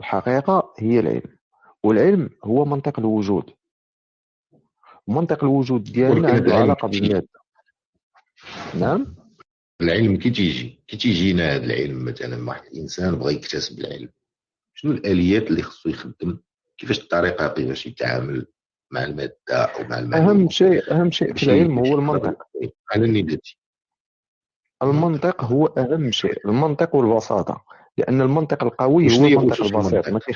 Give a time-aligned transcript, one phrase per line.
[0.00, 1.36] الحقيقة هي العلم
[1.82, 3.50] والعلم هو منطق الوجود.
[5.08, 7.28] منطق الوجود ديالنا عنده علاقة بالمادة.
[8.74, 9.14] نعم؟
[9.80, 14.08] العلم كي تيجي كي تيجينا هذا العلم مثلا واحد الإنسان بغى يكتسب العلم
[14.74, 16.38] شنو الآليات اللي خصو يخدم؟
[16.78, 18.46] كيفاش الطريقة كيفاش يتعامل
[18.90, 22.42] مع المادة أو مع المعلومه أهم شيء أهم شيء في العلم هو المنطق.
[22.92, 23.56] على ال négatif
[24.82, 27.64] المنطق هو أهم شيء المنطق والبساطه
[27.98, 30.32] لأن المنطق القوي هو المنطق البسيط ماشي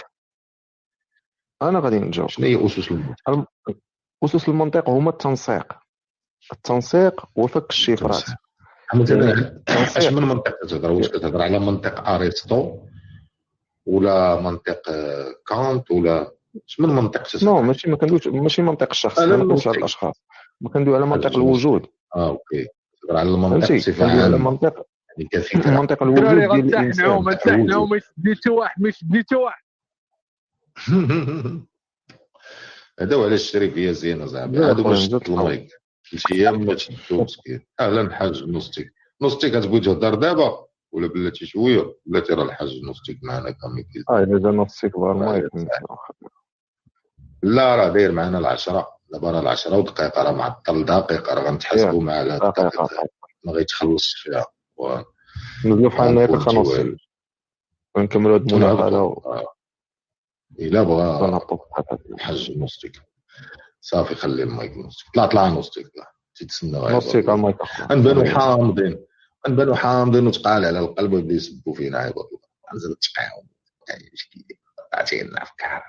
[1.63, 2.29] أنا غادي نجاوب.
[2.29, 3.49] شنو هي أسس المنطق
[4.25, 5.73] أسس المنطق هما التنسيق.
[6.53, 8.25] التنسيق وفك الشفرات.
[8.95, 12.79] مثلا أش من منطق تهضر؟ واش كتهضر على منطق أرسطو
[13.87, 14.83] ولا منطق
[15.49, 16.33] كانت ولا
[16.69, 20.23] أش من منطق no ماشي ما كندويش ماشي منطق الشخص ما كندويش على الأشخاص.
[20.61, 21.87] ما كندوي على منطق الوجود.
[22.17, 22.67] آه OK.
[23.03, 24.87] تهضر على المنطق بصفة عامه على منطق
[25.21, 29.37] يعني كثير منطق الوجود ديال الانسان ما تحنا ما يشدني حتى واحد ما يشدني حتى
[29.37, 29.63] واحد.
[33.01, 34.71] هذا هو علاش الشريفيه زينة زعما.
[34.71, 35.69] هادو باش المايك
[36.03, 38.93] شي أيام ما تشدو مسكين أهلا حاج نوستيك.
[39.23, 44.39] نوستيك كتبغي تهضر دابا؟ ولا بلاتي شوية؟ بلاتي راه الحاج نوستيك معنا كامل آه إذا
[44.39, 45.45] جا نوستيك بار المايك
[47.43, 48.89] لا راه داير معنا العشرة.
[49.13, 52.89] دابا راه العشرة ودقيقة راه معطل دقيقة راه غنتحاسبوا مع دقيقة.
[53.45, 54.47] ما غيتخلصش فيها.
[55.65, 56.69] نزلوا بحال هكا خلاص
[57.95, 59.17] ونكملوا هاد المداخلة
[60.59, 61.41] إلا بغا
[62.11, 63.03] الحاج نوستيك.
[63.81, 65.07] صافي خلي المايك نوستيك.
[65.15, 67.57] طلع طلع نوستيك طلع تيتسنى نوستيك المايك.
[67.81, 69.05] غنبانو حامضين.
[69.49, 72.41] غنبانو حامضين وتقال على القلب ويبدا يسبوا فينا عباد الله
[72.73, 73.49] غنزل تقاهم
[74.93, 75.83] عطينا افكار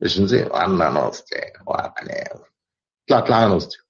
[0.00, 1.58] باش نزيد عندنا نوستيك.
[1.66, 2.04] واقع
[3.08, 3.80] طلع طلع نوستيك.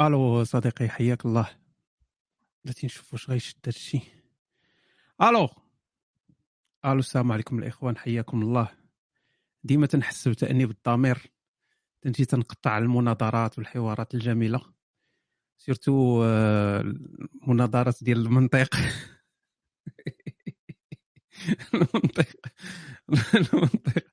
[0.00, 1.61] ألو صديقي حياك الله.
[2.64, 4.00] بلاتي نشوف واش غيشد هادشي
[5.22, 5.48] allô
[6.84, 8.68] allô السلام عليكم الاخوان حياكم الله
[9.64, 11.18] ديما تنحس بتأنيب الضمير
[12.02, 14.62] تنجي تنقطع المناظرات والحوارات الجميله
[15.58, 18.76] سيرتو المناظرات ديال المنطق
[21.74, 22.26] المنطق
[23.34, 24.04] المنطق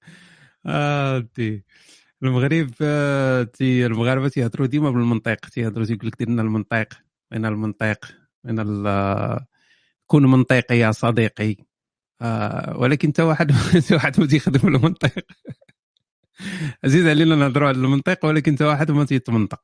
[0.66, 1.66] آه دي
[2.24, 2.72] المغرب
[3.54, 6.94] تي المغاربه تيهضروا ديما بالمنطق تيهضروا تيقول لك دير لنا المنطق
[7.32, 8.56] من المنطق من
[10.08, 11.56] كون منطقي يا صديقي.
[12.22, 13.52] آه ولكن انت واحد
[13.92, 15.14] واحد ما تيخدم المنطق
[16.84, 19.62] عزيز علينا نهضروا على المنطق ولكن انت واحد ما تيتمنطق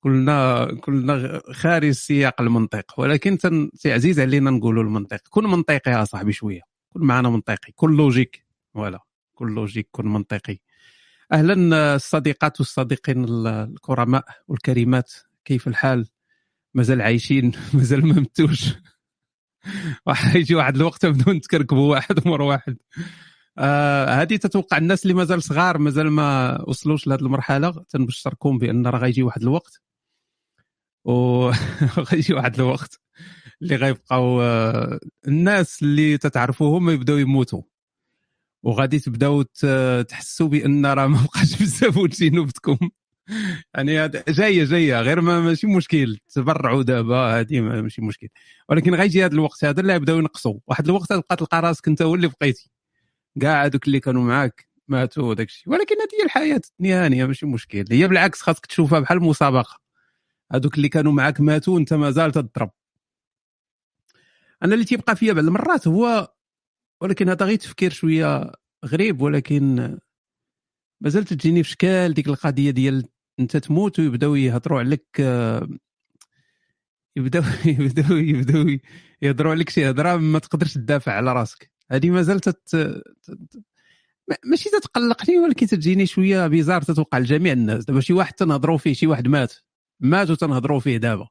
[0.00, 3.38] كلنا كلنا خارج سياق المنطق ولكن.
[3.86, 5.20] عزيز علينا نقولوا المنطق.
[5.30, 6.60] كن منطقي يا صاحبي شوية.
[6.90, 7.72] كن معنا منطقي.
[7.76, 8.46] كن logique.
[8.74, 9.00] voilà.
[9.34, 10.58] كن logique كن منطقي.
[11.32, 15.12] أهلا الصديقات والصديقين الكرماء والكريمات.
[15.44, 16.08] كيف الحال؟
[16.78, 18.74] مازال عايشين مازال ما متوش.
[20.34, 22.76] يجي واحد الوقت بدون تكركبوا واحد مر واحد.
[23.58, 28.98] آه هذه تتوقع الناس اللي مازال صغار مازال ما وصلوش لهذه المرحلة تنبشركم بأن راه
[28.98, 29.82] غيجي واحد الوقت.
[31.04, 33.00] وغيجي واحد الوقت
[33.62, 37.62] اللي غيبقاو آه الناس اللي تتعرفوهم يبداو يموتوا.
[38.64, 39.42] وغادي تبداو
[40.08, 42.78] تحسوا بأن راه ما بقاش بزاف ولتي نوبتكم
[43.74, 46.18] يعني جاية جاية غير ما ماشي مشكل.
[46.28, 48.28] تبرعوا دابا هذه ماشي مشكل.
[48.68, 50.58] ولكن غيجي هذا الوقت هذا اللي يبداو ينقصوا.
[50.66, 52.70] واحد الوقت تبقى تلقى راسك انت هو اللي بقيتي.
[53.40, 55.72] كاع هذوك اللي كانوا معاك ماتوا وداك الشيء.
[55.72, 57.84] ولكن هذه هي الحياة الدنيا ماشي مشكل.
[57.90, 59.78] هي بالعكس خاصك تشوفها بحال مسابقة.
[60.52, 62.70] هذوك اللي كانوا معاك ماتوا انت مازال تضرب.
[64.62, 66.32] أنا اللي تيبقى فيا بعض المرات هو
[67.00, 68.52] ولكن هذا غير تفكير شوية
[68.84, 69.98] غريب ولكن
[71.00, 73.08] مازال تجيني في شكال ديك القضية ديال
[73.40, 75.20] انت تموت ويبداو يهضروا عليك
[77.16, 78.78] يبداو يبداو يبداو
[79.22, 81.70] يهضروا عليك شي هضرة ما تقدرش تدافع على راسك.
[81.90, 83.02] هذه مازال تت...
[84.44, 87.84] ماشي تتقلقني ولكن تجيني شوية بيزار تتوقع لجميع الناس.
[87.84, 89.54] دابا شي واحد تنهضروا فيه شي واحد مات
[90.00, 91.28] مات وتنهضروا فيه دابا.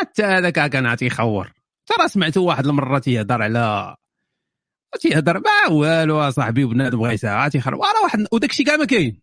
[0.00, 1.52] حتى هذاك كان تيخور
[1.86, 3.96] ترى سمعتو واحد المرة تيهضر على
[5.00, 9.20] تيهضر ما والو اصاحبي بنادم بغا يساعة تيخرب راه واحد وداك الشيء كاع ما كاين.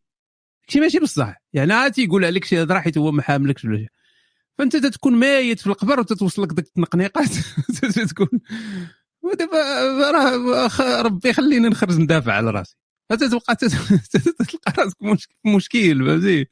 [0.72, 1.42] شي ماشي بصح.
[1.54, 3.88] يعني عاد تيقول عليك شي هضره حيت هو ما حاملكش ولا
[4.58, 7.30] فأنت تتكون ميت في القبر وتتوصل لك ديك التنقنيقات.
[8.10, 8.28] تكون
[9.22, 12.78] ودابا راه ربي يخليني نخرج ندافع على راسي.
[13.10, 14.98] فتتبقى تلقى راسك
[15.46, 16.48] مشكل فهمتي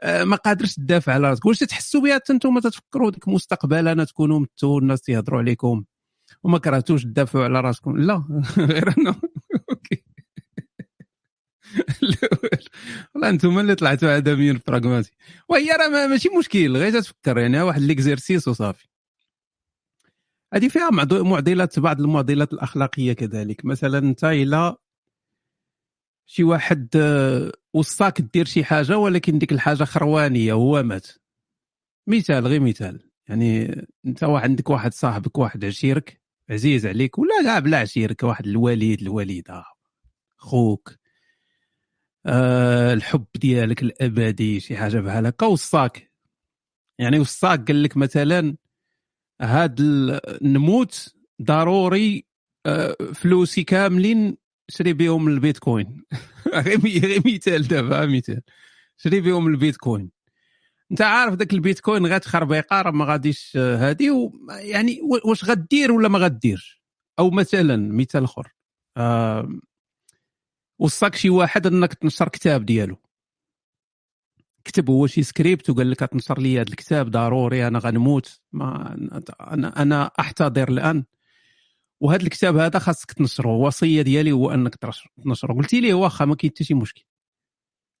[0.00, 1.46] آه، ما قادرش تدافع على راسك.
[1.46, 5.84] واش تحسوا بها حتى أنتم تفكروا ديك المستقبل أنا تكونوا متو الناس تيهضروا عليكم
[6.42, 8.24] وما كرهتوش تدافعوا على راسكم؟ لا.
[8.58, 9.14] غير أنه
[13.14, 15.10] والله أنتم اللي طلعتوا آدميين براغماتي.
[15.48, 18.88] وهي راه ماشي مشكل غير تفكر يعني واحد ليكزيرسيس وصافي.
[20.54, 23.64] هذه فيها معض- معضلات بعض المعضلات الأخلاقية كذلك.
[23.64, 24.76] مثلا انت إلى
[26.26, 31.06] شي واحد آه، وصاك دير شي حاجة ولكن ديك الحاجة خروانية هو مات.
[32.06, 33.10] مثال غير مثال.
[33.28, 33.76] يعني
[34.06, 36.20] انت عندك واحد صاحبك واحد عشيرك
[36.50, 39.64] عزيز عليك ولا كاع بلا عشيرك واحد الوالد الوالده
[40.36, 40.94] خوك.
[42.26, 46.12] آه الحب ديالك الأبدي شي حاجة بحال هكا وصاك.
[46.98, 48.56] يعني وصاك قال لك مثلا
[49.42, 49.80] هاد
[50.42, 52.26] نموت ضروري
[52.66, 54.36] آه، فلوسي كاملين
[54.68, 56.04] شري بهم البيتكوين.
[56.54, 58.42] غير مثال دابا مثال
[58.96, 60.10] شري بهم البيتكوين.
[60.90, 65.92] انت عارف داك البيتكوين غير تخربيقة راه ما غاديش آه، هادي و- يعني واش غدير
[65.92, 66.82] ولا ما غديرش؟
[67.18, 68.52] أو مثلا مثال آخر.
[70.78, 72.96] وصاك شي واحد انك تنشر كتاب ديالو.
[74.64, 78.40] كتب هو شي سكريبت وقال لك تنشر لي هذا الكتاب ضروري أنا غنموت.
[78.52, 78.94] ما
[79.40, 81.04] أنا أنا أحتضر الآن.
[82.00, 84.74] وهذا الكتاب هذا خاصك تنشره الوصيه ديالي هو أنك
[85.24, 87.04] تنشره قلتي ليه واخا ما كاين حتى شي مشكل.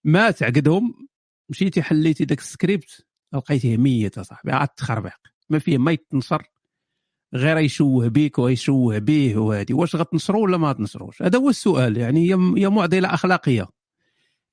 [0.04, 1.08] مات عقدهم
[1.48, 5.18] مشيتي حليتي داك السكريبت لقيتيه ميت اصاحبي غير تخربيق.
[5.50, 6.46] ما فيه ما يتنشر
[7.34, 9.74] غير يشوه بيك ويشوه به وهادي.
[9.74, 13.66] واش غتنشرو ولا ما تنشروش هذا هو السؤال يعني هي معضلة أخلاقية.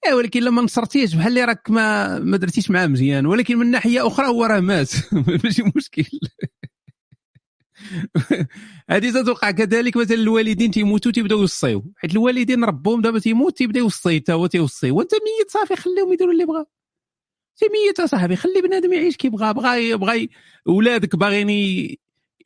[0.07, 4.07] إيه ولكن لما نصرتيش بحال اللي راك ما ما درتيش معاه مزيان ولكن من ناحية
[4.07, 4.91] أخرى هو راه مات.
[5.43, 6.03] ماشي مشكل.
[8.89, 11.93] هذه تتوقع كذلك مثلا الوالدين تيموتوا تيبداو يوصيو.
[11.97, 14.91] حيت الوالدين ربهم دابا تيموت تيبدا يوصي حتى هو تيوصي.
[14.91, 16.65] وانت ميت صافي خليهم يديروا اللي بغاو
[17.63, 19.51] انت ميت اصاحبي خلي بنادم يعيش كي بغا.
[19.51, 20.27] بغا بغا
[20.65, 21.99] ولادك باغيين ي-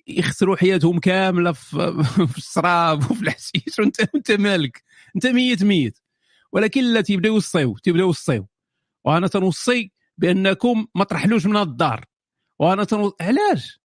[0.07, 3.79] يخسروا حياتهم كاملة في, الشراب وفي الحشيش.
[3.79, 4.83] وانت انت مالك
[5.15, 5.99] انت ميت ميت.
[6.51, 8.47] ولكن لا تيبداو يوصيو تيبداو يوصيو
[9.03, 12.05] وأنا تنوصي بأنكم ما ترحلوش من الدار.
[12.59, 13.15] وأنا تنو...
[13.21, 13.79] علاش؟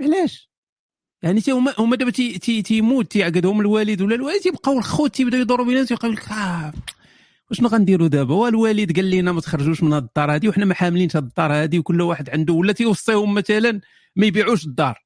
[0.00, 0.50] علاش؟
[1.22, 5.40] يعني تي هما هما دابا تي تي تيموت تيعقدهم الوالد ولا الوالدة؟ تيبقاو الخوت تيبداو
[5.40, 6.72] يدوروا بيناتهم تيبقاو لك آه
[7.50, 11.16] وشنو غنديروا دابا؟ والوالد قال لنا ما تخرجوش من هاد الدار هادي وحنا ما حاملينش
[11.16, 13.80] هاد الدار هادي وكل واحد عنده ولا تيوصيهم مثلا
[14.16, 15.04] ما يبيعوش الدار.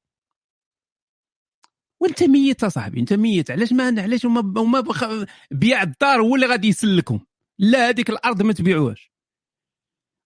[2.01, 3.51] وانت ميت اصاحبي انت ميت.
[3.51, 5.05] علاش ما علاش هما هما بخ...
[5.51, 7.27] بيع الدار هو اللي غادي يسلكهم؟
[7.59, 9.11] لا هذيك الأرض ما تبيعوهاش.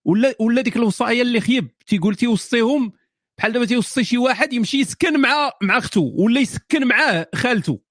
[0.06, 2.92] ولا ولا ديك الوصايه اللي خيب تيقول تيوصيهم
[3.38, 7.82] بحال دابا تيوصي شي واحد يمشي يسكن مع مع أختو ولا يسكن معاه خالته.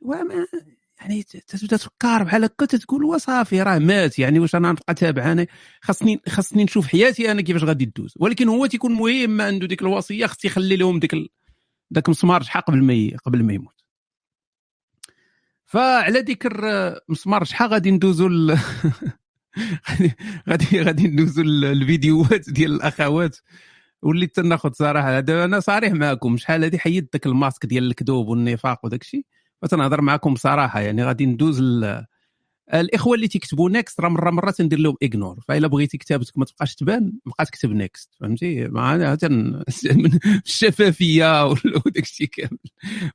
[0.00, 0.46] وما
[1.02, 5.46] يعني تبدا تفكر بحال هكا تتقول وصافي راه مات يعني واش أنا نبقى تابع أنا
[5.80, 10.26] خاصني خاصني نشوف حياتي أنا كيفاش غادي تدوز ولكن هو تيكون مهم عنده ديك الوصية
[10.26, 11.14] خص يخلي لهم ديك.
[11.90, 13.16] داك مسمار شحال قبل ما.
[13.24, 13.74] قبل ما يموت
[15.64, 16.60] فعلى ذكر
[17.08, 18.58] مسمار شحال غادي ندوزو ال...
[20.48, 23.36] غادي- غادي ندوزو ال- الفيديوهات ديال الأخوات
[24.02, 28.84] وليت تناخذ صراحة هذا أنا صريح معكم شحال هذه حيدت داك الماسك ديال الكذوب والنفاق
[28.84, 29.26] وداك الشيء
[29.62, 32.04] فتنهضر معكم بصراحه يعني غادي ندوز ال...
[32.74, 36.74] الإخوة اللي تيكتبوا next راه مرة مرة تندير لهم ignore فإلا بغيتي كتابتك ما تبقاش
[36.74, 39.62] تبان بقى تكتب next فهمتي؟ مع تن...
[40.46, 42.58] الشفافية وداك الشيء كامل.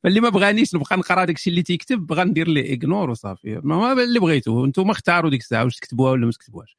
[0.03, 3.61] فاللي ما بغانيش نبقى نقرا داك الشيء اللي تيكتب غندير ليه ايغنور وصافي.
[3.63, 6.77] ما اللي بغيتو أنتم اختاروا ديك الساعة واش تكتبوها ولا ما تكتبوهاش.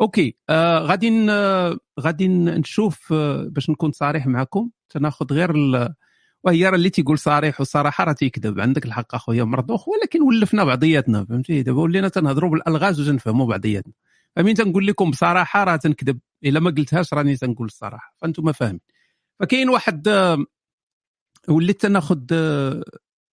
[0.00, 4.70] أوكي آه غادي ن- غادي نشوف آه باش نكون صريح معكم.
[4.90, 5.94] تناخذ غير ال...
[6.44, 8.60] وهي راه اللي تيقول صريح وصراحة راه تيكذب.
[8.60, 13.92] عندك الحق أخويا مرضوخ ولكن ولفنا بعضياتنا فهمتي؟ دابا ولينا تنهضروا بالألغاز وتنفهموا بعضياتنا.
[14.36, 18.80] فمين تنقول لكم بصراحة راه تنكذب؟ إلا ما قلتهاش راني تنقول الصراحة فأنتم فاهمين.
[19.40, 20.44] فكاين واحد آه،
[21.48, 22.82] وليت تناخذ آه،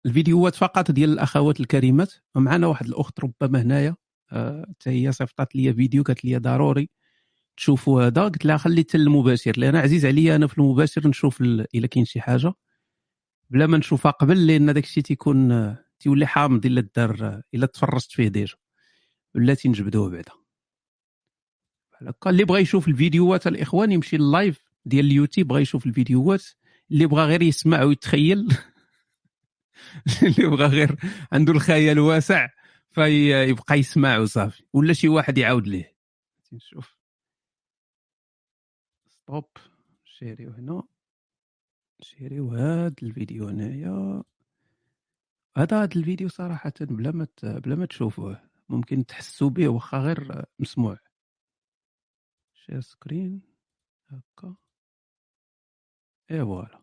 [0.05, 2.13] الفيديوهات فقط ديال الأخوات الكريمات.
[2.35, 3.95] ومعنا واحد الأخت ربما هنايا
[4.31, 6.89] آه، حتى هي صيفطات لي فيديو قالت لي ضروري
[7.57, 8.23] تشوفوا هذا.
[8.23, 12.05] قلت لها خلي حتى المباشر لأن عزيز عليا أنا في المباشر نشوف ال- إلا كاين
[12.05, 12.53] شي حاجة.
[13.49, 18.27] بلا ما نشوفها قبل لأن داك الشيء تيكون تيولي حامض إلا دار إلا تفرجت فيه
[18.27, 18.55] déjà
[19.35, 20.31] ولا تنجبدوه بعدا.
[21.91, 26.43] بحال هكا اللي بغى يشوف الفيديوهات الإخوان يمشي ال live ديال اليوتيوب بغى يشوف الفيديوهات
[26.91, 28.47] اللي بغى غير يسمع ويتخيل
[30.23, 30.95] اللي بغى غير
[31.31, 32.49] عنده الخيال واسع
[32.91, 35.95] فيبقى يسمع وصافي ولا شي واحد يعاود ليه.
[36.53, 36.97] نشوف
[39.07, 39.49] stop
[40.03, 40.83] شيريو هنا.
[42.01, 44.23] شيريو هاد الفيديو هنايا.
[45.57, 50.97] هذا هاد الفيديو صراحة بلا ما بلا ما تشوفوه ممكن تحسوا به واخا غير مسموع.
[52.53, 53.41] share screen
[54.09, 54.55] هكا.
[56.31, 56.79] إي voilà.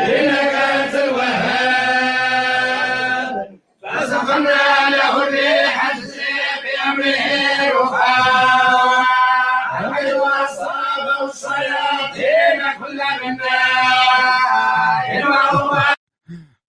[0.00, 0.69] إنك
[4.30, 5.76] وصلنا له الريح
[6.62, 7.26] بأمره
[7.82, 9.04] رخاء
[9.80, 13.60] الحي وأصابه الشياطين كل منا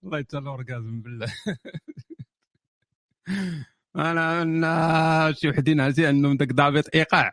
[0.04, 1.34] الله يتسلى اورجازم بالله.
[3.96, 7.32] أنا أنا شي وحدين عرفتي عندهم داك ضابط إيقاع.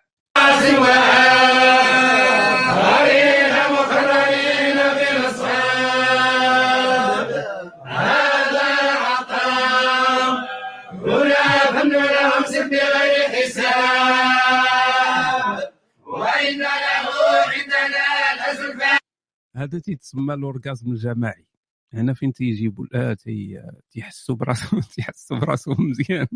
[19.58, 21.46] هذا تيتسمى ال orgasm الجماعي.
[21.94, 26.26] هنا فين تيجيبوا آه تي تيحسوا براسهم تيحسوا براسهم مزيان.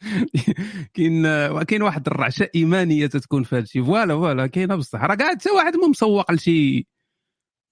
[0.94, 1.22] كاين
[1.62, 3.84] كاين واحد الرعشة إيمانية تتكون في هذا الشيء.
[3.84, 5.04] voilà voilà كاينة بصح.
[5.04, 6.86] راه كاع حتى واحد ما مسوق لشي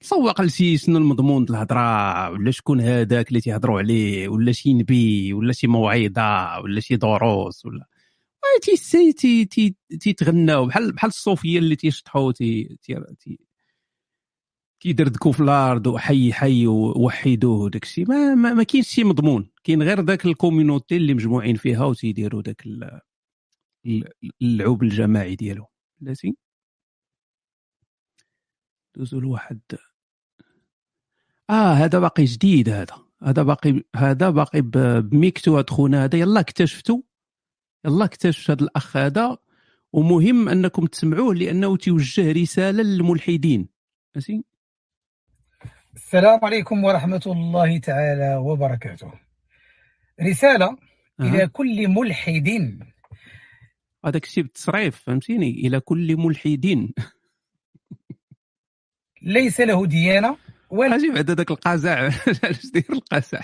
[0.02, 5.32] مسوق لشي شنو المضمون د الهضرة ولا شكون هذاك اللي تيهضروا عليه ولا شي نبي
[5.32, 7.86] ولا شي موعظة ولا شي دروس ولا.
[8.62, 10.66] تي تي تي تيتغناو.
[10.66, 12.94] بحال بحال الصوفية اللي تيشطحوا تي تي
[14.80, 18.08] تي كيدردكوا في الأرض وحي حي ووحدوه وداك الشيء.
[18.08, 19.50] ما, ما, ما كاينش شي مضمون.
[19.64, 23.00] كاين غير ذاك ال community اللي مجموعين فيها وتيديروا ذاك ال-
[23.86, 25.66] ال- اللعوب الجماعي ديالو.
[26.00, 26.36] بلاتي
[28.96, 29.60] دوزو لواحد.
[31.50, 32.96] آه هذا باقي جديد هذا.
[33.22, 36.18] هذا باقي هذا باقي بميكتو هاد خونا هذا.
[36.18, 37.02] يلا اكتشفتو.
[37.84, 39.38] يلا اكتشف هذا الأخ هذا.
[39.92, 43.68] ومهم أنكم تسمعوه لأنه توجه رسالة للملحدين.
[44.14, 44.49] ماشي
[45.96, 49.12] السلام عليكم ورحمة الله تعالى وبركاته.
[50.22, 51.22] رسالة أه.
[51.24, 52.78] إلى كل ملحد.
[54.04, 56.94] هذاك الشيء بالتصريف فهمتيني؟ إلى كل ملحدين
[59.22, 60.36] ليس له ديانة
[60.70, 61.98] ولا أجي بعد هذاك القزع.
[62.44, 63.40] علاش داير القزع؟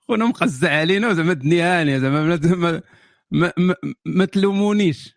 [0.00, 2.82] خونا مقزع علينا زعما الدنيا هانيه زعما ما,
[3.30, 3.74] ما, ما,
[4.06, 5.16] ما, تلومونيش.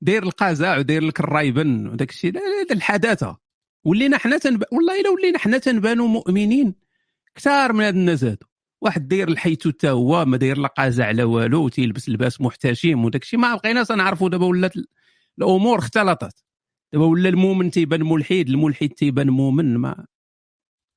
[0.00, 3.43] داير القزع وداير لك الرايبن وداك الشيء هذا الحداثة.
[3.84, 4.64] ولينا حنا تنب...
[4.72, 6.74] والله إلا ولينا حنا تنبانوا مؤمنين.
[7.34, 8.46] كثار من هاد الناس هادو.
[8.80, 13.22] واحد داير الحيتو حتى هو ما داير لا قازع لا والو وتيلبس لباس محتشم وداك
[13.22, 14.86] الشيء ما بقيناش نعرفوا دابا ولات ال-
[15.38, 16.44] الأمور اختلطت.
[16.92, 19.76] دابا ولا المؤمن تيبان ملحد الملحد تيبان مؤمن.
[19.76, 20.06] ما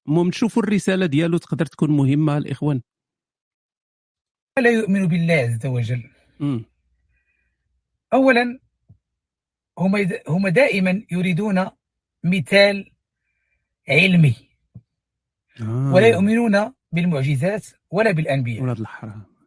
[0.08, 2.82] المهم تشوفوا الرسالة ديالو تقدر تكون مهمة الإخوان.
[4.58, 6.04] ولا يؤمن بالله عز وجل.
[6.42, 6.66] امم
[8.14, 8.60] أولا
[9.80, 9.96] هم
[10.28, 11.70] هم دائما يريدون
[12.24, 12.92] مثال
[13.90, 14.36] علمي.
[15.62, 15.94] آه.
[15.94, 18.64] ولا يؤمنون بالمعجزات ولا بالأنبياء.
[18.64, 19.38] ولاد الحرام.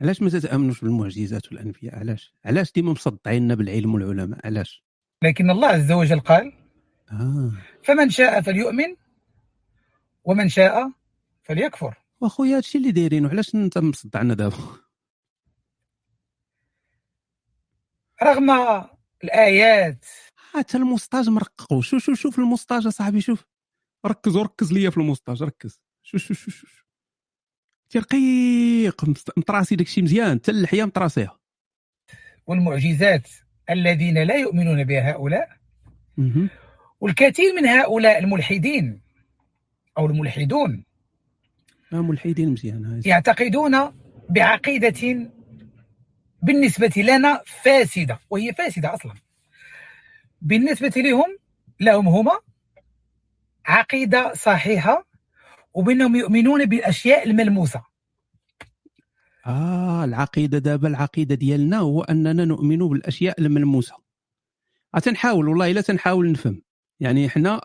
[0.00, 4.84] علاش ما تتأمنوش بالمعجزات والأنبياء؟ علاش؟ علاش ديما مصدعيننا بالعلم والعلماء؟ علاش؟
[5.22, 6.52] لكن الله عز وجل قال
[7.12, 7.52] آه.
[7.84, 8.96] فمن شاء فليؤمن
[10.24, 10.92] ومن شاء
[11.42, 11.94] فليكفر.
[12.20, 14.56] وأخويا هادشي اللي دايرينه علاش أنت مصدعنا دابا؟
[18.22, 18.50] رغم
[19.24, 20.04] الآيات
[20.54, 23.44] حتى ال moustache مرققوا شوف شوف شوف ال moustache أصاحبي؟ شوف.
[24.06, 25.80] ركز وركز ليا في ال moustache ركز.
[26.02, 26.84] شوف شوف شوف شوف
[27.90, 29.04] تي رقيق
[29.36, 30.38] مطراسي داكشي مزيان.
[30.38, 31.38] حتى اللحية مطراسيها
[32.46, 33.28] والمعجزات
[33.70, 35.48] الذين لا يؤمنون بها هؤلاء.
[37.00, 39.02] والكثير من هؤلاء الملحدين
[39.98, 40.84] أو الملحدون
[41.92, 43.92] ملحدين مزيان يعتقدون
[44.30, 45.30] بعقيدة
[46.42, 49.14] بالنسبة لنا فاسدة وهي فاسدة أصلا.
[50.42, 51.38] بالنسبة لهم
[51.80, 52.38] لهم هما
[53.66, 55.08] عقيدة صحيحة
[55.74, 57.82] وبأنهم يؤمنون بالأشياء الملموسة.
[59.46, 63.94] آه العقيدة دابا العقيدة ديالنا هو أننا نؤمن بالأشياء الملموسة.
[65.02, 66.62] تنحاول والله إلا تنحاول نفهم.
[67.00, 67.60] يعني حنا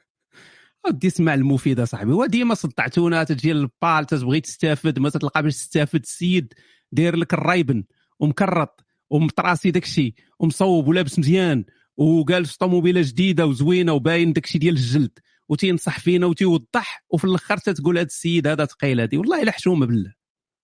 [0.86, 2.12] ودي اسمع المفيد صاحبي.
[2.12, 6.00] وديما صدعتونا تجي للبال تتبغي تستافد ما تلقى باش تستافد.
[6.00, 6.54] السيد
[6.92, 7.84] داير لك الرايبن
[8.20, 11.64] ومكرط ومطراسي داكشي ومصوب ولابس مزيان
[11.96, 17.98] وجالس في طوموبيله جديدة وزوينة وباين داكشي ديال الجلد وتينصح فينا وتيوضح وفي الأخر تتقول
[17.98, 20.14] هذا السيد هذا ثقيل هذه والله إلا حشومة بالله.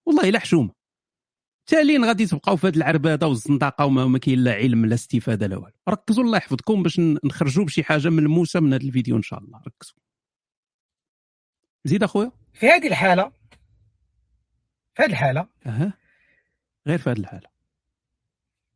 [0.07, 0.71] والله إلا حشومة.
[1.67, 5.57] تالين غادي تبقاو في هذه العربادة والزندقه وما ما كاين لا علم لا استفادة لا
[5.57, 5.77] والو.
[5.89, 9.59] ركزوا الله يحفظكم باش نخرجوا بشي حاجة ملموسه من هذا الفيديو إن شاء الله.
[9.59, 9.97] ركزوا.
[11.85, 13.33] زيد أخويا؟ في هذه الحالة
[14.95, 15.93] في هذه الحالة أها.
[16.87, 17.49] غير في هذه الحالة.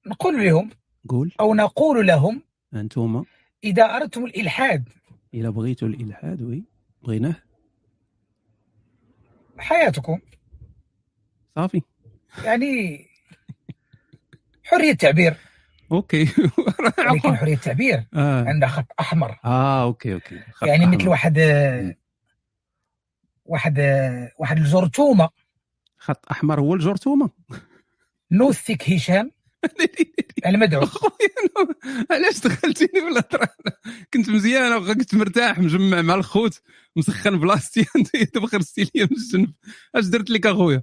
[0.07, 0.71] نقول لهم
[1.09, 1.33] قول.
[1.41, 2.43] أو نقول لهم
[2.75, 3.25] انتوما
[3.65, 4.89] إذا أردتم الإلحاد.
[5.35, 6.65] الا بغيتوا الإلحاد وي
[7.03, 7.35] بغيناه
[9.59, 10.19] حياتكم.
[11.57, 11.83] صافي.
[12.45, 13.07] يعني
[14.65, 15.37] حرية تعبير
[15.93, 16.25] OK.
[17.15, 18.05] لكن حرية التعبير.
[18.15, 18.45] آه.
[18.45, 19.39] عندها خط أحمر.
[19.45, 20.41] آه OK OK.
[20.53, 20.97] خط يعني أحمر.
[20.97, 21.95] مثل واحد آه،
[23.45, 25.29] واحد آه، واحد الجرثومة.
[25.99, 27.31] خط أحمر هو الجرثومة.
[28.33, 29.31] نوستيك هشام.
[30.47, 31.77] المدعو خويا
[32.11, 33.49] علاش دخلتيني في الهضره
[34.15, 36.63] كنت مزيان كنت مرتاح مجمع مع الخوت
[36.97, 37.87] مسخن بلاصتي
[38.35, 39.55] دابا خرجتي لي من الجنب.
[39.95, 40.83] أش درت لك أخويا؟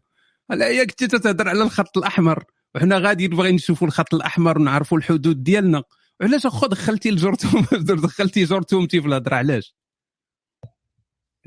[0.52, 2.44] هي كنتي تتهضر على الخط الأحمر.
[2.75, 5.84] وحنا غادي باغيين نشوفوا الخط الأحمر ونعرفوا الحدود ديالنا.
[6.22, 7.66] علاش أخو دخلتي الجرثوم
[8.04, 9.75] دخلتي جرثومتي في الهضره علاش؟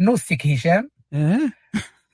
[0.00, 0.90] نوستيك هشام.
[1.12, 1.52] آه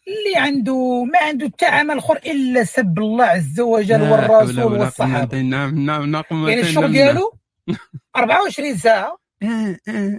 [0.08, 5.40] اللي عنده ما عنده حتى عمل آخر إلا سب الله عز وجل والرسول والصحابة.
[5.40, 7.32] نعم نعم نعم يعني الشغل ديالو
[8.16, 9.18] 24 ساعة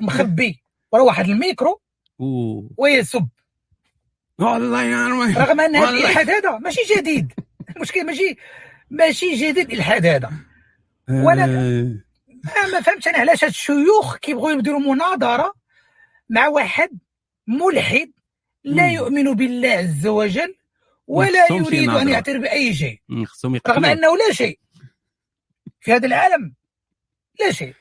[0.01, 0.63] مخبي.
[0.91, 1.81] ورا واحد الميكرو
[2.77, 3.27] ويسب.
[4.39, 5.89] والله يا رغم أن هذا.
[5.89, 7.33] الإلحاد هذا ماشي جديد.
[7.75, 8.37] المشكل ماشي
[8.89, 10.31] ماشي جديد الإلحاد هذا.
[11.09, 11.95] ولا- آه.
[12.45, 15.53] ما ما فهمتش أنا علاش هاد الشيوخ كيبغيو يديروا مناظرة
[16.29, 16.89] مع واحد
[17.47, 18.11] ملحد
[18.63, 18.91] لا.
[18.91, 20.55] يؤمن بالله عز وجل
[21.07, 22.09] ولا يريد أن.
[22.09, 23.01] يعترف بأي شيء
[23.67, 24.59] رغم أنه لا شيء
[25.81, 26.53] في هذا العالم
[27.39, 27.73] لا شيء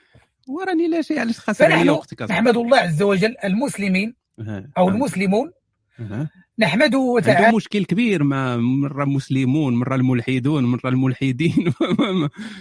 [0.48, 2.22] وراني لا شيء علاش فنحن وقتك.
[2.22, 4.14] نحمد الله عز وجل المسلمين.
[4.78, 4.88] أو.
[4.88, 5.52] المسلمون.
[6.58, 11.72] نحمده عنده تعالى مشكل كبير مع مرة مسلمون مرة الملحدون مرة الملحدين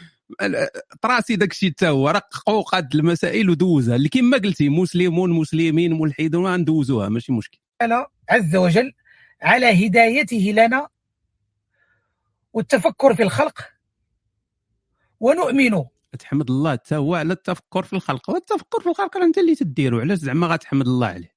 [1.01, 6.45] طراسي داك الشيء حتى هو رققوا قاد المسائل ودوزها اللي كما قلتي مسلمون مسلمين ملحدون
[6.45, 7.60] غندوزوها ماشي مشكل
[8.29, 8.93] عز وجل
[9.41, 10.87] على هدايته لنا
[12.53, 13.69] والتفكر في الخلق
[15.19, 15.83] ونؤمن.
[16.19, 20.17] تحمد الله حتى هو على التفكر في الخلق والتفكر في الخلق أنت اللي تديرو علاش
[20.17, 21.31] زعما غتحمد الله عليه؟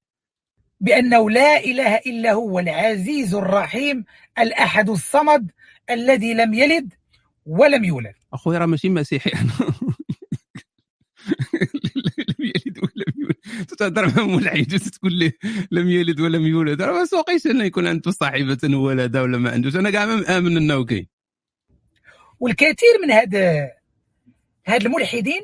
[0.81, 4.05] بأنه لا إله إلا هو العزيز الرحيم
[4.39, 5.51] الأحد الصمد
[5.91, 6.95] الذي لم يلد
[7.47, 8.15] ولم يولد.
[8.33, 9.31] أخويا راه ماشي مسيحي.
[9.31, 9.51] أنا
[12.45, 13.67] يلد ولم يولد.
[13.69, 14.75] تتهضر مع ملحد.
[14.87, 15.33] وتقول لي
[15.71, 16.83] لم يلد ولم يولد.
[16.83, 20.85] راه سوقيش إنه يكون عنده صاحبة ولد ولا ما عندوش أنا كاع ما مآمن إنه
[20.85, 21.07] كاين
[22.41, 23.35] والكثير من هاد
[24.67, 25.43] هاد الملحدين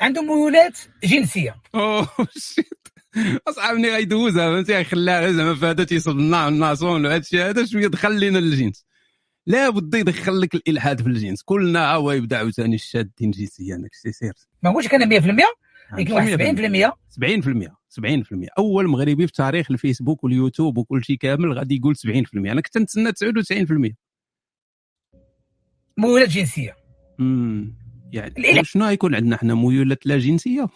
[0.00, 1.56] عندهم ميولات جنسية.
[1.74, 2.88] أوه شيت
[3.48, 4.54] اصحابني غيدوزها.
[4.54, 8.86] فهمتي؟ غيخليها زعما فهذا تيصب النا- الناصون وهذا الشيء هذا شوية دخل لنا الجنس
[9.46, 11.42] لا بد يدخل لك الإلحاد في الجنس.
[11.42, 14.32] كلنا هو يبدأ عاوتاني الشادين جنسيا داك الشيء سير.
[14.62, 15.44] ما نقولش أنا 100%
[15.98, 21.76] لكن واحد 70% 70% 70% أول مغربي في تاريخ الفيسبوك واليوتيوب وكل شيء كامل غادي
[21.76, 23.94] يقول 70% أنا كنت نتسنى 99%
[25.98, 26.76] ميولات جنسية.
[27.20, 27.74] امم
[28.12, 30.68] يعني شنو غيكون عندنا حنا ميولات لا جنسية؟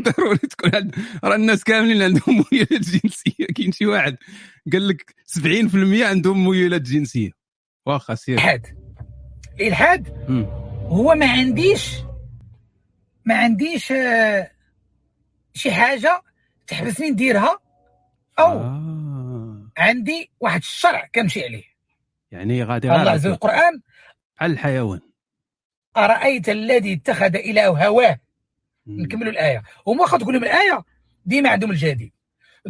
[0.00, 4.16] ضروري تكون عند راه الناس كاملين عندهم ميولات جنسية كاين شي واحد
[4.72, 7.30] قال لك 70% عندهم ميولات جنسية
[7.86, 8.60] واخا سير
[9.60, 10.44] الإلحاد مم.
[10.86, 11.94] هو ما عنديش
[13.24, 14.50] ما عنديش آه،
[15.54, 16.22] شي حاجة
[16.66, 17.58] تحبسني نديرها
[18.38, 19.70] أو آه.
[19.78, 21.64] عندي واحد الشرع كنمشي عليه
[22.30, 23.80] يعني غادي الله عز وجل القرآن
[24.36, 25.00] بحال الحيوان
[25.96, 28.18] أرأيت الذي اتخذ إله هواه.
[28.86, 29.62] نكملوا الآية.
[29.86, 30.84] هما واخا تقول لهم الآية؟
[31.26, 32.12] ديما عندهم الجديد.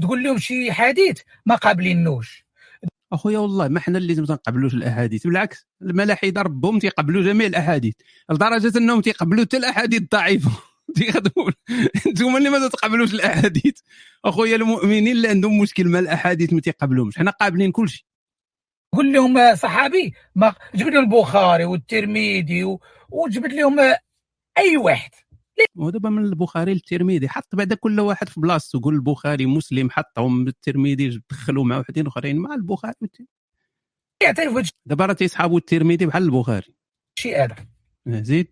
[0.03, 2.44] تقول لهم شي حديث ما قابلينوش.
[3.12, 7.94] أخويا والله ما حنا اللي ما تنقبلوش الأحاديث بالعكس الملاحدة ربهم تيقبلوا جميع الأحاديث
[8.31, 10.50] لدرجة أنهم تيقبلوا حتى الأحاديث الضعيفة.
[10.96, 11.50] تيخدموا
[12.07, 13.79] أنتم اللي ما تقبلوش الأحاديث.
[14.24, 17.18] أخويا المؤمنين اللي عندهم مشكل مع الأحاديث ما تيقبلوهمش.
[17.18, 18.05] حنا قابلين كل شيء.
[18.92, 22.81] قول لهم صحابي ما جبت لهم البخاري والترمذي و...
[23.11, 23.81] وجبت لهم
[24.59, 25.11] أي واحد.
[25.76, 31.22] ودابا من البخاري للترمذي حط بعدا كل واحد في بلاصتو قول البخاري مسلم حطهم بالترمذي
[31.30, 32.94] دخلوا مع وحدين أخرين مع البخاري.
[34.22, 36.74] يعترف بهذا دابا راه تيسحابوا الترمذي بحال البخاري.
[37.18, 37.56] الشيء هذا
[38.06, 38.48] آه، زيد.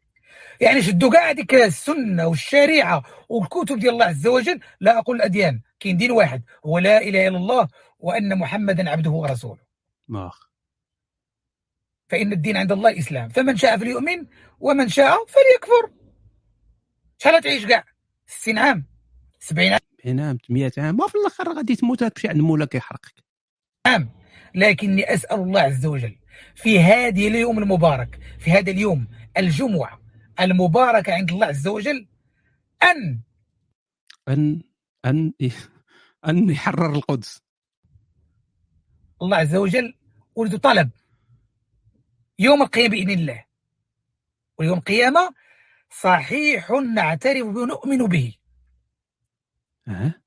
[0.60, 5.96] يعني شدوا كاع هذيك السنة والشريعة والكتب ديال الله عز وجل لا أقول الأديان كاين
[5.96, 9.60] دين واحد هو لا إله إلا الله وأن محمدا عبده ورسوله.
[10.08, 10.48] ماخ
[12.08, 14.26] فإن الدين عند الله الاسلام فمن شاء فليؤمن
[14.60, 16.01] ومن شاء فليكفر.
[17.22, 17.84] شحال تعيش كاع
[18.26, 18.86] 60 عام.
[19.40, 19.80] 70 عام.
[20.20, 21.00] عام 100 عام.
[21.00, 23.14] وفي الآخر غادي تموت تمشي عند مولاك يحرقك
[23.86, 24.10] عام.
[24.54, 26.18] لكني أسأل الله عز وجل
[26.54, 30.00] في هذه اليوم المبارك في هذا اليوم الجمعة
[30.40, 32.08] المباركة عند الله عز وجل
[32.82, 33.20] أن
[34.28, 34.62] أن
[35.04, 35.32] أن
[36.28, 37.42] أن يحرر القدس.
[39.22, 39.94] الله عز وجل
[40.34, 40.90] ولد طلب
[42.38, 43.44] يوم القيامة بإذن الله
[44.58, 45.34] ويوم القيامة
[46.00, 48.34] صحيح نعترف ونؤمن به.
[49.86, 50.22] ها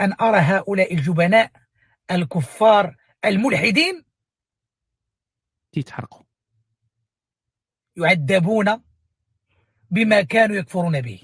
[0.00, 1.52] أن أرى هؤلاء الجبناء
[2.10, 4.04] الكفار الملحدين
[5.72, 6.22] تيتحرقوا
[7.96, 8.82] يعذبون
[9.90, 11.22] بما كانوا يكفرون به.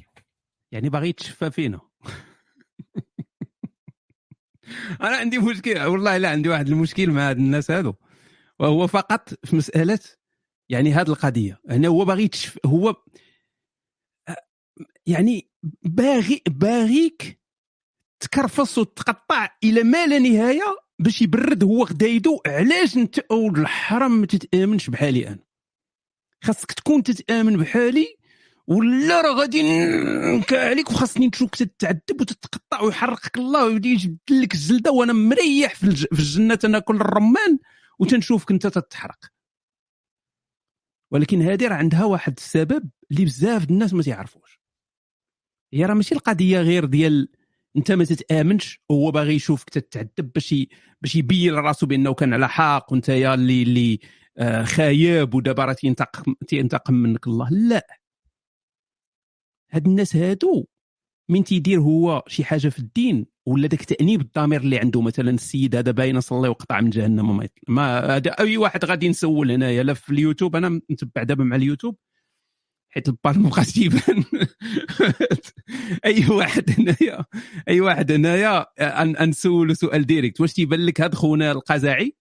[0.73, 1.81] يعني باغي يتشفى فينا.
[5.01, 7.95] أنا عندي مشكل والله لا عندي واحد المشكل مع هاد الناس هادو.
[8.59, 9.99] وهو فقط في مسألة
[10.69, 11.61] يعني هاد القضية.
[11.65, 12.31] يعني هو باغي
[12.67, 12.97] هو
[15.07, 15.51] يعني
[15.83, 17.41] باغي باغيك
[18.21, 22.41] تكرفص وتقطع إلى ما لا نهاية باش يبرد هو غدايدو.
[22.47, 25.39] علاش أنت اول الحرام ما تتآمنش بحالي أنا؟
[26.45, 28.17] خاصك تكون تتآمن بحالي
[28.67, 29.63] ولا راه غادي
[30.37, 35.75] نكا عليك وخاصني نشوفك تتعذب وتتقطع ويحرقك الله ويبدا يجبد لك الجلده وأنا مريح.
[35.75, 36.55] في الجنة.
[36.55, 37.59] تناكل الرمان
[37.99, 39.34] وتنشوفك أنت تتحرق.
[41.11, 44.61] ولكن هذه راه عندها واحد السبب اللي بزاف الناس ما تعرفوش
[45.75, 47.29] هي راه ماشي القضية غير ديال
[47.77, 50.55] انت ما تتآمنش وهو باغي يشوفك تتعذب باش.
[51.03, 53.99] باش يبين لراسو بأنه كان على حق وانت يا اللي اللي
[54.39, 58.01] آه خايب ودابا راه تينتقم تينتقم منك الله لا
[59.71, 60.67] هاد الناس هادو
[61.29, 65.77] من تيدير هو شي حاجة في الدين ولا داك تأنيب الضمير اللي عنده مثلا السيد
[65.77, 70.11] هذا باين صلي وقطع من جهنم ما, هذا أي واحد غادي نسول هنايا لا في
[70.11, 71.97] اليوتيوب أنا متبع دابا مع اليوتيوب
[72.95, 74.25] حيت البار ما بقاش تيبان
[76.05, 77.25] أي واحد هنايا
[77.69, 78.67] أي واحد هنايا
[79.25, 80.41] نسولو سؤال direct.
[80.41, 82.17] واش تيبان لك هاد خونا القزاعي؟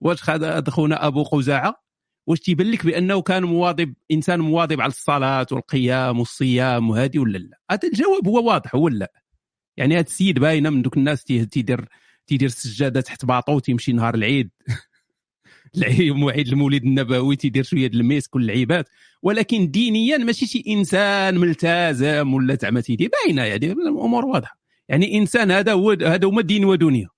[0.00, 1.82] واش هاد خونا أبو قزاعة؟
[2.26, 7.60] واش تيبان لك بأنه كان مواظب إنسان مواظب على الصلاة والقيام والصيام وهذه ولا لا؟
[7.70, 9.21] هذا الجواب هو واضح ولا لا.
[9.76, 11.88] يعني هذا السيد باينة من دوك الناس تيدير
[12.26, 14.50] تيدير السجادة تحت باطو تيمشي نهار العيد.
[15.76, 18.88] العيد المولد النبوي تيدير شوية د الميسك واللعيبات
[19.22, 23.10] ولكن دينيا ماشي شي إنسان ملتزم ولا زعما تيدير.
[23.24, 24.58] باينة يعني الأمور واضحة.
[24.88, 27.08] يعني إنسان هذا هو هذا هما دين ودنيا.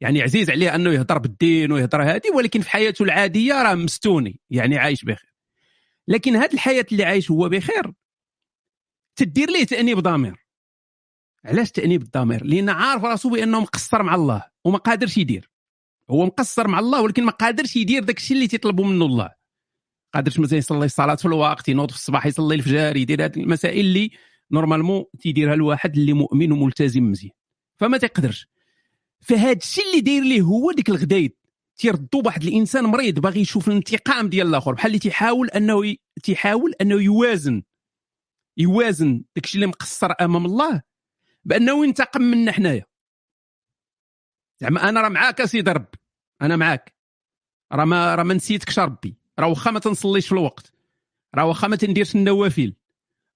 [0.00, 4.40] يعني عزيز عليه أنه يهضر بالدين ويهضر هذه ولكن في حياته العادية راه مستوني.
[4.50, 5.34] يعني عايش بخير.
[6.08, 7.92] لكن هذه الحياة اللي عايش هو بخير
[9.16, 10.47] تدير ليه تأنيب ضمير.
[11.44, 15.50] علاش تأنيب الضمير؟ لأن عارف راسو بأنه مقصر مع الله وما قادرش يدير.
[16.10, 19.30] هو مقصر مع الله ولكن ما قادرش يدير داك الشيء اللي تيطلبوا منه الله.
[20.14, 24.10] قادرش مثلا يصلي الصلاة في الوقت ينوض في الصباح يصلي الفجر يدير هذه المسائل اللي
[24.52, 27.32] normalement تيديرها الواحد اللي مؤمن وملتزم مزيان.
[27.80, 28.46] فما تقدرش
[29.20, 31.32] فهاد الشيء اللي داير ليه هو ديك الغدايد.
[31.76, 34.72] تيردوا بواحد الإنسان مريض باغي يشوف الانتقام ديال الآخر.
[34.74, 36.00] بحال اللي تيحاول أنه ي...
[36.22, 37.62] تيحاول أنه يوازن.
[38.56, 40.82] يوازن داكشي اللي مقصر أمام الله
[41.44, 42.84] بأنه ينتقم منا حنايا.
[44.60, 45.98] زعما أنا راه معاك اسيدي ربي.
[46.42, 46.94] أنا معاك.
[47.72, 49.16] راه ما راه ما نسيتكش ربي.
[49.38, 50.72] راه واخا ما تنصليش في الوقت.
[51.34, 52.74] راه واخا ما تنديرش النوافل.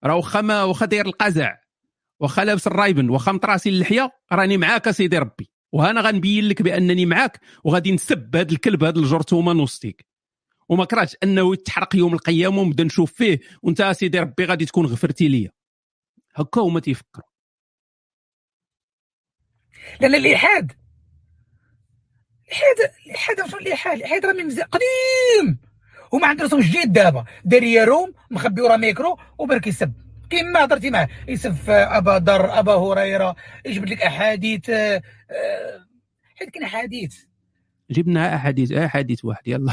[0.04, 1.58] راه واخا ما واخا داير القزع.
[2.20, 3.10] واخا لابس ال Ray-Ban.
[3.10, 5.50] واخا مطراسي اللحيه راني معاك اسيدي ربي.
[5.72, 7.40] وهنا غنبين لك بأنني معاك.
[7.64, 10.06] وغادي نسب هذا الكلب هذا الجرثومه نوستيك
[10.68, 13.40] وما كرهتش أنه يتحرق يوم القيامة ونبدا نشوف فيه.
[13.62, 15.50] وأنت سيدي ربي غادي تكون غفرتي ليا.
[16.34, 17.31] هكا هما تيفكروا.
[20.00, 20.72] لأن الإلحاد.
[22.52, 22.76] الالحاد
[23.06, 25.58] الإلحاد الالحاد الإلحاد راه من قديم.
[26.12, 27.24] وما عندنا رسوم جديد دابا.
[27.44, 29.92] داير يروم مخبي ورا ميكرو وبرك يسب.
[30.30, 31.08] كيما هضرتي معاه.
[31.28, 35.86] يسب أبا ذر أبا هريرة يجبد لك أحاديث آه، آه،
[36.34, 37.16] حيت كاين أحاديث.
[37.90, 39.72] جبنا أحاديث أحاديث واحد يلا.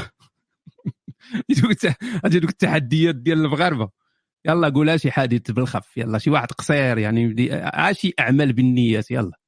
[2.26, 3.90] دوك التحديات ديال المغاربة.
[4.46, 9.39] يلا قولها شي حادث بالخف يلا شي واحد قصير يعني عاشي أعمال بالنيات يلا.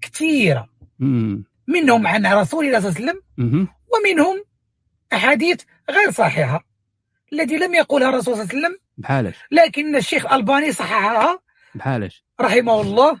[0.00, 0.68] كثيرة.
[0.98, 1.44] مم.
[1.68, 3.68] منهم عن رسول الله صلى الله عليه وسلم.
[3.94, 4.44] ومنهم
[5.12, 6.66] أحاديث غير صحيحة
[7.32, 8.78] التي لم يقولها الرسول صلى الله عليه وسلم.
[8.98, 11.38] بحالاش لكن الشيخ الألباني صححها.
[11.74, 13.20] بحالاش رحمه الله.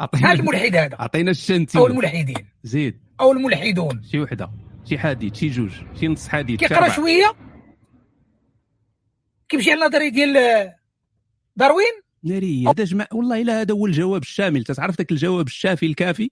[0.00, 0.96] عطينا الملحد هذا.
[1.00, 1.78] عطينا الشنتي.
[1.78, 2.46] أو الملحدين.
[2.62, 3.00] زيد.
[3.20, 4.02] أو الملحدون.
[4.02, 4.50] شي وحدة.
[4.84, 5.70] شي حديث شي جوج.
[6.00, 6.88] شي نص حديث كيقرأ.
[6.88, 7.32] شوية.
[9.48, 10.34] كيمشي على النظريه ديال
[11.56, 14.64] داروين؟ ناري هذا جمع والله إلا هذا هو الجواب الشامل.
[14.64, 16.30] تعرف ذاك الجواب الشافي الكافي؟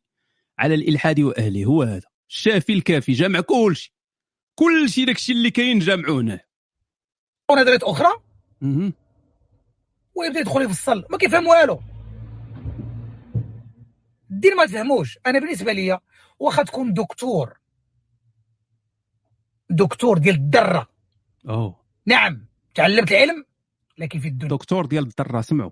[0.59, 2.09] على الإلحاد وأهله هو هذا.
[2.29, 3.93] الشافي الكافي جمع كل شيء.
[4.55, 6.41] كل شيء داك الشيء اللي كاين جمعوه هنا
[7.51, 8.11] ونظريات أخرى.
[10.15, 11.81] ويبدا يدخل يفصل ما كيفهم والو.
[14.31, 15.19] الدين ما تفهموش.
[15.27, 16.01] أنا بالنسبة لي
[16.39, 17.59] واخا تكون دكتور.
[19.71, 20.89] دكتور ديال الدرة.
[21.49, 21.81] أوه.
[22.07, 22.47] نعم.
[22.75, 23.45] تعلمت العلم
[23.99, 24.51] لكن في الدنيا.
[24.51, 25.71] دكتور ديال الدرة سمعوا.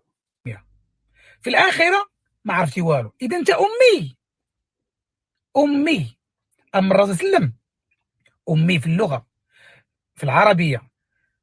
[1.43, 2.11] في الآخرة
[2.45, 3.13] ما عرفتي والو.
[3.23, 4.17] إذا أنت أمي.
[5.57, 6.19] أمي.
[6.75, 7.55] اما الرسول صلى الله عليه وسلم.
[8.51, 9.27] أمي في اللغة
[10.15, 10.91] في العربية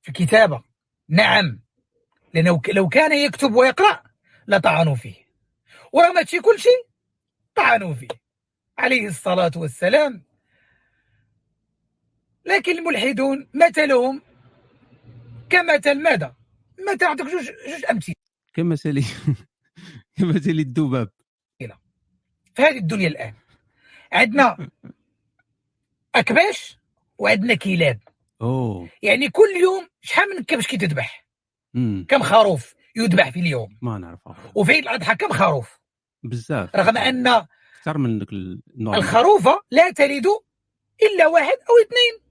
[0.01, 0.63] في الكتابة.
[1.10, 1.60] نعم.
[2.34, 4.03] لأنه لو كان يكتب ويقرأ
[4.47, 5.15] لطعنوا فيه.
[5.93, 6.88] ورغم هادشي كل شيء
[7.56, 8.08] طعنوا فيه.
[8.77, 10.23] عليه الصلاة والسلام.
[12.45, 14.21] لكن الملحدون مثلهم
[15.49, 16.36] كمثل ماذا؟
[16.79, 18.15] مثل اعطيك جوج جوج أمثلة.
[18.53, 19.03] كمثل
[20.34, 21.10] مثل الذباب.
[22.56, 23.34] في هذه الدنيا الآن.
[24.12, 24.69] عندنا
[26.15, 26.78] أكباش
[27.17, 27.99] وعندنا كلاب.
[28.41, 28.89] أوه.
[29.02, 31.26] يعني كل يوم شحال من كبش كيتذبح
[32.08, 35.80] كم خروف يذبح في اليوم؟ ما نعرفها وفي عيد الأضحى كم خروف؟
[36.23, 36.76] بزاف.
[36.76, 38.97] رغم أن أكثر من ديك النوع.
[38.97, 40.26] الخروفه لا تلد
[41.04, 42.23] إلا واحد أو اثنين.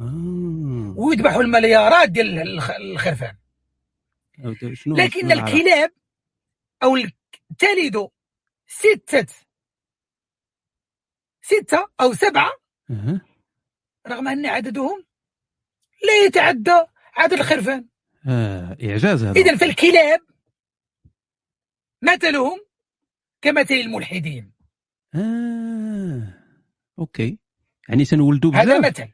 [0.00, 0.94] آه.
[0.98, 3.36] ويذبحوا المليارات ديال الخ- الخرفان.
[4.86, 5.90] لكن؟ الكلاب
[6.82, 6.96] أو
[7.58, 8.08] تلد
[8.66, 9.26] ستة.
[11.42, 12.52] ستة أو سبعة.
[14.08, 15.04] رغم أن عددهم
[16.06, 16.86] لا يتعدى
[17.16, 17.88] عدد الخرفان.
[18.28, 18.76] آه.
[18.82, 19.40] إعجاز هذا.
[19.40, 20.20] اذا فالكلاب
[22.02, 22.60] مثلهم
[23.42, 24.52] كمثل الملحدين.
[25.14, 26.34] آه.
[26.98, 27.38] أوكي.
[27.88, 28.92] يعني تنولدوا هذا بزاف.
[28.92, 29.12] مثل.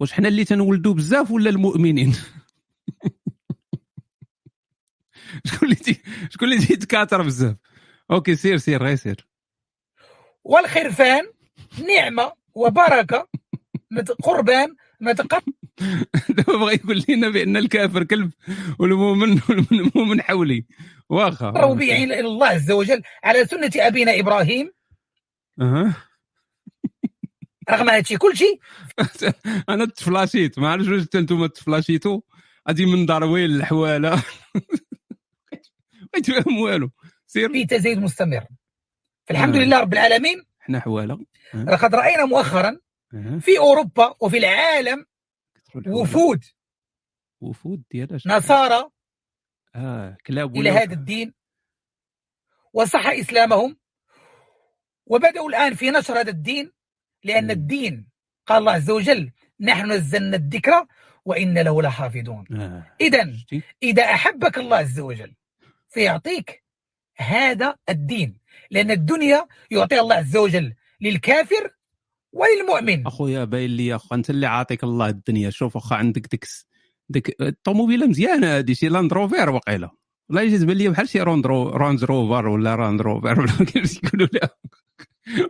[0.00, 2.14] واش حنا اللي تنولدوا بزاف ولا المؤمنين؟
[5.46, 5.96] شكون اللي.
[6.30, 7.56] شكون اللي تيتكاثر بزاف؟
[8.10, 9.28] OK سير سير غير سير.
[10.44, 11.22] والخرفان
[11.88, 13.28] نعمة وبركة
[13.90, 15.42] مت- قربان متقرب
[16.36, 18.32] دابا بغى يقول لنا بأن الكافر كلب
[18.78, 20.66] والمؤمن والمؤمن حولي.
[21.08, 21.50] واخا.
[21.50, 23.02] به إلى الله عز وجل.
[23.24, 24.72] على سنة أبينا إبراهيم.
[25.60, 25.94] أها.
[27.70, 28.60] رغم هادشي كل شيء.
[29.68, 32.20] أنا تفلاشيت ما عرفتش واش أنتم تفلاشيتوا
[32.68, 34.22] غادي من داروين الحوالة.
[36.28, 36.90] ما يتفهم والو.
[37.26, 37.52] سير.
[37.52, 38.46] في تزايد مستمر.
[39.24, 39.58] فالحمد آه.
[39.58, 40.42] لله رب العالمين.
[40.58, 41.26] حنا حوالة.
[41.54, 42.80] لقد رأينا مؤخرا
[43.14, 43.38] أها.
[43.38, 45.06] في أوروبا وفي العالم.
[45.86, 46.44] وفود.
[47.40, 48.90] وفود ديال نصارى
[49.74, 51.34] آه كلاب إلى هذا الدين.
[52.72, 53.76] وصح إسلامهم.
[55.06, 56.72] وبدأوا الآن في نشر هذا الدين.
[57.24, 57.50] لأن مم.
[57.50, 58.08] الدين
[58.46, 60.86] قال الله عز وجل نحن نزلنا الذكر
[61.24, 62.46] وان له لحافظون.
[62.60, 62.96] آه.
[63.00, 63.32] اذا؟
[63.82, 65.34] إذا أحبك الله عز وجل
[65.96, 66.64] فيعطيك
[67.16, 68.38] هذا الدين.
[68.70, 71.70] لأن الدنيا يعطيها الله عز وجل للكافر
[72.32, 73.06] وللمؤمن.
[73.06, 75.50] أخويا باين لي اخو أنت اللي عاطيك الله الدنيا.
[75.50, 76.46] شوف اخا عندك ديك
[77.08, 79.90] ديك الطوموبيله مزيانه هذه شي Land Rover وقيلة.
[80.28, 81.68] والله يجي تبان لي بحال شي Rond Ro
[82.04, 84.50] Rover ولا Rand Rover ولا كيفاش يقولوا لها.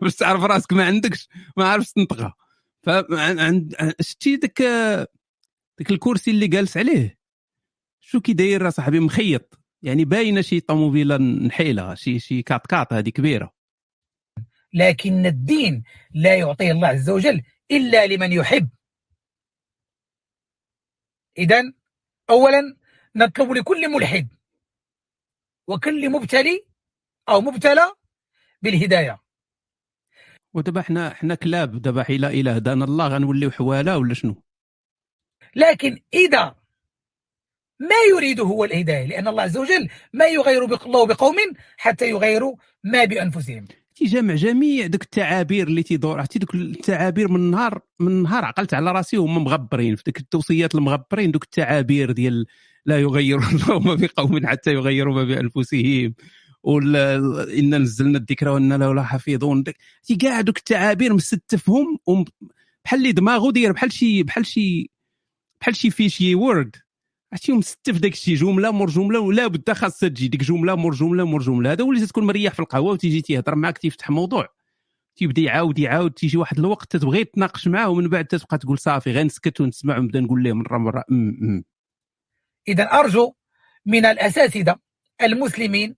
[0.02, 2.34] باش تعرف راسك ما عندكش ما عارفش تنطقها.
[2.82, 4.62] فعند شتي ديك
[5.78, 7.18] ديك الكرسي اللي جالس عليه؟
[8.00, 9.65] شو كي داير صاحبي مخيط.
[9.86, 13.54] يعني باينة شي طوموبيلة نحيلة شي شي كات كات هذه كبيرة.
[14.74, 15.82] لكن الدين
[16.14, 18.68] لا يعطيه الله عز وجل إلا لمن يحب.
[21.38, 21.62] اذا
[22.30, 22.76] اولا
[23.16, 24.28] نطلب لكل ملحد
[25.66, 26.66] وكل مبتلي
[27.28, 27.92] أو مبتلى
[28.62, 29.22] بالهداية.
[30.54, 34.42] ودابا حنا حنا كلاب دابا حيلا إلى هدانا الله غنوليو حواله ولا شنو؟
[35.56, 36.65] لكن إذا
[37.80, 41.36] ما يريد هو الهداية لأن الله عز وجل ما يغير الله بقوم
[41.76, 43.64] حتى يغيروا ما بأنفسهم.
[43.96, 48.92] تيجمع جميع دوك التعابير اللي تيدور عرفتي دوك التعابير من نهار من نهار عقلت على
[48.92, 52.46] راسي وهم مغبرين في ديك التوصيات المغبرين دوك التعابير ديال
[52.86, 56.14] لا يغير الله ما بقوم حتى يغيروا ما بأنفسهم
[56.62, 57.16] ولا
[57.58, 58.92] ان نزلنا الذكر وإنا له
[59.62, 61.98] ديك- تي كاع دوك التعابير مستفهم
[62.84, 64.90] بحال اللي دماغه داير بحال شي بحال شي
[65.60, 66.76] بحال شي fichier Word
[67.36, 71.24] عرفتي مستف داك الشيء جملة مور جملة ولا بد خاصها تجي ديك جملة مور جملة
[71.24, 71.72] مور جملة.
[71.72, 74.48] هذا اللي تكون مريح في القهوة وتيجي تيهضر معاك تيفتح موضوع.
[75.16, 79.24] تيبدأ يعاود يعاود تيجي واحد الوقت تتبغي تناقش معاه ومن بعد تتبقى تقول صافي غير
[79.24, 81.04] نسكت ونسمع ونبدأ نقول ليه مرة مرة.
[82.68, 83.34] إذا أرجو
[83.86, 84.76] من الاساتذه
[85.22, 85.96] المسلمين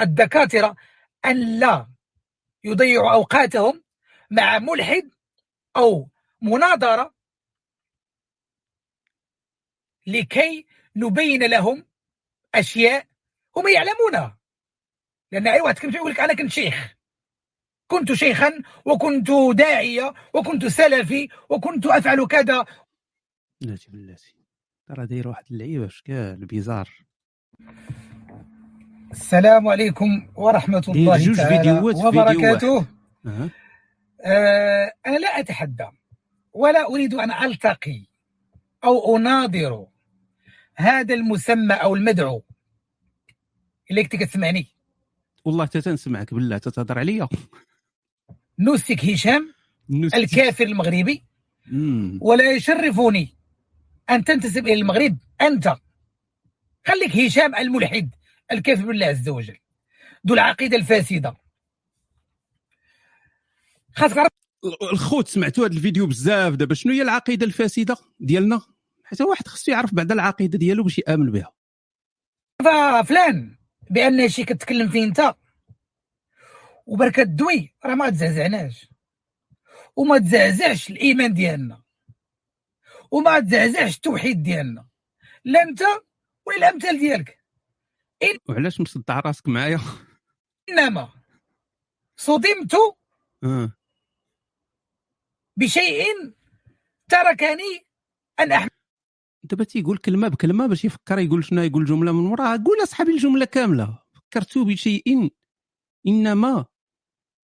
[0.00, 0.76] الدكاترة
[1.24, 1.88] أن لا
[2.64, 3.82] يضيعوا أوقاتهم
[4.30, 5.10] مع ملحد
[5.76, 6.10] أو
[6.42, 7.14] مناظرة
[10.06, 11.84] لكي نبين لهم
[12.54, 13.06] أشياء
[13.56, 14.38] هم يعلمونها.
[15.32, 16.94] لأن اي واحد كنت يقول لك أنا كنت شيخ.
[17.86, 22.64] كنت شيخا وكنت داعية وكنت سلفي وكنت أفعل كذا.
[23.60, 24.34] بلاتي بلاتي
[24.86, 26.88] ترى داير واحد اللعيبة شكال بيزار
[29.10, 32.86] السلام عليكم ورحمة داير الله جوج تعالى وبركاته.
[33.26, 33.50] أه.
[34.24, 35.86] آه، أنا لا أتحدى
[36.52, 38.06] ولا أريد أن ألتقي
[38.84, 39.86] أو أناظر
[40.76, 42.44] هذا المسمى أو المدعو.
[43.90, 44.66] اللي كنت كتسمعني
[45.44, 47.28] والله حتى تنسمعك بالله تتهضر عليا.
[48.58, 49.54] نوسك هشام
[49.90, 51.24] نست- الكافر المغربي.
[51.66, 52.18] مم.
[52.22, 53.36] ولا يشرفني
[54.10, 55.18] أن تنتسب إلى المغرب.
[55.40, 55.76] أنت.
[56.86, 58.10] خليك هشام الملحد
[58.52, 59.56] الكافر بالله عز وجل.
[60.26, 61.36] ذو العقيدة الفاسدة.
[63.96, 64.26] خاصك
[64.92, 66.54] الخوت سمعتوا هذا الفيديو بزاف.
[66.54, 68.62] دابا شنو هي العقيدة الفاسدة ديالنا؟
[69.10, 71.52] حتى واحد خصو يعرف بعد العقيدة ديالو باش يآمن بها.
[73.02, 73.58] فلان
[73.90, 75.34] بأن شي كتكلم فيه أنت.
[76.86, 78.88] وبركة دوي راه ما تزعزعناش.
[79.96, 81.82] وما تزعزعش الإيمان ديالنا.
[83.10, 84.88] وما تزعزعش التوحيد ديالنا.
[85.44, 85.82] لا أنت
[86.46, 87.40] ولا الأمثال ديالك.
[88.48, 89.80] وعلاش مصدع راسك معايا؟
[90.68, 91.12] إنما
[92.16, 92.74] صدمت
[93.44, 93.72] آه.
[95.56, 96.04] بشيء
[97.08, 97.86] تركني
[98.40, 98.70] أن احمل
[99.42, 102.56] دابا تيقول كلمة بكلمة باش يفكر يقول شنو يقول جملة من وراها.
[102.56, 103.98] قول أصحابي الجملة كاملة.
[104.12, 105.30] فكرت بشيء
[106.06, 106.66] إنما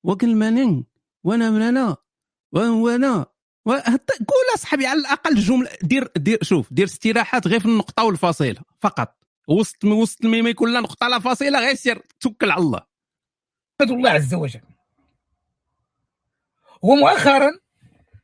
[0.03, 0.83] وكلمه
[1.23, 1.97] وأنا من أنا
[2.51, 3.25] وأنا
[4.05, 5.69] قول أصحابي على الأقل جملة.
[5.83, 9.17] دير دير شوف دير استراحات غير في النقطة والفاصله فقط.
[9.47, 12.81] وسط وسط ما يكون لا نقطة لا فاصله غير سير توكل على الله.
[13.81, 14.61] الله عز وجل.
[16.81, 17.51] ومؤخرا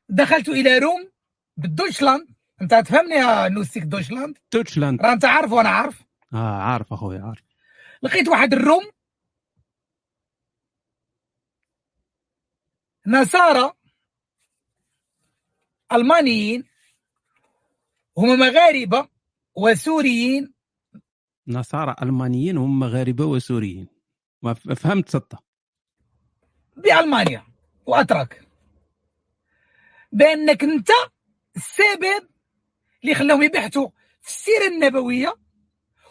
[0.09, 1.11] دخلت إلى روم
[1.57, 6.03] بالدوشلاند انت تفهمني يا نوستيك دوشلاند؟ توتشلاند راه انت عارف وأنا عارف.
[6.33, 7.43] آه عارف اخويا عارف.
[8.03, 8.91] لقيت واحد الروم.
[13.07, 13.73] نصارى
[15.91, 16.63] ألمانيين
[18.17, 19.09] هما مغاربة
[19.55, 20.53] وسوريين.
[21.47, 23.87] نصارى ألمانيين هم مغاربة وسوريين.
[24.41, 25.43] ما فهمت سطة.
[26.77, 27.43] بألمانيا.
[27.85, 28.47] واتراك
[30.11, 30.89] بأنك أنت
[31.55, 32.36] السبب
[33.07, 33.89] اللي خلاهم يبحثوا
[34.21, 35.35] في السيرة النبوية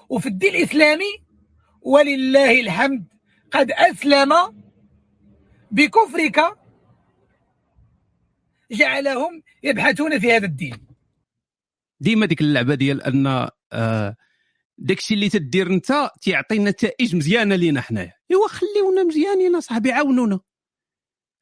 [0.09, 1.24] وفي الدين الإسلامي
[1.82, 3.09] ولله الحمد
[3.50, 4.32] قد أسلم
[5.70, 6.40] بكفرك
[8.70, 10.87] جعلهم يبحثون في هذا الدين.
[12.00, 14.16] ديما ديك اللعبة ديال أن آه
[14.78, 18.12] داكشي اللي تدير أنت تيعطي نتائج مزيانة لينا حنايا.
[18.30, 20.40] إيوا خليونا مزيانين اصاحبي عاونونا.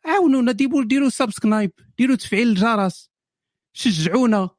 [0.04, 3.10] عاونونا ديروا subscribe ديروا تفعيل الجرس.
[3.72, 4.50] شجعونا.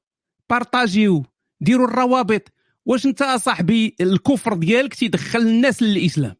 [0.49, 1.25] partagiو
[1.61, 2.41] ديروا الروابط.
[2.85, 6.35] واش انت اصاحبي الكفر ديالك تيدخل الناس للإسلام؟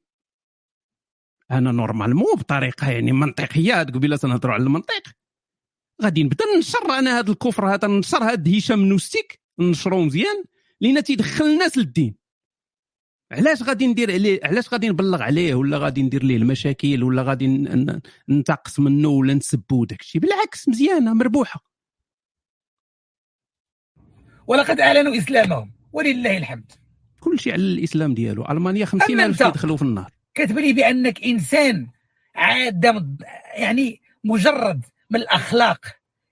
[1.52, 5.04] أنا normalement بطريقة يعني منطقية هاد قبيله تنهضروا على المنطق.
[6.04, 10.44] غادي نبدا ننشر أنا هذا الكفر هذا ننشر هذا هشام نوستيك ننشرو مزيان
[10.82, 12.16] لأن تيدخل الناس للدين.
[13.32, 17.48] علاش غادي ندير عليه؟ علاش غادي نبلغ عليه؟ ولا غادي ندير ليه المشاكل؟ ولا غادي
[18.30, 21.75] ننتقص منه ولا نسبو داكشي؟ بالعكس مزيانة مربوحة.
[24.48, 26.72] ولقد أعلنوا إسلامهم ولله الحمد.
[27.20, 28.46] كل شيء على الإسلام ديالو.
[28.46, 30.12] ألمانيا 50 أما ألف أنت؟ يدخلوا في النار.
[30.36, 31.88] كتب لي بأنك إنسان
[32.36, 33.24] عاد مد-
[33.58, 35.86] يعني مجرد من الأخلاق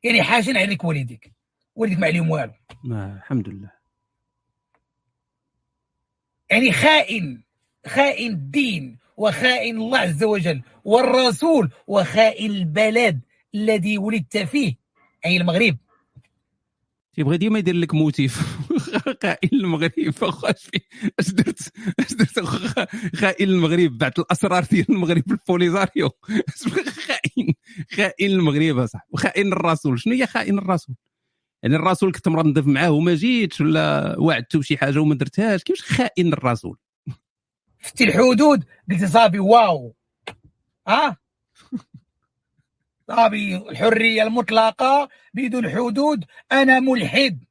[0.04, 1.32] يعني حاجن عليك والديك
[1.76, 2.52] والديك ما عليهم والو.
[2.86, 3.72] الحمد لله.
[6.52, 7.42] يعني خائن
[7.88, 13.20] خائن الدين وخائن الله عز وجل والرسول وخائن البلد
[13.56, 14.76] الذي ولدت فيه
[15.26, 15.78] اي المغرب.
[17.14, 18.42] تيبغي ديما يدير لك موتيف.
[19.24, 19.92] خائن المغرب.
[20.22, 20.48] اخو
[21.20, 22.40] اش درت؟ اش درت؟
[23.22, 23.98] خائن المغرب.
[23.98, 25.70] بعد الأسرار ديال المغرب بغي
[26.92, 27.54] خائن
[27.92, 29.08] خائن المغرب أصاحبي.
[29.12, 30.00] وخائن الرسول.
[30.00, 30.96] شنو هي خائن الرسول؟
[31.64, 35.64] يعني الرسول كنت مرنضف معاه وما جيتش ولا وعدته بشي حاجة وما درتهاش.
[35.64, 36.78] كيفاش خائن الرسول؟
[37.80, 39.96] فتي الحدود؟ قلت صافي واو.
[40.88, 41.18] ها؟
[43.08, 47.44] صافي الحرية المطلقة بدون حدود أنا ملحد.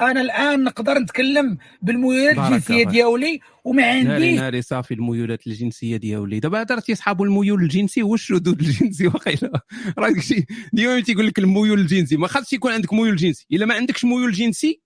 [0.00, 2.84] أنا الآن نقدر نتكلم بالميولات الجنسية.
[2.84, 6.40] ديالي وما ناري عنديش ناري صافي الميولات الجنسية ديالي.
[6.40, 9.60] دابا هذا راه تيصحابوا الميول الجنسي هو الشذوذ الجنسي؟ واقيلا.
[9.98, 12.16] راه داكشي ديما تيقول لك الميول الجنسي.
[12.16, 13.46] ما خاصش يكون عندك ميول جنسي.
[13.52, 14.80] إلا ما عندكش ميول جنسي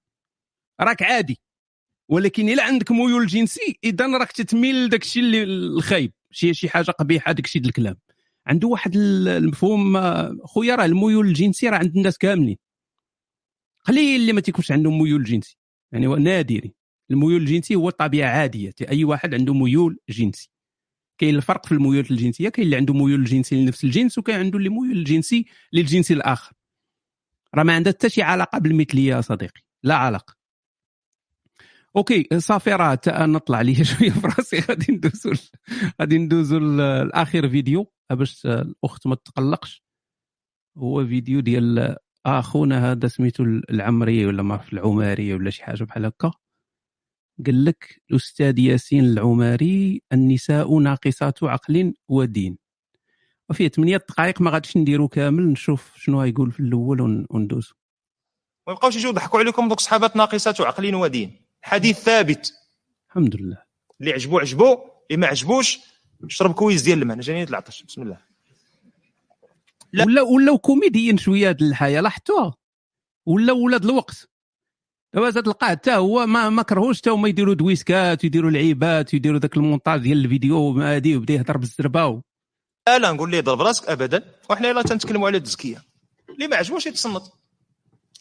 [0.80, 1.40] راك عادي.
[2.08, 6.12] ولكن إلا عندك ميول جنسي اذا راك تتميل لداكشي اللي الخايب.
[6.30, 7.96] شي شي حاجة قبيحة داكشي الكلام.
[8.46, 9.98] عنده واحد ال- المفهوم
[10.46, 12.56] خويا راه الميول الجنسي راه عند الناس كاملين.
[13.84, 15.58] قليل اللي ما تيكونش عندهم ميول جنسي.
[15.92, 16.72] يعني هو نادرين
[17.10, 18.72] الميول الجنسي هو طبيعه عادية.
[18.90, 20.50] أي واحد عنده ميول جنسي.
[21.18, 24.68] كاين الفرق في الميول الجنسية كاين اللي عنده ميول جنسي لنفس الجنس وكاين عنده اللي
[24.68, 26.52] ميول جنسي للجنس الآخر.
[27.54, 29.60] راه ما عندها حتى شي علاقة بالمثلية يا صديقي.
[29.82, 30.34] لا علاقة.
[31.96, 35.32] okay صافي راه حتى نطلع لي شوية في راسي غادي ندوزو
[36.00, 39.84] غادي ندوزو لآخر فيديو باش الأخت ما تقلقش
[40.78, 46.04] هو فيديو ديال أخونا هذا سميتو العمري ولا ما عرف العماري ولا شي حاجة بحال
[46.06, 46.32] هكا.
[47.46, 52.58] قال لك الأستاذ ياسين العماري النساء ناقصات عقل ودين.
[53.50, 57.74] وفيه 8 دقائق ما غاديش نديرو كامل نشوف شنو غايقول في الأول ون- وندوزو.
[58.68, 61.43] ما يبقاوش يجيو يضحكوا عليكم دوك صحابات ناقصات عقل ودين.
[61.64, 62.52] حديث ثابت.
[63.08, 63.62] الحمد لله.
[64.00, 64.78] اللي عجبو عجبو
[65.10, 65.78] اللي ما عجبوش
[66.28, 67.14] شرب كويس ديال الماء.
[67.14, 67.82] أنا جاني العطش.
[67.82, 68.18] بسم الله.
[69.92, 70.04] لا.
[70.04, 72.54] ولا ولاو كوميديين شوية هاد الحياة لاحظتوها؟
[73.26, 74.28] ولا ولاد الوقت.
[75.14, 79.56] دابا تلقاه حتى هو ما ما كرهوش حتى هما يديروا دويسكات ويديروا لعيبات ويديروا ذاك
[79.56, 82.20] المونتاج ديال الفيديو هادي وبدا يهضر بالزربة و...
[82.86, 84.34] لا لا نقول ليه ضرب راسك؟ ابدا.
[84.50, 85.82] وحنا يلا تنتكلموا على التزكيه
[86.30, 87.22] اللي ما عجبوش يتصنت.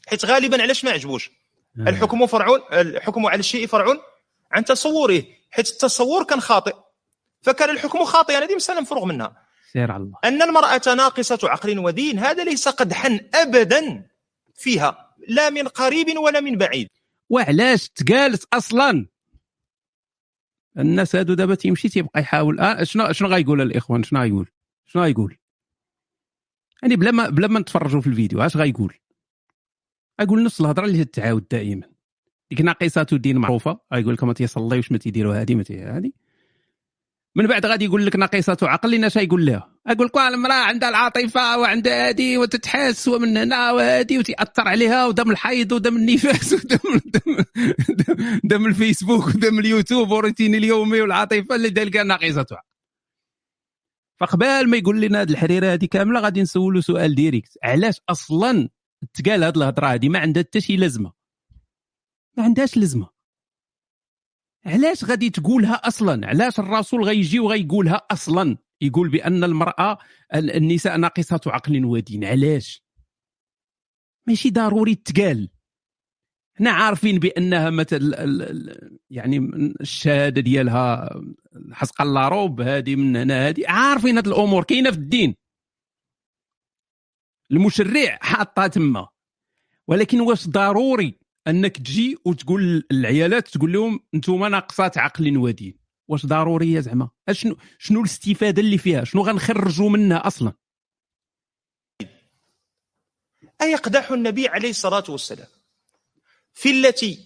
[0.08, 1.32] حيت غالبا علاش ما عجبوش؟
[1.80, 3.97] الحكم فرع الحكم على الشيء فرع
[4.51, 6.76] عن تصوره حيت التصور كان خاطئ.
[7.41, 9.43] فكان الحكم خاطئا هذه مسألة مفروغ منها.
[9.74, 10.17] سير على الله.
[10.24, 14.09] أن المرأة ناقصة عقل ودين هذا ليس قدحا ابدا
[14.55, 16.88] فيها لا من قريب ولا من بعيد.
[17.30, 19.07] وعلاش تقالت أصلا؟
[20.78, 22.59] الناس هادو دابا تيمشي تيبقى يحاول.
[22.59, 24.47] آه شنو شنو غايقول الإخوان؟ شنو غايقول؟
[24.86, 25.38] شنو غايقول؟
[26.82, 28.93] يعني بلا ما بلا ما نتفرجوا في الفيديو اش غايقول؟
[30.24, 31.88] غايقول نفس الهضرة اللي تتعاود دائما.
[32.51, 33.80] ديك ناقصات الدين معروفة.
[33.93, 36.11] غايقول لك ما تيصليوش ما تيديروا هذه ما هذه
[37.36, 39.69] من بعد غادي يقول لك ناقصة عقل لنا اش يقول لها.
[39.89, 45.71] يقول لك المراه عندها العاطفة وعندها هذه وتتحس ومن هنا وهذه وتاثر عليها ودم الحيض
[45.71, 47.43] ودم النفاس ودم دم,
[47.89, 52.67] دم, دم الفيسبوك ودم اليوتيوب والروتين اليومي والعاطفة اللي دار لها ناقصة عقل.
[54.19, 57.57] فقبال ما يقول لنا هذه الحريرة هذه كاملة غادي نسولو سؤال ديريكت.
[57.63, 58.69] علاش أصلا
[59.14, 61.14] تقال هذه الهضرة هذه ما عندها حتى شي لازمة.
[62.38, 63.10] ما عندهاش لازمة.
[64.66, 69.97] علاش غادي تقولها أصلا؟ علاش الرسول غيجي وغيقولها أصلا؟ يقول بأن المرأة
[70.36, 72.26] النساء ناقصات عقل ودين.
[72.26, 72.84] علاش؟
[74.28, 75.49] ماشي ضروري تقال.
[76.56, 78.16] حنا عارفين بأنها مثل
[79.10, 79.38] يعني
[79.82, 81.10] الشهادة ديالها
[81.72, 85.36] حسق الله روب هذه من هنا هذه عارفين هذه الأمور كاينة في الدين.
[87.54, 89.08] المشرع حاطها تما
[89.88, 96.80] ولكن واش ضروري أنك تجي وتقول للعيالات تقول لهم أنتم ناقصات عقل ودين؟ واش ضروريه
[96.80, 100.54] زعما؟ شنو شنو الاستفادة اللي فيها؟ شنو غنخرجوا منها أصلا؟
[103.62, 105.47] أيقدح النبي عليه الصلاة والسلام
[106.54, 107.20] في التي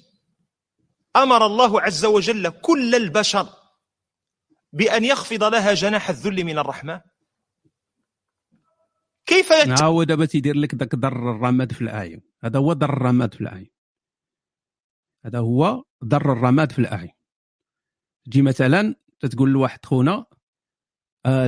[1.15, 3.49] أمر الله عز وجل كل البشر
[4.73, 7.01] بأن يخفض لها جناح الذل من الرحمة؟
[9.27, 9.81] كيف يت...
[9.81, 13.69] هو دابا تيدير لك ذاك ضر الرماد في الاعين هذا هو ضر الرماد في الاعين
[15.25, 17.11] هذا هو ضر الرماد في الاعين
[18.25, 20.25] تجي مثلا تتقول لواحد خونا
[21.25, 21.47] آه،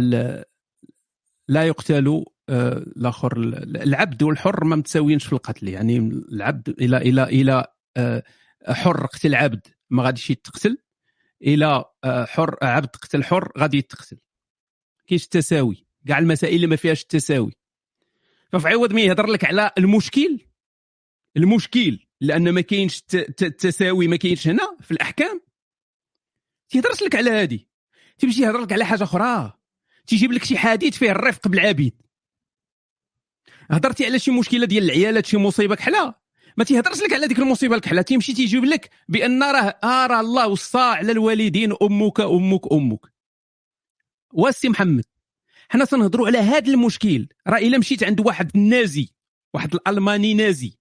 [1.47, 5.67] لا يقتل آه، الآخر العبد والحر ما متساويينش في القتل.
[5.67, 5.97] يعني
[6.31, 7.67] العبد إلى إلى إلى
[7.97, 8.23] آه،
[8.67, 10.77] حر قتل عبد ما غاديش يتقتل.
[11.41, 14.19] إلى حر عبد قتل حر غادي يتقتل.
[15.07, 17.51] كاينش التساوي كاع المسائل اللي ما فيهاش التساوي
[18.51, 20.39] ففي عوض ما يهضر لك على المشكل.
[21.37, 25.41] المشكل لأن ما كاينش التساوي ما كاينش هنا في الأحكام.
[26.69, 27.59] تيهضرش لك على هذه
[28.17, 29.53] تيمشي يهضر لك على حاجة أخرى.
[30.07, 32.01] تيجيب لك شي حديث فيه الرفق بالعبيد.
[33.71, 36.13] هضرتي على شي مشكلة ديال العيالات شي مصيبة كحلة.
[36.57, 38.01] ما تيهضرش لك على ديك المصيبة الكحلة.
[38.01, 42.99] تيمشي تيجيب لك بأن راه آه راه الله وصى على الوالدين أمك أمك أمك.
[44.33, 45.05] واسي محمد.
[45.69, 47.27] حنا تنهضروا على هذا المشكل.
[47.47, 49.09] راه إلا مشيت عند واحد النازي
[49.53, 50.77] واحد الألماني نازي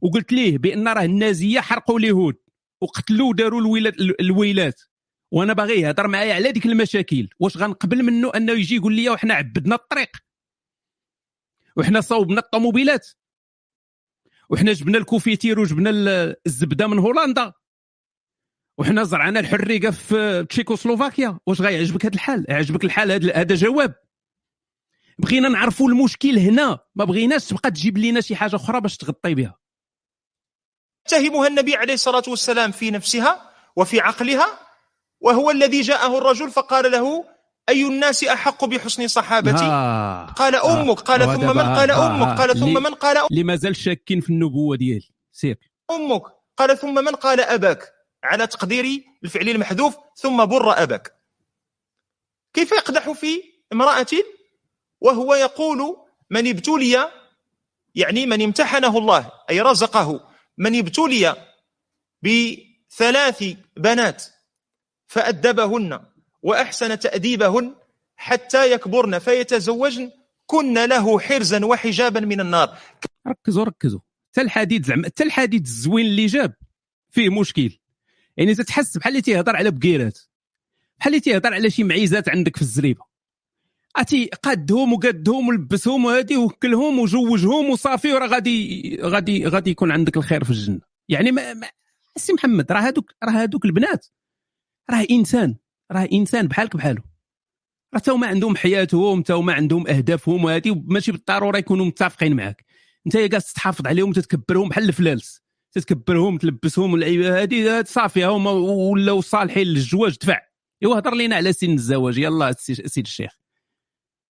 [0.00, 2.36] وقلت ليه؟ بأن راه النازيه حرقوا اليهود
[2.80, 4.82] وقتلوا وداروا الويلات الويلات.
[5.30, 7.28] وأنا باغي يهضر معايا على ديك المشاكل.
[7.40, 10.10] واش غنقبل منه أنه يجي يقول لي وحنا عبدنا الطريق؟
[11.76, 13.08] وحنا صوبنا الطوموبيلات.
[14.50, 17.52] وحنا جبنا الكوفيتير وجبنا ال- الزبدة من هولندا.
[18.78, 21.38] وحنا زرعنا الحريقة في تشيكوسلوفاكيا.
[21.46, 23.94] واش غيعجبك هذا الحال؟ يعجبك الحال هذا جواب.
[25.18, 26.78] بغينا نعرفوا المشكل هنا.
[26.94, 29.58] ما بغيناش تبقى تجيب لنا شي حاجة أخرى باش تغطي بها.
[31.06, 34.46] يتهمها النبي عليه الصلاة والسلام في نفسها وفي عقلها
[35.20, 37.24] وهو الذي جاءه الرجل فقال له
[37.68, 40.26] أي الناس أحق بحسن صحابتي؟ آه.
[40.26, 41.34] قال أمك قال آه.
[41.34, 42.06] ثم من؟ قال آه.
[42.06, 42.58] أمك قال.
[42.58, 45.10] ثم من؟ قال اللي مازال شاكين في النبوة ديالي.
[45.32, 45.58] سير.
[45.90, 46.22] أمك.
[46.56, 47.92] قال ثم من؟ قال أباك.
[48.24, 51.12] على تقدير الفعل المحذوف ثم بر أباك.
[52.54, 53.42] كيف يقدح في
[53.72, 54.06] امرأة
[55.00, 55.96] وهو يقول
[56.30, 57.10] من ابتلي
[57.94, 60.28] يعني من امتحنه الله أي رزقه
[60.58, 61.36] من ابتلي
[62.22, 63.44] بثلاث
[63.76, 64.24] بنات
[65.06, 66.00] فأدبهن
[66.42, 67.74] وأحسن تأديبهن
[68.16, 70.10] حتى يكبرن فيتزوجن
[70.46, 72.78] كن له حرزا وحجابا من النار.
[73.28, 74.00] ركزوا ركزوا.
[74.32, 76.54] حتى الحديد زعما حتى الحديد الزوين اللي جاب
[77.10, 77.78] فيه مشكل.
[78.36, 80.18] يعني تتحس بحال اللي تيهضر على بقيرات
[80.98, 83.04] بحال اللي تيهضر على شي معيزات عندك في الزريبة.
[83.96, 90.44] أتي قادهم وقادهم ولبسهم وهادي وكلهم وجوجهم وصافي وراه غادي غادي غادي يكون عندك الخير
[90.44, 90.80] في الجنة.
[91.08, 91.66] يعني ما, ما
[92.16, 94.06] سي محمد راه هادوك راه هادوك البنات
[94.90, 95.56] راه إنسان
[95.92, 97.02] راه إنسان بحالك بحاله
[97.94, 102.64] راه تا عندهم حياتهم تا هما عندهم أهدافهم وهادي ماشي بالضرورة يكونوا متفقين معاك.
[103.06, 105.40] انت جالس تحافظ عليهم وتتكبرهم بحال الفلالس
[105.72, 110.40] تتكبرهم تلبسهم اللعيبة هذه صافي هما ولاو صالحين للزواج دفع.
[110.82, 112.18] ايوا هضر لينا على سن الزواج.
[112.18, 113.45] يلا سي- سيد الشيخ.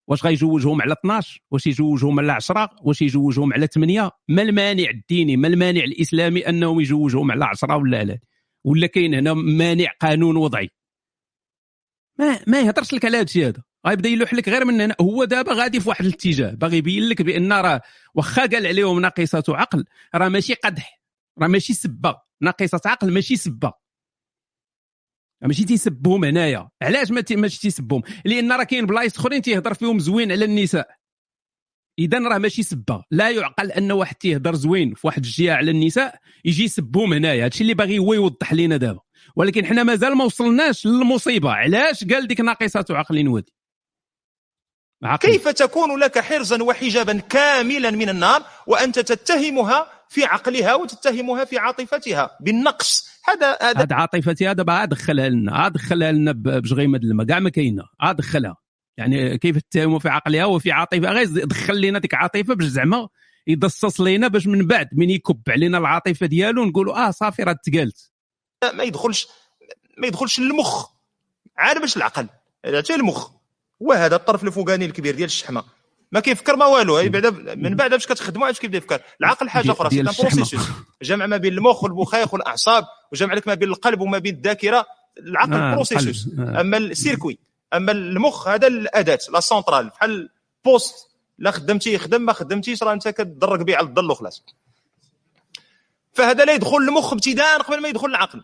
[0.07, 5.37] واش غيجوجهم على 12 واش يجوجهم على 10 واش يجوجهم على 8 ما المانع الديني
[5.37, 8.19] ما المانع الإسلامي أنهم يجوجهم على 10 ولا على
[8.65, 10.69] ولا كاين هنا مانع قانون وضعي؟
[12.19, 13.63] ما ما يهضرش لك على هذا الشيء هذا.
[13.87, 14.95] غيبدا يلوح لك غير من هنا.
[15.01, 16.51] هو دابا غادي في واحد الاتجاه.
[16.51, 17.81] باغي يبين لك بأن راه
[18.15, 19.85] واخا قال عليهم ناقصة عقل
[20.15, 21.01] راه ماشي قدح
[21.39, 22.15] راه ماشي سبة.
[22.41, 23.73] ناقصة عقل ماشي سبة.
[25.41, 26.69] ماشي تيسبهم هنايا.
[26.81, 30.87] علاش ما ماشي تيسبهم؟ لأن راه كاين بلايص أخرين تيهضر فيهم زوين على النساء.
[31.99, 33.03] إذا راه ماشي سبة.
[33.11, 37.45] لا يعقل أن واحد تيهضر زوين في واحد الجهة على النساء يجي يسبهم هنايا.
[37.45, 38.99] هادشي اللي باغي هو يوضح لنا دابا.
[39.35, 41.51] ولكن حنا مازال ما وصلناش للمصيبة.
[41.51, 43.53] علاش؟ قال ديك ناقصة عقل ودي.
[45.03, 45.31] عقل.
[45.31, 52.37] كيف تكون لك حرزا وحجابا كاملا من النار وأنت تتهمها في عقلها وتتهمها في عاطفتها؟
[52.41, 53.14] بالنقص.
[53.29, 57.27] هذا هذا عاطفتي هذا بقى دخلها لنا عاد دخلها لنا ب- بشغيمة الماء.
[57.27, 58.55] كاع ما كاينة عاد دخلها
[58.97, 63.07] يعني كيف تتهموا في عقلها وفي عاطفة؟ غير دخل لنا ديك عاطفة باش زعما
[63.47, 68.11] يدصص لينا باش من بعد من يكب علينا العاطفة ديالو نقولوا آه صافي راه تقالت.
[68.73, 69.27] ما يدخلش
[69.97, 70.87] ما يدخلش للمخ.
[71.57, 72.27] عاد باش العقل؟
[72.65, 73.29] حتى المخ.
[73.79, 75.63] وهذا الطرف الفوقاني الكبير ديال الشحمة.
[76.11, 77.09] ما كيفكر ما والو.
[77.09, 80.03] بعدا من بعد باش كتخدموا عاد كيبدا يفكر؟ العقل حاجة أخرى سي.
[80.03, 80.55] بروسيسوس
[81.01, 82.85] جمع ما بين المخ والمخيخ والأعصاب.
[83.11, 84.85] وجمع لك ما بين القلب وما بين الذاكرة
[85.19, 86.29] العقل آه، بروسيسوس.
[86.39, 86.61] آه.
[86.61, 87.39] أما السيركوي
[87.73, 90.29] أما المخ هذا الأداة لا سونترال بحال
[90.65, 90.95] بوست
[91.39, 94.45] لا خدمتي يخدم ما خدمتيش راه أنت كتدرك به على الظل وخلاص.
[96.13, 98.43] فهذا لا يدخل المخ ابتداء قبل ما يدخل العقل.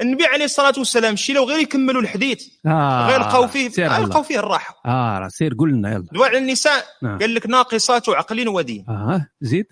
[0.00, 4.22] النبي عليه الصلاة والسلام شي لو غير يكملوا الحديث آه غير لقاو فيه لقاو.
[4.22, 4.80] فيه الراحة.
[4.86, 6.06] آه راه سير قول لنا يلا.
[6.12, 7.18] دواء على النساء نعم.
[7.18, 8.84] قال لك ناقصات عقل ودين.
[8.88, 9.66] آه زيد؟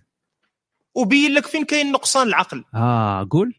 [0.96, 2.64] وبين لك فين كاين نقصان العقل.
[2.74, 3.54] آه قول.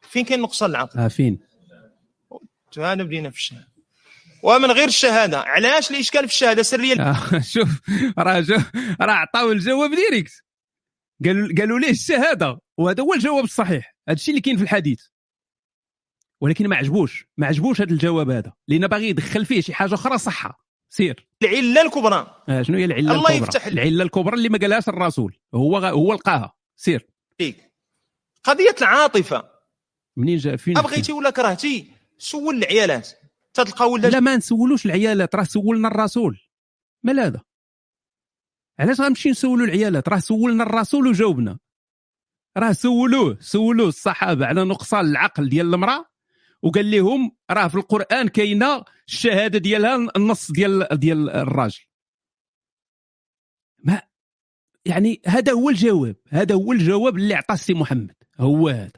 [0.00, 1.40] فين كاين نقصان العقل؟ آه فين؟
[2.78, 3.70] هذا بدينا في الشهادة.
[4.42, 7.68] ومن غير الشهادة علاش الإشكال في الشهادة سرية؟ آه شوف
[8.18, 8.56] راه جو
[9.00, 10.32] راه عطاو الجواب direct
[11.24, 13.96] قالوا قالوا ليه الشهادة؟ وهذا هو الجواب الصحيح.
[14.08, 15.02] هذا الشيء اللي كاين في الحديث.
[16.40, 18.52] ولكن ما عجبوش ما عجبوش هذا الجواب هذا.
[18.68, 20.69] لأن باغي يدخل فيه شي حاجة أخرى صحة.
[20.92, 21.28] سير.
[21.42, 22.42] العلة الكبرى.
[22.48, 23.66] آه شنو هي العلة الله الكبرى؟ يفتح.
[23.66, 25.36] العلة الكبرى اللي ما قالهاش الرسول.
[25.54, 25.86] هو غ...
[25.86, 26.52] هو لقاها.
[26.76, 27.06] سير.
[27.38, 27.72] فيك.
[28.44, 29.50] قضية العاطفة.
[30.16, 33.10] منين جا فين بغيتي ولا كرهتي؟ سول العيالات.
[33.54, 35.34] تتلقى ولد لا ما نسولوش العيالات.
[35.34, 36.40] راه سولنا الرسول.
[37.02, 37.40] مال هذا
[38.78, 41.58] علاش غنمشي نسولوا العيالات؟ راه سولنا الرسول وجاوبنا.
[42.56, 43.38] راه سولوه.
[43.40, 46.09] سولوه الصحابة على نقصان العقل ديال المرأة.
[46.62, 51.80] وقال لهم راه في القرآن كاينة الشهادة ديالها النص ديال ديال الراجل.
[53.78, 54.02] ما
[54.84, 58.14] يعني هذا هو الجواب هذا هو الجواب اللي عطاه السي محمد.
[58.40, 58.92] هو هذا.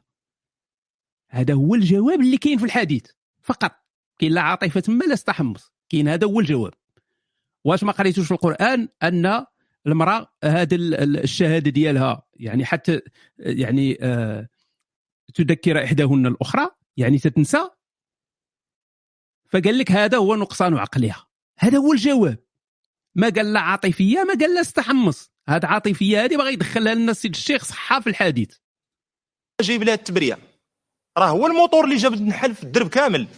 [1.28, 3.06] هذا هو الجواب اللي كاين في الحديث.
[3.42, 3.72] فقط.
[4.18, 6.74] كاين لا عاطفة تما لا تحمص كاين هذا هو الجواب.
[7.64, 9.44] واش ما قريتوش في القرآن؟ أن
[9.86, 13.00] المرأة ال- الشهادة ديالها يعني حتى
[13.38, 14.48] يعني آه
[15.34, 17.70] تذكر إحداهن الأخرى يعني تتنسى؟
[19.48, 21.26] فقال لك هذا هو نقصان عقلها.
[21.58, 22.38] هذا هو الجواب.
[23.14, 25.32] ما قال لا عاطفية ما قال لا استحمص.
[25.48, 28.56] هذا عاطفية هذه باغي يدخلها لنا السيد الشيخ صحة في الحديث.
[29.60, 30.38] جايب لها التبريه
[31.18, 33.28] راه هو الموتور اللي جاب النحل في الدرب كامل.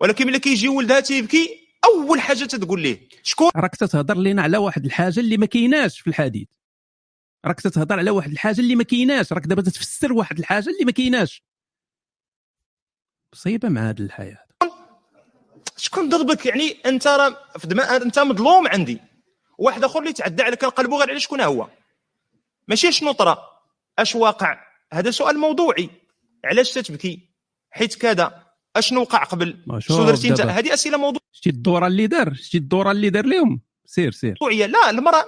[0.00, 4.84] ولكن ملي كيجي ولدها تيبكي أول حاجة تتقول ليه؟ شكون؟ راك تتهضر لنا على واحد
[4.84, 6.48] الحاجة اللي ما كايناش في الحديث.
[7.46, 9.32] راك تتهضر على واحد الحاجة اللي ما كايناش.
[9.32, 11.42] راك دابا تتفسر واحد الحاجة اللي ما كايناش.
[13.32, 14.38] مصيبة مع هذه الحياة.
[15.76, 19.00] شكون ضربك يعني أنت راه في دماء أنت مظلوم عندي.
[19.58, 21.68] واحد آخر اللي تعدى عليك كنقلبوا غير على شكون هو؟
[22.68, 23.38] ماشي شنو طرا؟
[23.98, 24.58] أش واقع؟
[24.92, 25.90] هذا سؤال موضوعي.
[26.44, 27.28] علاش تتبكي؟
[27.70, 28.42] حيت كذا.
[28.76, 30.40] أشنو وقع قبل؟ شنو درتي انت.
[30.40, 34.38] هذه أسئلة موضوعيه شتي الدورة اللي دار شتي الدورة اللي دار لهم سير سير.
[34.68, 35.24] لا المراه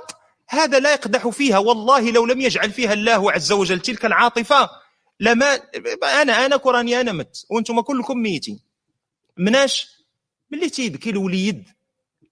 [0.48, 4.70] هذا لا يقدح فيها والله لو لم يجعل فيها الله عز وجل تلك العاطفة.
[5.20, 5.54] لما
[6.22, 7.46] أنا أنا كراني أنا مت.
[7.50, 8.60] وأنتم كلكم ميتين.
[9.36, 9.88] مناش؟
[10.50, 11.68] ملي تيبكي الوليد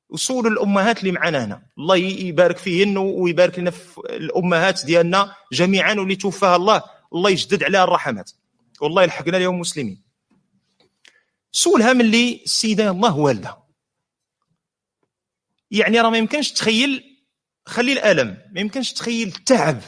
[0.09, 1.63] وسولوا الأمهات اللي معنا هنا.
[1.79, 6.83] الله يبارك فيهن ويبارك لنا في الأمهات ديالنا جميعا واللي توفاها الله.
[7.15, 8.31] الله يجدد عليها الرحمات.
[8.81, 10.03] والله يلحقنا اليوم مسلمين.
[11.53, 13.59] سولها ملي السيدة الله والده
[15.71, 17.19] يعني راه ما يمكنش تخيل
[17.67, 18.39] خلي الألم.
[18.53, 19.81] ما يمكنش تخيل التعب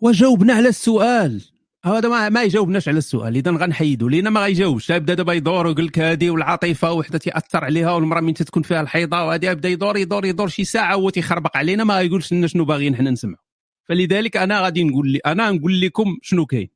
[0.00, 1.44] وجاوبنا على السؤال.
[1.84, 3.36] هذا ما, ما يجاوبناش على السؤال.
[3.36, 4.08] اذا غنحيدو.
[4.08, 4.90] لينا ما غيجاوبش.
[4.90, 9.24] يبدا دابا يدور ويقول لك هذه والعاطفة وحدة تاثر عليها والمرأة من تتكون فيها الحيضة
[9.24, 11.84] وهذه يبدا يدور يدور يدور شي ساعة هو تيخربق علينا.
[11.84, 13.44] ما غيقولش لنا شنو باغيين حنا نسمعوا
[13.84, 16.68] فلذلك أنا غادي نقول لي أنا نقول لكم شنو كاين.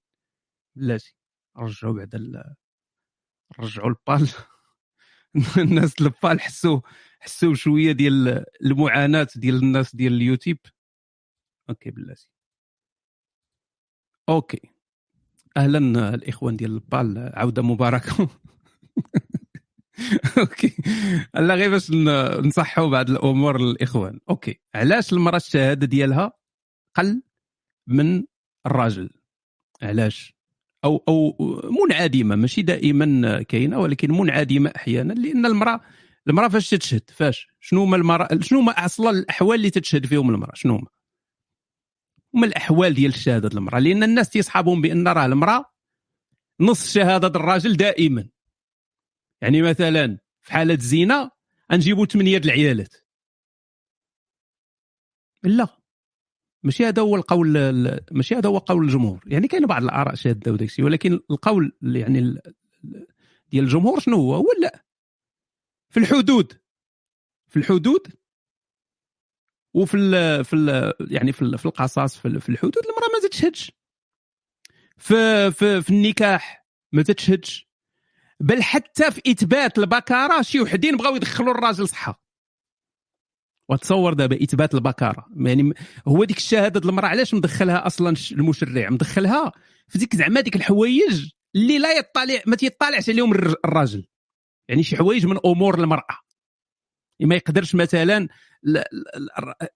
[0.77, 1.16] بلاتي.
[1.57, 2.55] رجعوا بعد ال...
[3.61, 4.29] رجعوا البال.
[5.64, 6.81] الناس البال حسوا
[7.20, 10.59] حسوا شوية ديال المعاناة ديال الناس ديال اليوتيوب.
[11.70, 12.34] okay بلاتي.
[14.29, 14.61] okay.
[15.57, 17.31] أهلا الإخوان ديال البال.
[17.35, 18.29] عودة مباركة.
[20.39, 20.77] okay.
[21.37, 21.91] هلا غير باش
[22.47, 24.20] نصحوا بعض الأمور للإخوان.
[24.31, 24.61] okay.
[24.75, 26.33] علاش المرأة الشهادة ديالها
[26.97, 27.22] قل
[27.87, 28.25] من
[28.66, 29.11] الراجل
[29.83, 30.35] علاش؟
[30.85, 31.37] أو أو
[31.70, 32.37] منعدمة.
[32.37, 35.81] ماشي دائما كاينة ولكن منعدمة أحيانا لأن المرأة
[36.29, 40.53] المرأة فاش تتشهد؟ فاش؟ شنو هما المرأة شنو هما أصلا الأحوال اللي تتشهد فيهم المرأة؟
[40.55, 40.87] شنو هما؟
[42.35, 43.78] هما الأحوال ديال شهادة المرأة.
[43.78, 45.64] لأن الناس تيصحابهم بأن راه المرأة
[46.61, 48.28] نص شهادة الراجل دائما.
[49.41, 51.30] يعني مثلا في حالة زنا
[51.72, 52.95] غنجيبوا ثمانية العيالات.
[55.43, 55.68] لا.
[56.62, 59.24] ماشي هذا هو القول ال- ماشي هذا هو قول الجمهور.
[59.26, 62.41] يعني كاين بعض الآراء شاذه وداك الشيء ولكن القول يعني ال-
[62.85, 63.07] ال-
[63.51, 64.85] ديال الجمهور شنو هو؟ هو لا.
[65.91, 66.53] في الحدود.
[67.49, 68.07] في الحدود
[69.75, 73.72] وفي ال في ال يعني في, في القصاص في, في الحدود المرأة ما تتشهدش
[74.97, 77.68] في في في النكاح ما تتشهدش
[78.41, 82.25] بل حتى في إثبات البكارة شي وحدين بغاو يدخلوا الراجل صحة.
[83.70, 85.27] وتصور دابا إثبات البكارة.
[85.37, 85.75] يعني
[86.09, 89.53] هو ديك الشهادة المرأة علاش مدخلها أصلا المشرع؟ مدخلها
[89.89, 94.07] في ديك زعما ديك الحوايج اللي لا يطلع ما تيطلعش عليهم الر- الراجل.
[94.68, 96.24] يعني شي حوايج من أمور المرأة.
[97.21, 98.29] ما يقدرش مثلا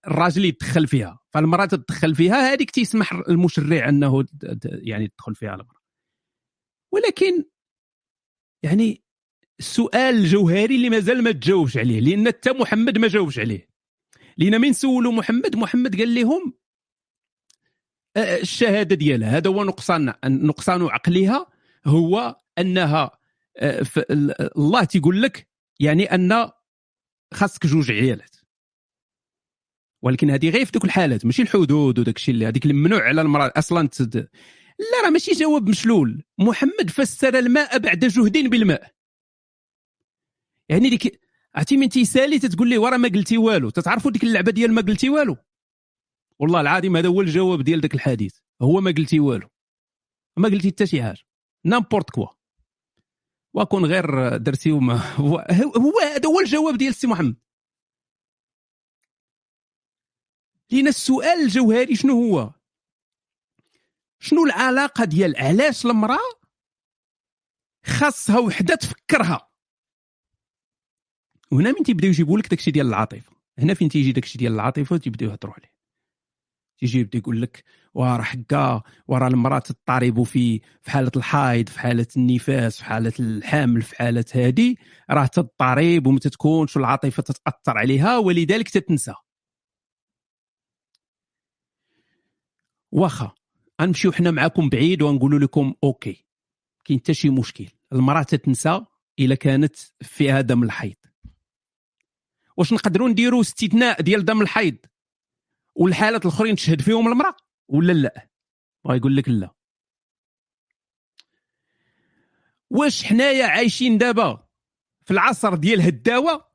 [0.06, 1.18] الراجل يتدخل فيها.
[1.30, 4.24] فالمرأة تتدخل فيها هذيك تيسمح المشرع أنه
[4.62, 5.78] يعني تدخل فيها المرأة.
[6.92, 7.44] ولكن
[8.62, 9.02] يعني
[9.58, 13.68] السؤال الجوهري اللي مازال ما تجاوبش عليه لأن حتى محمد ما جاوبش عليه.
[14.36, 16.58] لأن من سولوا محمد محمد قال لهم
[18.16, 21.46] آه، الشهادة ديالها هذا هو نقصان نقصان عقلها
[21.86, 23.10] هو أنها
[23.56, 23.86] آه،
[24.56, 25.48] الله تيقول لك
[25.80, 26.50] يعني أن
[27.34, 28.36] خاصك جوج عيالات.
[30.02, 33.20] ولكن هذه غير في دوك الحالات ماشي الحدود وداك الشيء اللي هذيك اللي ممنوع على
[33.20, 33.52] المرأة.
[33.56, 34.16] أصلا تد...
[34.78, 36.24] لا راه ماشي جواب مشلول.
[36.38, 38.92] محمد فسر الماء بعد جهد بالماء.
[40.68, 41.20] يعني ديك
[41.54, 45.10] عرفتي من تيسالي تتقول ليه ورا ما قلتي والو؟ تتعرفوا ديك اللعبة ديال ما قلتي
[45.10, 45.36] والو؟
[46.38, 48.36] والله العظيم هذا هو الجواب ديال ذاك الحديث.
[48.62, 49.48] هو ما قلتي والو.
[50.36, 51.22] ما قلتي حتى شي حاجة.
[51.64, 52.37] n'importe quoi
[53.54, 54.78] وكون غير درتي هو
[55.16, 55.38] هو
[56.00, 57.36] هذا هو الجواب ديال السي محمد.
[60.70, 62.50] لينا السؤال الجوهري شنو هو؟
[64.20, 66.38] شنو العلاقة ديال علاش المرأة
[67.86, 69.48] خاصها وحدة تفكرها؟
[71.52, 73.32] وهنا من تيبداو يجيبوا لك داكشي ديال العاطفة.
[73.58, 75.72] هنا فين تيجي داكشي ديال العاطفة وتيبداو يهضروا عليه.
[76.78, 77.64] تيجي يبدأ يقول لك
[77.98, 83.82] وراه حكا وراه المرأة تضطرب في في حالة الحيض في حالة النفاس في حالة الحمل
[83.82, 84.74] في حالة هذه
[85.10, 89.14] راه تضطرب وما تتكونش العاطفة تتأثر عليها ولذلك تتنسى.
[92.92, 93.32] واخا
[93.82, 96.26] غنمشيو حنا معاكم بعيد ونقولوا لكم أوكي
[96.84, 97.68] كاين حتى شي مشكل.
[97.92, 98.80] المرأة تتنسى
[99.18, 100.96] إلا كانت فيها دم الحيض.
[102.56, 104.76] واش نقدروا نديروا استثناء ديال دم الحيض؟
[105.74, 107.47] والحالات الأخرين تشهد فيهم المرأة.
[107.68, 108.28] ولا لا؟
[108.84, 109.54] ويقول لك لا.
[112.70, 114.48] واش حنايا عايشين دابا
[115.04, 116.48] في العصر ديال هالدواء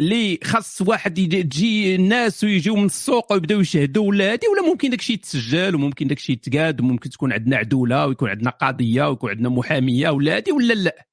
[0.00, 5.12] اللي خاص واحد تجي الناس ويجيو من السوق ويبداو يشهدوا ولا هادي؟ ولا ممكن داكشي
[5.12, 10.36] يتسجل وممكن داكشي يتقاد وممكن تكون عندنا عدولة ويكون عندنا قضية ويكون عندنا محامية ولا
[10.36, 11.08] هادي ولا لا؟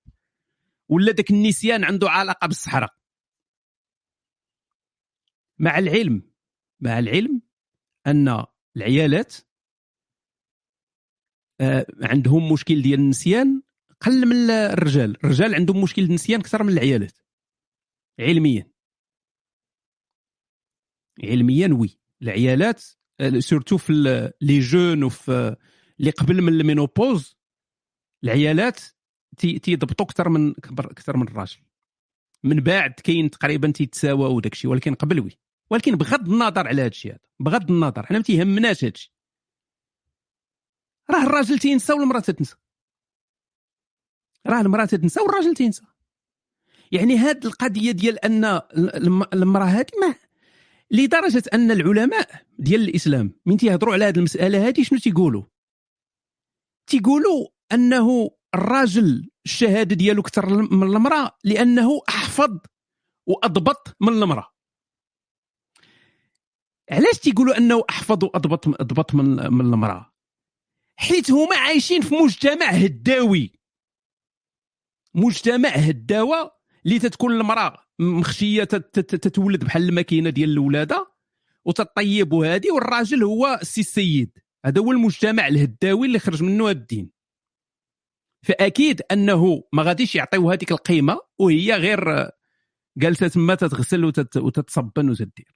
[0.90, 2.94] ولا داك النسيان عنده علاقة بالصحراء؟
[5.60, 6.32] مع العلم
[6.80, 7.42] مع العلم
[8.08, 8.46] أن
[8.78, 9.36] العيالات
[11.62, 13.62] آه، عندهم مشكل ديال النسيان
[14.02, 15.18] قل من الرجال.
[15.24, 17.18] الرجال عندهم مشكل النسيان أكثر من العيالات.
[18.20, 18.72] علميا.
[21.24, 22.00] علميا oui.
[22.22, 22.84] العيالات
[23.20, 25.58] آه، surtout في ال- les jeunes وفي آه،
[26.00, 27.38] اللي قبل من ال ménopause
[28.24, 28.80] العيالات
[29.38, 31.58] تي- تيضبطوا أكثر من أكثر من الراجل.
[32.44, 35.38] من بعد كاين تقريبا تيتساوى وداك الشيء ولكن قبل oui.
[35.70, 39.12] ولكن بغض النظر على هذا الشيء هذا بغض النظر حنا ما تيهمناش هذا الشيء
[41.12, 42.56] راه الراجل تينسى والمرأة تتنسى.
[44.48, 45.82] راه المرأة تتنسى والراجل تينسى.
[46.92, 48.46] يعني هاد القضية ديال أن
[48.76, 50.16] الم- المرأة هذه ما
[50.92, 55.44] لدرجة أن العلماء ديال الإسلام من تيهضروا على هذه المسألة هذه شنو تيقولوا؟
[56.88, 62.58] تيقولوا أنه الراجل الشهادة ديالو أكثر من المرأة لأنه أحفظ
[63.28, 64.55] وأضبط من المرأة.
[66.92, 70.12] علاش تيقولوا أنه أحفظ وأضبط أضبط من من المرأة؟
[70.98, 73.52] حيت هما عايشين في مجتمع هداوي.
[75.16, 76.52] مجتمع هداوة
[76.86, 81.12] اللي تتكون المرأة مخشية تت- تت- تتولد بحال الماكينة ديال الولادة
[81.66, 84.32] وتطيب وهادي والراجل هو السي السيد.
[84.66, 87.12] هذا هو المجتمع الهداوي اللي خرج منه الدين.
[88.44, 92.30] فأكيد أنه ما غاديش يعطيو هذيك القيمة وهي غير
[92.98, 95.56] جالسه تما تتغسل وتت- وتتصبن وتدير.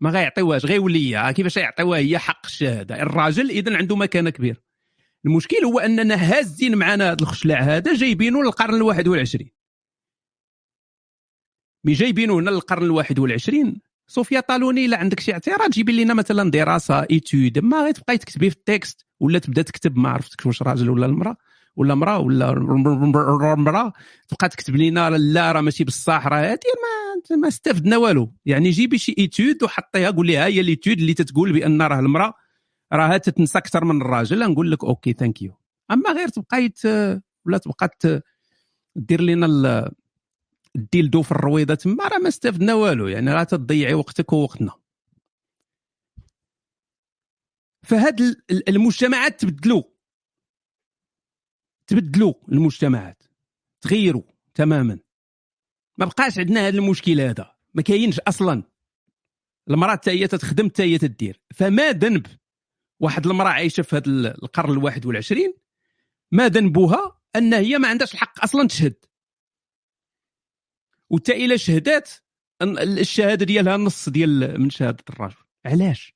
[0.00, 1.32] ما غيعطيوهاش غيولي إياها.
[1.32, 4.56] كيفاش يعطيوها هي حق الشهاده الراجل اذا عنده مكانة كبيرة.
[5.26, 9.50] المشكل هو أننا هازين معنا هذا الخشلاع هذا جايبينه للقرن الواحد والعشرين.
[11.84, 13.80] مي جايبينه هنا للقرن الواحد والعشرين.
[14.06, 17.58] صوفيا طالوني الا عندك شي اعتراض؟ جيبي لنا مثلا دراسة étude.
[17.58, 21.06] ما غير تبقاي تكتبي في ال texte ولا تبدا تكتب ما عرفتك واش راجل ولا
[21.06, 21.36] المرأة.
[21.76, 22.50] ولا امراه ولا
[23.52, 23.92] امراه
[24.28, 28.32] تبقى تكتب لنا لا راه ماشي بصح راه هادي ما ما استفدنا والو.
[28.46, 31.98] يعني جيبي شي étude وحطيها قول لي ها هي ال étude اللي تتقول بأن راه
[32.00, 32.34] المراه
[32.92, 35.52] راها تتنسى أكثر من الراجل نقول لك okay thank you
[35.90, 38.22] أما غير تبقى ت- ولا تبقى
[38.96, 39.90] دير لنا ال-
[40.76, 43.08] الديلدو في الرويضة تما راه ما استفدنا والو.
[43.08, 44.72] يعني راه تضيعي وقتك ووقتنا.
[47.82, 49.82] فهاد ال- ال- المجتمعات تبدلوا
[51.86, 53.22] تبدلوا المجتمعات.
[53.80, 54.22] تغيروا
[54.54, 54.98] تماما.
[55.98, 57.54] ما بقاش عندنا هذا المشكل هذا.
[57.74, 58.62] ما كاينش أصلا.
[59.70, 61.40] المرأة حتى هي تتخدم حتى هي تدير.
[61.54, 62.26] فما ذنب
[63.00, 65.54] واحد المرأة عايشة في هذا القرن الواحد والعشرين
[66.32, 68.94] ما ذنبها أن هي ما عندهاش الحق أصلا تشهد.
[71.10, 72.10] وتا إلى شهدات
[72.80, 75.36] الشهادة ديالها نص ديال من شهادة الرجل.
[75.66, 76.13] علاش؟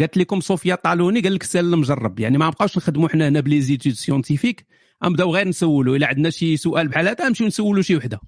[0.00, 2.20] قالت لكم صوفيا طالوني قال لك سال المجرب.
[2.20, 4.66] يعني ما نبقاوش نخدموا حنا هنا ب les études scientifiques.
[5.04, 8.20] غنبداو غير نسولوا إلا عندنا شي سؤال بحال هذا نمشيو نسولوا شي وحدة.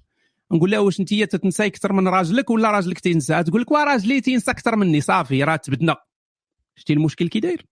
[0.51, 4.21] نقول لها واش أنت تتنساي أكثر من راجلك ولا راجلك تينسى؟ تقول لك وا راجلي
[4.21, 5.01] تينسى أكثر مني.
[5.01, 5.95] صافي راه تبدنا.
[6.75, 7.65] شتي المشكل كي داير؟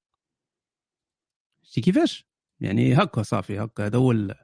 [1.64, 2.26] شتي كيفاش؟
[2.60, 3.86] يعني هكا صافي هكا.
[3.86, 4.36] هذا هو ال...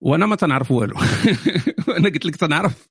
[0.00, 0.96] وأنا ما تنعرف والو.
[1.98, 2.88] أنا قلت لك تنعرف.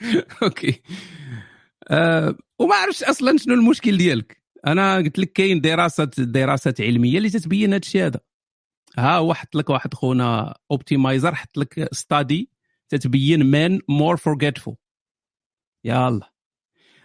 [0.42, 0.82] okay.
[1.92, 4.42] أه وما عرفتش أصلا شنو المشكل ديالك.
[4.66, 8.20] أنا قلت لك كاين دراسات دراسات علمية اللي تتبين هذا الشيء هذا.
[8.98, 12.50] ها هو حط لك واحد خونا اوبتيمايزر حط لك study
[12.88, 14.76] تتبين men more forgetful
[15.84, 16.32] يلا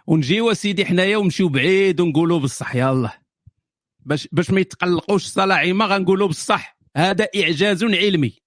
[0.08, 3.22] ونجيو سيدي حنايا ونمشيو بعيد ونقولوا بالصح يلا
[4.00, 6.78] باش باش ما يتقلقوش الصلاعيمه غنقولوا بالصح.
[6.98, 8.38] هذا إعجاز علمي.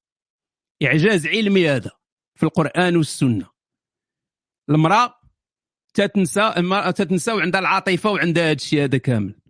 [0.82, 1.91] إعجاز علمي هذا
[2.34, 3.47] في القرآن والسنة.
[4.70, 5.20] المرأة
[5.95, 9.41] تتنسى المراه تتنسى وعندها العاطفة وعندها هذا الشيء هذا كامل.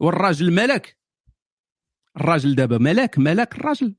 [0.00, 0.98] والراجل ملك.
[2.16, 3.94] الراجل دابا ملك ملك الراجل.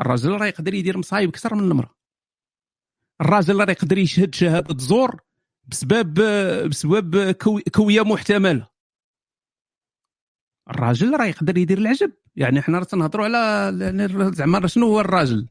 [0.00, 1.94] الراجل راه يقدر يدير مصايب أكثر من المرأة.
[3.20, 5.20] الراجل راه يقدر يشهد شهادة زور
[5.64, 6.14] بسبب
[6.68, 8.68] بسبب كو- كوية محتملة.
[10.70, 12.12] الراجل راه يقدر يدير العجب.
[12.36, 13.38] يعني حنا راه تنهضروا على
[13.84, 15.48] يعني زعما شنو هو الراجل؟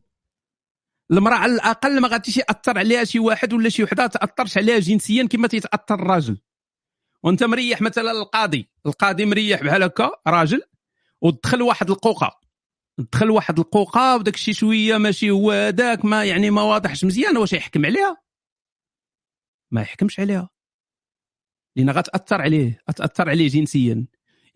[1.12, 5.28] المرأة على الأقل ما غاديش يأثر عليها شي واحد ولا شي وحدة تأثرش عليها جنسيا
[5.28, 6.38] كما تيتأثر الراجل.
[7.24, 10.62] وأنت مريح مثلا القاضي القاضي مريح بحال هكا راجل
[11.22, 12.40] ودخل واحد القوقة.
[12.98, 17.54] دخل واحد القوقة وداك الشيء شوية ماشي هو هذاك ما يعني ما واضحش مزيان واش
[17.54, 18.18] يحكم عليها؟
[19.72, 20.50] ما يحكمش عليها.
[21.76, 24.06] لأن غتأثر عليه غتأثر عليه جنسيا.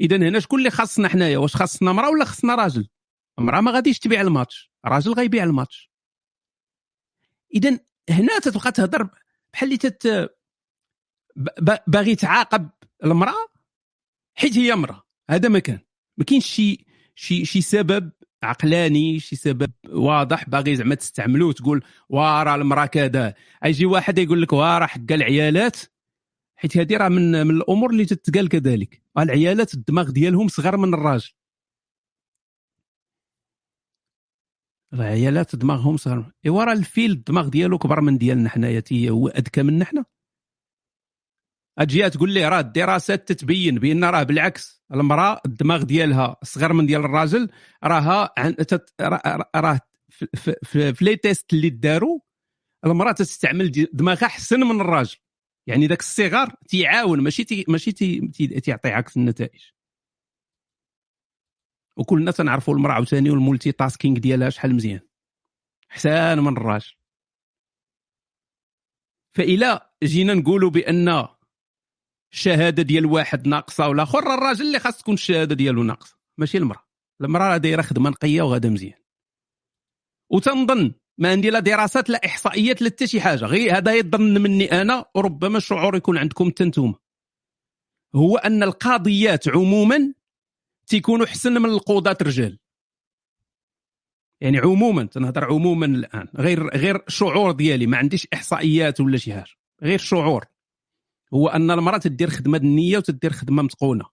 [0.01, 2.87] اذا هنا شكون اللي خاصنا حنايا؟ واش خاصنا امراه ولا خاصنا راجل؟
[3.39, 4.71] امراه ما غاديش تبيع الماتش.
[4.85, 5.94] راجل غيبيع الماتش.
[7.55, 7.79] اذا
[8.09, 9.09] هنا تتبقى تهضر
[9.53, 10.31] بحال اللي تت
[11.87, 12.69] باغي تعاقب
[13.03, 13.47] المرأة
[14.35, 15.79] حيت هي امراه هذا ما كان.
[16.17, 16.85] ما كاينش شي
[17.15, 18.11] شي شي سبب
[18.43, 23.33] عقلاني شي سبب واضح باغي زعما تستعملوه تقول وا راه المرأة كذا
[23.65, 25.77] يجي واحد يقول لك وا راه حق العيالات
[26.55, 29.01] حيت هذه راه من من الأمور اللي تتقال كذلك.
[29.17, 31.31] العيالات الدماغ ديالهم صغر من الراجل.
[34.93, 39.63] العيالات دماغهم صغر ايوا راه الفيل الدماغ ديالو كبر من ديالنا حنايا تي هو أذكى
[39.63, 40.05] منا حنا
[41.79, 47.01] أجي تقول لي راه الدراسات تتبين بأن راه بالعكس المرأة الدماغ ديالها صغر من ديال
[47.05, 47.49] الراجل
[47.83, 48.33] راها
[49.01, 49.79] راه راه
[50.63, 52.19] في- les tests اللي داروا
[52.85, 55.17] المرأة تستعمل دماغها أحسن من الراجل.
[55.67, 59.59] يعني ذاك الصغار تيعاون ماشي تي ماشي تي تي- تيعطي عكس النتائج.
[61.97, 64.99] وكلنا تنعرفوا المرأة عاوتاني وال multitasking ديالها شحال مزيان.
[65.91, 66.93] احسن من الراجل
[69.37, 71.27] فإلا جينا نقولوا بأن
[72.33, 76.85] الشهادة ديال واحد ناقصة والاخر راه الراجل اللي خاص تكون الشهادة ديالو ناقصة ماشي المرأة.
[77.21, 78.99] المرأة راه دايرة خدمة نقية وغادا مزيان.
[80.31, 83.45] وتنظن ما عندي لا دراسات لا إحصائيات لا حتى شي حاجة.
[83.45, 86.95] غير هذا يظن مني أنا وربما الشعور يكون عندكم حتى نتوما.
[88.15, 90.13] هو أن القاضيات عموما
[90.87, 92.59] تيكونوا احسن من القضاة الرجال
[94.41, 96.27] يعني عموما تنهضر عموما الآن.
[96.35, 99.53] غير غير شعور ديالي ما عنديش إحصائيات ولا شي حاجة.
[99.83, 100.45] غير شعور.
[101.33, 104.05] هو أن المرأة تدير خدمة النيه وتدير خدمة متقونه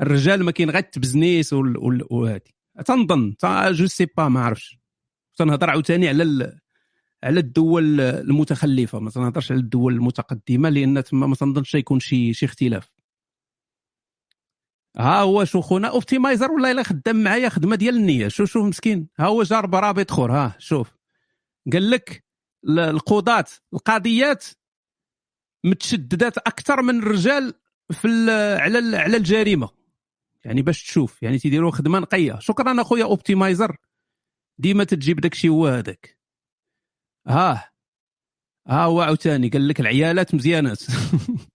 [0.00, 2.54] الرجال ما كاين غير التبزنيس وهادي.
[2.86, 3.34] تنظن.
[3.70, 4.78] je sais pas ما عرفتش.
[5.36, 6.60] تنهضر عاوتاني على ال...
[7.24, 8.98] على الدول المتخلفة.
[9.00, 12.93] ما تنهضرش على الدول المتقدمة لأن تما ما تنظنش يكون شي شي اختلاف.
[14.96, 18.28] ها هو شو خونا اوبتيمايزر والله إلا خدام معايا خدمة ديال النية.
[18.28, 19.08] شوف شوف مسكين.
[19.18, 20.90] ها هو جاب رابط أخر ها شوف.
[21.72, 22.24] قال لك
[22.68, 24.44] ال- القضاة القاضيات
[25.64, 27.54] متشددات أكثر من الرجال
[27.90, 28.08] في
[28.60, 29.68] على على الجريمة.
[30.44, 32.38] يعني باش تشوف يعني تيديروا خدمة نقية.
[32.38, 33.76] شكرا أخويا أوبتيمايزر.
[34.58, 36.18] ديما تجيب داك الشيء هو هذاك.
[37.26, 37.70] ها.
[38.68, 40.82] ها هو عاوتاني قال لك العيالات مزيانات.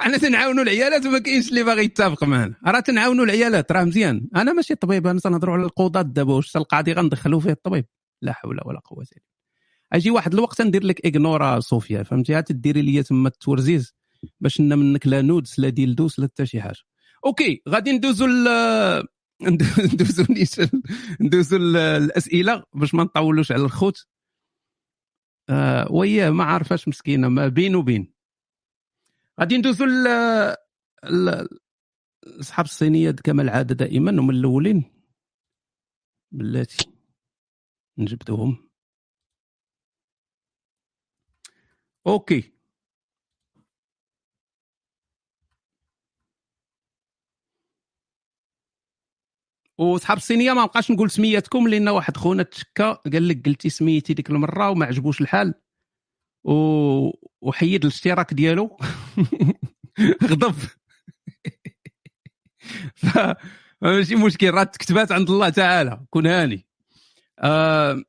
[0.00, 4.28] إحنا تنعاونوا العيالات وما كاينش اللي باغي يتفق معنا راه تنعاونوا العيالات راه مزيان.
[4.36, 7.86] أنا ماشي طبيب أنا تنهضروا على القضاة دابا واش القاضي غندخلوا فيه الطبيب.
[8.22, 9.22] لا حول ولا قوة إلا
[9.92, 13.94] أجي واحد الوقت ندير لك اغنورا صوفيا فهمتي؟ عاد تديري لي تما التورزيز
[14.40, 16.78] باش لنا منك لا نودز لا ديلدوس لا حتى شي حاجة.
[17.26, 18.48] أوكي غادي ندوزو ل
[19.92, 20.60] ندوزو نيش
[21.20, 24.06] ندوزو الأسئلة باش ما نطولوش على الخوت.
[25.48, 27.76] آه وياه ما عارفاش مسكينة ما بين.
[27.76, 28.12] وبين
[29.40, 30.08] غادي ندوزو ل
[32.40, 34.84] اصحاب الصينية كما العادة دائما هما الأولين
[36.32, 36.86] بلاتي
[37.98, 38.70] نجبدوهم
[42.06, 42.52] أوكي
[49.78, 54.30] وصحاب الصينية ما بقاش نقول سميتكم لأن واحد خونا تشكى قال لك قلتي سميتي ديك
[54.30, 55.54] المرة وما عجبوش الحال.
[56.44, 58.76] وحيد الاشتراك ديالو.
[60.30, 60.54] غضب.
[62.94, 63.18] ف
[63.82, 66.66] ماشي مشكل راه تكتبات عند الله تعالى كون هاني.
[67.38, 68.02] آه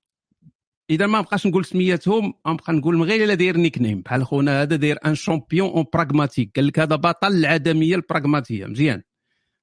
[0.90, 4.98] إذا ما بقاش نقول سميتهم غنبقى نقول غير إلا داير nickname بحال خونا هذا داير
[5.06, 9.04] un champion en pragmatique قال لك هذا بطل العدمية البراغماتيه مزيان.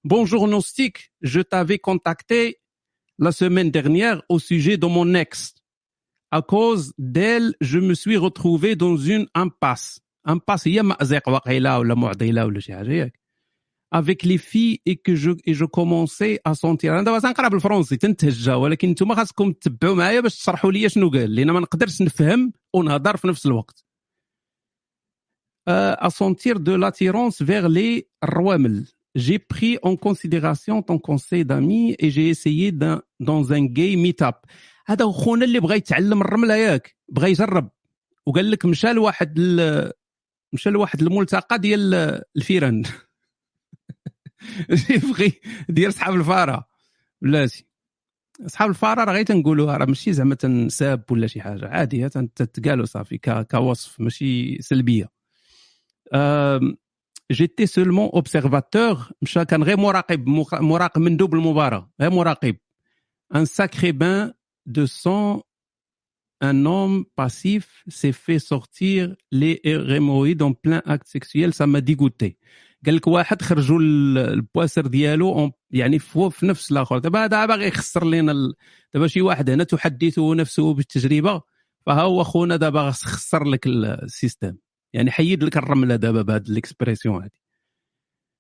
[0.05, 2.61] Bonjour Gnostic, je t'avais contacté
[3.19, 5.55] la semaine dernière au sujet de mon ex.
[6.32, 10.00] À cause d'elle, je me suis retrouvé dans une impasse.
[10.28, 13.14] Impasse هي مأزق واقيلا ولا معضله ولا شي حاجه ياك.
[13.96, 17.98] Avec les filles et que je et je commençais à sentir انا دابا تنقرا بالفرنسي
[17.98, 22.54] تنتهجى ولكن نتوما خاصكم تتبعوا معايا باش تشرحوا لي شنو قال لان ما نقدرش نفهم
[22.76, 23.86] ونهضر في نفس الوقت.
[25.70, 28.86] Euh, à sentir de l'attirance vers les الروامل.
[29.16, 34.38] j'ai pris en considération ton conseil d'ami et j'ai essayé d'un- dans un gay meet-up.
[34.89, 37.71] هذا هو خونا اللي بغى يتعلم الرملة ياك بغى يجرب.
[38.27, 39.93] وقال لك مشى لواحد ال...
[40.53, 41.95] مشى لواحد الملتقى ديال
[42.37, 42.83] الفيران.
[44.91, 46.69] يبغي ديال صحاب الفارة.
[47.23, 47.67] بلاتي.
[48.47, 51.69] صحاب الفارة راه غير تنقولوها راه ماشي زعما تنساب ولا شي حاجة.
[51.69, 53.19] عاديه تتقالوا صافي.
[53.51, 55.09] كوصف ماشي سلبية.
[57.33, 62.57] j'étais seulement observateur مشى كان غير مراقب مراقب مندوب المباراه غير مراقب.
[63.35, 64.33] un sacré bain
[64.69, 65.41] de sang
[66.41, 72.39] un homme passif s'est fait sortir les hémorroïdes en plein acte sexuel ça m'a dégoûté.
[72.87, 76.99] قال لك واحد خرجوا ال- البواسر ديالو يعني في نفس الآخر.
[76.99, 78.55] دابا هذا باغي يخسر ال-
[78.95, 81.43] دابا شي واحد هنا تحدثه نفسه بالتجربة
[81.87, 84.57] فها هو خونا دابا خسر لك ال- ال système.
[84.93, 87.29] يعني حيد لك الرملة دابا هذه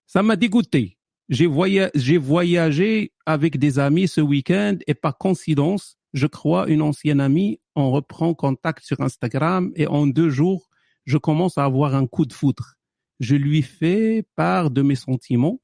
[0.07, 0.99] Ça m'a dégoûté.
[1.29, 6.83] J'ai voya- j'ai voyagé avec des amis ce week-end et par coïncidence, je crois, une
[6.83, 7.61] ancienne amie.
[7.75, 10.69] On reprend contact sur Instagram et en deux jours,
[11.05, 12.75] je commence à avoir un coup de foudre.
[13.21, 15.61] Je lui fais part de mes sentiments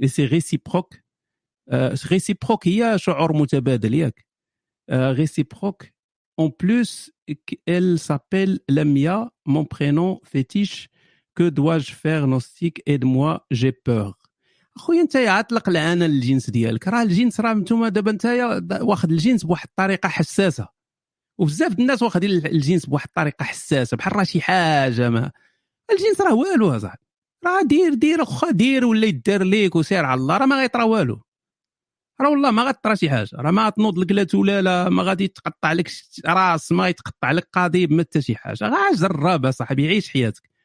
[0.00, 1.02] et c'est réciproque.
[1.72, 2.96] Euh, réciproque, il y a
[4.90, 5.92] euh, réciproque.
[6.36, 7.12] En plus,
[7.66, 10.88] elle s'appelle Lamia, mon prénom fétiche.
[11.34, 14.15] Que dois-je faire, Gnostic Aide-moi, j'ai peur.
[14.78, 16.88] خويا انت عطلق العانه للجنس ديالك.
[16.88, 18.26] راه الجنس راه نتوما دابا انت
[18.80, 20.68] واخد الجنس بواحد الطريقة حساسة.
[21.38, 25.32] وبزاف الناس واخدين الجنس بواحد الطريقة حساسة بحال راه شي حاجة ما.
[25.92, 27.06] الجنس راه والو اصاحبي
[27.46, 31.22] راه دير دير اخا دير ولا يدار ليك وسير على الله راه ما غيطرى والو.
[32.20, 33.30] راه والله ما غطرى شي حاجة.
[33.34, 35.90] راه ما تنوض لك لا تولاله ما غادي تقطع لك
[36.26, 38.64] راس ما يتقطع لك قضيب ما حتى شي حاجة.
[38.64, 40.55] غا جرب اصاحبي عيش حياتك.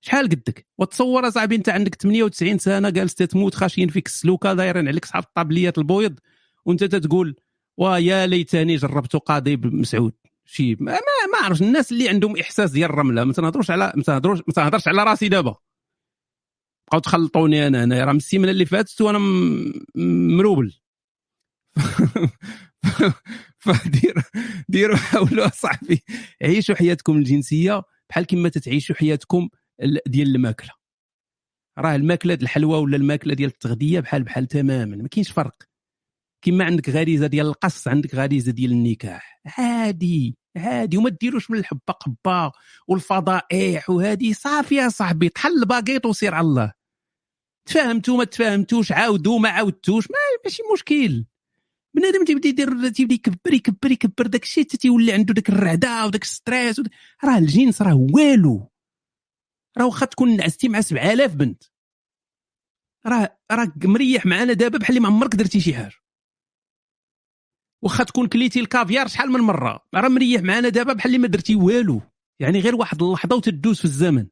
[0.00, 5.04] شحال قدك؟ وتصور أصاحبي أنت عندك 98 سنة جالس تموت خاشين فيك السلوكة دايرين عليك
[5.04, 6.18] صحاب الطابليات البويض
[6.64, 7.36] وأنت تتقول
[7.78, 10.12] ويا ليتني جربت قاضي مسعود.
[10.44, 10.92] شي ما
[11.32, 14.88] ما, عرفش الناس اللي عندهم إحساس ديال الرملة ما تنهضروش على ما تنهضروش ما تنهضرش
[14.88, 15.56] على راسي دابا.
[16.88, 19.18] بقاو تخلطوني أنا أنا راه من السيمانة اللي فاتت وأنا
[20.36, 20.72] مروبل.
[23.58, 24.14] فدير
[24.68, 26.02] ديروا حاولوا صاحبي
[26.42, 29.48] عيشوا حياتكم الجنسية بحال كما تتعيشوا حياتكم
[30.06, 30.70] ديال الماكلة.
[31.78, 35.62] راه الماكلة ديال الحلوى ولا الماكلة ديال التغذية بحال بحال تماما ما كاينش فرق.
[36.44, 39.40] كما عندك غريزة ديال القص عندك غريزة ديال النكاح.
[39.58, 40.96] عادي عادي.
[40.96, 42.52] وما ديروش من الحبة قبة
[42.88, 46.72] والفضائح وهذه صافي يا صاحبي طحل الباكيط وسير على الله.
[47.68, 51.24] تفاهمتوا ما تفاهمتوش عاودوا ما عاودتوش ما ماشي مشكل.
[51.96, 54.26] بنادم تيبدا يدير تيبدا يكبر يكبر يكبر.
[54.26, 56.80] داك الشيء تيولي عنده داك الرعدة وداك stress.
[57.24, 58.69] راه الجنس راه والو.
[59.78, 61.62] راه واخا تكون نعستي مع 7000 بنت.
[63.06, 65.94] راه راه مريح معانا دابا بحال اللي ما عمرك درتي شي حاجة.
[67.82, 69.86] واخا تكون كليتي الكافيار شحال من مرة.
[69.94, 72.02] راه مريح معانا دابا بحال اللي ما درتي والو.
[72.38, 74.26] يعني غير واحد اللحظة وتدوز في الزمن.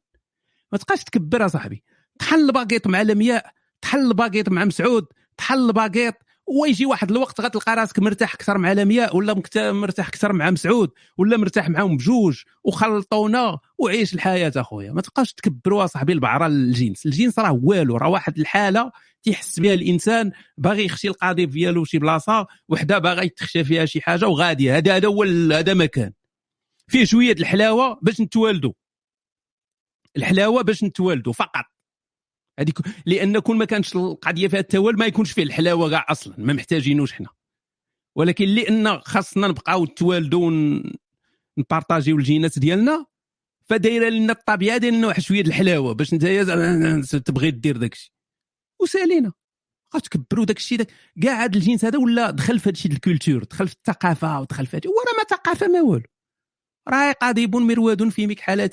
[0.71, 1.83] ما تبقاش تكبر صاحبي.
[2.19, 5.05] طحل ال paquet مع لمياء طحل الباكيط مع مسعود
[5.37, 6.15] طحل الباكيط
[6.49, 11.37] ويجي واحد الوقت غتلقى راسك مرتاح أكثر مع لمياء ولا مرتاح أكثر مع مسعود ولا
[11.37, 14.91] مرتاح معاهم بجوج وخلطونا وعيش الحياة أخويا.
[14.91, 17.05] ما تبقاش تكبروا صاحبي البعرة الجنس.
[17.05, 18.91] الجنس راه والو راه واحد الحالة
[19.23, 24.27] تيحس بها الإنسان باغي يخشي القضيب ديالو شي بلاصة وحدة باغا يتخشى فيها شي حاجة
[24.27, 24.71] وغادي.
[24.71, 25.23] هذا هذا هو
[25.53, 26.11] هذا مكان.
[26.87, 28.73] فيه شوية الحلاوة باش نتوالدوا
[30.17, 31.65] الحلاوة باش نتوالدوا فقط.
[32.59, 36.53] هذيك لأن كون ما كانش القضية فيها التوال ما يكونش فيه الحلاوة كاع أصلا ما
[36.53, 37.27] محتاجينوش حنا.
[38.15, 40.93] ولكن لأن خاصنا نبقاو نتوالدوا ون-
[41.57, 43.05] نبارطاجيو الجينات ديالنا
[43.65, 48.11] فدايرة لنا الطبيعه لنا واحد شوية الحلاوة باش انت تبغي دير داك الشيء
[48.81, 49.33] وسالينا
[50.03, 50.85] تكبروا داك الشيء
[51.23, 54.65] كاع هذا الجنس هذا ولا دخل في هذا الشيء ال culture دخل في الثقافة ودخل
[54.65, 56.05] في هذا ما ثقافة ما والو.
[56.89, 58.67] راه قضيب مرواد في مكحلة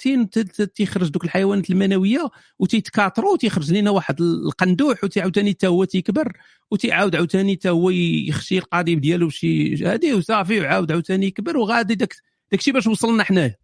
[0.74, 6.32] تيخرج دوك الحيوانات المنوية وتيتكاثروا وتيخرج لنا واحد القندوح وتعاوتاني حتى هو تيكبر
[6.70, 12.14] وتيعاود عاوتاني حتى هو يخشي القضيب ديالو بشي هادي وصافي وعاود عاوتاني يكبر وغادي داك
[12.52, 13.56] داكشي باش وصلنا حنايا.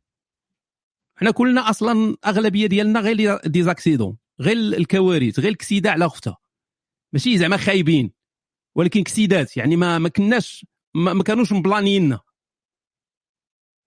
[1.16, 6.36] حنا كلنا أصلا أغلبية ديالنا غير دي زاكسيدون غير الكوارث غير الكسيدة على اختها
[7.12, 8.11] ماشي زعما خايبين
[8.74, 12.20] ولكن كسيدات يعني ما ما كناش ما, ما كانوش مبلانينا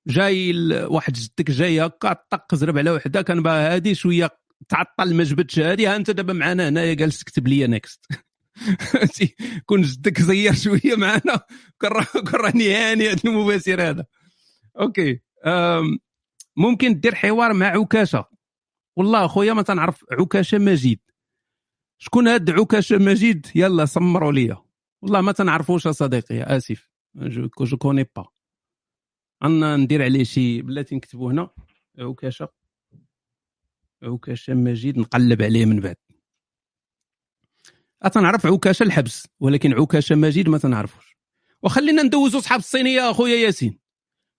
[0.07, 0.53] جاي
[0.83, 4.29] واحد جدك جاي هكا طق زرب على وحده كان بقى هادي شوية
[4.69, 8.05] تعطل ما جبدش هادي ها انت دابا معنا هنايا جالس تكتب لي next
[9.65, 11.39] كون جدك زير شوية معنا
[11.81, 14.05] كون راه كون راني هاني هذا المباشر هذا.
[14.79, 15.19] أوكي
[16.57, 18.25] ممكن دير حوار مع عكاشة.
[18.95, 20.99] والله خويا ما تنعرف عكاشة مجيد
[21.97, 24.57] شكون هاد عكاشة مجيد يلا سمروا ليا.
[25.01, 26.89] والله ما تنعرفوش يا صديقي آسف.
[27.61, 28.25] جو كوني با
[29.43, 31.49] أنا ندير عليه شي بلاتي نكتبو هنا.
[31.99, 32.49] عكاشه
[34.03, 35.95] عكاشه مجيد نقلب عليه من بعد.
[38.13, 41.17] تنعرف عكاشه الحبس ولكن عكاشه مجيد ما تنعرفوش.
[41.63, 43.79] وخلينا ندوزو صحاب الصينية أخويا ياسين.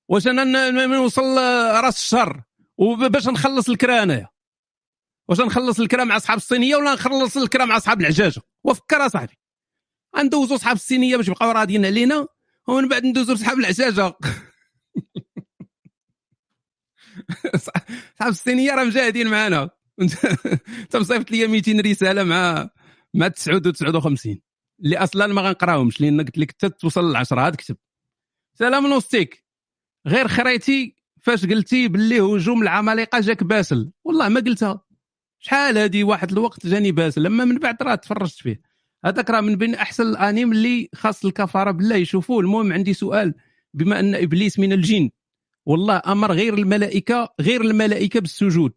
[0.08, 1.36] واش أنا نوصل
[1.84, 2.42] رأس الشهر؟
[2.78, 4.28] وباش نخلص الكرا أنايا.
[5.28, 9.38] واش نخلص الكرا مع أصحاب الصينية ولا نخلص الكرا مع أصحاب العجاجة؟ وفكر أصاحبي.
[10.16, 12.26] غندوزو صحاب الصينية باش يبقاو راضيين علينا
[12.68, 14.14] ومن بعد ندوزو لصحاب العجاجة.
[17.56, 19.70] صحاب الصينيه راه مجاهدين معنا
[20.82, 22.70] انت مصيفط لي 200 رسالة مع
[23.14, 24.40] مع 959
[24.84, 27.76] اللي أصلا ما غنقراهمش لأن قلت لك حتى توصل ل 10 عاد كتب.
[28.54, 29.44] سلام نوستيك.
[30.06, 34.80] غير خريتي فاش قلتي باللي هجوم العمالقة جاك باسل؟ والله ما قلتها.
[35.38, 38.60] شحال هادي واحد الوقت جاني باسل لما من بعد راه تفرجت فيه.
[39.04, 42.40] هذاك راه من بين أحسن الأنيم اللي خاص الكفار بالله يشوفوه.
[42.40, 43.34] المهم عندي سؤال.
[43.76, 45.10] بما أن إبليس من الجن.
[45.66, 48.72] والله أمر غير الملائكة غير الملائكة بالسجود.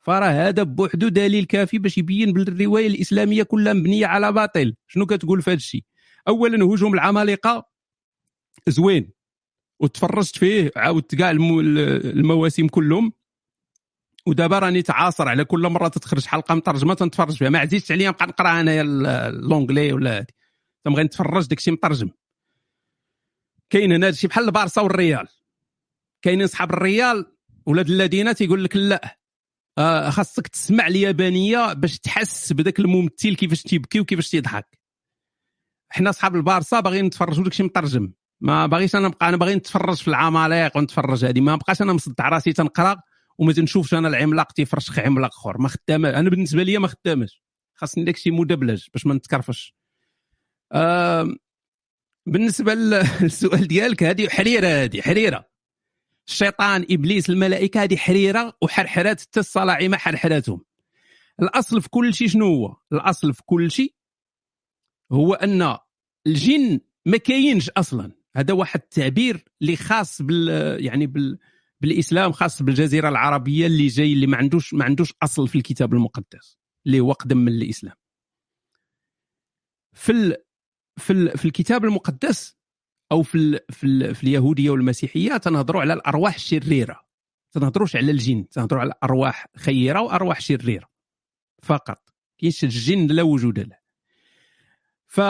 [0.00, 4.74] فراه هذا بوحده دليل كافي باش يبين بالرواية الإسلامية كلها مبنية على باطل.
[4.88, 5.84] شنو كتقول في هذا الشيء؟
[6.28, 7.66] اولا هجوم العمالقة.
[8.68, 9.10] زوين.
[9.80, 11.58] وتفرجت فيه عاودت كاع الم-
[12.04, 13.12] المواسم كلهم.
[14.26, 17.48] ودابا راني تعاصر على كل مرة تتخرج حلقة مترجمة تنتفرج فيها.
[17.48, 20.34] ما عزيزتش عليا نبقى نقرا انايا ال- لونجلي ولا هادي.
[20.84, 22.10] تنبغي نتفرج؟ داكشي مترجم.
[23.70, 25.28] كاين هنا هادشي بحال البارسا والريال.
[26.22, 27.36] كاينين صحاب الريال
[27.66, 29.18] ولاد الذين تيقول لك لا.
[29.78, 34.78] آه خاصك تسمع اليابانية باش تحس بداك الممثل كيفاش تيبكي وكيفاش تيضحك.
[35.88, 38.12] حنا صحاب البارسا باغيين نتفرجوا داكشي مترجم.
[38.40, 42.28] ما باغيش أنا نبقى أنا باغي نتفرج في العمالقه ونتفرج هذه ما بقاش أنا مصدع
[42.28, 42.96] راسي تنقرأ
[43.38, 45.58] وما تنشوفش أنا العملاق تيفرشخ عملاق أخر.
[45.58, 47.42] ما خدامه أنا بالنسبة لي ما خدامش.
[47.74, 49.74] خاصني داكشي مدبلج باش ما نتكرفش.
[50.72, 51.28] آه
[52.26, 55.48] بالنسبة للسؤال ديالك هذه حريرة هذه حريرة.
[56.28, 60.64] الشيطان إبليس الملائكة هذه حريرة وحرحرات حتى الصلاعمه حرحراتهم.
[61.42, 63.94] الأصل في كل شيء شنو هو؟ الأصل في كل شيء
[65.12, 65.78] هو أن
[66.26, 68.12] الجن ما كاينش أصلا.
[68.36, 70.48] هذا واحد التعبير اللي خاص بال
[70.84, 71.38] يعني بال
[71.80, 76.58] بالإسلام خاص بالجزيرة العربية اللي جاي اللي ما عندوش ما عندوش أصل في الكتاب المقدس
[76.86, 77.94] اللي هو قدم من الإسلام.
[79.92, 80.36] في
[80.96, 82.56] في في الكتاب المقدس
[83.12, 87.04] أو في ال في, ال في اليهودية والمسيحية تنهضروا على الأرواح الشريرة.
[87.52, 90.90] تنهضروش على الجن تنهضروا على أرواح خيرة وأرواح شريرة
[91.62, 92.14] فقط.
[92.38, 93.78] كاينش الجن لا وجود له.
[95.06, 95.20] ف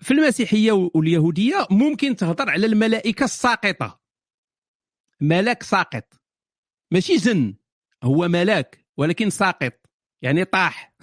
[0.00, 4.00] في المسيحية واليهودية ممكن تهضر على الملائكة الساقطة.
[5.20, 6.14] ملاك ساقط.
[6.90, 7.54] ماشي جن
[8.02, 9.72] هو ملاك ولكن ساقط.
[10.22, 10.94] يعني طاح.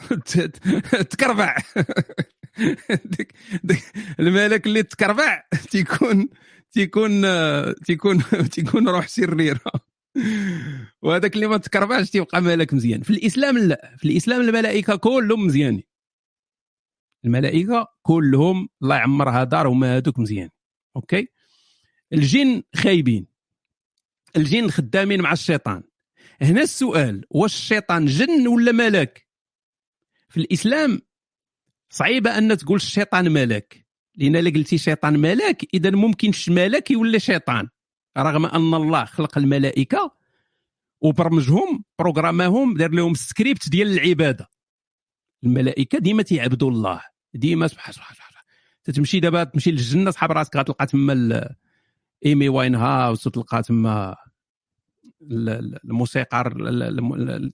[1.12, 1.58] تكربع.
[3.18, 3.34] ديك
[3.64, 3.84] ديك
[4.20, 6.30] الملك اللي تكربع تيكون
[6.72, 7.22] تيكون
[7.86, 9.62] تيكون تيكون روح شريره
[11.02, 13.02] وهذاك اللي ما تكربعش تيبقى ملك مزيان.
[13.02, 13.96] في الإسلام لا.
[13.98, 15.84] في الإسلام الملائكة كلهم مزيانين.
[17.26, 20.50] الملائكة كلهم الله يعمرها دار هما هذوك مزيان.
[20.96, 21.28] أوكي؟
[22.14, 23.28] الجن خايبين.
[24.36, 25.84] الجن خدامين مع الشيطان.
[26.42, 29.28] هنا السؤال واش الشيطان جن ولا ملك؟
[30.30, 31.02] في الإسلام
[31.94, 33.86] صعيبة أن تقول الشيطان ملك.
[34.16, 37.70] لأن إلا قلتي شيطان ملك إذا ممكن ملك يولي شيطان.
[38.18, 40.12] رغم أن الله خلق الملائكة
[41.02, 44.50] وبرمجهم بروغراماهم دار لهم سكريبت ديال العبادة.
[45.44, 47.02] الملائكة ديما تيعبدوا الله.
[47.34, 48.16] ديما سبحان سبحان
[48.84, 51.56] تتمشي دابا تمشي للجنة صحاب راسك غتلقى تما
[52.26, 54.16] إيمي واين هاوس وتلقى تما
[55.22, 56.54] الموسيقار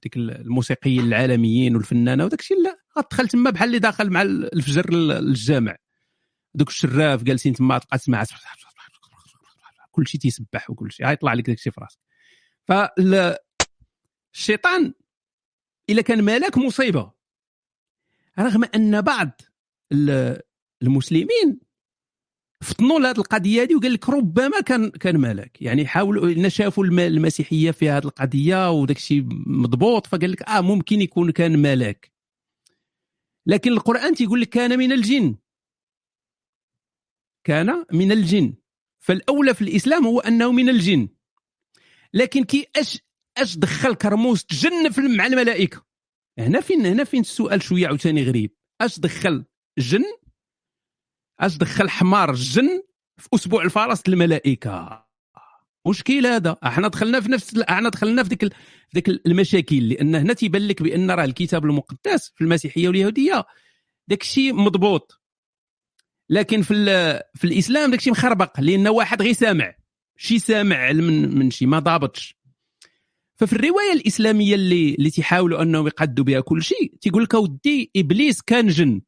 [0.04, 2.79] ديك الموسيقيين العالميين والفنانة وداك الشيء لا.
[2.98, 5.76] غتدخل تما بحال اللي داخل مع الفجر للجامع
[6.54, 8.24] دوك الشراف جالسين تما تبقى تسمع
[9.92, 12.00] كل شيء تيسبح وكل شيء غيطلع لك داك الشيء في راسك.
[14.34, 14.94] فالشيطان
[15.90, 17.12] إلا كان مالك مصيبة.
[18.40, 19.42] رغم أن بعض
[20.82, 21.60] المسلمين
[22.62, 27.90] فطنوا لهذه القضية هذه وقال لك ربما كان كان مالك يعني حاولوا شافوا المسيحية في
[27.90, 32.12] هذه القضية وداك الشيء مضبوط فقال لك آه ممكن يكون كان ملاك.
[33.46, 35.36] لكن القرآن تيقول لك كان من الجن.
[37.44, 38.54] كان من الجن.
[39.00, 41.10] فالأولى في الإسلام هو أنه من الجن.
[42.14, 43.00] لكن كي اش
[43.38, 45.86] أش دخل كرموس جن في مع الملائكة.
[46.40, 48.56] هنا فين هنا فين السؤال شوية عاوتاني غريب.
[48.82, 49.46] أش دخل
[49.78, 50.04] جن؟
[51.40, 52.84] أش دخل حمار الجن
[53.18, 54.02] في أسبوع الفرس
[55.88, 56.58] مشكل هذا.
[56.66, 58.54] إحنا دخلنا في نفس إحنا دخلنا في ديك
[58.94, 63.46] ديك المشاكل لأن هنا تيبان لك بان راه الكتاب المقدس في المسيحية واليهودية.
[64.08, 65.22] داك الشيء مضبوط.
[66.30, 66.74] لكن في
[67.36, 69.76] في الإسلام داك الشيء مخربق لأن واحد غير سامع.
[70.18, 72.40] شي سامع من من شي ما ضابطش.
[73.36, 78.42] ففي الرواية الإسلامية اللي اللي تيحاولوا أنهم يقدوا بها كل شيء تيقول لك ودي إبليس
[78.42, 79.02] كان جن.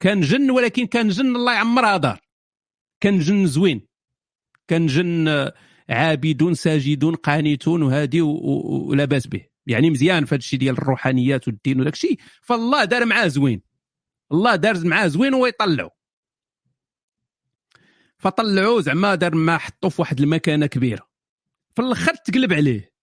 [0.00, 2.20] كان جن ولكن كان جن الله يعمرها دار
[3.00, 3.86] كان جن زوين.
[4.68, 5.28] كان جن
[5.90, 9.46] عابدون ساجدون قانتون وهادي ولا باس به.
[9.66, 12.18] يعني مزيان في الشيء ديال الروحانيات والدين وداك الشيء.
[12.42, 13.62] فالله دار معاه زوين.
[14.32, 15.90] الله دار معاه زوين يطلعوا
[18.18, 21.08] فطلعوه زعما دار ما حطوه في واحد المكانة كبيرة.
[21.74, 22.94] في الآخر تقلب عليه.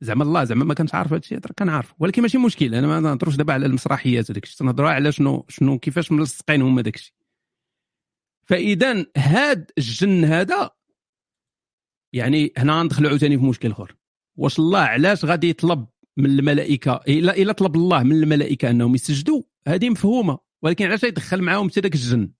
[0.00, 2.74] زعما الله زعما ما كنتش عارف هذا الشيء كنعرف ولكن ماشي مشكل.
[2.74, 4.58] أنا ما نهضروش دابا على المسرحيات وداك الشيء.
[4.58, 7.14] تنهضروا على شنو شنو كيفاش ملصقين هما داك الشيء.
[8.46, 10.70] فإذا هاد الجن هذا
[12.12, 13.96] يعني هنا ندخلوا عاوتاني في مشكل آخر.
[14.36, 19.42] واش الله علاش غادي يطلب من الملائكة إلا إلا طلب الله من الملائكة أنهم يسجدوا
[19.68, 22.32] هذه مفهومة ولكن علاش يدخل معاهم حتى داك الجن؟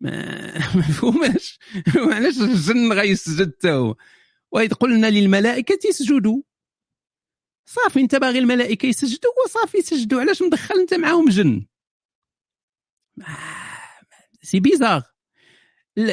[0.00, 1.58] ما مفهوماش.
[2.16, 3.96] علاش الجن غيسجد حتى هو؟
[4.52, 6.42] وإذ قلنا للملائكة اسجدوا.
[7.68, 11.66] صافي انت باغي الملائكة يسجدوا وصافي يسجدوا علاش مدخل أنت معاهم جن؟
[14.48, 15.02] سي بيزار.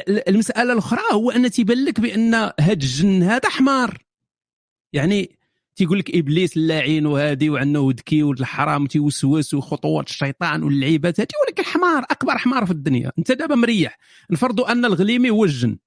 [0.07, 4.03] المسألة الأخرى هو أن تيبان لك بأن هاد الجن هذا حمار.
[4.93, 5.39] يعني
[5.75, 12.03] تيقول لك إبليس اللاعين وهادي وعنده ذكي والحرام تيوسوس وخطوات الشيطان واللعيبات هادي ولكن حمار
[12.03, 13.11] أكبر حمار في الدنيا.
[13.19, 13.97] أنت دابا مريح.
[14.31, 15.77] نفرضوا أن الغليمي هو الجن.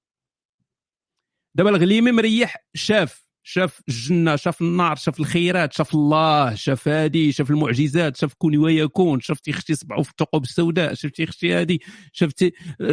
[1.54, 7.50] دابا الغليمي مريح شاف شاف الجنة شاف النار شاف الخيرات شاف الله شاف هادي شاف
[7.50, 11.80] المعجزات شاف كون ويكون شاف تيختي صبعو في الثقوب السوداء شاف تيختي هادي
[12.12, 12.32] شاف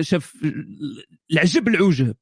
[0.02, 0.36] شاف
[1.32, 2.15] العجب العجب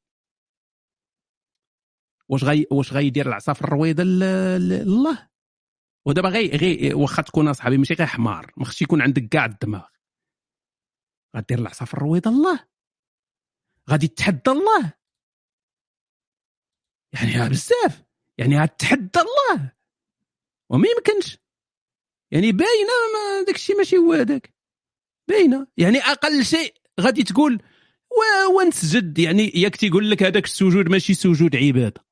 [2.28, 5.28] واش غي واش غيدير العصا في الرويضه لله
[6.06, 9.86] ودابا غي غي واخا تكون اصحابي ماشي غير حمار ما خصش يكون عندك كاع الدماغ.
[11.36, 12.66] غدير العصا في الرويضة الله.
[13.90, 14.92] غادي تتحدى الله.
[17.12, 18.03] يعني بزاف.
[18.38, 19.72] يعني غتحدى الله.
[20.70, 21.38] وما يمكنش.
[22.30, 24.54] يعني باينة ما داك الشيء ماشي هو هذاك.
[25.28, 25.66] باينة.
[25.76, 27.62] يعني أقل شيء غادي تقول
[28.56, 32.04] ونسجد يعني ياك تيقول لك هذاك السجود ماشي سجود عبادة.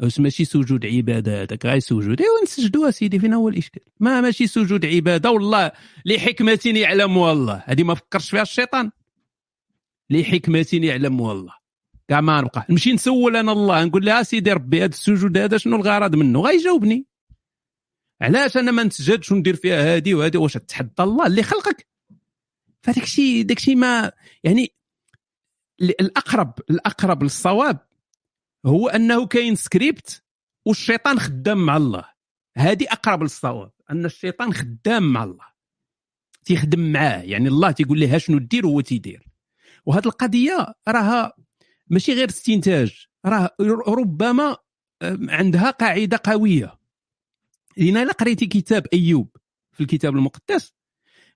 [0.00, 1.66] واش ماشي سجود عبادة هذاك.
[1.66, 2.20] غير سجود.
[2.20, 5.30] ايوا نسجدوا سيدي فين هو الإشكال؟ ما ماشي سجود عبادة.
[5.30, 5.72] والله
[6.04, 8.90] لحكمة يعلمها الله هذه ما فكرش فيها الشيطان.
[10.10, 11.65] لحكمة يعلمها الله
[12.08, 15.76] كاع ما نبقى نمشي نسول أنا الله نقول له سيدي ربي هذا السجود هذا شنو
[15.76, 17.06] الغرض منه؟ غيجاوبني.
[18.20, 21.88] علاش أنا ما نسجدش وندير فيها هادي وهادي؟ واش تحدى الله اللي خلقك؟
[22.82, 24.12] فداك الشيء داك الشيء ما
[24.44, 24.72] يعني
[25.82, 27.78] ال- الأقرب الأقرب للصواب
[28.66, 30.22] هو أنه كاين سكريبت
[30.66, 32.04] والشيطان خدام مع الله.
[32.56, 35.46] هذه أقرب للصواب أن الشيطان خدام مع الله.
[36.44, 39.28] تيخدم معاه يعني الله تيقول له شنو دير هو تيدير.
[39.86, 41.32] وهذه القضية راها
[41.90, 43.06] ماشي غير استنتاج.
[43.26, 43.56] راه
[43.88, 44.56] ربما
[45.02, 46.78] آم، عندها قاعدة قوية.
[47.76, 49.36] لأن إلا قريتي كتاب أيوب
[49.72, 50.74] في الكتاب المقدس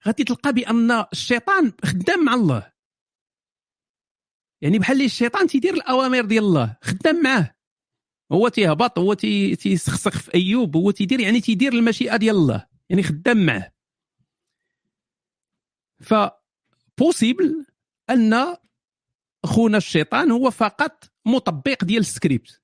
[0.07, 2.73] غادي تلقى بأن الشيطان خدام مع الله.
[4.63, 7.55] يعني بحال اللي الشيطان تيدير الأوامر ديال الله خدام معاه.
[8.33, 13.03] هو تيهبط هو تي- تيسخسخ في أيوب هو تيدير يعني تيدير المشيئة ديال الله يعني
[13.03, 13.73] خدام معاه.
[16.01, 16.15] ف
[16.99, 17.67] possible
[18.11, 18.57] أن
[19.47, 22.61] خونا الشيطان هو فقط مطبق ديال السكريبت.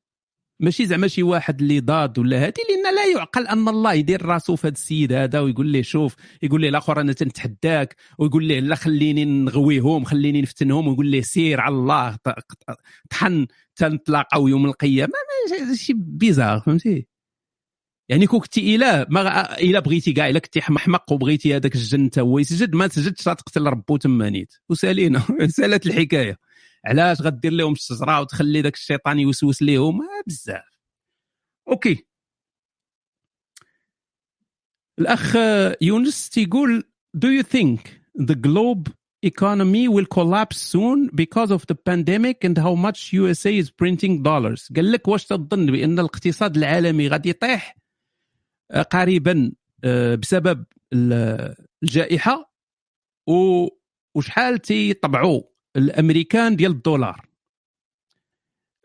[0.60, 4.56] ماشي زعما شي واحد اللي ضاد ولا هادي لأن لا يعقل أن الله يدير راسو
[4.56, 8.74] في هذا السيد هذا ويقول ليه شوف يقول ليه الآخر أنا تنتحداك ويقول ليه لا
[8.74, 12.18] خليني نغويهم خليني نفتنهم ويقول ليه سير على الله
[13.10, 13.46] طحن
[13.76, 15.12] تنتلاقاو يوم القيامة.
[15.74, 17.06] شي bizarre فهمتي؟
[18.08, 22.20] يعني كون كنتي اله ما إلا بغيتي كاع إلا كنتي حمق وبغيتي هذاك الجن تا
[22.20, 25.22] هو يسجد ما تسجدش تقتل ربو تما نيت وسالينا
[25.56, 26.38] سالت الحكاية.
[26.84, 30.64] علاش غدير لهم الشجرة وتخلي ذاك الشيطان يوسوس لهم آه بزاف.
[31.68, 32.06] أوكي.
[34.98, 35.36] الأخ
[35.80, 36.84] يونس تيقول
[37.16, 37.80] do you think
[38.28, 38.92] the globe
[39.26, 44.72] economy will collapse soon because of the pandemic and how much USA is printing dollars?
[44.76, 47.76] قال لك واش تظن بأن الاقتصاد العالمي غادي يطيح؟
[48.70, 49.52] آه، قريبا
[49.84, 52.52] آه، بسبب ال- الجائحة؟
[54.14, 55.42] وشحال تيطبعوا
[55.76, 57.26] الأمريكان ديال الدولار.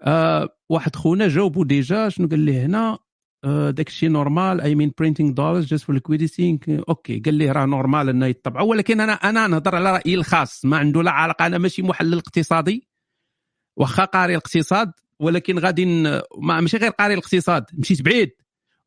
[0.01, 2.99] آه واحد خونا جاوبوا déjà شنو قال لي هنا؟
[3.43, 7.65] آه داك الشيء normal I mean printing dollars just for liquidity okay قال لي راه
[7.65, 10.65] normal إنه يطبعوا ولكن أنا أنا نهضر على رأيي الخاص.
[10.65, 12.88] ما عنده لا علاقة أنا ماشي محلل اقتصادي
[13.77, 15.85] واخا قاري الاقتصاد ولكن غادي
[16.38, 18.31] ما ماشي غير قاري الاقتصاد مشيت بعيد.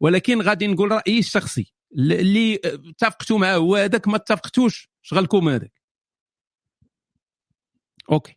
[0.01, 5.74] ولكن غادي نقول رأيي الشخصي اللي اتفقتوا معاه هو هذاك ما اتفقتوش شغلكم هذاك
[8.13, 8.37] أوكي.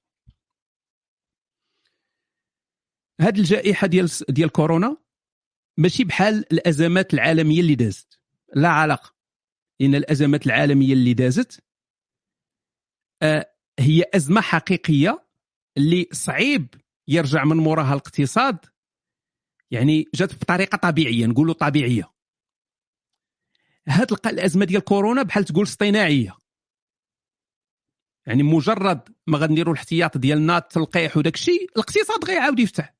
[3.21, 4.97] هاد الجائحة ديال ديال كورونا
[5.77, 8.19] ماشي بحال الأزمات العالمية اللي دازت.
[8.55, 9.15] لا علاقة.
[9.79, 11.63] لأن الأزمات العالمية اللي دازت
[13.21, 15.27] آه، هي أزمة حقيقية
[15.77, 16.67] اللي صعيب
[17.07, 18.65] يرجع من موراها الاقتصاد.
[19.71, 22.11] يعني جات بطريقة طبيعية نقولوا طبيعية.
[23.87, 26.37] هاد الأزمة ديال كورونا بحال تقول اصطناعية.
[28.27, 32.95] يعني مجرد ما غنديروا الاحتياط ديالنا التلقيح وداك الشيء الاقتصاد غيعاود يفتح.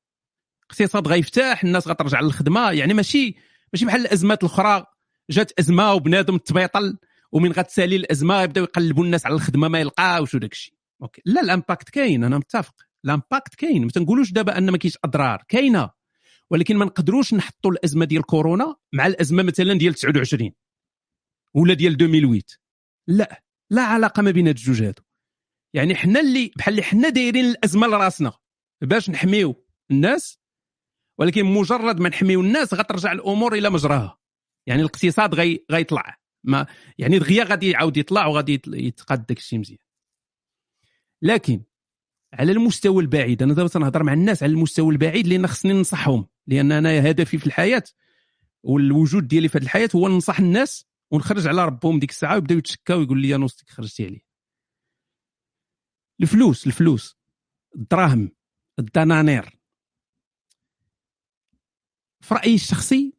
[0.70, 2.70] الاقتصاد غيفتح الناس غترجع للخدمة.
[2.70, 3.34] يعني ماشي
[3.72, 4.86] ماشي بحال الأزمات الأخرى
[5.30, 6.98] جات أزمة وبنادم تبيطل
[7.32, 11.22] ومن غتسالي الأزمة يبداو يقلبوا الناس على الخدمة ما يلقاوش وداك الشيء okay.
[11.24, 12.74] لا ال impact كاين أنا متفق.
[13.04, 13.84] ال impact كاين.
[13.84, 15.42] ما تنقولوش دابا أن ما كاينش أضرار.
[15.48, 15.90] كاينة.
[16.50, 20.52] ولكن ما نقدروش نحطوا الأزمة ديال كورونا مع الأزمة مثلا ديال 29
[21.54, 22.42] ولا ديال 2008
[23.06, 23.42] لا.
[23.70, 25.02] لا علاقة ما بين هاد الجوج هادو.
[25.74, 28.32] يعني حنا اللي بحال اللي حنا دايرين الأزمة لراسنا
[28.82, 30.38] باش نحميو الناس
[31.18, 34.18] ولكن مجرد ما نحميو الناس غترجع الأمور إلى مجراها.
[34.66, 36.18] يعني الاقتصاد غي غيطلع.
[36.44, 36.66] ما
[36.98, 39.78] يعني دغيا غادي يعاود يطلع وغادي يتقاد داك الشيء مزيان.
[41.22, 41.62] لكن
[42.32, 46.26] على المستوى البعيد أنا دابا تنهضر مع الناس على المستوى البعيد لأن خصني ننصحهم.
[46.46, 47.84] لأن أنا هدفي في الحياة
[48.62, 52.98] والوجود ديالي في هذه الحياة هو ننصح الناس ونخرج على ربهم ديك الساعة ويبداو يتشكاو
[52.98, 54.27] ويقول لي يا نوستيك خرجتي عليه
[56.20, 57.16] الفلوس الفلوس
[57.76, 58.32] الدراهم
[58.78, 59.58] الدنانير.
[62.20, 63.12] في رأيي الشخصي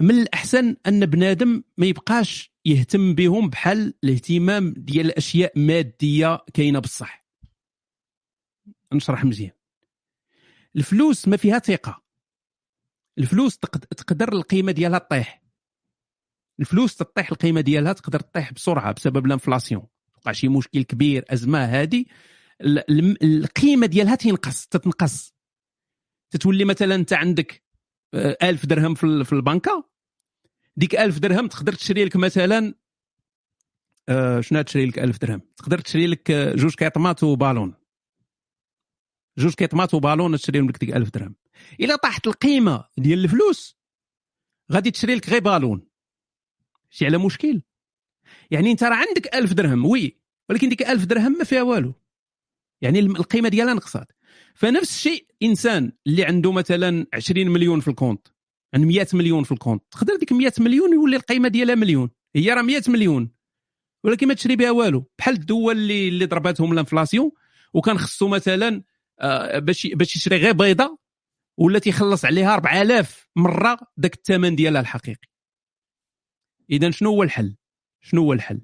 [0.00, 7.26] من الأحسن أن بنادم ما يبقاش يهتم بهم بحال الاهتمام ديال الاشياء مادية كاينة بصح.
[8.92, 9.50] نشرح مزيان.
[10.76, 12.02] الفلوس ما فيها ثقة.
[13.18, 15.42] الفلوس تقد- تقدر القيمة ديالها تطيح.
[16.60, 19.86] الفلوس تطيح القيمة ديالها تقدر تطيح بسرعة بسبب الإنفلاسيون.
[20.16, 22.06] وقع شي مشكل كبير أزمة الم-
[22.62, 25.34] القيمة ديالها تنقص تتنقص.
[26.30, 27.62] تتولي مثلا أنت عندك
[28.14, 29.90] آه، ألف درهم في ال- في البنكة.
[30.76, 32.74] ديك ألف درهم تقدر تشري لك مثلا
[34.08, 37.74] آه، شنو تشري لك ألف درهم؟ تقدر تشري لك آه، جوج كيطماط وبالون.
[39.38, 41.34] جوج كيلو مطيشة وبالون تشريهم لك ديك 1000 درهم.
[41.80, 43.76] إلا طاحت القيمة ديال الفلوس
[44.72, 45.88] غادي تشري لك غير بالون.
[46.90, 47.62] شي على مشكل؟
[48.50, 51.94] يعني أنت راه عندك 1000 درهم oui ولكن ديك 1000 درهم ما فيها والو.
[52.86, 54.12] يعني القيمة ديالها نقصات.
[54.54, 58.28] فنفس الشيء إنسان اللي عنده مثلا 20 مليون في ال compte
[58.74, 62.10] عنده 100 مليون في ال compte تقدر ديك 100 مليون يولي القيمة ديالها مليون.
[62.36, 63.30] هي راه 100 مليون.
[64.04, 65.10] ولكن ما تشري بها والو.
[65.18, 67.30] بحال الدول اللي اللي ضرباتهم ال inflation
[67.74, 68.82] وكان خصو مثلا
[69.20, 70.98] آه، باش باش يشري غير بيضة
[71.56, 75.28] ولا تيخلص عليها 4000 مرة ذاك الثمن ديالها الحقيقي.
[76.70, 77.56] اذا شنو هو الحل؟
[78.00, 78.60] شنو هو الحل؟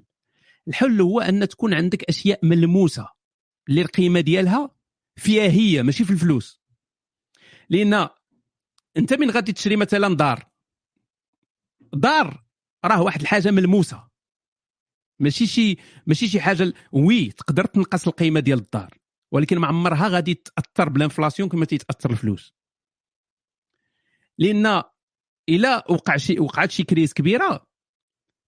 [0.67, 3.09] الحل هو أن تكون عندك أشياء ملموسة.
[3.69, 4.69] اللي القيمة ديالها
[5.15, 6.61] فيها هي ماشي في الفلوس.
[7.69, 8.09] لأن
[8.97, 10.45] أنت من غادي تشري مثلا دار.
[11.93, 12.43] دار
[12.85, 14.09] راه واحد الحاجة ملموسة.
[15.19, 15.77] ماشي شي
[16.07, 18.97] ماشي شي حاجة oui تقدر تنقص القيمة ديال الدار.
[19.31, 22.53] ولكن ما عمرها غادي تأثر بال inflation كما تيتأثر الفلوس.
[24.37, 24.83] لأن
[25.49, 27.67] إلا وقع شي وقعت شي crise كبيرة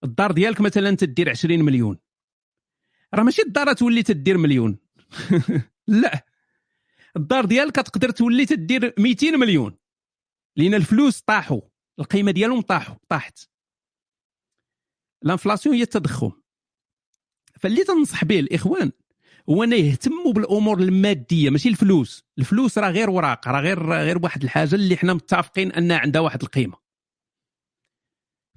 [0.04, 2.00] الدار ديالك مثلا تدير 20 مليون.
[3.14, 4.85] راه ماشي الدار تولي تدير مليون.
[5.88, 6.26] لا.
[7.18, 9.78] الدار ديالك تقدر تولي تدير 200 مليون.
[10.56, 11.62] لأن الفلوس طاحوا.
[12.00, 12.96] القيمة ديالهم طاحوا.
[13.10, 13.40] طاحت.
[15.26, 16.32] ال inflation هي التضخم.
[17.60, 18.92] فاللي تنصح به الإخوان
[19.50, 22.24] هو أن يهتموا بالأمور المادية ماشي الفلوس.
[22.40, 26.42] الفلوس راه غير وراق راه غير غير واحد الحاجة اللي حنا متفقين أنها عندها واحد
[26.42, 26.85] القيمة.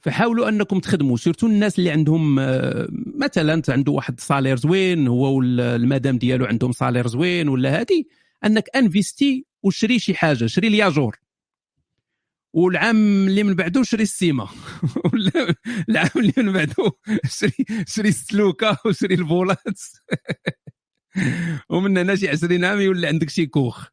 [0.01, 6.19] فحاولوا أنكم تخدموا surtout الناس اللي عندهم آه، مثلا عنده واحد salaire زوين هو والمدام
[6.19, 8.09] ديالو عندهم salaire زوين ولا هادي
[8.45, 11.17] أنك investi وشري شي حاجة شري الياجور
[12.53, 14.49] والعام اللي من بعده شري السيما
[15.89, 16.93] العام اللي من بعده
[17.29, 19.81] شري شري السلوكة وشري البولات.
[21.71, 23.87] ومن هنا شي 20 عام يولي عندك شي كوخ.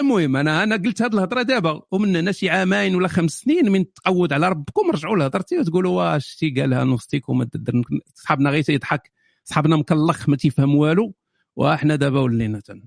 [0.00, 3.92] المهم أنا أنا قلت هذه الهضرة دابا ومن هنا شي عامين ولا خمس سنين من
[3.92, 7.82] تعود على ربكم رجعوا لهضرتي وتقولوا واش شتي قالها نوستيك وما تدر
[8.14, 9.12] صحابنا غير تيضحك.
[9.44, 11.14] صحابنا مكلخ ما تيفهم والو
[11.56, 12.82] وحنا دابا ولينا تن.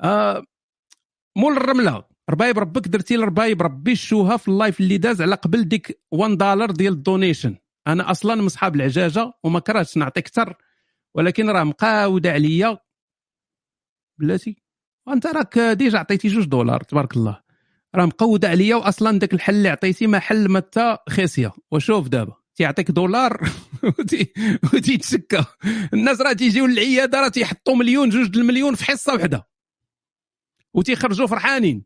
[0.00, 0.44] آه
[1.36, 6.02] مول الرملة ربايب ربك درتي لربايب ربي الشوها في اللايف اللي داز على قبل ديك
[6.10, 7.56] 1 دولار ديال الدونيشن.
[7.86, 10.54] أنا أصلا من صحاب العجاجة وما كرهتش نعطي أكثر
[11.14, 12.78] ولكن راه مقاودة عليا.
[14.18, 14.67] بلاتي.
[15.08, 17.40] وانت راك ديجا عطيتي جوج دولار تبارك الله.
[17.94, 22.90] راه مقوده عليا واصلا داك الحل اللي عطيتي ما حل متى خيسيه وشوف دابا تيعطيك
[22.90, 23.40] دولار
[23.98, 24.32] وتي-
[24.74, 25.44] وتيتشكى
[25.94, 29.48] الناس راه تيجيو للعيادة راه تيحطوا مليون جوج المليون في حصة وحدة.
[30.74, 31.84] وتيخرجوا فرحانين.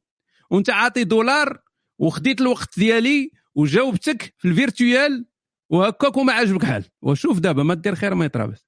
[0.51, 1.59] وانت عاطي دولار
[1.99, 5.27] وخديت الوقت ديالي وجاوبتك في ال virtuel
[5.71, 6.85] وهكاك وما عاجبك حال.
[7.03, 8.67] وشوف دابا ما دير خير ما يطرا باس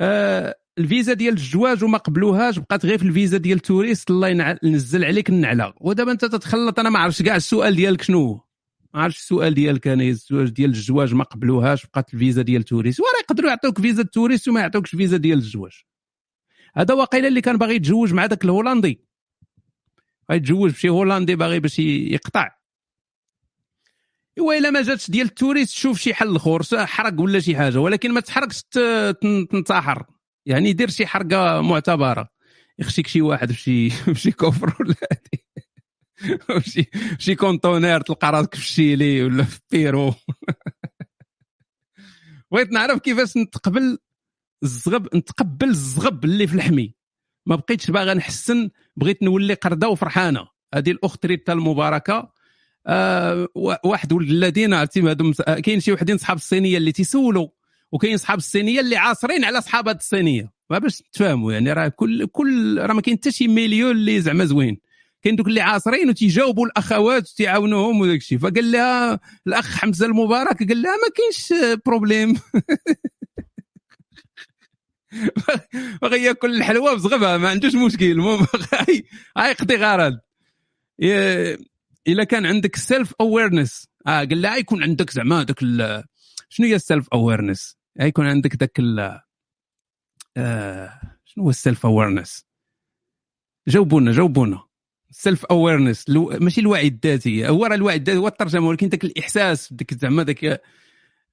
[0.00, 5.04] آه الفيزا ديال الزواج وما قبلوهاش بقات غير في الفيزا ديال ال touriste الله ينزل
[5.04, 5.72] عليك النعلة.
[5.80, 8.40] ودابا انت تتخلط أنا ما عرفتش كاع السؤال ديالك شنو هو.
[8.94, 13.00] ما عرفتش السؤال ديالك أنا الزواج ديال الزواج ما قبلوهاش بقات الفيزا ديال ال touriste.
[13.00, 15.72] وراه يقدروا يعطوك فيزا ال touriste وما يعطوكش فيزا ديال الزواج
[16.76, 19.04] هذا واقيلا اللي كان باغي يتزوج مع ذاك الهولندي.
[20.30, 22.50] غيتزوج بشي هولندي باغي باش يقطع.
[24.38, 27.80] ايوا إلا ما جاتش ديال ال touriste شوف شي حل آخر حرق ولا شي حاجة
[27.80, 28.62] ولكن ما تحرقش
[29.50, 30.06] تنتحر.
[30.46, 32.28] يعني دير شي حرقة معتبرة.
[32.78, 34.94] يخشيك شي واحد بشي بشي كفر ولا
[36.70, 40.14] شي شي conteneur تلقى راسك في الشيلي ولا في بيرو.
[42.52, 43.98] بغيت نعرف كيفاش نتقبل
[44.62, 46.94] الزغب نتقبل الزغب اللي في الحمي
[47.46, 50.48] ما بقيتش باغا نحسن بغيت نولي قرده وفرحانة.
[50.74, 52.32] هذه الأخت ريتا المباركة.
[52.86, 55.14] آه وا- واحد ولد الذين عرفتي
[55.62, 57.48] كاين شي وحدين صحاب الصينية اللي تيسولوا.
[57.94, 60.52] وكاين صحاب الصينية اللي عاصرين على صحاب هاد الصينية.
[60.70, 64.44] ما باش تفهموا يعني راه كل كل راه ما كاين حتى شي مليون اللي زعما
[64.44, 64.80] زوين.
[65.22, 68.38] كاين دوك اللي عاصرين وتيجاوبوا الأخوات وتيعاونوهم وداك الشيء.
[68.38, 71.52] فقال لها الأخ حمزة المبارك قال لها ما كاينش
[71.86, 72.34] problème.
[76.02, 78.04] باغي ياكل الحلوى بزغبها ما عندوش مشكل.
[78.04, 79.04] المهم هاي
[79.50, 80.18] يقضي غرض
[82.08, 85.60] إلا كان عندك self awareness آه قال لها يكون عندك زعما داك
[86.48, 89.20] شنو هي ال self awareness يكون عندك ال
[90.36, 92.46] آه شنو هو ال self awareness
[93.68, 94.62] جاوبونا جاوبونا.
[95.10, 96.10] self awareness
[96.40, 100.44] ماشي الوعي الذاتي هو راه الوعي الذاتي هو الترجمة ولكن داك الإحساس داك زعما داك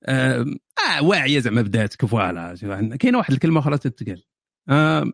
[0.06, 0.46] آه,
[0.90, 2.56] آه واعيه زعما بداتك voilà.
[3.00, 4.24] كاينة واحد الكلمة أخرى تتقال.
[4.70, 5.12] آه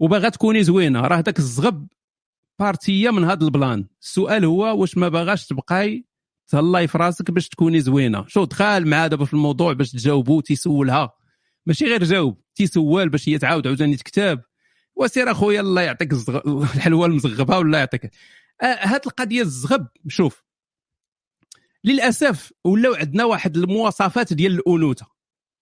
[0.00, 1.00] وباغا تكوني زوينة.
[1.00, 1.88] راه داك الزغب
[2.58, 3.86] partie من هذا ال plan.
[4.02, 6.07] السؤال هو واش ما باغاش تبقاي
[6.48, 8.24] تهلاي في راسك باش تكوني زوينة.
[8.28, 11.12] شو دخل مع دابا في الموضوع باش تجاوبو تيسولها
[11.66, 14.42] ماشي غير جاوب تيسول باش هي تعاود عاوتاني تكتاب.
[14.96, 16.40] وسير أخويا الله يعطيك الزغ...
[16.74, 18.04] الحلوة المزغبة ولا يعطيك.
[18.62, 20.44] آه هاد القضية الزغب شوف.
[21.84, 25.06] للأسف ولاو عندنا واحد المواصفات ديال الأنوثة.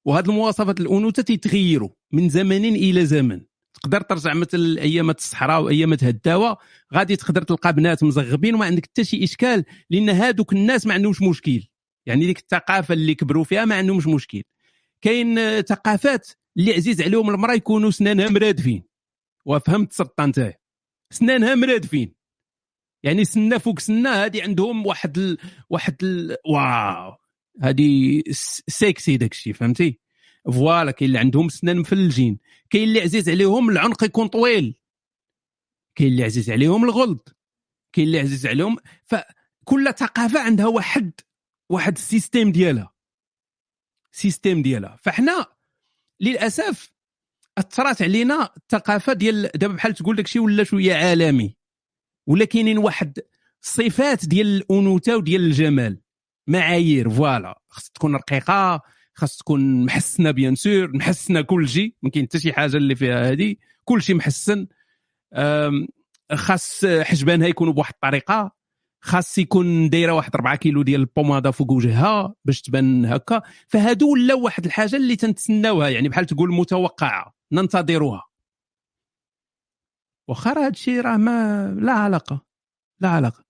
[0.04, 3.40] وهاد المواصفات الأنوثة تيتغيروا من زمن إلى زمن.
[3.82, 6.56] تقدر ترجع مثل ايامات الصحراء وايامات هداوه
[6.94, 11.22] غادي تقدر تلقى بنات مزغبين وما عندك حتى شي إشكال لأن هادوك الناس ما عندهمش
[11.22, 11.62] مشكل.
[12.06, 14.42] يعني ديك الثقافة اللي كبروا فيها ما عندهمش مشكل.
[15.02, 18.84] كاين ثقافات اللي عزيز عليهم المرأة يكونوا سنانها مرادفين.
[19.44, 20.54] وفهمت سرطان أنت؟
[21.10, 22.14] سنانها مرادفين.
[23.02, 25.38] يعني سنة فوق سنة هذه عندهم واحد ال...
[25.70, 26.36] واحد ال...
[26.46, 27.16] wow.
[27.62, 28.22] هذه
[28.68, 30.05] سيكسي داك الشيء فهمتي؟
[30.52, 32.39] voilà كاين اللي عندهم سنان مفلجين
[32.70, 34.74] كاين اللي عزيز عليهم العنق يكون طويل
[35.94, 37.18] كاين اللي عزيز عليهم الغلظ
[37.93, 41.12] كاين اللي عزيز عليهم فكل ثقافة عندها واحد
[41.70, 42.93] واحد ال système ديالها
[44.12, 44.98] système ديالها.
[45.02, 45.47] فاحنا
[46.20, 46.93] للأسف
[47.59, 51.56] أثرت علينا الثقافة ديال دابا بحال تقول داك الشيء ولا شوية عالمي
[52.27, 53.18] ولا كاينين واحد
[53.60, 56.01] صفات ديال الأنوثة وديال الجمال
[56.47, 58.82] معايير voilà خص تكون رقيقة
[59.18, 63.30] خاص تكون محسنة bien sûr محسنة كل شيء ما كاين حتى شي حاجة اللي فيها
[63.30, 64.66] هذه كل شيء محسن.
[66.32, 68.56] خاص حجبانها يكونوا بواحد الطريقة
[69.01, 73.43] خاص يكون دايرة واحد 4 كيلو ديال البومادة فوق وجهها باش تبان هكا.
[73.68, 78.22] فهادو ولاو واحد الحاجة اللي تنتسناوها يعني بحال تقول متوقعة ننتظروها.
[80.28, 82.44] واخا راه هادشي راه ما لا علاقة
[83.01, 83.44] لا علاقة.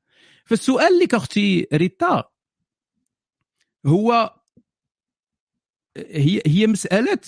[0.44, 2.24] فالسؤال لك أختي ريتا
[3.86, 4.35] هو
[5.96, 7.20] هي هي مسألة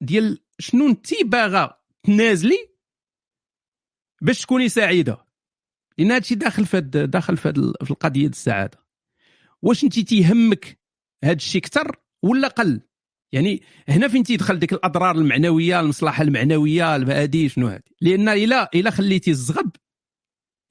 [0.00, 2.68] ديال شنو انت باغا تنازلي
[4.22, 5.24] باش تكوني سعيدة.
[5.98, 8.84] لأن هادشي داخل في داخل في, في القضية السعادة.
[9.62, 10.78] واش انت تيهمك
[11.24, 12.80] هاد الشيء أكثر ولا قل
[13.32, 18.90] يعني هنا فين تيدخل ديك الأضرار المعنوية المصلحة المعنوية هذه شنو هذه لأن إلا إلا
[18.90, 19.70] خليتي الزغب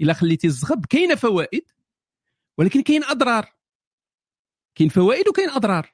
[0.02, 1.72] إلا خليتي الزغب كاينة فوائد
[2.58, 3.54] ولكن كاين أضرار.
[4.76, 5.94] كاين فوائد وكاين أضرار.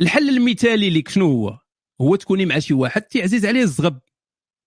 [0.00, 1.58] الحل المثالي لك شنو هو؟
[2.00, 4.00] هو تكوني مع شي واحد تعزيز عليه الزغب.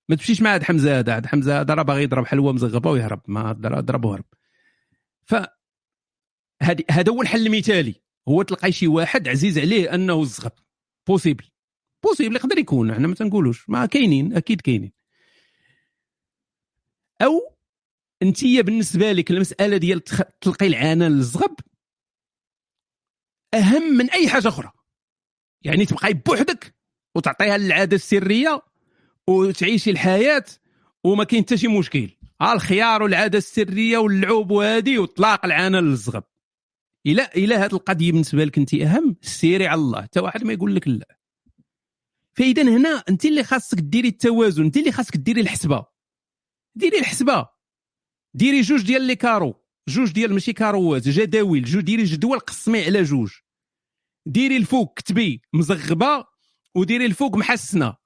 [0.10, 3.22] ما تمشيش مع هاد حمزة هذا هاد حمزة هذا راه باغي يضرب حلوة مزغبة ويهرب.
[3.28, 4.26] ما ضرب وهرب.
[5.26, 5.36] ف
[6.90, 7.96] هذا هو الحل المثالي.
[8.28, 10.52] هو تلقاي شي واحد عزيز عليه أنه الزغب.
[11.08, 11.46] possible
[12.04, 13.70] possible يقدر يكون إحنا ما تنقولوش.
[13.70, 14.92] ما كاينين أكيد كاينين.
[17.22, 17.56] أو
[18.22, 20.04] أنت بالنسبة لك المسألة ديال
[20.42, 21.56] تلقي العنان للزغب
[23.54, 24.72] أهم من أي حاجة أخرى.
[25.64, 26.76] يعني تبقاي بوحدك
[27.16, 28.62] وتعطيها العاده السرية
[29.28, 30.46] وتعيشي الحياة
[31.04, 32.10] وما كاين حتى شي مشكل.
[32.42, 36.24] ها الخيار والعادة السرية واللعوب وهذه وطلاق العنان للزغب.
[37.06, 40.02] إلى إلى هذه القضية بالنسبة لك انت أهم سيري على الله.
[40.02, 41.18] حتى واحد ما يقول لك لا.
[42.34, 45.86] فإذا هنا انت اللي خاصك ديري التوازن انت اللي خاصك ديري الحسبة.
[46.76, 47.48] ديري الحسبة.
[48.34, 49.64] ديري جوج ديال les carreaux.
[49.88, 51.64] جوج ديال ماشي كاروات جداول.
[51.64, 53.32] جوج ديري جدول قسمي على جوج.
[54.26, 56.26] ديري الفوق كتبي مزغبة
[56.76, 57.98] وديري الفوق محسنة.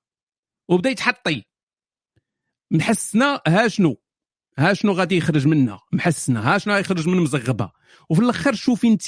[0.70, 1.44] وبداي تحطي
[2.72, 4.04] محسنة ها شنو؟
[4.58, 6.40] ها شنو غادي يخرج منها؟ محسنة.
[6.40, 7.72] ها شنو غيخرج من مزغبة؟
[8.10, 9.04] وفي الأخر شوفي انت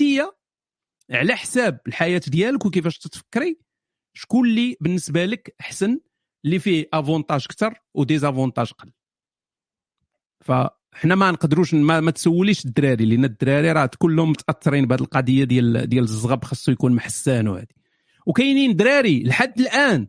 [1.11, 3.59] على حساب الحياة ديالك وكيفاش تتفكري.
[4.13, 5.99] شكون اللي بالنسبة لك أحسن؟
[6.45, 8.91] اللي فيه افونتاج أكثر وديزافونتاج قل
[10.91, 15.89] فاحنا ما نقدروش ما, ما تسوليش الدراري لأن الدراري راه كلهم متأثرين بهذه القضية ديال
[15.89, 17.67] ديال الزغب خاصو يكون محسان وهذه.
[18.25, 20.07] وكاينين دراري لحد الآن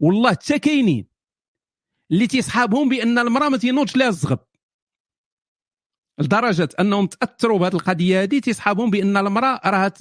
[0.00, 1.06] والله حتى كاينين
[2.10, 4.38] اللي تيصحابهم بأن المرأة ما تينوضش لها الزغب.
[6.18, 9.92] لدرجة أنهم تأثروا بهذه القضية هذه تيصحابهم بأن المرأة راها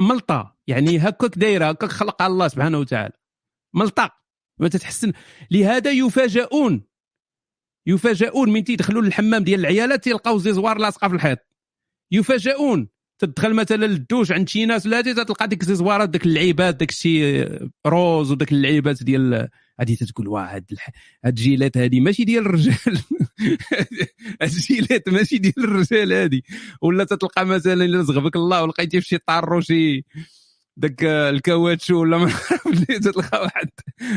[0.00, 0.56] ملطة.
[0.66, 3.12] يعني هكاك دايرة هكاك خلق الله سبحانه وتعالى.
[3.74, 4.10] ملطة.
[4.58, 5.12] ما تتحسن.
[5.50, 6.91] لهذا يفاجئون
[7.86, 11.38] يفاجئون من تيدخلوا للحمام ديال العيالات تلقاو زيزوار لاصقة في الحيط.
[12.10, 12.88] يفاجئون.
[13.18, 17.48] تدخل مثلا للدوش عند شي ناس ولا تلقى ديك الزوارات ديك اللعيبات داك الشيء
[17.86, 19.48] روز وداك اللعيبات ديال
[19.80, 20.64] هذه تتقول واه هاد.
[21.24, 22.74] هاد الجيلات هذه ماشي ديال الرجال.
[24.42, 26.40] هاد الجيلات ماشي ديال الرجال هذه
[26.82, 30.04] ولا تتلقى مثلا إلا زغبك الله ولقيتي في شي طارو شي
[30.76, 32.32] داك الكاواتشو ولا ما
[33.04, 33.68] تلقى واحد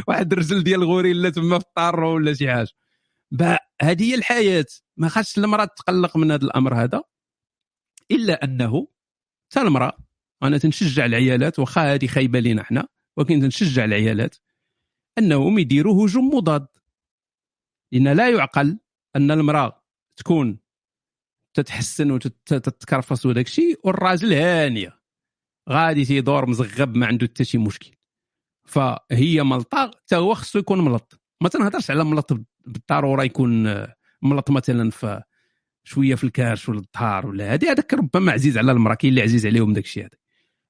[0.08, 2.85] واحد الرجل ديال الغوريلا تما في الطارو ولا شي حاجة.
[3.82, 4.66] هذه هي الحياة.
[4.98, 7.04] ما خاصش المرأة تقلق من هذا الأمر هذا
[8.12, 8.88] إلا أنه
[9.52, 9.98] حتى المرأة
[10.44, 12.88] أنا تنشجع العيالات واخا هذه خايبة لينا إحنا
[13.18, 14.36] ولكن تنشجع العيالات
[15.18, 16.68] انهم يديروا هجوم مضاد.
[17.94, 18.80] لأن لا يعقل
[19.16, 19.84] أن المرأة
[20.20, 20.60] تكون
[21.54, 25.00] تتحسن وتتكرفس وداك الشيء والراجل هانية.
[25.70, 27.92] غادي تيدور مزغب ما عنده حتى شي مشكل.
[28.68, 31.22] فهي ملطه حتى هو خصو يكون ملط.
[31.44, 32.34] ما تنهضرش على ملط
[32.68, 35.22] بالضرورة يكون آه، ملط مثلا في
[35.84, 39.46] شوية في الكارش ولا الظهر ولا هذه هذاك ربما عزيز على المراه كاين اللي عزيز
[39.46, 40.18] عليهم داك الشيء هذا.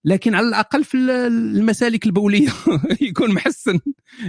[0.06, 2.50] لكن على الأقل في المسالك البولية
[3.02, 3.80] يكون محسن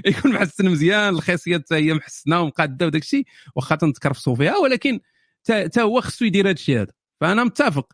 [0.07, 3.27] يكون محسن مزيان الخاصيات حتى هي محسنة ومقادة وداك الشيء
[3.57, 5.01] واخا تنتكرفسوا فيها ولكن
[5.49, 6.93] حتى هو خصو يدير هذا الشيء هذا.
[7.21, 7.93] فأنا متفق.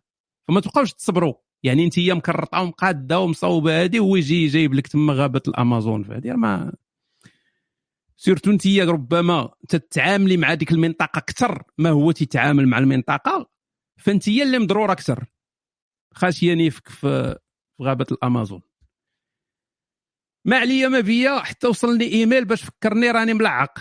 [0.48, 1.34] فما تبقاوش تصبروا.
[1.62, 6.32] يعني أنت هي مكرطة ومقادة ومصوبة هذه وهو يجي جايب لك تما غابة الأمازون فهذه
[6.32, 6.72] ما
[8.24, 13.50] سيرتو انت ربما تتعاملي مع ديك المنطقة أكثر ما هو تتعامل مع المنطقة
[14.00, 15.26] فأنت هي اللي مضرورة أكثر
[16.14, 17.38] خاشيه نيفك في
[17.82, 18.62] غابة الأمازون.
[20.46, 23.78] ما عليا ما بيا حتى وصلني ايميل باش فكرني راني ملعق.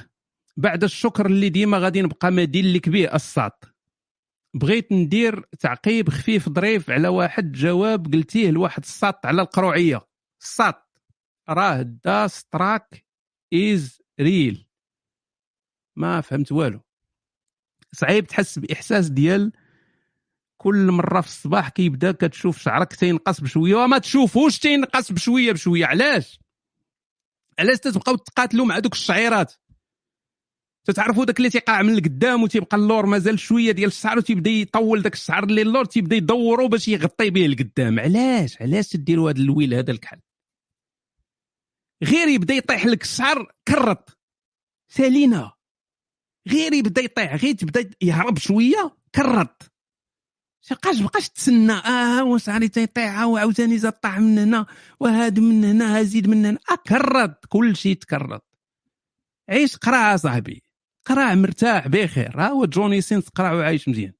[0.58, 3.76] بعد الشكر اللي ديما غادي نبقى مدين لك به الساط.
[4.56, 10.02] بغيت ندير تعقيب خفيف ظريف على واحد جواب قلتيه لواحد الساط على القروعية.
[10.42, 11.02] الساط.
[11.50, 13.06] راه دا ستراك
[13.54, 14.68] از ريل
[15.96, 16.80] ما فهمت والو.
[17.94, 19.52] صعيب تحس بإحساس ديال
[20.58, 25.86] كل مرة في الصباح كيبدا كتشوف شعرك تينقص بشوية وما تشوفوش تينقص بشوية بشوية.
[25.86, 26.40] علاش؟
[27.60, 29.54] علاش تتبقاو تقاتلوا مع دوك الشعيرات؟
[30.86, 35.14] تتعرفوا داك اللي تيقع من القدام وتيبقى اللور مازال شوية ديال الشعر وتيبدا يطول داك
[35.14, 38.00] الشعر اللي اللور تيبدا يدورو باش يغطي به القدام.
[38.00, 40.20] علاش؟ علاش تديروا هذا الويل هذا الكحل؟
[42.04, 44.20] غير يبدا يطيح لك الشعر كرط.
[44.88, 45.52] سالينا.
[46.50, 49.72] غير يبدا يطيح غير تبدا يهرب شوية كرط.
[50.72, 54.66] بقاش بقاش تسنى آه وشعري تيطيح وعاوتاني زاد طاح من هنا
[55.00, 56.60] وهاد من هنا زيد من هنا.
[56.70, 58.46] اكرط كل شيء تكرط.
[59.50, 60.64] عيش قرا صاحبي.
[61.06, 62.40] قرا مرتاح بخير.
[62.40, 64.14] ها هو جوني سينس قرا وعايش مزيان.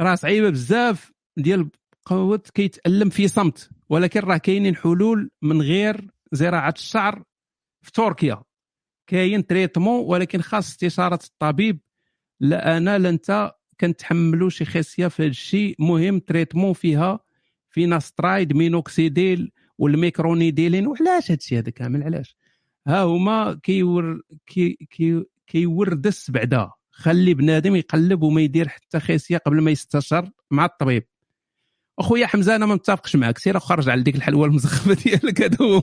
[0.00, 1.70] راه صعيبة بزاف ديال
[2.04, 3.70] قوت كيتألم في صمت.
[3.88, 7.22] ولكن راه كاينين حلول من غير زراعة الشعر
[7.82, 8.42] في تركيا.
[9.06, 11.80] كاين traitement ولكن خاص استشارة الطبيب
[12.40, 15.76] لا أنا لا أنت كنتحملوا شي خاصيه في هذا الشيء.
[15.78, 17.20] مهم traitement فيها
[17.70, 20.86] finasteride minoxidil وال microneedling.
[20.86, 22.36] وعلاش هادشي هذا كامل؟ علاش؟
[22.86, 26.70] ها هما كيور كي كي كيوردس بعدا.
[26.90, 31.06] خلي بنادم يقلب وما يدير حتى خاصيه قبل ما يستشر مع الطبيب.
[31.98, 35.42] أخويا حمزة أنا ما متفقش معك سير خرج على ديك الحلوى المزغبة ديالك.
[35.42, 35.82] هذا هو.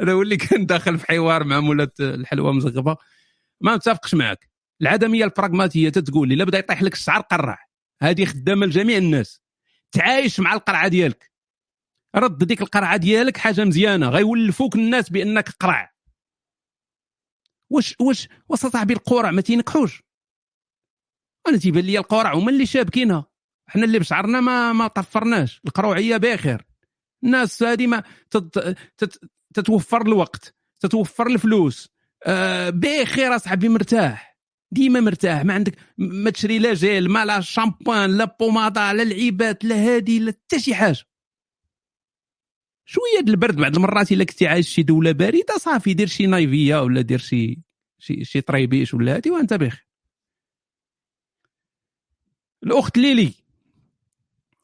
[0.00, 2.96] هذا هو اللي كان داخل في حوار مع مولات الحلوى المزغبة.
[3.60, 4.50] ما متفقش معك
[4.82, 7.58] العدمية البراغماتية تتقول لي لا بدا يطيح لك الشعر قرع.
[8.02, 9.40] هذه خدامة لجميع الناس.
[9.92, 11.30] تعايش مع القرعة ديالك.
[12.16, 14.08] رد ديك القرعة ديالك حاجة مزيانة.
[14.08, 15.92] غيولفوك الناس بأنك قرع.
[17.70, 20.02] واش واش واش صاحبي القرع ما تينكحوش.
[21.48, 23.26] أنا تيبان لي القرع هما اللي شابكينها.
[23.68, 25.60] إحنا اللي بشعرنا ما ما طفرناش.
[25.66, 26.66] القروعية بخير.
[27.24, 28.76] الناس هذه ما تت...
[28.96, 29.30] تت...
[29.54, 31.88] تتوفر الوقت تتوفر الفلوس.
[32.26, 34.38] آه بخير أصاحبي مرتاح.
[34.70, 35.44] ديما مرتاح.
[35.44, 40.18] ما عندك ما تشري لا جيل ما لا شامبوان لا بومادا لا لعيبات لا هادي
[40.18, 41.04] لا حتى شي حاجة.
[42.84, 46.82] شوية د البرد بعض المرات إلا كنتي عايش شي دولة باردة صافي دير شي نايفية
[46.82, 47.62] ولا دير شي
[47.98, 49.86] شي شي طريبيش ولا هادي وأنت بخير.
[52.62, 53.47] الأخت ليلي.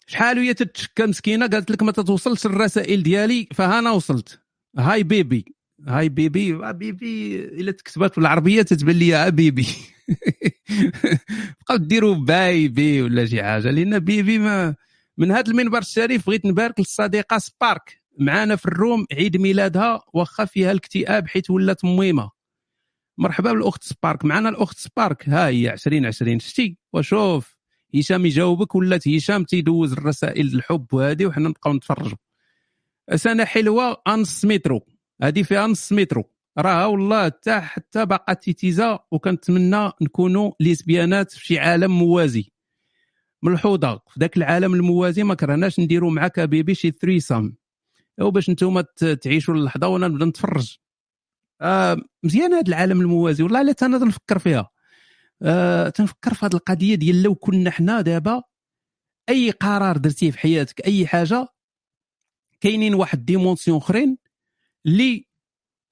[0.06, 4.40] شحال وهي تتشكى مسكينة؟ قالت لك ما تتوصلش الرسائل ديالي فها وصلت.
[4.78, 5.44] هاي بيبي.
[5.88, 6.54] هاي بيبي.
[6.54, 9.66] آه بيبي إلا تكتبات بالعربيه تتبان لي بيبي.
[11.60, 14.74] بقاو ديروا بايبي ولا شي حاجة لأن بيبي ما
[15.18, 18.02] من هذا المنبر الشريف بغيت نبارك للصديقة سبارك.
[18.18, 22.30] معانا في الروم عيد ميلادها واخا فيها الاكتئاب حيت ولات ميمه
[23.18, 24.24] مرحبا بالأخت سبارك.
[24.24, 25.28] معنا الأخت سبارك.
[25.28, 27.53] ها هي 2020 شتي وشوف.
[27.94, 32.16] هشام يجاوبك ولات هشام تيدوز الرسائل الحب وهذه وحنا نبقاو نتفرجوا.
[33.14, 34.80] سنه حلوة نص مترو.
[35.22, 36.24] هذه فيها نص مترو.
[36.58, 42.52] راه والله حتى حتى باقا تيتيزا وكنتمنى نكونوا ليسبيانات في شي عالم موازي.
[43.42, 47.56] ملحوظة في ذاك العالم الموازي ما كرهناش نديروا معك bébé شي threesome
[48.20, 48.84] أو باش نتوما
[49.22, 50.76] تعيشوا اللحظة وأنا نبدا نتفرج.
[51.60, 53.42] آه مزيان هذا العالم الموازي.
[53.42, 54.70] والله لا أنا تنفكر فيها.
[55.42, 58.42] آه تنفكر في هذه القضية ديال لو كنا حنا دابا
[59.28, 61.48] أي قرار درتيه في حياتك أي حاجة
[62.60, 64.18] كاينين واحد ديمونسيون أخرين
[64.86, 65.26] اللي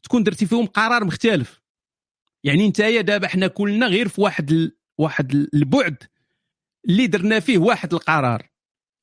[0.02, 1.62] تكون درتي فيهم قرار مختلف.
[2.44, 4.76] يعني انت دابا حنا كلنا غير في واحد ال...
[4.98, 5.96] واحد البعد
[6.88, 8.48] اللي درنا فيه واحد القرار.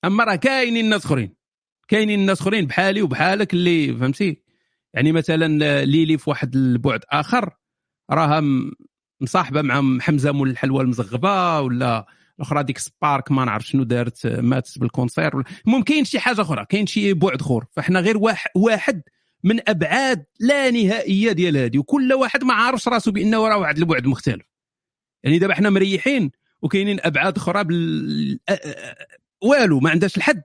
[0.06, 1.36] أما راه كاينين ناس أخرين
[1.88, 4.44] كاينين ناس أخرين بحالي وبحالك اللي فهمتي؟
[4.94, 7.58] يعني مثلا ليلي في واحد البعد آخر
[8.12, 8.44] راها
[9.22, 12.06] مصاحبة مع حمزة مول الحلوى المزغبة ولا
[12.40, 16.88] الأخرى ديك سبارك ما نعرف شنو دارت ماتت بالكونسير المهم كاين شي حاجة أخرى كاين
[16.88, 17.66] شي بعد أخر.
[17.72, 18.18] فإحنا غير
[18.56, 19.02] واحد
[19.44, 24.08] من أبعاد لا نهائية ديال هذه وكل واحد ما عارفش راسو بأنه راه واحد البعد
[24.08, 24.46] مختلف.
[25.24, 26.32] يعني دابا إحنا مريحين
[26.62, 28.40] وكاينين أبعاد أخرى بال...
[29.42, 30.44] والو ما عندهاش الحد.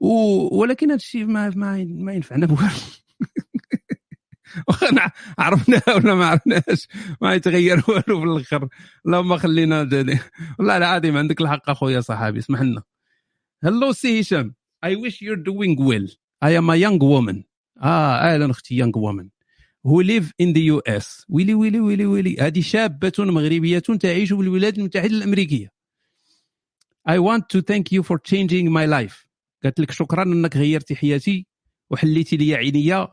[0.00, 0.08] و...
[0.60, 1.50] ولكن هذا الشيء ما
[1.86, 2.70] ما ينفعنا بوالو.
[5.38, 6.88] عرفناها ولا ما عرفناش؟
[7.20, 8.68] ما يتغير والو في الآخر.
[9.06, 10.18] اللهم خلينا جاني
[10.58, 12.82] والله العظيم عندك الحق أخويا صحابي اسمح لنا.
[13.64, 14.54] هلو سي هشام.
[14.86, 16.06] I wish you're doing well.
[16.44, 17.44] I am a young woman.
[17.82, 19.30] آه أهلا أختي young woman.
[19.84, 22.36] Who live in the US ويلي ويلي ويلي ويلي.
[22.40, 25.72] هذه شابة مغربية تعيش في الولايات المتحدة الأمريكية.
[27.08, 29.26] I want to thank you for changing my life.
[29.64, 31.46] قالت لك شكرا إنك غيرتي حياتي
[31.90, 33.08] وحليتي لي عينيا.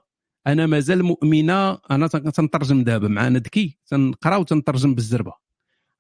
[0.48, 5.34] أنا مازال مؤمنة أنا تن- تنترجم دابا مع ندكي تنقرا وتنترجم بالزربة.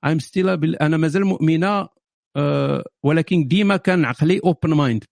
[0.05, 1.87] A bel- أنا مازال مؤمنة
[2.35, 5.03] آه، ولكن ديما كان عقلي open mind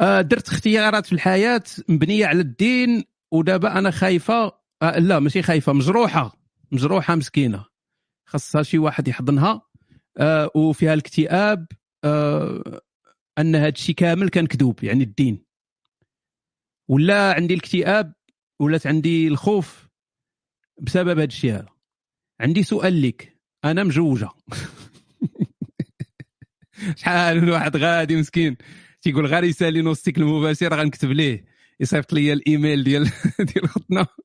[0.00, 4.52] درت اختيارات في الحياة مبنية على الدين ودابا أنا خايفة
[4.82, 6.36] آه، لا ماشي خايفة مجروحة
[6.72, 7.64] مجروحة مسكينة.
[8.26, 9.62] خاصها شي واحد يحضنها
[10.18, 11.66] آه، وفيها الاكتئاب
[12.04, 12.80] آه،
[13.38, 15.45] أن هذا الشيء كامل كان كذوب يعني الدين.
[16.88, 18.12] ولا عندي الاكتئاب
[18.60, 19.88] ولات عندي الخوف
[20.80, 21.54] بسبب هذا الشيء.
[21.54, 21.66] هذا
[22.40, 24.28] عندي سؤال لك أنا مجوجة.
[26.96, 28.56] شحال من واحد غادي مسكين.
[29.02, 31.44] تيقول غير يسالي نوستيك المباشر غنكتب ليه.
[31.80, 33.04] يصيفط لي الإيميل ديال
[33.54, 34.06] ديال خوتنا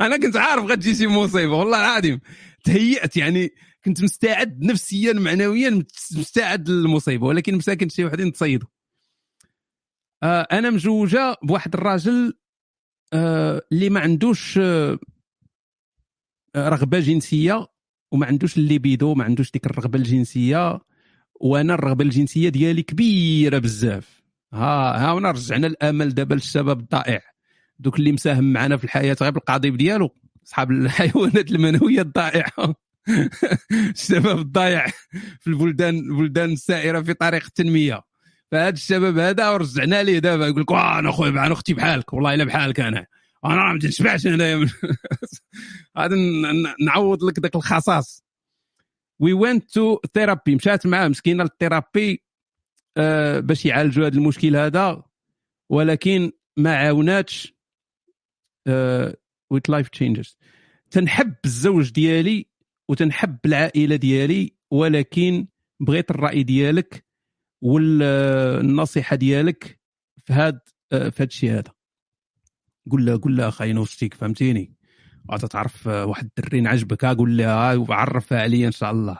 [0.00, 1.54] أنا كنت عارف غتجي شي مصيبة.
[1.54, 2.20] والله العظيم.
[2.64, 3.50] تهيأت يعني
[3.84, 5.84] كنت مستعد نفسيا معنويا
[6.16, 7.26] مستعد للمصيبة.
[7.26, 8.68] ولكن مساكن شي وحدين تصيدوا.
[10.22, 12.34] أنا مجوجه بواحد الراجل
[13.12, 14.98] آه اللي ما عندوش آه
[16.56, 17.66] رغبة جنسية
[18.12, 20.80] وما عندوش الليبيدو ما عندوش ديك الرغبة الجنسية
[21.40, 24.22] وأنا الرغبة الجنسية ديالي كبيرة بزاف.
[24.52, 27.20] ها ها هنا رجعنا الأمل دابا للشباب الضائع.
[27.78, 30.10] دوك اللي مساهم معنا في الحياة غير بالقضيب ديالو.
[30.46, 32.74] أصحاب الحيوانات المنوية الضائعة.
[33.96, 34.86] الشباب الضايع
[35.40, 38.11] في البلدان البلدان السائرة في طريق التنمية.
[38.52, 42.34] فهذا الشباب هذا ورجعنا ليه دابا يقول لك "واه أنا خويا أنا أختي بحالك والله
[42.34, 43.06] إلا بحالك أنا.
[43.44, 44.68] أنا راه ما تنشبعش من-
[45.98, 46.14] غادي
[46.86, 48.24] نعوض لك ذاك الخصاص.
[49.20, 52.22] we went to therapy مشات معاه مسكينة لل therapy
[52.96, 55.02] آه باش يعالجوا هذا المشكل هذا
[55.70, 57.54] ولكن ما عاوناتش
[59.50, 60.38] with life changes
[60.90, 62.46] تنحب الزوج ديالي
[62.88, 65.46] وتنحب العائلة ديالي ولكن
[65.80, 67.04] بغيت الرأي ديالك
[67.62, 69.80] والنصيحة ديالك
[70.24, 70.60] في هاد
[70.90, 71.72] في هاد الشيء هذا.
[72.90, 74.74] قول له قول له أخي نوستيك فهمتيني؟
[75.30, 79.18] غادي تعرف واحد الدرين عجبك قول لها وعرفها عليا إن شاء الله.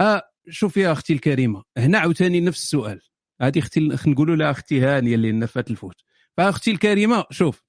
[0.00, 3.00] آه شوفي يا أختي الكريمة هنا عاوتاني نفس السؤال.
[3.40, 5.96] هذه أختي نقولوا لها أختي هانية اللي نفات الفوت.
[6.36, 7.62] فأختي الكريمة شوف.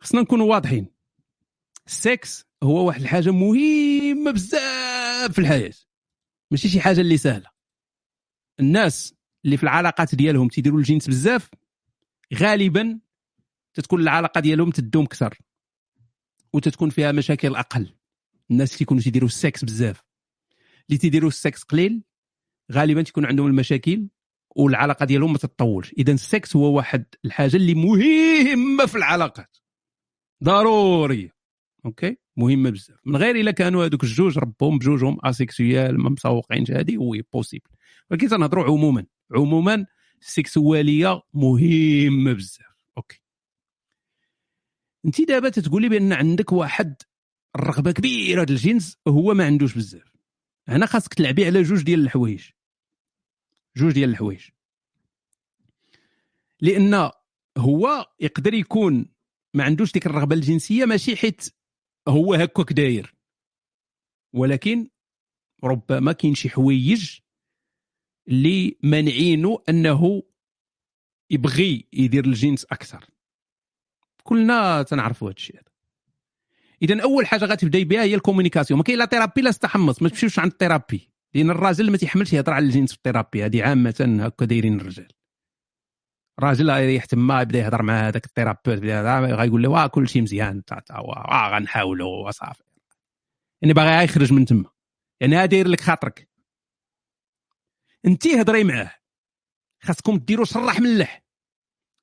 [0.00, 0.86] خصنا نكونوا واضحين.
[1.86, 5.72] السكس هو واحد الحاجة مهمة بزاف في الحياة.
[6.50, 7.55] ماشي شي حاجة اللي سهلة.
[8.60, 9.14] الناس
[9.44, 11.50] اللي في العلاقات ديالهم تيديروا الجنس بزاف
[12.34, 12.98] غالبا
[13.74, 15.38] تتكون العلاقة ديالهم تدوم أكثر
[16.52, 17.94] وتتكون فيها مشاكل أقل.
[18.50, 20.02] الناس اللي تيكونوا تيديروا السكس بزاف.
[20.88, 22.02] اللي تيديروا السكس قليل
[22.72, 24.08] غالبا تكون عندهم المشاكل
[24.56, 29.56] والعلاقه ديالهم ما تتطولش اذا السكس هو واحد الحاجة اللي مهمة في العلاقات.
[30.44, 31.36] ضروريه
[31.86, 32.98] OK؟ مهمة بزاف.
[33.04, 37.70] من غير إلا كانوا هذوك الجوج ربهم بجوجهم asexuels ما مسوقينش هذه oui possible
[38.10, 39.06] ولكن تنهضروا عموما.
[39.32, 39.86] عموما
[40.20, 42.76] السكسوالية مهمه بزاف.
[42.96, 43.20] OK.
[45.04, 47.02] انت دابا تتقولي بأن عندك واحد
[47.56, 50.12] الرغبة كبيرة ديال الجنس هو ما عندوش بزاف.
[50.68, 52.50] هنا خاصك تلعبي على جوج ديال الحوايج.
[53.76, 54.48] جوج ديال الحوايج.
[56.60, 57.10] لأن
[57.58, 59.06] هو يقدر يكون
[59.54, 61.48] ما عندوش ديك الرغبة الجنسية ماشي حيت
[62.08, 63.14] هو هكاك داير.
[64.32, 64.88] ولكن
[65.64, 67.20] ربما كاين شي حوايج
[68.28, 70.22] اللي مانعينه أنه
[71.30, 73.04] يبغي يدير الجنس أكثر.
[74.22, 75.60] كلنا تنعرفوا هذا الشيء
[76.82, 78.78] اذا أول حاجة غتبداي بها هي ال communication.
[78.78, 82.32] ما كاين لا therapy لا تحمص ما تمشيوش عند ال therapy لأن الراجل ما تيحملش
[82.32, 85.08] يهضر على الجنس في ال therapy هذه عامة هكا دايرين الرجال.
[86.38, 90.22] الراجل يريح تما يبدأ يهضر مع هذاك ال thérapeute بدا غايقول له واه كل شيء
[90.22, 91.00] مزيان تا تا
[91.52, 92.62] غنحاولوا وصافي.
[93.62, 94.70] يعني باغي يخرج من تما.
[95.20, 96.28] يعني داير لك خاطرك.
[98.06, 98.92] انت هضري معاه.
[99.82, 101.22] خاصكم ديروا شرح ملح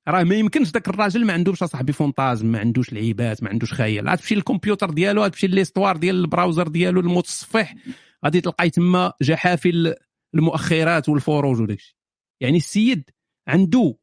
[0.08, 4.08] راه ما يمكنش داك الراجل ما عندوش اصاحبي fantasmes ما عندوش لعيبات ما عندوش خيال.
[4.08, 7.74] عاد تمشي للكمبيوتر ديالو عاد تمشي l'histoire ديال ال browser ديالو المتصفح
[8.24, 9.94] غادي تلقاي تما جحافل
[10.34, 11.96] المؤخرات والفروج وداكشي
[12.40, 13.10] يعني السيد
[13.48, 13.98] عنده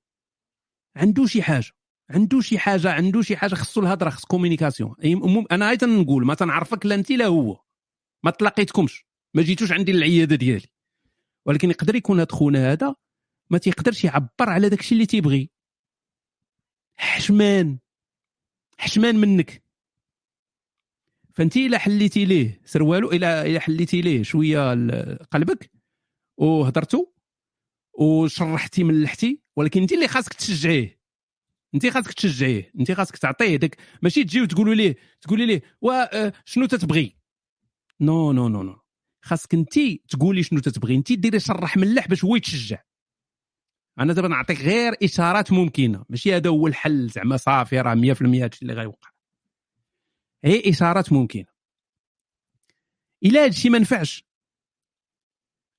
[0.95, 1.71] عنده شي حاجة
[2.09, 4.95] عنده شي حاجة عنده شي حاجة خصو الهضرة خص communication
[5.51, 7.59] أنا أيضا نقول ما تنعرفك لا انت لا هو.
[8.25, 9.05] ما تلاقيتكمش.
[9.35, 10.67] ما جيتوش عندي للعياده ديالي.
[11.45, 12.95] ولكن يقدر يكون هاد خونا هذا
[13.49, 15.49] ما تيقدرش يعبر على داكشي اللي تيبغي.
[16.95, 17.79] حشمان.
[18.77, 19.63] حشمان منك.
[21.35, 24.71] فانت إلا حليتي ليه سروالو الا إلا حليتي ليه شوية
[25.31, 25.71] قلبك
[26.37, 27.05] وهضرتو
[27.93, 31.01] وشرحتي ملحتي ولكن انت اللي خاصك تشجعيه.
[31.75, 32.71] انت خاصك تشجعيه.
[32.79, 37.15] انت خاصك تعطيه داك ماشي تجي وتقولوا ليه تقولي ليه وا آه، تتبغي؟
[38.01, 38.80] non non non non
[39.21, 39.73] خاصك انت
[40.09, 40.95] تقولي شنو تتبغي.
[40.95, 42.83] انت ديري شرح ملح باش هو يتشجع.
[43.99, 46.05] أنا دابا نعطيك غير إشارات ممكنة.
[46.09, 49.09] ماشي هذا هو الحل زعما صافي راه 100% هادشي اللي غيوقع.
[50.43, 51.45] هي إشارات ممكنة.
[53.23, 54.23] الا هادشي ما نفعش.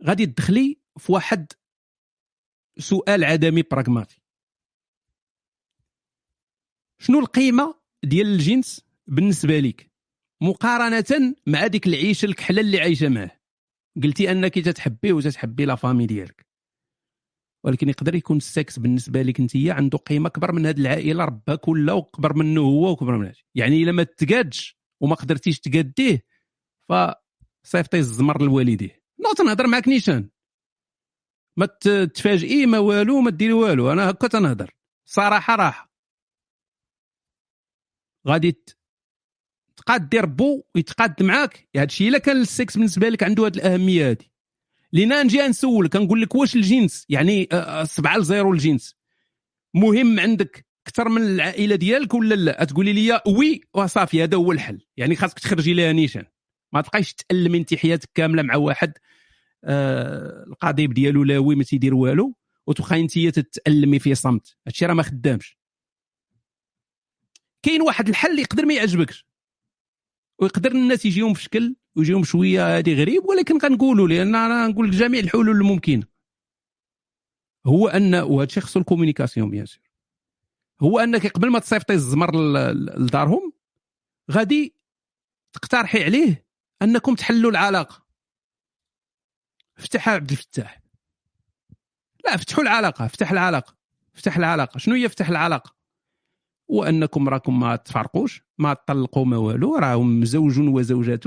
[0.04, 1.52] غادي تدخلي في واحد
[2.78, 4.20] سؤال عدمي براغماتي
[6.98, 7.74] شنو القيمة
[8.04, 9.91] ديال الجنس بالنسبة لك
[10.42, 13.40] مقارنة مع ديك العيشه الكحلة اللي عايشة معاه.
[14.02, 16.46] قلتي أنك تتحبيه وتتحبي لا فامي ديالك.
[17.64, 21.94] ولكن يقدر يكون السكس بالنسبة لك أنت عنده قيمة أكبر من هذه العائلة ربها كلها
[21.94, 26.26] وكبر منه هو وكبر من هادشي يعني إلا ما تقادش وما قدرتيش تقاديه
[26.88, 29.02] فصيفطي الزمر لوالديه.
[29.20, 30.30] non تنهضر معاك نيشان.
[31.58, 33.92] ما ت- تفاجئي ما والو ما ديري والو.
[33.92, 34.70] أنا هكا تنهضر.
[35.08, 35.92] صراحة راحة.
[38.28, 38.62] غادي
[39.86, 44.10] تقاد دير بو ويتقاد معاك هذا الشيء إلا كان السكس بالنسبة لك عنده هذه الأهمية
[44.10, 44.32] هذه
[44.92, 48.96] لينا نجي نسولك نقول لك واش الجنس؟ يعني آه، آه، سبعة ل zéro الجنس.
[49.74, 54.80] مهم عندك أكثر من العائلة ديالك ولا لا؟ تقولي لي oui وصافي هذا هو الحل.
[54.96, 56.24] يعني خاصك تخرجي لها نيشان.
[56.72, 58.92] ما تبقايش تالمي انت حياتك كاملة مع واحد
[59.64, 62.34] آه القضيب ديالو لاوي ما تيدير والو
[62.66, 64.56] وتبقاي انت تتألمي في صمت.
[64.66, 65.58] هادشي راه ما خدامش.
[67.62, 69.31] كاين واحد الحل يقدر ما يعجبكش.
[70.42, 75.20] ويقدر الناس يجيهم في شكل ويجيهم شوية هذه غريب ولكن غنقولوا لأن أنا نقول جميع
[75.20, 76.06] الحلول الممكنه
[77.66, 79.82] هو ان وهذا الشيء خصو ال communication bien sûr.
[80.80, 82.30] هو أنك قبل ما تصيفطي الزمر
[82.72, 83.52] لدارهم
[84.30, 84.74] غادي
[85.52, 86.46] تقترحي عليه
[86.82, 88.06] أنكم تحلوا العلاقة.
[89.78, 90.82] افتحها عبد الفتاح.
[92.24, 93.76] لا افتحوا العلاقة افتح العلاقة.
[94.14, 94.78] افتح العلاقة.
[94.78, 95.81] شنو هي افتح العلاقة؟
[96.72, 101.24] وأنكم راكم ما تفرقوش ما تطلقوا ما والو راهم زوج وزوجات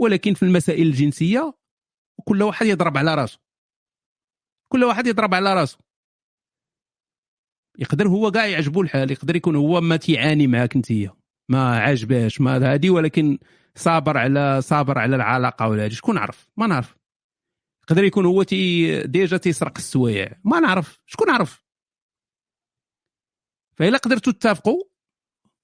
[0.00, 1.54] ولكن في المسائل الجنسية
[2.24, 3.38] كل واحد يضرب على راسه.
[4.72, 5.78] كل واحد يضرب على راسه.
[7.78, 10.92] يقدر هو كاع يعجبو الحال يقدر يكون هو ما تيعاني معاك انت
[11.50, 13.38] ما عاجباش ما هادي ولكن
[13.74, 16.96] صابر على صابر على العلاقة ولا هادي شكون عرف؟ ما نعرف.
[17.84, 20.40] يقدر يكون هو تي déjà تيسرق السوايع.
[20.44, 21.00] ما نعرف.
[21.06, 21.63] شكون عرف؟
[23.76, 24.82] فإلا قدرتوا تتفقوا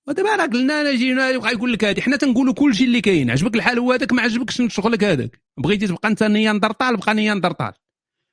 [0.07, 2.03] ودابا راه قلنا أنا جينا يقول لك هادي.
[2.03, 3.31] حنا تنقولوا كل شيء اللي كاين.
[3.31, 5.43] عجبك الحال هو هذاك ما عجبكش شغلك هذاك.
[5.57, 7.73] بغيتي تبقى أنت نياندرطال بقى نياندرطال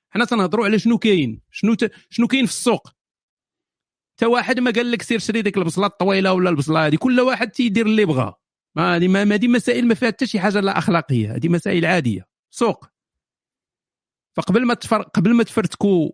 [0.10, 1.92] حنا تنهضروا على شنو كاين؟ شنو ت...
[2.10, 2.88] شنو كاين في السوق؟
[4.16, 7.50] حتى واحد ما قال لك سير شري ديك البصلة الطويلة ولا البصلة هذه كل واحد
[7.50, 8.34] تيدير اللي بغى
[8.76, 11.36] ما هذه ما هذه مسائل ما فيها حتى شي حاجة لا أخلاقية.
[11.36, 12.28] هذه مسائل عادية.
[12.50, 12.86] سوق.
[14.34, 15.02] فقبل ما تفر...
[15.02, 16.12] قبل ما تفرتكوا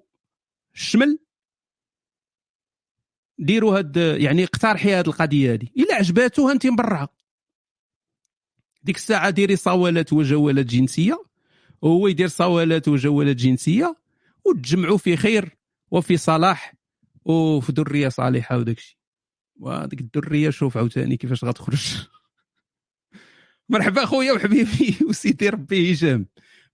[0.75, 1.19] الشمل
[3.39, 7.09] ديروا هاد يعني اقترحي هاد القضية هذه إلا عجباتو انت مبرعة.
[8.83, 11.23] ديك الساعة ديري صوالات وجولات جنسية.
[11.81, 13.95] وهو يدير صوالات وجولات جنسية
[14.45, 15.57] وتجمعوا في خير
[15.91, 16.73] وفي صلاح
[17.25, 18.97] وفي ذرية صالحة وداك الشيء.
[19.59, 21.97] وهذيك الذرية شوف عاوتاني كيفاش غتخرج.
[23.69, 26.25] مرحبا خويا وحبيبي وسيدي ربي هشام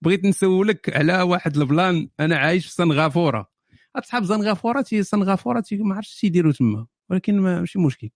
[0.02, 2.10] بغيت نسولك على واحد ال plan.
[2.20, 3.59] أنا عايش في سنغافوره
[3.96, 8.10] أصحاب سنغافوره تي سنغافوره تي ما عرفتش يديروا تما ولكن ما ماشي مشكل.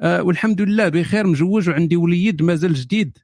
[0.00, 3.18] أه والحمد لله بخير مجوج وعندي وليد مازال جديد.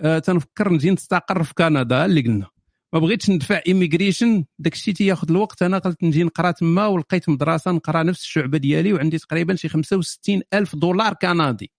[0.00, 2.46] أه تنفكر نجي نستقر في كندا اللي قلنا.
[2.92, 5.62] ما بغيتش ندفع ايميغريشن داك الشيء تياخذ الوقت.
[5.62, 10.42] أنا قلت نجي نقرا تما ولقيت مدرسة نقرا نفس الشعبة ديالي وعندي تقريبا شي 65
[10.54, 11.72] ألف دولار كندي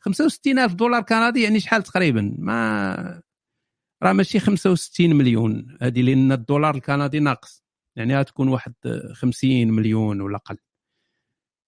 [0.00, 3.22] 65 ألف دولار كندي يعني شحال تقريبا؟ ما
[4.02, 5.78] راه ماشي 65 مليون.
[5.82, 7.67] هذه لأن الدولار الكندي ناقص.
[7.98, 8.74] يعني غتكون واحد
[9.12, 10.56] 50 مليون ولا أقل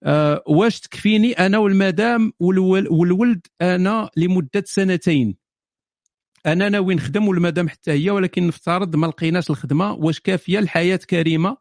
[0.05, 5.37] أه واش تكفيني أنا والمدام والول- والولد أنا لمدة سنتين؟
[6.47, 9.93] أنا ناوي نخدم والمدام حتى هي ولكن نفترض ما لقيناش الخدمة.
[9.93, 11.57] واش كافية؟ الحياة كريمة.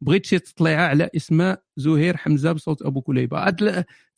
[0.00, 3.46] بغيت شي تطليعه على اسماء زهير حمزة بصوت أبو كليبة.
[3.46, 3.62] هاد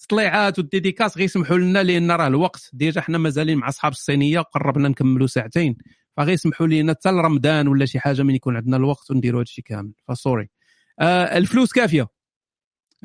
[0.01, 2.71] التطليعات وال dédicaces غيسمحوا لنا لأن راه الوقت.
[2.73, 5.77] déjà حنا مازالين مع أصحاب الصينية وقربنا نكملوا ساعتين.
[6.17, 9.93] فغيسمحوا لنا حتى لرمضان ولا شي حاجة من يكون عندنا الوقت ونديروا هادشي كامل.
[10.09, 10.49] ف sorry.
[11.01, 12.09] آه الفلوس كافية.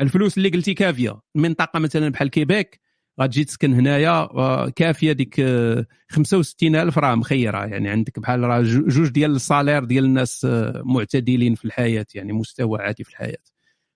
[0.02, 1.22] الفلوس اللي قلتي كافية.
[1.36, 2.82] منطقة مثلا بحال كيبيك
[3.22, 7.66] غتجي تسكن هنايا آه، كافية ديك آه، 65000 راه مخيرة.
[7.66, 12.06] يعني عندك بحال راه جو- جوج ديال ال salaire ديال الناس آه، معتدلين في الحياة
[12.16, 13.38] يعني مستوى عادي في الحياة.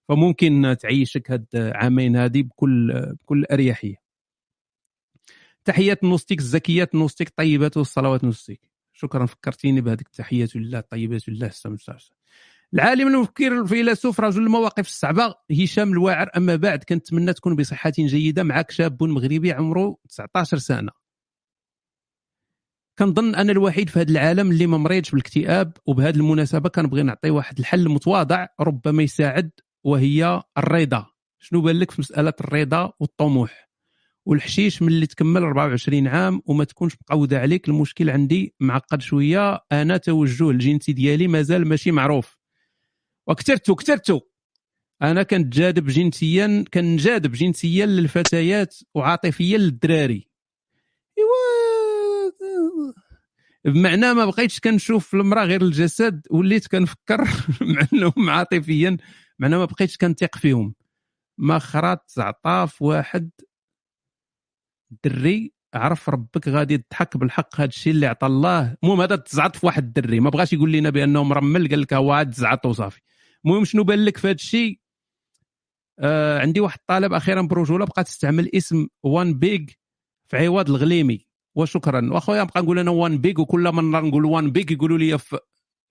[0.10, 3.96] فممكن تعيشك هاد عامين هذه بكل بكل أريحية.
[5.66, 8.73] تحيات نوستيك الزكيات نوستيك طيبات والصلوات نوستيك
[9.04, 11.78] شكرا فكرتيني بهذيك التحيات لله الطيبات لله السلام
[12.74, 16.30] العالم المفكر الفيلسوف رجل المواقف الصعبة هشام الواعر.
[16.38, 20.92] أما بعد كنتمنى تكون بصحة جيدة معك شاب مغربي عمره 19 سنة.
[23.00, 27.60] كنظن أنا الوحيد في هذا العالم اللي ما مريضش بالاكتئاب وبهذه المناسبة كنبغي نعطي واحد
[27.60, 29.52] الحل متواضع ربما يساعد
[29.84, 31.06] وهي الرضا.
[31.40, 33.73] شنو بان لك في مسألة الرضا والطموح؟
[34.26, 37.70] والحشيش من اللي تكمل 24 عام وما تكونش مقودة عليك.
[37.70, 39.60] المشكل عندي معقد شوية.
[39.72, 42.38] أنا توجه الجنسي ديالي مازال ماشي معروف.
[43.28, 44.20] وكثرتو كثرتو
[45.02, 50.28] أنا كنت جاذب جنسيا كنجاذب جنسيا للفتيات وعاطفيا للدراري.
[51.18, 52.94] إيوا
[53.66, 57.22] بمعنى ما بقيتش كنشوف في المرأة غير الجسد وليت كنفكر
[57.62, 58.98] مع أنهم عاطفيا.
[59.40, 60.76] معنى ما بقيتش كنثق فيهم.
[61.38, 63.30] ما خرات زعطاف واحد.
[65.04, 68.76] دري عرف ربك غادي تضحك بالحق هذا الشيء اللي عطى الله.
[68.84, 70.20] المهم هذا تزعط في واحد الدري.
[70.20, 73.02] ما بغاش يقول لنا بأنه مرمل قال لك هو عاد زعط وصافي.
[73.46, 74.80] المهم شنو بان لك في هذا الشيء
[76.00, 79.70] آه عندي واحد الطالب أخيرا برجوله بقى تستعمل اسم وان بيج
[80.28, 81.28] في عوض الغليمي.
[81.56, 82.14] وشكرا.
[82.14, 85.38] وأخويا نبقى نقول أنا one page وكل مرة نقول one page يقولوا لي في,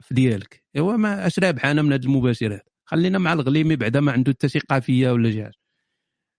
[0.00, 0.64] في ديالك.
[0.76, 4.48] أيوا ما أش رابح أنا من هذه المباشرات خلينا مع الغليمي بعدا ما عنده حتى
[4.48, 5.54] شي قافية ولا شي حاجة.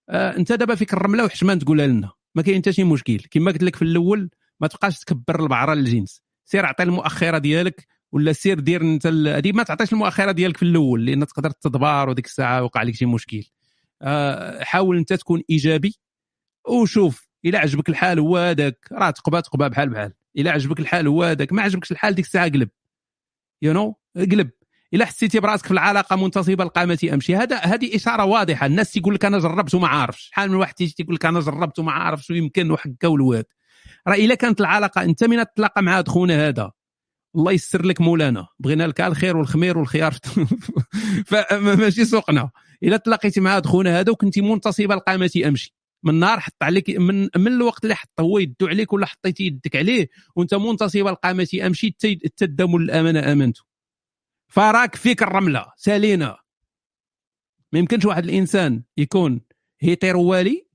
[0.09, 2.11] آه أنت دابا فيك الرملة وحشمان تقولها لنا.
[2.35, 3.17] ما كاين حتى شي مشكل.
[3.31, 4.29] كما قلت لك في الأول
[4.59, 9.63] ما تبقاش تكبر البعره للجنس سير عطي المؤخرة ديالك ولا سير دير أنت هذه ما
[9.63, 13.43] تعطيش المؤخرة ديالك في الأول لأن تقدر تدبر وديك الساعة وقع لك شي مشكل.
[14.01, 15.99] آه، حاول أنت تكون إيجابي
[16.69, 18.87] وشوف إلى عجبك الحال هو هذاك.
[18.91, 20.13] راه تقبى تقبى بحال بحال.
[20.37, 21.53] إلى عجبك الحال هو هذاك.
[21.53, 22.69] ما عجبكش الحال ديك الساعة قلب.
[23.61, 24.49] you know قلب.
[24.93, 27.35] إلى حسيتي براسك في العلاقة منتصبة القامة أمشي.
[27.35, 28.65] هذا هذه إشارة واضحة.
[28.65, 30.29] الناس تيقول لك أنا جربت وما عارفش.
[30.29, 33.45] شحال من واحد تيجي تيقول لك أنا جربت وما عارفش ويمكن وحكا والواد
[34.07, 36.71] راه إلا كانت العلاقة أنت من تتلاقى مع هاد خونا هذا.
[37.35, 38.47] الله يسر لك مولانا.
[38.59, 40.13] بغينا لك الخير والخمير والخيار.
[41.27, 42.49] فماشي سوقنا.
[42.83, 45.75] إلا تلاقيتي مع هاد خونا هذا وكنتي منتصبة القامة أمشي.
[46.03, 49.75] من نهار حط عليك من من الوقت اللي حط هو يدو عليك ولا حطيتي يدك
[49.75, 51.95] عليه وأنت منتصبة القامة أمشي
[52.37, 53.72] تدم الامانه امنته
[54.53, 55.65] فراك فيك الرملة.
[55.77, 56.37] سالينا.
[57.73, 59.41] ما يمكنش واحد الإنسان يكون
[59.79, 60.67] هيتيروالي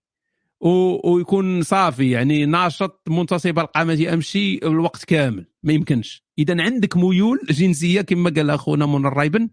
[0.60, 5.46] و- ويكون صافي يعني ناشط منتصب القامة أمشي الوقت كامل.
[5.62, 6.24] ما يمكنش.
[6.38, 9.48] إذا عندك ميول جنسية كما قال أخونا من الرايبن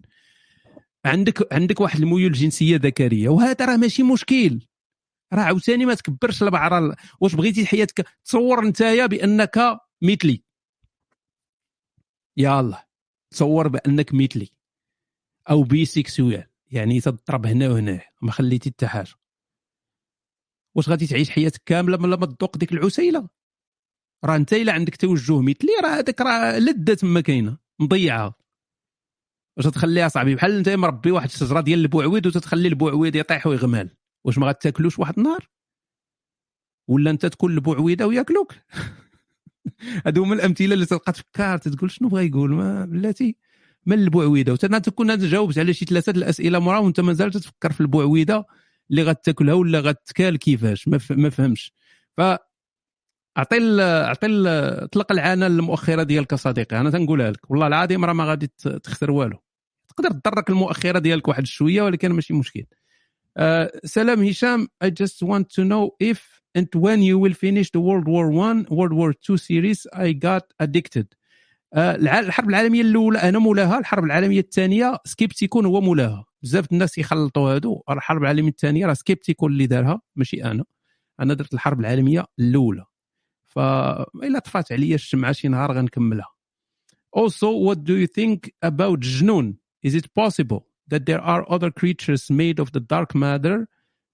[1.05, 4.59] عندك عندك واحد الميول جنسية ذكرية وهذا راه ماشي مشكل.
[5.33, 10.43] راه عاوتاني ما تكبرش البعره واش بغيتي حياتك؟ تصور نتايا بأنك مثلي.
[12.37, 12.85] يلا
[13.35, 14.49] تصور بأنك مثلي
[15.49, 19.13] أو بي سيكسوال يعني تضرب هنا وهنا ما خليتي حتى حاجة.
[20.75, 23.29] واش غادي تعيش حياتك كاملة من لما تذوق ديك العسيلة؟
[24.25, 28.35] راه أنت إلا عندك توجه مثلي راه هذاك راه لده تما كاينة مضيعة.
[29.57, 33.97] واش تخليها صاحبي؟ بحال أنت مربي واحد الشجرة ديال البوعويد وتتخلي البوعويد يطيح ويغمال.
[34.25, 35.49] واش ما غاتاكلوش واحد النهار؟
[36.89, 38.53] ولا أنت تكون البوعويده وياكلوك؟
[40.05, 43.35] هادو هما الأمثلة اللي تلقى تفكر تقول شنو بغا يقول؟ ما بلاتي
[43.85, 48.45] من البوعويده وتنا تكون جاوبت على شي ثلاثة الأسئلة مرة وانت مازال تتفكر في البوعويده
[48.91, 51.73] اللي غتاكلها ولا غتكال كيفاش؟ ما, فهمش.
[52.17, 52.21] ف
[53.37, 53.79] أعطي ال...
[53.79, 54.47] أعطي ال...
[54.83, 56.79] اطلق العانة المؤخرة ديالك صديقي.
[56.79, 57.51] أنا تنقولها لك.
[57.51, 58.47] والله العظيم راه ما غادي
[58.83, 59.37] تخسر والو.
[59.89, 62.63] تقدر تضرك المؤخرة ديالك واحد شوية ولكن ماشي مشكل.
[63.39, 63.43] uh,
[63.85, 68.07] سلام هشام I just want to know if and when you will finish the World
[68.13, 71.07] War One World War Two series I got addicted.
[71.75, 76.25] الع- الحرب العالمية الأولى أنا مولاها الحرب العالمية الثانية سكيبتيكون هو مولاها.
[76.43, 77.81] بزاف الناس يخلطوا هادو.
[77.89, 80.65] الحرب العالمية الثانية راه سكيبتيكون اللي دارها ماشي أنا.
[81.19, 82.85] أنا درت الحرب العالمية الأولى.
[83.45, 86.35] فإلا طفات عليا الشمعة شي نهار غنكملها.
[87.17, 89.57] Also, what do you think about جنون?
[89.87, 90.61] Is it possible
[90.93, 93.65] that there are other creatures made of the dark matter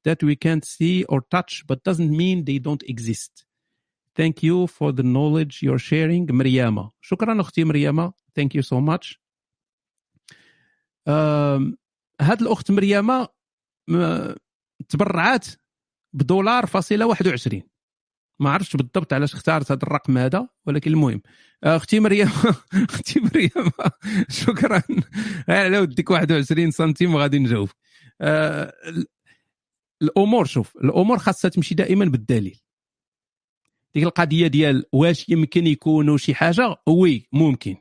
[0.05, 3.45] that we can't see or touch but doesn't mean they don't exist?
[4.19, 9.17] thank you for the knowledge you're sharing مريامة شكرا أختي مريامة thank you so much.
[11.07, 11.77] آم،
[12.21, 13.27] هاد الأخت مريامة
[14.89, 15.47] تبرعات
[16.13, 17.63] بدولار فاصلة 21
[18.39, 21.21] ما عرفتش بالضبط علاش اختارت هذا الرقم هذا ولكن المهم.
[21.63, 22.27] أختي مريم
[22.89, 23.49] أختي مريم
[24.29, 24.81] شكرا.
[25.49, 27.69] على ودك 21 سنتيم وغادي نجاوب.
[28.21, 28.73] آه،
[30.01, 32.59] الأمور شوف الأمور خاصها تمشي دائما بالدليل.
[33.93, 37.75] ديك القضية ديال واش يمكن يكونوا شي حاجة؟ وي ممكن.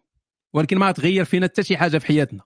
[0.53, 2.43] ولكن ما تغير فينا حتى شي حاجة في حياتنا.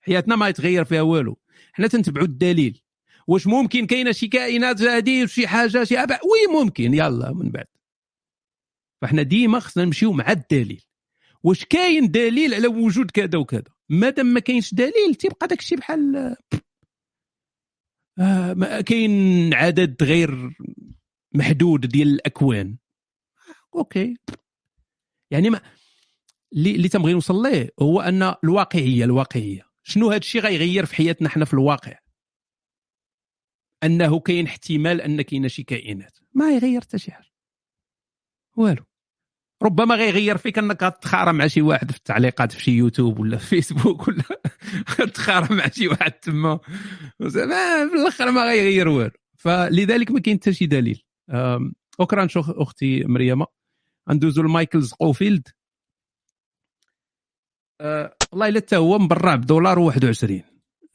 [0.00, 1.38] حياتنا ما يتغير فيها والو.
[1.72, 2.82] حنا تنتبعوا الدليل.
[3.26, 6.94] واش ممكن كاينة شي كائنات هذه شي حاجة شي أبع؟ وي ممكن.
[6.94, 7.66] يلا من بعد.
[9.02, 10.84] فاحنا ديما خصنا نمشيو مع الدليل.
[11.42, 16.36] واش كاين دليل على وجود كذا وكذا؟ مادام ما كاينش دليل تيبقى داك الشيء بحال
[18.18, 20.56] آه كاين عدد غير
[21.34, 22.76] محدود ديال الأكوان.
[23.74, 24.16] OK.
[25.30, 25.60] يعني ما
[26.52, 29.62] اللي اللي تنبغي نوصل ليه هو أن الواقعيه الواقعية.
[29.82, 31.98] شنو هذا الشيء غيغير في حياتنا حنا في الواقع؟
[33.84, 36.18] أنه كاين احتمال أن كاينة شي كائنات.
[36.34, 37.30] ما يغير حتى شي حاجة.
[38.56, 38.84] والو.
[39.62, 43.46] ربما غيغير فيك انك تخارى مع شي واحد في التعليقات في شي يوتيوب ولا في
[43.46, 44.24] فيسبوك ولا
[45.14, 46.60] تخارى مع شي واحد تما.
[47.20, 47.28] ما
[47.88, 49.10] في الآخر ما غيغير والو.
[49.38, 51.02] فلذلك ما كاين حتى شي دليل.
[52.00, 53.44] شكرا شو أختي مريم
[54.10, 55.48] ندوزو لمايكل سقوفيلد
[57.80, 60.32] أه والله إلا حتى هو مبرع بدولار و21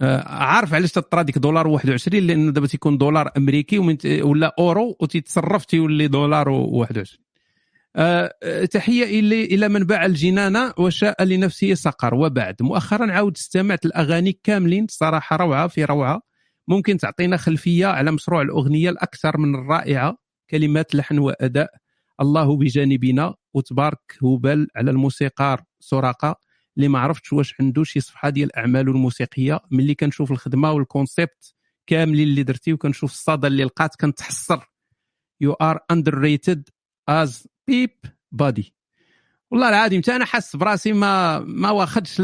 [0.02, 3.80] أه عارف علاش تطرا ديك دولار و21 لأن دابا تيكون دولار أمريكي
[4.22, 7.29] ولا أورو وتيتصرف تيولي دولار و21 أه آه،
[8.72, 12.16] تحية إلى إلى من باع الجنان وشاء لنفسه سقر.
[12.16, 16.22] وبعد مؤخرا عاود استمعت الأغاني كاملين صراحة روعة في روعة.
[16.68, 20.18] ممكن تعطينا خلفية على مشروع الأغنية الأكثر من الرائعة
[20.50, 21.70] كلمات لحن وأداء.
[22.22, 26.36] الله بجانبنا وتبارك هبل على الموسيقار سراقة.
[26.78, 31.54] اللي ما عرفتش واش عنده شي صفحة ديال اعماله الموسيقيه ملي كنشوف الخدمة وال concept
[31.88, 34.66] كاملين اللي درتي وكنشوف الصدى اللي لقات كنتحسر.
[35.42, 36.70] You are underrated
[37.10, 37.92] as beep
[38.32, 38.74] buddy
[39.52, 42.22] والله العظيم أنا حاس براسي ما ما واخدش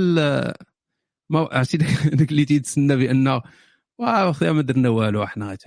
[1.30, 1.78] ما عرفتي
[2.18, 3.42] داك اللي تيتسنى بأنه
[3.98, 5.58] واه اخويا ما درنا والو إحنا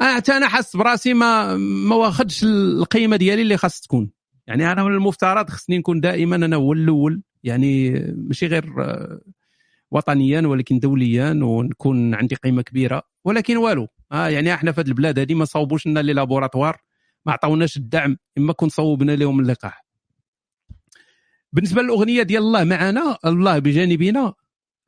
[0.00, 4.10] حتى أنا حاس براسي ما ما واخدش القيمة ديالي اللي خاص تكون.
[4.46, 7.22] يعني أنا من المفترض خصني نكون دائما أنا هو الأول.
[7.44, 9.20] يعني ماشي غير آه،
[9.90, 13.02] وطنيا ولكن دوليا ونكون عندي قيمة كبيرة.
[13.24, 16.76] ولكن والو آه يعني إحنا في هذه البلاد هذه ما صوبوش لنا لي لابوراتوار.
[17.26, 19.84] ما عطاوناش الدعم إما كون صوبنا لهم اللقاح.
[21.52, 24.34] بالنسبة للأغنية ديال الله معنا الله بجانبنا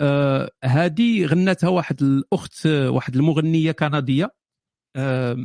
[0.01, 4.35] آه هذه غنتها واحد الأخت آه، واحد المغنية كندية
[4.97, 5.36] آه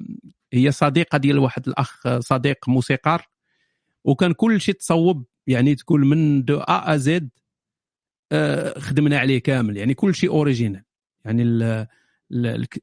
[0.53, 3.28] هي صديقة ديال واحد الأخ آه، صديق موسيقار.
[4.03, 7.30] وكان كل شيء تصوب يعني تقول من de A à Z
[8.32, 10.84] آه، خدمنا عليه كامل يعني كل شيء original.
[11.26, 11.44] يعني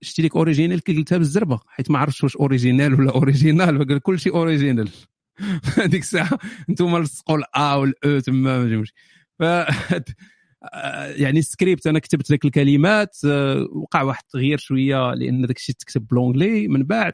[0.01, 4.19] شتي ديك original كي قلتها بالزربة حيت ما عرفتش واش original ولا original فقال كل
[4.19, 4.89] شيء original.
[5.79, 6.39] هذيك الساعة
[6.71, 8.93] أنتم لصقوا الا والاو تما ما جاوش
[9.39, 9.43] ف
[11.23, 16.07] يعني السكريبت أنا كتبت ذاك الكلمات آه، وقع واحد التغيير شوية لأن داك الشيء تكتب
[16.07, 17.13] بلونجلي من بعد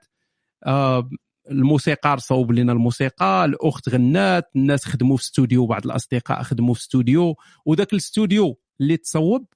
[0.66, 1.10] آه،
[1.50, 7.36] الموسيقار صوب لنا الموسيقى الأخت غنات الناس خدموا في استوديو بعض الأصدقاء خدموا في استوديو.
[7.66, 9.46] وذاك الاستوديو اللي تصوب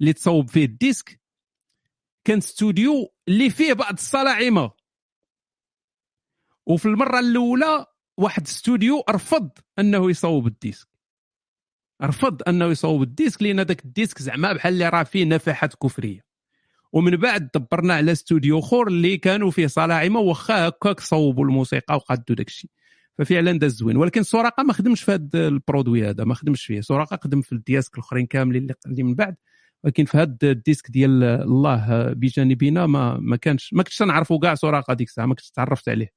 [0.00, 1.20] اللي تصوب فيه الديسك
[2.28, 4.70] كان استوديو اللي فيه بعض الصلاعمة.
[6.66, 7.86] وفي المرة الأولى
[8.16, 10.88] واحد استوديو رفض أنه يصوب ال disque.
[12.02, 15.74] رفض أنه يصوب ال disque لأن ذاك ال disque زعما بحال اللي راه فيه نفحات
[15.74, 16.24] كفرية.
[16.92, 22.36] ومن بعد دبرنا على استوديو أخر اللي كانوا فيه صلاعمة واخا هكاك صوبوا الموسيقى وقادوا
[22.36, 22.70] داك الشيء
[23.18, 23.96] ففعلا داز زوين.
[23.96, 26.80] ولكن سوراقه ما خدمش في هذا ال produit هذا ما خدمش فيه.
[26.80, 29.36] سوراقه خدم في الدياسك الأخرين كاملين اللي من بعد.
[29.84, 34.54] ولكن في هذا ال disque ديال الله بجانبنا ما ما كانش ما كنتش نعرفوا كاع
[34.54, 36.12] سوراقه ديك الساعة ما كنتش تعرفت عليه.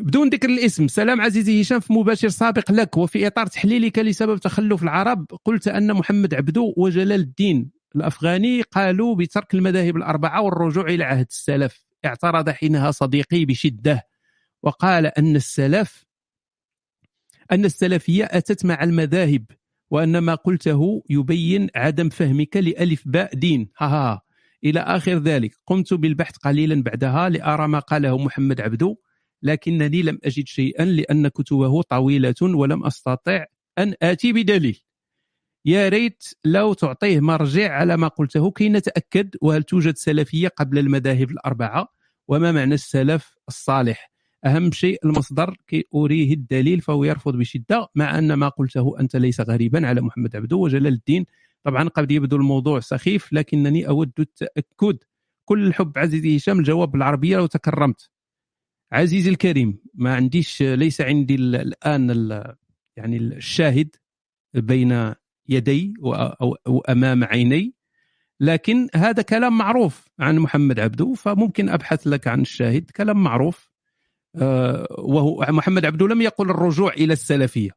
[0.00, 4.82] بدون ذكر الاسم سلام عزيزي هشام في مباشر سابق لك وفي إطار تحليلك لسبب تخلف
[4.82, 11.26] العرب قلت أن محمد عبدو وجلال الدين الأفغاني قالوا بترك المذاهب الأربعة والرجوع إلى عهد
[11.30, 11.84] السلف.
[12.04, 14.06] اعترض حينها صديقي بشدة
[14.62, 16.04] وقال أن السلف
[17.52, 19.44] أن السلفية أتت مع المذاهب.
[19.90, 23.68] وأن ما قلته يبين عدم فهمك لألف باء دين.
[23.78, 24.20] ها ها
[24.64, 25.54] إلى آخر ذلك.
[25.66, 28.96] قمت بالبحث قليلا بعدها لأرى ما قاله محمد عبدو
[29.42, 33.44] لكنني لم أجد شيئا لأن كتبه طويلة ولم أستطع
[33.78, 34.82] أن آتي بدليل.
[35.64, 41.30] يا ريت لو تعطيه مرجع على ما قلته كي نتأكد وهل توجد سلفية قبل المذاهب
[41.30, 41.88] الأربعة
[42.28, 44.09] وما معنى السلف الصالح.
[44.44, 49.40] أهم شيء المصدر كي أريه الدليل فهو يرفض بشدة مع أن ما قلته أنت ليس
[49.40, 51.26] غريبا على محمد عبده وجلال الدين.
[51.64, 54.96] طبعا قد يبدو الموضوع سخيف لكنني أود التأكد.
[55.44, 58.10] كل الحب عزيزي هشام الجواب بالعربية لو تكرمت.
[58.92, 62.54] عزيزي الكريم ما عنديش ليس عندي ال- الآن ال-
[62.96, 63.96] يعني الشاهد
[64.54, 65.14] بين
[65.48, 67.74] يدي و- أو أو أمام عيني
[68.40, 72.90] لكن هذا كلام معروف عن محمد عبده فممكن أبحث لك عن الشاهد.
[72.90, 73.69] كلام معروف.
[74.98, 77.70] وهو محمد عبده لم يقل الرجوع إلى السلفية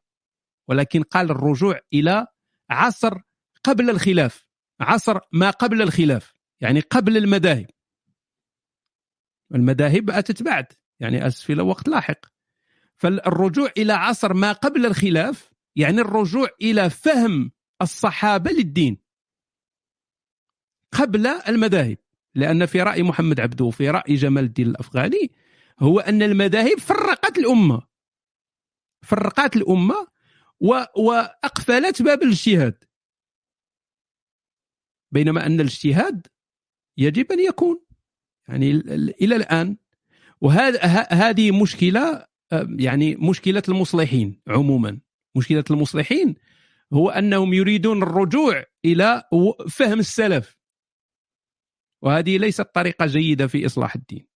[0.68, 2.26] ولكن قال الرجوع إلى
[2.70, 3.18] عصر
[3.64, 4.46] قبل الخلاف
[4.80, 7.66] عصر ما قبل الخلاف يعني قبل المذاهب.
[9.54, 10.66] المذاهب أتت بعد
[11.00, 12.18] يعني اسفل وقت لاحق.
[12.96, 17.52] فالرجوع إلى عصر ما قبل الخلاف يعني الرجوع إلى فهم
[17.82, 18.98] الصحابة للدين
[20.92, 21.98] قبل المذاهب
[22.34, 25.32] لأن في رأي محمد عبده وفي رأي جمال الدين الأفغاني
[25.80, 27.82] هو أن المذاهب فرقت الأمة.
[29.02, 30.06] فرقت الأمة.
[30.96, 32.84] وأقفلت باب الاجتهاد.
[35.12, 36.26] بينما أن الاجتهاد
[36.98, 37.84] يجب أن يكون
[38.48, 39.76] يعني ال- ال- إلى الآن.
[40.40, 42.26] وهذا ه- هذه مشكلة
[42.78, 45.00] يعني مشكلة المصلحين عموما.
[45.36, 46.34] مشكلة المصلحين
[46.92, 49.22] هو أنهم يريدون الرجوع إلى
[49.70, 50.56] فهم السلف.
[52.02, 54.26] وهذه ليست طريقة جيدة في إصلاح الدين.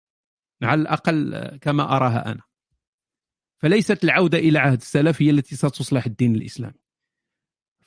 [0.62, 2.42] على الأقل كما أراها أنا.
[3.58, 6.80] فليست العودة إلى عهد السلف هي التي ستصلح الدين الإسلامي.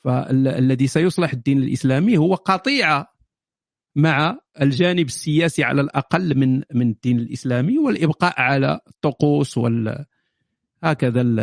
[0.00, 3.12] فالذي سيصلح الدين الإسلامي هو قطيعه
[3.96, 10.04] مع الجانب السياسي على الأقل من من الدين الإسلامي والإبقاء على الطقوس وال
[10.84, 11.40] هكذا ال-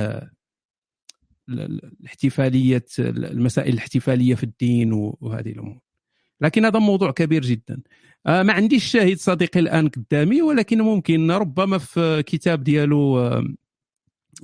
[1.49, 5.79] ال- الاحتفالية المسائل الاحتفالية في الدين وهذه الأمور.
[6.41, 7.81] لكن هذا موضوع كبير جدا.
[8.29, 13.43] ما عنديش شاهد صديقي الآن قدامي ولكن ممكن ربما في كتاب ديالو آه،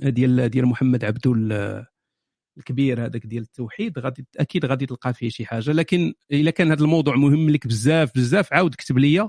[0.02, 1.86] ديال ديال محمد عبدو ال-
[2.58, 5.72] الكبير هذاك ديال التوحيد غادي أكيد غادي تلقى فيه شي حاجة.
[5.72, 9.28] لكن اذا كان هذا الموضوع مهم لك بزاف بزاف عاود كتب لي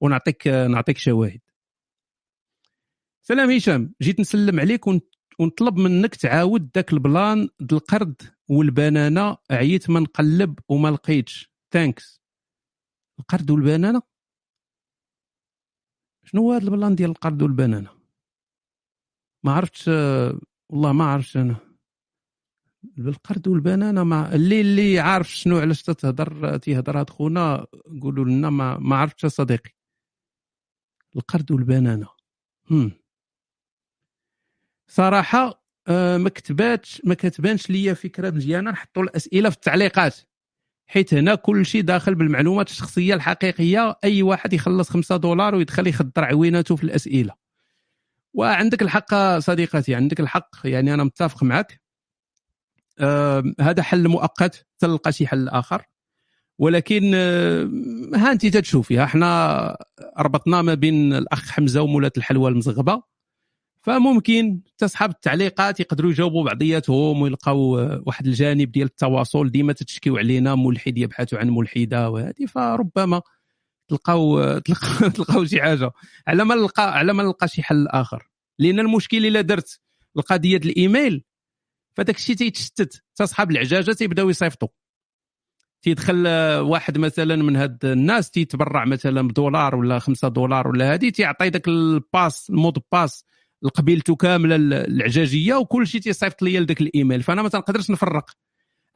[0.00, 1.40] ونعطيك نعطيك شواهد.
[3.22, 5.00] سلام هشام جيت نسلم عليك ون-
[5.38, 11.52] ونطلب منك تعاود داك البلان د القرد والبنانة عييت ما نقلب وما لقيتش.
[11.72, 12.20] Thanks
[13.20, 14.02] القرد والبنانة.
[16.24, 17.90] شنو هو هذا ال plan ديال القرد والبنانة؟
[19.44, 19.88] ما عرفتش
[20.70, 21.56] والله ما عرفتش أنا.
[22.82, 27.66] بالقرد والبنانة ما اللي اللي عارف شنو علاش تتهضر تيهضر هاد خونا
[28.02, 29.70] قولوا لنا ما ما عرفتش صديقي.
[31.16, 32.08] القرد والبنانة.
[32.70, 32.92] هم.
[34.90, 40.16] صراحة آه، ما كتباتش ما كتبانش ليا فكرة مزيانة نحطوا الأسئلة في التعليقات.
[40.86, 43.98] حيت هنا كل شيء داخل بالمعلومات الشخصية الحقيقية.
[44.04, 47.34] أي واحد يخلص 5 دولار ويدخل يخدر عويناته في الأسئلة.
[48.34, 51.80] وعندك الحق صديقتي عندك الحق يعني أنا متفق معك.
[52.98, 55.82] آه هذا حل مؤقت تلقى شي حل آخر.
[56.58, 57.70] ولكن آه
[58.14, 59.76] ها أنت تتشوفي إحنا
[60.18, 63.02] ربطنا ما بين الأخ حمزة ومولات الحلوى المزغبة.
[63.86, 67.58] فممكن تصحاب التعليقات يقدروا يجاوبوا بعضياتهم ويلقاو
[68.06, 69.50] واحد الجانب ديال التواصل.
[69.50, 73.22] ديما تتشكيو علينا ملحد يبحث عن ملحدة وهذه فربما
[73.88, 74.58] تلقاو
[75.16, 75.90] تلقاو شي حاجة.
[76.28, 78.28] على ما نلقى على ما نلقى شي حل آخر.
[78.58, 79.80] لأن المشكل إلا درت
[80.16, 81.24] القضية ديال الإيميل
[81.96, 83.02] فداك الشيء تيتشتت.
[83.14, 84.68] تصحاب العجاجه تيبداو يصيفطوا
[85.82, 86.28] تيدخل
[86.60, 91.68] واحد مثلا من هاد الناس تيتبرع مثلا بدولار ولا خمسة دولار ولا هذه تيعطي داك
[91.68, 93.24] ال passe ال mot de passe.
[93.66, 97.22] لقبيلته كامله ال- العجاجية وكل شيء تيصيفط ليا لذاك الإيميل.
[97.22, 98.30] فأنا ما تنقدرش نفرق.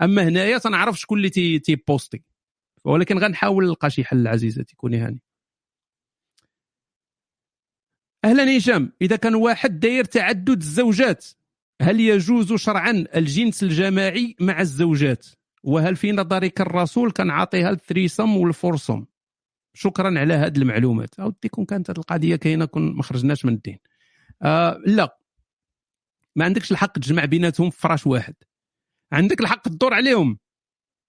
[0.02, 2.22] أما هنايا تنعرف شكون اللي تي تيبوستي
[2.84, 5.22] ولكن غنحاول نلقى شي حل عزيزتي كوني هاني.
[8.24, 11.26] أهلا هشام إذا كان واحد داير تعدد الزوجات
[11.82, 15.26] هل يجوز شرعا الجنس الجماعي مع الزوجات؟
[15.64, 19.04] وهل في نظرك الرسول كان عاطيها الثريسم والفورسم
[19.74, 21.20] شكرا على هذه المعلومات.
[21.20, 23.78] أو كون كانت هذه القضية كاينة كون ما خرجناش من الدين.
[24.42, 25.18] آه لا.
[26.36, 28.34] ما عندكش الحق تجمع بيناتهم في فراش واحد.
[29.12, 30.38] عندك الحق تدور عليهم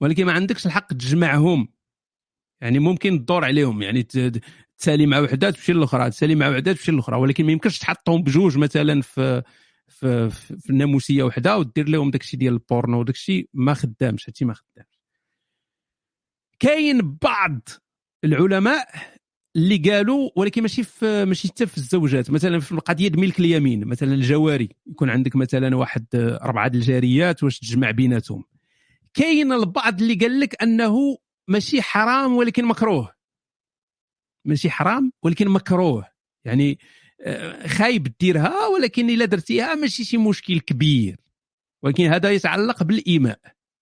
[0.02, 1.68] ولكن ما عندكش الحق تجمعهم.
[2.62, 4.04] يعني ممكن تدور عليهم يعني
[4.78, 8.58] تسالي مع وحده تمشي للأخرى تسالي مع وحده تمشي للأخرى ولكن ما يمكنش تحطهم بجوج
[8.58, 9.44] مثلا في
[9.88, 15.02] في, في, الناموسيه وحدة ودير لهم داكشي ديال البورنو وداكشي ما خدامش هادشي ما خدامش.
[16.60, 17.70] كاين بعض
[18.24, 18.88] العلماء
[19.56, 22.32] اللي قالوا ولكن ماشي في ماشي حتى في الزوجات.
[22.32, 24.70] مثلا في القضية ملك اليمين مثلا الجواري.
[24.88, 28.44] يكون عندك مثلا واحد أربعة د الجاريات واش تجمع بيناتهم.
[29.14, 31.18] كاين البعض اللي قال لك أنه
[31.48, 33.12] ماشي حرام ولكن مكروه.
[34.46, 36.06] ماشي حرام ولكن مكروه.
[36.46, 36.80] يعني
[37.22, 41.18] آه، خايب ديرها ولكن إلا درتيها ماشي شي مشكل كبير.
[41.84, 43.40] ولكن هذا يتعلق بالإماء.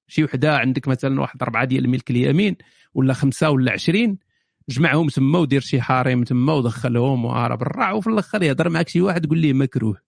[0.07, 2.55] شي وحدة عندك مثلا واحد أربعة ديال الملك اليمين
[2.93, 4.28] ولا خمسة ولا عشرين.
[4.69, 9.25] جمعهم تما ودير شي حريم تما ودخلهم وعرى بالرع وفي الآخر يهضر معك شي واحد
[9.25, 10.01] يقول ليه مكروه.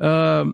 [0.00, 0.52] آه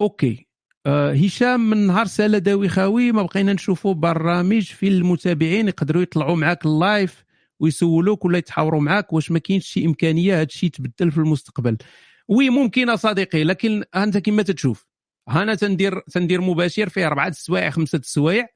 [0.00, 0.46] OK.
[0.86, 6.36] آه هشام من نهار سالا داوي خاوي ما بقينا نشوفوا برامج في المتابعين يقدروا يطلعوا
[6.36, 7.24] معاك ال live
[7.60, 11.76] ويسولوك ولا يتحاوروا معاك واش ما كاينش شي إمكانية هذا الشيء يتبدل في المستقبل.
[12.28, 14.86] وي ممكن صديقي لكن أنت كما تتشوف.
[15.28, 18.48] أنا تندير تندير مباشر فيه أربعة السوايع خمسة السوايع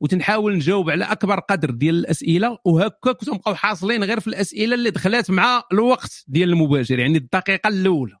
[0.00, 5.30] وتنحاول نجاوب على أكبر قدر ديال الأسئلة وهكاك تنبقاو حاصلين غير في الأسئلة اللي دخلات
[5.30, 8.16] مع الوقت ديال المباشر يعني الدقيقة الأولى.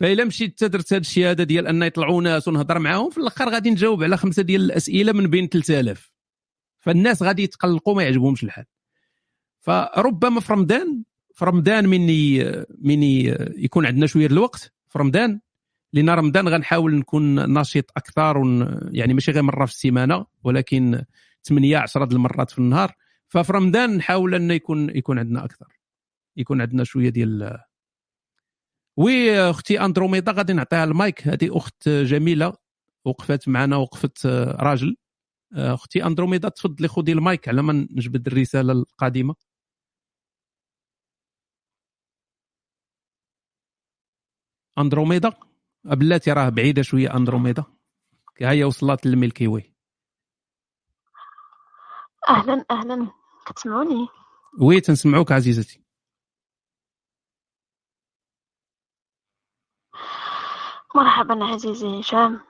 [0.00, 3.70] فإلا مشيت درت هذا الشيء هذا ديال ان يطلعوا ناس ونهضر معاهم في الآخر غادي
[3.70, 6.12] نجاوب على خمسة ديال الأسئلة من بين 3000
[6.80, 8.64] فالناس غادي يتقلقوا ما يعجبهمش الحال.
[9.60, 11.04] فربما في رمضان
[11.34, 15.40] في رمضان مني مني يكون عندنا شوية الوقت في رمضان
[15.92, 21.04] لأن رمضان غنحاول نكون نشيط أكثر ون يعني ماشي غير مرة في السيمانة ولكن
[21.44, 22.94] 8 10 المرات في النهار.
[23.28, 25.66] ففي رمضان نحاول انه يكون يكون عندنا أكثر.
[26.36, 27.58] يكون عندنا شوية ديال
[28.96, 31.28] وي أختي أندروميدا غادي نعطيها المايك.
[31.28, 32.52] هذه أخت جميلة
[33.04, 34.96] وقفت معنا وقفت راجل.
[35.52, 39.34] أختي أندروميدا تفضلي خذي المايك على ما نجبد الرسالة القادمة.
[44.78, 45.32] أندروميدا؟
[45.84, 47.64] بلاتي راه بعيدة شوية أندروميدا.
[48.40, 49.74] هي وصلت لل Milky Way.
[52.28, 53.10] أهلا أهلا.
[53.46, 54.08] كتسمعوني
[54.60, 55.82] Oui تنسمعوك عزيزتي.
[60.94, 62.40] مرحبا عزيزي هشام.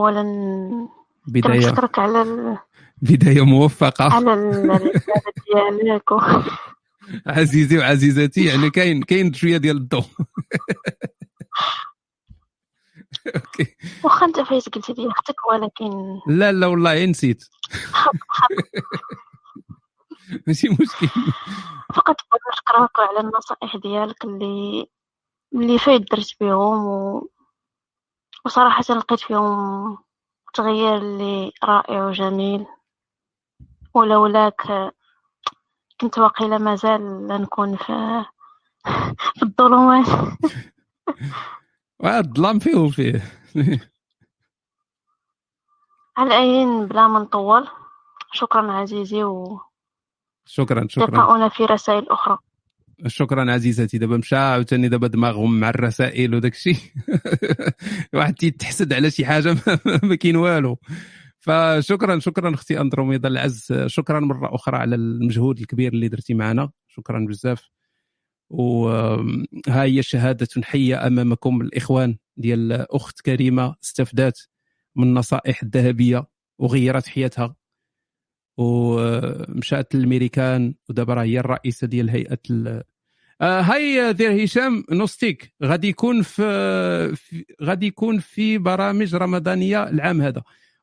[0.00, 0.22] اولا
[1.26, 1.60] بداية.
[1.60, 2.58] كنشكرك على ال...
[3.02, 4.14] بداية موفقة.
[4.14, 4.92] على الرساله
[5.82, 6.12] ديالك.
[7.26, 10.04] عزيزي وعزيزتي يعني كاين كاين شوية ديال الضوء.
[13.26, 13.76] OK.
[14.04, 17.44] واخا انت فايت قلتي لي أختك ولكن لا لا والله نسيت.
[17.92, 18.48] حب حب
[20.46, 21.08] ماشي مشكل.
[21.94, 24.86] فقط بغيت نشكرك على النصائح ديالك اللي
[25.54, 27.28] اللي فايت درت بهم و...
[28.44, 29.98] وصراحة لقيت فيهم
[30.54, 32.66] تغيير اللي رائع وجميل.
[33.94, 34.92] ولولاك
[36.00, 38.24] كنت واقيلا مازال نكون في
[39.36, 40.06] في الظلمات.
[42.04, 43.22] الظلام فيه وفيه
[46.16, 47.68] على أي بلا ما نطول
[48.32, 49.24] شكرا عزيزي
[50.46, 51.04] شكرا شكرا.
[51.04, 52.38] ولقاؤنا في رسائل أخرى.
[53.06, 56.76] شكرا عزيزتي دابا مشى عاوتاني دابا دماغهم مع الرسائل وداك الشيء.
[58.14, 60.78] واحد تيتحسد على شي حاجة ما, ما كاين والو.
[61.38, 63.72] فشكرا شكرا أختي أندروميدا العز.
[63.86, 66.70] شكرا مرة أخرى على المجهود الكبير اللي درتي معنا.
[66.88, 67.68] شكرا بزاف.
[68.52, 74.48] وها هي شهادة حية أمامكم الإخوان ديال أخت كريمة استفدت
[74.96, 76.26] من النصائح الذهبية
[76.58, 77.54] وغيرت حياتها.
[78.56, 82.82] ومشات للميريكان ودابا راه هي الرئيسة ديال هيئة ال...
[83.40, 85.54] آه هاي دير هشام نوستيك.
[85.64, 90.42] غادي يكون في, في غادي يكون في برامج رمضانية العام هذا.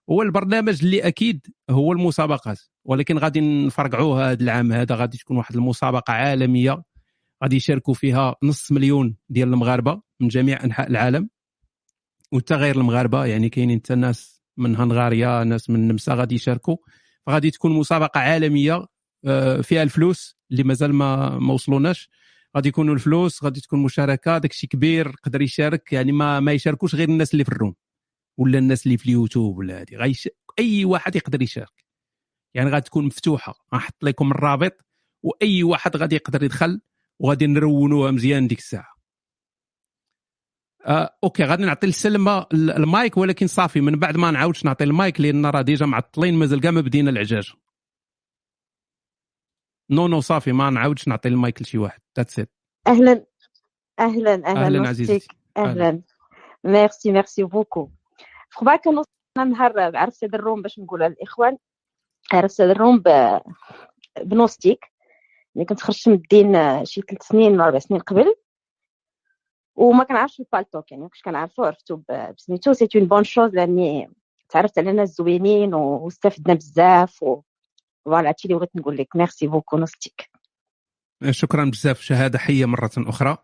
[0.10, 4.96] هو البرنامج اللي أكيد هو المسابقات ولكن غادي نفرقعوها هذا العام هذا.
[4.96, 6.84] غادي تكون واحد المسابقة عالمية.
[7.44, 11.30] غادي يشاركوا فيها نص مليون ديال المغاربة من جميع أنحاء العالم.
[12.32, 16.78] وحتى غير المغاربة يعني كاينين حتى ناس من هنغاريا ناس من النمسا غادي يشاركوا.
[17.26, 18.86] فغادي تكون مسابقة عالمية
[19.62, 22.10] فيها الفلوس اللي مازال ما ما وصلوناش.
[22.56, 25.94] غادي يكونوا الفلوس غادي تكون مشاركة داكشي كبير قدر يشارك.
[25.94, 27.76] يعني ما ما يشاركوش غير الناس اللي في الروم
[28.38, 30.14] ولا الناس اللي في اليوتيوب ولا هذه.
[30.60, 31.86] أي واحد يقدر يشارك.
[32.54, 34.86] يعني غادي تكون مفتوحة غنحط لكم الرابط
[35.24, 36.82] وأي واحد غادي يقدر يدخل.
[37.20, 39.00] وغادي نرونوها مزيان ديك الساعة.
[40.86, 45.46] آه، OK غادي نعطي لسلمى المايك ولكن صافي من بعد ما نعاودش نعطي المايك لأن
[45.46, 47.54] راه déjà معطلين مازال كاع ما بدينا العجاج
[49.90, 52.02] non non صافي ما نعاودش نعطي المايك لشي واحد.
[52.18, 52.52] That's it
[52.88, 53.26] أهلا
[54.00, 54.90] أهلا أهلا أهلا.
[54.90, 55.28] عزيزتي
[55.58, 56.02] أهلا.
[56.64, 57.90] Merci merci beaucoup
[58.50, 59.06] فخبا كنوصلنا
[59.38, 61.58] نهار عرفت هذا ال room باش نقولها للإخوان؟
[62.32, 63.04] عرفت هذا ال room.
[64.22, 64.80] بنوستيك
[65.56, 68.36] ملي كنت خرجت من الدين شي ثلاث سنين ولا أربع سنين قبل.
[69.76, 72.02] وما كنعرفش البالتوك يعني كنت كنعرفو عرفتو
[72.38, 74.10] بسميتو c'est une bonne chose لأني
[74.50, 77.42] تعرفت على ناس زوينين واستفدنا بزاف و
[78.06, 79.16] voilà هادشي اللي بغيت نقول لك.
[79.16, 80.30] Merci beaucoup نوستيك.
[81.30, 82.02] شكرا بزاف.
[82.02, 83.38] شهادة حية مرة أخرى.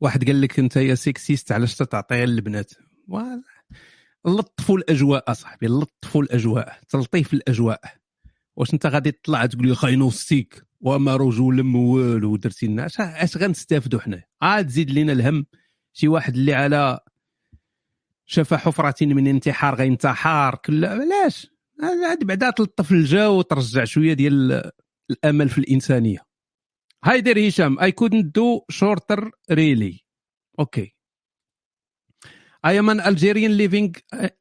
[0.00, 2.72] واحد قال لك أنت يا sexiste علاش تعطيها للبنات
[4.24, 8.01] لطفوا الأجواء أصاحبي لطفوا الأجواء تلطيف الأجواء.
[8.56, 13.36] واش انت غادي تطلع تقول لي خاي نوستيك وما رجل ما والو درتي لنا اش
[13.36, 15.46] غنستافدوا حنا؟ عاد تزيد لينا الهم.
[15.92, 17.00] شي واحد اللي على
[18.26, 21.46] شاف حفرة من انتحار غينتحر كل علاش؟
[22.08, 24.70] عاد بعدا تلطف الجو وترجع شوية ديال
[25.10, 26.18] الأمل في الإنسانية.
[27.04, 30.02] Hi dear هشام I couldn't do shorter really.
[30.58, 30.94] OK.
[32.66, 33.92] Am an Algerian living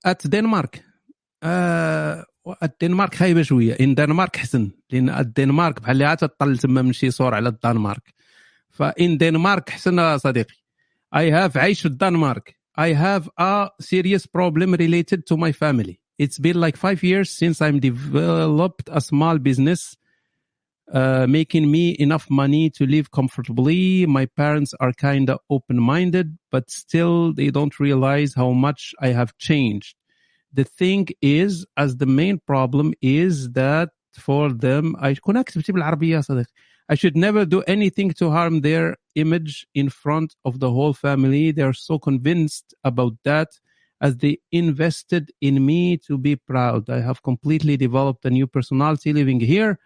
[0.06, 0.80] at Denmark.
[1.44, 2.26] آه
[2.64, 7.34] الدنمارك خايبه شوية ان دنمارك حسن لأن الدنمارك بحال اللي تطل تما من شي صور
[7.34, 8.14] على الدنمارك
[8.70, 10.56] فان دنمارك حسن صديقي
[11.16, 16.40] I have عايش في الدنمارك I have a serious problem related to my family it's
[16.40, 19.96] been like five years since I'm developed a small business
[20.94, 24.06] uh, making me enough money to live comfortably.
[24.06, 29.10] My parents are kind of open minded, but still they don't realize how much I
[29.10, 29.96] have changed.
[30.53, 36.17] The thing is, as the main problem is that for them, I كون كتبتي بالعربية
[36.17, 36.53] يا صديقي.
[36.89, 41.51] I should never do anything to harm their image in front of the whole family.
[41.51, 43.49] They are so convinced about that
[44.01, 46.89] as they invested in me to be proud.
[46.89, 49.79] I have completely developed a new personality living here.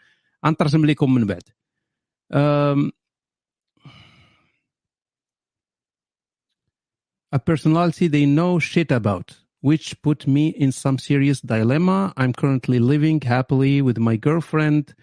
[0.44, 1.42] غنترجم لكم من بعد.
[2.32, 2.92] Um,
[7.32, 12.13] a personality they know shit about, which put me in some serious dilemma.
[12.17, 14.93] I'm currently living happily with my girlfriend.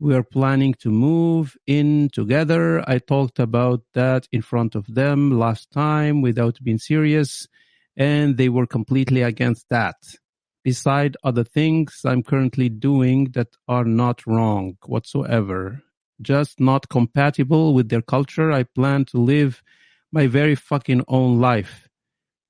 [0.00, 2.84] We are planning to move in together.
[2.86, 7.48] I talked about that in front of them last time without being serious,
[7.96, 9.96] and they were completely against that.
[10.62, 15.80] Beside other things I'm currently doing that are not wrong whatsoever,
[16.20, 18.52] just not compatible with their culture.
[18.52, 19.62] I plan to live
[20.12, 21.88] my very fucking own life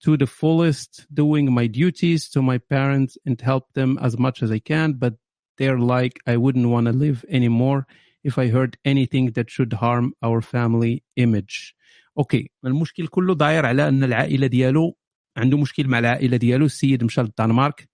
[0.05, 4.51] to the fullest, doing my duties to my parents and help them as much as
[4.51, 4.95] I can.
[4.95, 5.15] But
[5.59, 7.87] they're like, I wouldn't want to live anymore
[8.25, 11.75] if I heard anything that should harm our family image.
[12.19, 14.97] okay المشكل كله داير على أن العائلة ديالو
[15.37, 17.89] عنده مشكل مع العائلة ديالو السيد مشى للدنمارك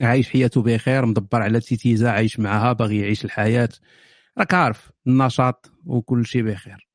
[0.00, 3.68] عايش حياته بخير مدبر على تيتيزو عايش معها باغي يعيش الحياة
[4.38, 6.88] راك عارف النشاط وكل شيء بخير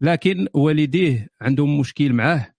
[0.00, 2.54] لكن والديه عندهم مشكل معاه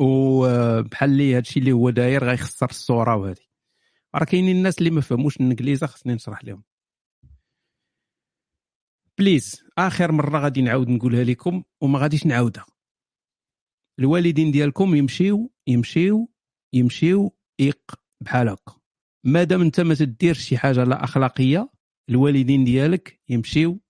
[0.00, 3.50] وبحال اللي هادشي اللي هو داير غيخسر الصورة وهذه
[4.14, 6.62] راه كاينين الناس اللي ما فهموش الانجليزه خصني نشرح لهم.
[9.18, 12.66] please آخر مرة غادي نعاود نقولها لكم وما غاديش نعاودها.
[13.98, 16.28] الوالدين ديالكم يمشيو يمشيو
[16.72, 18.74] يمشيو يق بحال هكا.
[19.24, 21.70] مادام انت ما تديرش شي حاجة لا أخلاقية
[22.08, 23.80] الوالدين ديالك يمشيو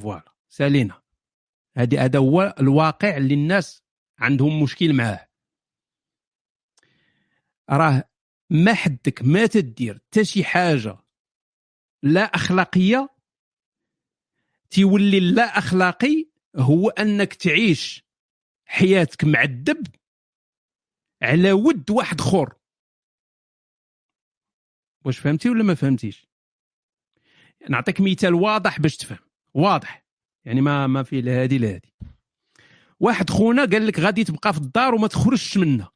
[0.00, 0.34] voilà.
[0.48, 1.02] سالينا.
[1.76, 3.82] هذا هو الواقع اللي الناس
[4.18, 5.31] عندهم مشكل معاه.
[7.70, 8.04] راه
[8.50, 10.96] ما حدك ما تدير حتى شي حاجة
[12.02, 13.08] لا أخلاقية
[14.70, 16.26] تيولي لا أخلاقي
[16.56, 18.04] هو أنك تعيش
[18.66, 19.86] حياتك معذب
[21.22, 22.54] على ود واحد اخر
[25.04, 26.26] واش فهمتي ولا ما فهمتيش؟
[27.70, 29.18] نعطيك مثال واضح باش تفهم
[29.54, 30.06] واضح.
[30.44, 31.94] يعني ما ما في لا هادي لا هادي.
[33.00, 35.92] واحد خونا قال لك غادي تبقى في الدار وما تخرجش منها.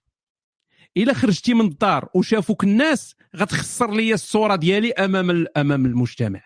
[0.97, 6.43] الا خرجتي من الدار وشافوك الناس غتخسر لي الصورة ديالي أمام أمام المجتمع.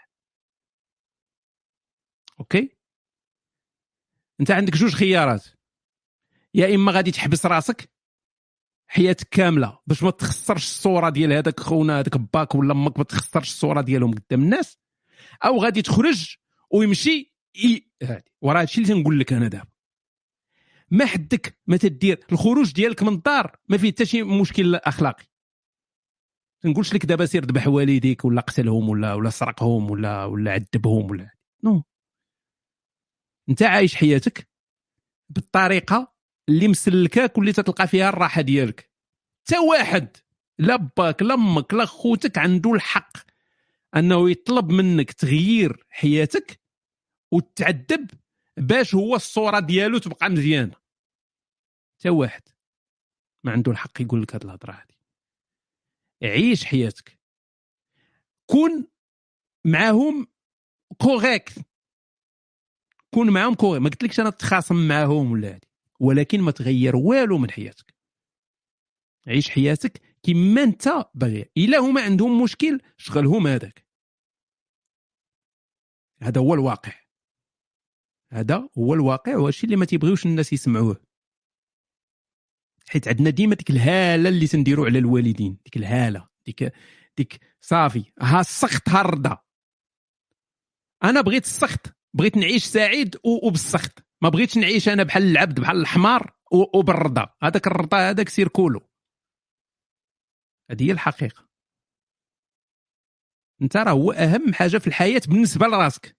[2.41, 2.77] okay؟
[4.41, 5.47] أنت عندك جوج خيارات.
[6.55, 7.91] يا إما غادي تحبس راسك
[8.87, 13.49] حياتك كاملة باش ما تخسرش الصورة ديال هذاك خونا هذاك باك ولا أمك ما تخسرش
[13.49, 14.79] الصورة ديالهم قدام الناس
[15.45, 16.37] أو غادي تخرج
[16.71, 17.35] ويمشي.
[18.03, 19.70] هادي وراه هادشي اللي تنقول لك أنا دابا.
[20.91, 22.21] ما حدك ما تدير.
[22.33, 25.25] الخروج ديالك من الدار ما فيه حتى شي مشكل أخلاقي.
[26.61, 31.31] تنقولش لك دابا سير ذبح والديك ولا قتلهم ولا ولا سرقهم ولا ولا عذبهم ولا
[31.65, 31.83] no.
[33.49, 34.49] أنت عايش حياتك
[35.29, 36.13] بالطريقة
[36.49, 38.91] اللي مسلكاك واللي تتلقى فيها الراحة ديالك.
[39.47, 40.17] حتى واحد
[40.59, 43.17] لا باك لا أمك لا خوتك عنده الحق
[43.97, 46.61] أنه يطلب منك تغيير حياتك
[47.33, 48.11] وتعذب
[48.57, 50.80] باش هو الصورة ديالو تبقى مزيانة.
[52.01, 52.43] حتى واحد
[53.45, 54.99] ما عنده الحق يقول لك هاد الهضرة هادي.
[56.23, 57.19] عيش حياتك.
[58.47, 58.87] كون
[59.67, 60.27] معاهم
[60.99, 61.59] correct
[63.15, 65.69] كون معاهم correct ما قلتلكش أنا تخاصم معاهم ولا هادي.
[66.01, 67.95] ولكن ما تغير والو من حياتك.
[69.27, 71.51] عيش حياتك كما انت باغي.
[71.57, 73.87] إلا هما عندهم مشكل شغلهم هذاك.
[76.23, 76.93] هذا هو الواقع.
[78.33, 81.10] هذا هو الواقع وهادشي اللي ما تيبغيوش الناس يسمعوه.
[82.91, 85.59] حيت عندنا ديما ديك الهالة اللي تنديروا على الوالدين.
[85.65, 86.29] ديك الهالة.
[86.47, 86.73] ديك
[87.17, 88.13] ديك صافي.
[88.21, 89.39] ها السخط ها الرضا.
[91.05, 91.97] أنا بغيت السخط.
[92.15, 94.05] بغيت نعيش سعيد وبالسخط.
[94.23, 96.35] ما بغيتش نعيش أنا بحال العبد بحال الحمار
[96.75, 97.29] وبالرضا.
[97.43, 98.81] هذاك الرضا هذاك سير كولو.
[100.71, 101.49] هذه هي الحقيقة.
[103.63, 106.17] أنت راه هو أهم حاجة في الحياة بالنسبة لراسك.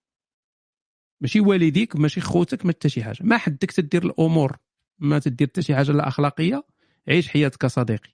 [1.21, 3.23] ماشي والديك ماشي خوتك ما حتى شي حاجة.
[3.23, 4.57] ما حدك تدير الأمور.
[5.01, 6.63] ما تدير حتى شي حاجة لا أخلاقية
[7.07, 8.09] عيش حياتك صديقي.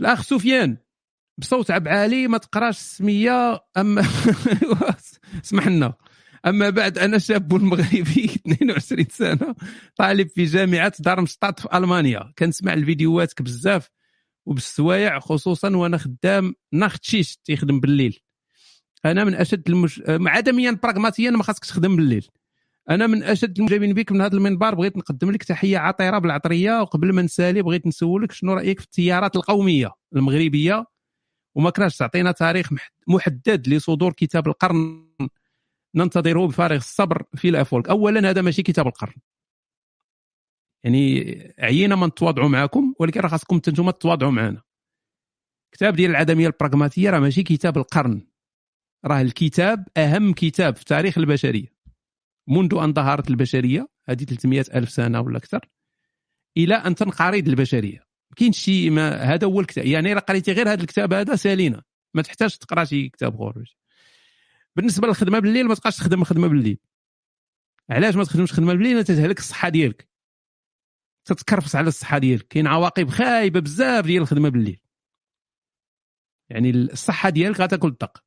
[0.00, 0.76] الأخ سفيان
[1.38, 4.02] بصوت عب عالي ما تقراش السميه أما
[5.44, 5.94] اسمح لنا.
[6.46, 9.54] أما بعد أنا شاب مغربي 22 سنة
[9.96, 12.32] طالب في جامعة دارمشتات في ألمانيا.
[12.38, 13.88] كنسمع الفيديوهاتك بزاف
[14.46, 18.18] وبالسوايع خصوصا وأنا خدام ناختشيش تيخدم بالليل.
[19.04, 20.02] أنا من أشد المش...
[20.08, 22.28] عدميا براغماتيا ما خاصكش تخدم بالليل.
[22.90, 24.74] أنا من أشد المعجبين بك من هذا المنبر.
[24.74, 26.80] بغيت نقدم لك تحية عطيرة بالعطرية.
[26.80, 30.86] وقبل ما نسالي بغيت نسولك شنو رأيك في التيارات القومية المغربية؟
[31.54, 35.10] وما كرهش تعطينا تاريخ مح- محدد لصدور كتاب القرن.
[35.94, 39.14] ننتظره بفارغ الصبر في الافولك اولا هذا ماشي كتاب القرن.
[40.84, 44.62] يعني عيينا ما نتواضعوا معكم ولكن راه خاصكم أنتم تتواضعوا معنا.
[45.72, 48.26] كتاب ديال العدمية البراغماتية راه ماشي كتاب القرن.
[49.04, 51.79] راه الكتاب أهم كتاب في تاريخ البشرية.
[52.50, 55.68] منذ أن ظهرت البشرية هذه 300 ألف سنة ولا أكثر
[56.56, 57.98] إلى أن تنقرض البشرية.
[58.30, 59.86] ما كاينش شي ما هذا هو الكتاب.
[59.86, 61.82] يعني إلا قريتي غير هذا الكتاب هذا سالينا
[62.14, 63.76] ما تحتاج تقرأ شي كتاب آخر.
[64.76, 66.78] بالنسبة للخدمة بالليل ما تبقاش تخدم الخدمه بالليل.
[67.90, 70.08] علاش ما تخدمش خدمة بالليل؟ أنت تهلك الصحة ديالك.
[71.24, 72.48] تتكرفس على الصحة ديالك.
[72.48, 74.80] كاين عواقب خايبة بزاف ديال الخدمة بالليل.
[76.50, 78.24] يعني الصحة ديالك غتاكل الدق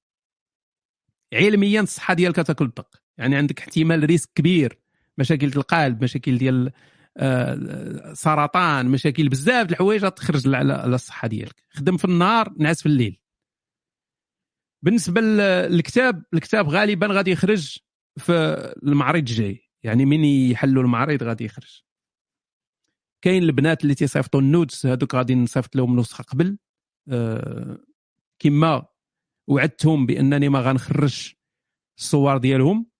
[1.33, 4.79] علميا الصحة ديالك غتاكل الدق يعني عندك احتمال ريسك كبير.
[5.17, 6.71] مشاكل القلب مشاكل ديال
[7.17, 11.63] آه، سرطان مشاكل بزاف الحوايج غتخرج على الصحه ديالك.
[11.69, 13.19] خدم في النهار نعس في الليل.
[14.83, 17.77] بالنسبة للكتاب الكتاب غالبا غادي يخرج
[18.17, 18.33] في
[18.83, 19.69] المعرض الجاي.
[19.83, 21.83] يعني من يحلوا المعرض غادي يخرج.
[23.23, 26.57] كاين البنات اللي تيصيفطوا النودز هذوك غادي نصيفط لهم نسخة قبل.
[27.11, 27.77] آه،
[28.39, 28.85] كما
[29.49, 31.33] وعدتهم بأنني ما غنخرج
[31.99, 32.92] الصور ديالهم.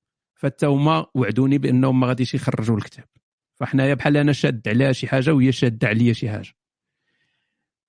[0.44, 3.06] فتا هما وعدوني بأنهم ما غاديش يخرجوا الكتاب.
[3.60, 6.54] فحنايا بحال أنا شاد عليها شي حاجة وهي شاده عليا شي حاجة.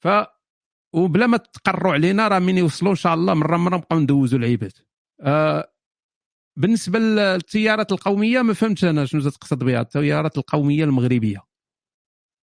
[0.01, 0.09] ف
[0.93, 4.73] وبلا ما تقروا علينا راه من يوصلوا إن شاء الله مرة مرة نبقاو ندوزوا العباد.
[5.21, 5.73] آه
[6.57, 9.81] بالنسبة للتيارات القومية ما فهمتش أنا شنو تقصد بها.
[9.81, 11.41] التيارات القومية المغربية.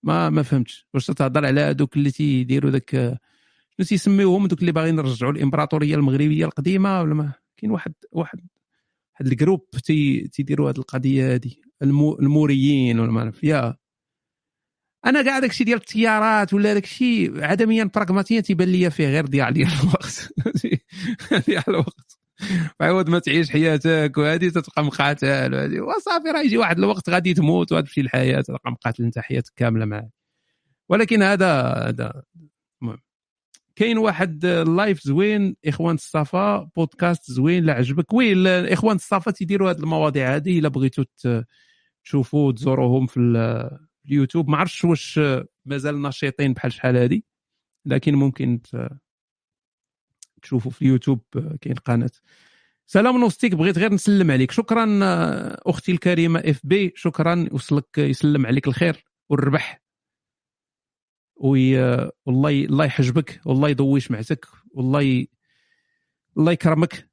[0.03, 0.87] ما ما فهمتش.
[0.93, 2.91] واش تهضر على هذوك اللي تيديروا ذاك
[3.69, 8.39] شنو تيسميوهم دوك اللي باغيين يرجعوا الإمبراطورية المغربية القديمة ولا ما؟ كاين واحد واحد
[9.13, 11.51] واحد ال groupe تي تيديروا هذه القضية هذه
[11.81, 13.75] المو الموريين ولا ما نعرف يا.
[15.05, 19.69] أنا كاع داكشي ديال التيارات ولا داكشي عدميا براغماتيا تيبان ليا فيه غير ضياع ديال
[19.83, 20.33] الوقت.
[21.47, 22.17] ضياع الوقت.
[22.81, 27.71] عوض ما تعيش حياتك وهذه تتبقى مقاتل وهذه وصافي راه يجي واحد الوقت غادي تموت
[27.71, 29.03] وغتمشي الحياة تبقى مقاتل.
[29.03, 30.09] أنت حياتك كاملة معاه
[30.89, 32.23] ولكن هذا هذا
[33.81, 38.05] كاين واحد ال live زوين إخوان الصفا بودكاست زوين لا عجبك.
[38.73, 41.45] إخوان الصفا تيديروا هذه المواضيع هذه إلا بغيتوا ت-
[42.03, 44.49] تشوفوا تزوروهم في ال- اليوتيوب.
[44.49, 45.19] ما عرفتش واش
[45.65, 47.21] مازال نشيطين بحال شحال هذه
[47.85, 48.61] لكن ممكن
[50.41, 51.21] تشوفوا في اليوتيوب
[51.61, 52.11] كاين قناة.
[52.87, 54.51] سلام نوستيك بغيت غير نسلم عليك.
[54.51, 54.99] شكرا
[55.69, 59.81] أختي الكريمة إف بي شكرا وصلك يسلم عليك الخير والربح.
[61.41, 65.27] والله الله يحجبك والله يضوي شمعتك والله ي...
[66.37, 67.09] الله يكرمك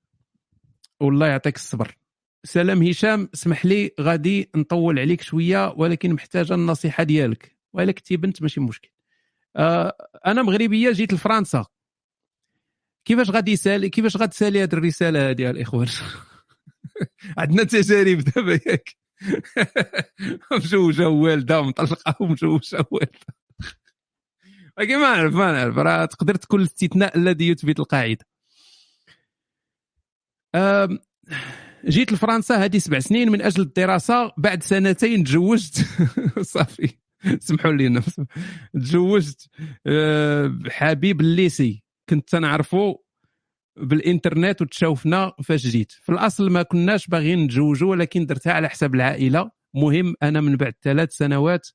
[1.01, 1.97] والله يعطيك الصبر.
[2.45, 7.57] سلام هشام اسمح لي غادي نطول عليك شوية ولكن محتاجة النصيحة ديالك.
[7.73, 8.91] وإلا كنتي بنت ماشي مشكل.
[9.57, 9.97] آه
[10.27, 11.67] أنا مغربية جيت لفرنسا.
[13.05, 15.89] كيفاش غادي يسالي كيفاش غتسالي هذه الرسالة هذه الاخوان
[17.39, 18.97] عندنا تجارب دابا ياك.
[20.53, 23.48] مزوجه والدة مطلقة ومزوجه والدة.
[24.79, 28.27] ولكن ما نعرف ما نعرف راه تقدر تكون الاستثناء الذي يثبت القاعدة.
[31.87, 34.33] جيت لفرنسا هذه سبع سنين من أجل الدراسة.
[34.37, 35.87] بعد سنتين تزوجت.
[36.41, 36.89] صافي
[37.41, 38.03] سمحوا لي
[38.75, 39.49] تزوجت
[39.87, 41.83] أه، حبيب الليسي.
[42.09, 42.97] كنت تنعرفو
[43.77, 45.93] بالإنترنت وتشاوفنا فاش جيت.
[45.93, 49.51] في الأصل ما كناش باغيين نتزوجوا ولكن درتها على حساب العائلة.
[49.75, 51.69] مهم أنا من بعد ثلاث سنوات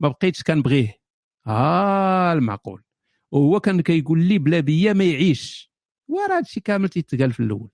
[0.00, 1.05] ما بقيتش كنبغيه.
[1.46, 2.82] آه المعقول.
[3.30, 5.72] وهو كان كيقول لي بلا بيا ما يعيش.
[6.08, 7.70] وراه هادشي كامل تيتقال في الأول.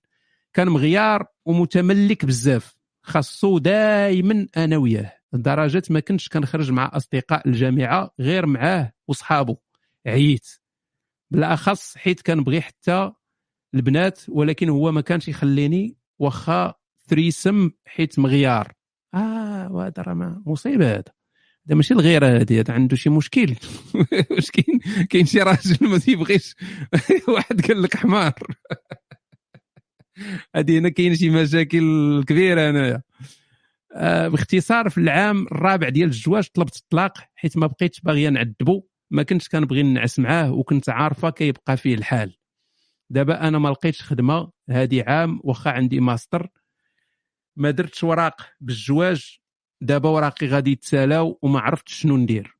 [0.53, 5.13] كان مغيار ومتملك بزاف خاصو دائما أنا وياه.
[5.33, 9.57] لدرجة ما كنتش كنخرج مع أصدقاء الجامعة غير معاه وصحابه
[10.05, 10.47] عييت.
[11.31, 13.11] بالأخص حيت كنبغي حتى
[13.73, 16.73] البنات ولكن هو ما كانش يخليني واخا
[17.07, 18.73] ثريسم حيت مغيار.
[19.13, 21.22] آه وهذا راه مصيبة هذا.
[21.67, 23.55] هذا ماشي الغيرة هذه هذا عنده شي مشكل.
[24.31, 24.79] واش كاين
[25.09, 26.55] كاين شي راجل ما تيبغيش
[27.33, 28.33] واحد قال لك حمار.
[30.55, 33.01] هذه هنا كاين شي مشاكل كبيرة هنايا.
[33.95, 38.87] آه باختصار في العام الرابع ديال الزواج طلبت الطلاق حيت ما بقيتش باغية نعذبو.
[39.11, 42.37] ما كنتش كنبغي ننعس معاه وكنت عارفة كيبقى فيه الحال.
[43.09, 46.47] دابا أنا ما لقيتش خدمة هذه عام واخا عندي ماستر.
[47.55, 49.42] ما درتش وراق بالزواج.
[49.83, 52.57] دابا وراقي غادي يتسالاو وما عرفتش شنو ندير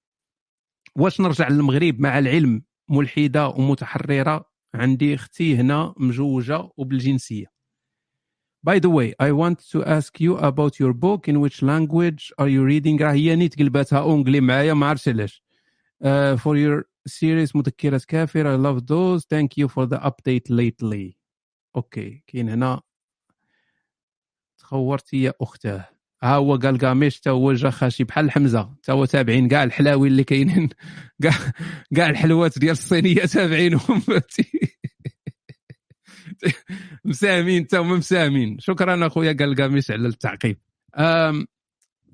[0.95, 7.54] واش نرجع للمغرب مع العلم ملحدة ومتحررة عندي أختي هنا مجوجة وبالجنسية
[8.66, 11.28] By the way, I want to ask you about your book.
[11.28, 13.02] In which language are you reading?
[13.02, 15.44] راه هي نيت قلبتها أونجلي معايا ما عرفتش علاش.
[16.04, 19.26] Uh, for your series مذكرات كافر I love those.
[19.26, 21.16] Thank you for the update lately.
[21.76, 22.82] أوكي كاين هنا
[24.58, 25.90] تخورتي يا أختاه
[26.24, 28.76] ها هو قال قاميش تا هو جا خاشي بحال حمزة.
[28.84, 30.70] تا هو تابعين كاع الحلاوي اللي كاينين.
[31.24, 31.34] كاع
[31.95, 34.02] كاع الحلوات ديال الصينية تابعينهم.
[37.06, 38.60] مساهمين تا هما مساهمين.
[38.60, 40.58] شكرا أخويا قال قاميش على التعقيب.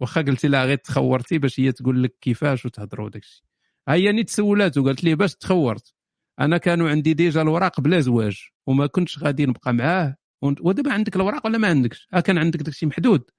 [0.01, 3.43] واخا قلتي لها غير تخورتي باش هي تقول لك كيفاش وتهضروا وداك الشيء
[3.89, 5.93] هي نيت سولاتو قالت لي باش تخورت.
[6.39, 10.15] أنا كانوا عندي déjà الوراق بلا زواج وما كنتش غادي نبقى معاه.
[10.41, 13.31] ودابا عندك الوراق ولا ما عندكش؟ آه كان عندك داكشي محدود.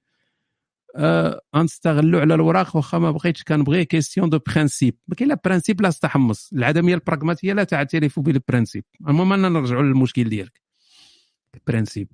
[1.56, 5.90] غنستغلوا على الوراق واخا ما بغيتش كنبغي question de principe ما كاين لا principe لا
[5.90, 6.50] تحمص.
[6.52, 10.60] العدميه البراغماتيه لا تعترف بال principe المهم أنا نرجعوا للمشكل ديالك.
[11.66, 12.08] principe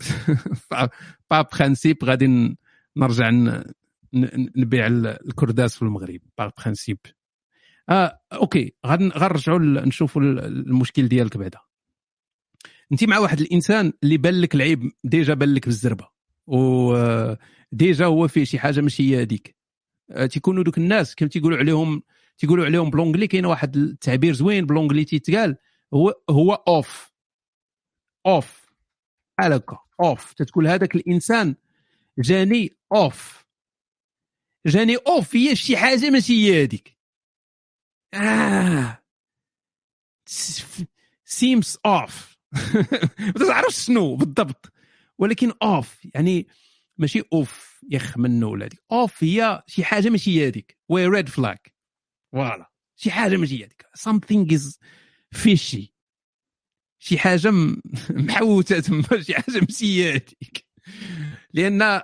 [1.31, 2.57] par principe غادي
[2.97, 3.31] نرجع
[4.57, 6.21] نبيع ال- الكرداس في المغرب.
[6.39, 6.99] par principe
[7.89, 11.59] آه okay غن- غنرجعوا نشوفوا ال- المشكل ديالك بعدا.
[12.93, 16.09] انت مع واحد الإنسان اللي بان لك العيب déjà بان لك بالزربة.
[17.73, 19.57] و déjà هو فيه شي حاجة ماشي هي هذيك
[20.11, 22.03] آه، تيكونوا دوك الناس كما تيقولوا عليهم
[22.39, 25.57] تيقولوا عليهم بلونجلي كاين واحد التعبير زوين بلونجلي تيتقال
[25.95, 27.13] هو هو off
[28.27, 28.73] off
[29.39, 29.79] بحال هكا.
[30.01, 31.57] off تتقول هذاك الإنسان
[32.19, 33.47] جاني off
[34.67, 36.97] جاني off هي شي حاجة ماشي هي هذيك
[38.15, 39.03] آه.
[41.25, 42.37] seems off
[43.37, 44.73] ما تعرفش شنو بالضبط.
[45.19, 46.47] ولكن off يعني
[46.99, 48.83] ماشي؟ أوف يخ منه ولا هذيك.
[48.93, 50.79] off هي شي حاجة ماشي هي هذيك.
[50.89, 51.59] oui red flag
[52.33, 52.71] voilà.
[52.97, 53.87] شي حاجة ماشي هي هذيك.
[53.99, 54.79] Something is
[55.37, 55.87] fishy.
[56.99, 57.51] شي حاجة
[58.11, 59.03] محوتة تما.
[59.21, 60.67] شي حاجة ماشي هي هذيك.
[61.55, 62.01] لأن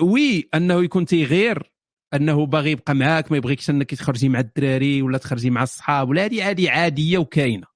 [0.00, 1.72] وي أنه يكون تيغير
[2.14, 6.24] أنه باغي يبقى معاك ما يبغيكش أنك تخرجي مع الدراري ولا تخرجي مع الصحاب ولا
[6.24, 7.66] هذه عادي عادية وكاينة.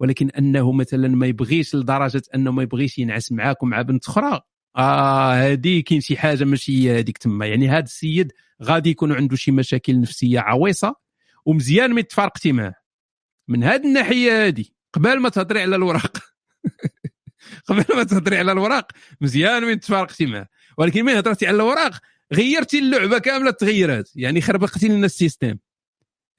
[0.00, 4.40] ولكن أنه مثلا ما يبغيش لدرجة أنه ما يبغيش ينعس معاك ومع بنت أخرى
[4.76, 7.46] آه هذه كاين شي حاجة ماشي هذيك تما.
[7.46, 8.32] يعني هذا السيد
[8.62, 10.96] غادي يكون عنده شي مشاكل نفسية عويصة
[11.44, 12.74] ومزيان ما تفارقتي معاه.
[13.48, 16.16] من هذه الناحية هذه قبل ما تهضري على الوراق.
[17.68, 20.48] قبل ما تهضري على الوراق مزيان وين تفارقتي معاه.
[20.78, 21.92] ولكن مين هضرتي على الوراق
[22.32, 25.56] غيرتي اللعبة كاملة تغيرات يعني خربقتي لنا السيستم.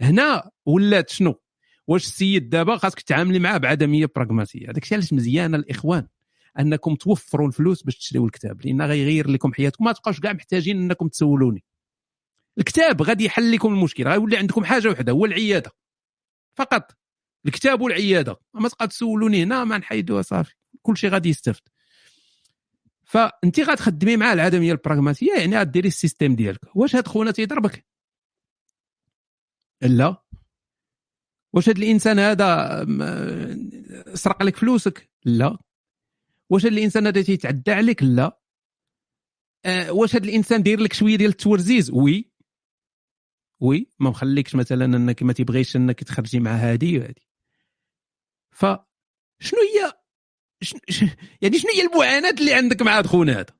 [0.01, 1.41] هنا ولات شنو؟
[1.87, 6.07] واش السيد دابا خاصك تعاملي معاه بعدمية براغماتيه هذاك الشيء علاش مزيانة الإخوان؟
[6.59, 9.85] أنكم توفروا الفلوس باش تشريوا الكتاب لأن غيغير لكم حياتكم.
[9.85, 11.63] ما تبقاوش كاع محتاجين أنكم تسولوني.
[12.57, 15.71] الكتاب غادي يحل لكم المشكل غيولي عندكم حاجة وحدة هو العيادة.
[16.55, 16.97] فقط.
[17.45, 18.39] الكتاب والعيادة.
[18.53, 21.61] ما تبقى تسولوني هنا ما نحيدوها صافي كل شيء غادي يستفد.
[23.05, 26.75] فانت غتخدمي مع العدميه البراغماتية يعني غديري ال système ديالك.
[26.75, 27.85] واش هاد خونا تيضربك؟
[29.81, 30.23] لا.
[31.53, 32.85] واش هاد الإنسان هذا
[34.13, 35.57] سرق لك فلوسك؟ لا.
[36.49, 38.41] واش هاد الإنسان هذا تيتعدى عليك؟ لا.
[39.65, 42.31] آه، واش هاد الإنسان داير لك شوية ديال التورزيز؟ oui.
[43.61, 43.91] وي.
[43.99, 47.27] ما مخليكش مثلا إنك ما تبغيش إنك تخرجي مع هادي وهادي
[48.51, 49.93] فشنو هي
[50.61, 50.79] شن...
[50.89, 53.57] ش- يعني شنو هي المعاناة اللي عندك مع خونا هذا؟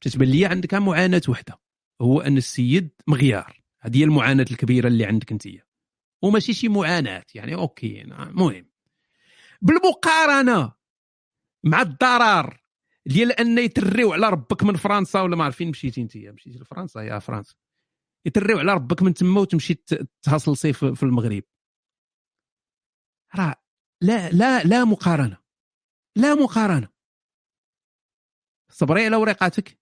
[0.00, 1.60] تتبان لي عندك معاناة وحدة.
[2.00, 3.62] هو أن السيد مغيار.
[3.80, 5.48] هذه هي المعاناة الكبيرة اللي عندك أنت
[6.22, 7.24] وماشي شي معاناة.
[7.34, 8.70] يعني أوكي المهم
[9.62, 10.72] بالمقارنة
[11.66, 12.60] مع الضرر
[13.06, 17.18] ديال أن يتريو على ربك من فرنسا ولا ما عارفين مشيتي أنت؟ مشيتي لفرنسا؟ يا
[17.18, 17.54] فرنسا.
[18.26, 21.42] يتريو على ربك من تما وتمشي ت- تهصلصي في المغرب.
[23.34, 23.54] راه
[24.02, 25.38] لا لا لا مقارنة.
[26.16, 26.88] لا مقارنة.
[28.72, 29.78] صبري على ورقاتك.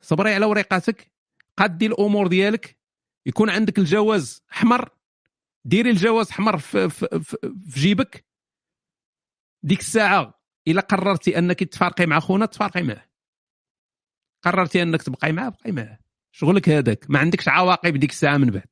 [0.00, 1.12] صبري على ورقاتك.
[1.56, 2.78] قدي الأمور ديالك.
[3.26, 4.90] يكون عندك الجواز أحمر.
[5.64, 7.36] ديري الجواز أحمر في, في, في,
[7.70, 8.26] في جيبك.
[9.62, 10.35] ديك الساعة
[10.68, 13.06] إلا قررتي أنك تفارقي مع خونا تفارقي معاه
[14.42, 15.98] قررتي أنك تبقاي معاه بقاي معاه
[16.32, 17.10] شغلك هذاك.
[17.10, 18.68] ما عندكش عواقب ديك الساعة من بعد.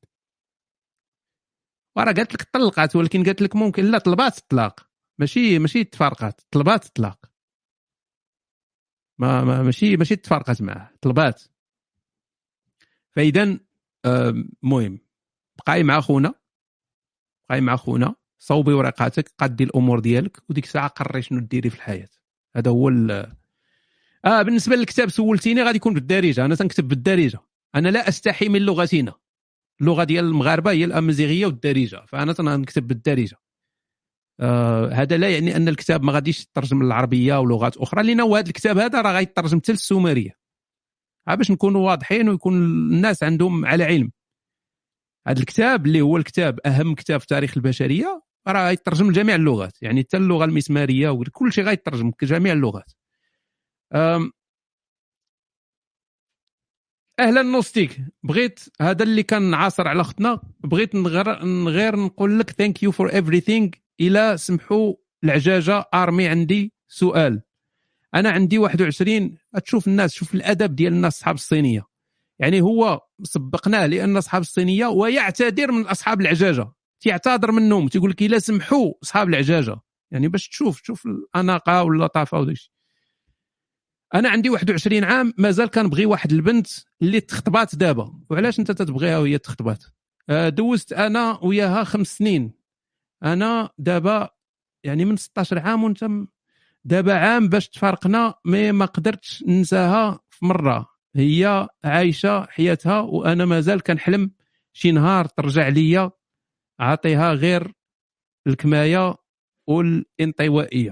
[1.95, 4.89] وراه قالت لك طلقات ولكن قالت لك ممكن لا طلبات الطلاق.
[5.19, 7.31] ماشي ماشي تفارقات طلبات الطلاق.
[9.17, 11.43] ما, ما ماشي ماشي تفارقات معاه طلبات.
[13.11, 13.59] فاذا
[14.05, 14.99] المهم
[15.57, 16.33] بقاي مع خونا
[17.49, 18.15] بقاي مع خونا.
[18.47, 22.09] صوبي ورقاتك قدي الأمور ديالك وديك الساعة قرري شنو ديري في الحياة.
[22.55, 23.31] هذا هو ال...
[24.25, 26.45] آه بالنسبة للكتاب سولتيني غادي يكون بالدارجة.
[26.45, 27.39] أنا تنكتب بالدارجة.
[27.75, 29.13] أنا لا أستحي من لغتنا
[29.81, 32.05] اللغة ديال المغاربة هي الأمازيغية والدارجة.
[32.07, 33.37] فأنا تنكتب بالدارجة.
[34.39, 38.77] آه هذا لا يعني أن الكتاب ما غاديش يترجم للعربية ولغات أخرى لأن هذا الكتاب
[38.77, 40.31] هذا راه غيترجم حتى للسومرية.
[41.27, 44.11] باش نكونوا واضحين ويكون الناس عندهم على علم.
[45.27, 50.01] هذا الكتاب اللي هو الكتاب أهم كتاب في تاريخ البشرية راه غيترجم لجميع اللغات يعني
[50.01, 52.91] حتى اللغة المسمارية وكل شيء غيترجم جميع اللغات.
[57.19, 58.01] أهلا نوستيك.
[58.23, 61.29] بغيت هذا اللي كان عاصر على اختنا بغيت غير
[61.67, 63.69] غير نقول لك thank you for everything
[64.01, 64.93] إلى سمحوا
[65.23, 67.41] العجاجة ارمي عندي سؤال.
[68.15, 71.85] أنا عندي 21 تشوف الناس شوف الأدب ديال الناس أصحاب الصينية.
[72.39, 76.71] يعني هو سبقناه لأن أصحاب الصينية ويعتذر من أصحاب العجاجة.
[77.05, 79.75] تيعتذر منهم تيقول لك إلا سمحوا أصحاب العجاجة.
[80.11, 82.57] يعني باش تشوف تشوف الأناقة واللطافة وداك
[84.15, 86.67] أنا عندي 21 عام مازال كنبغي واحد البنت
[87.01, 88.19] اللي تخطبات دابا.
[88.29, 89.83] وعلاش أنت تتبغيها وهي تخطبات
[90.29, 92.53] آه، دوزت أنا وياها خمس سنين.
[93.23, 94.29] أنا دابا
[94.83, 96.09] يعني من 16 عام وأنت
[96.83, 100.87] دابا عام باش تفارقنا مي ما قدرتش ننساها في مرة.
[101.15, 104.31] هي عايشة حياتها وأنا مازال كنحلم.
[104.73, 106.11] شي نهار ترجع ليا.
[106.79, 107.73] عطيها غير
[108.47, 109.15] الكماية
[109.67, 110.91] والانطوائية.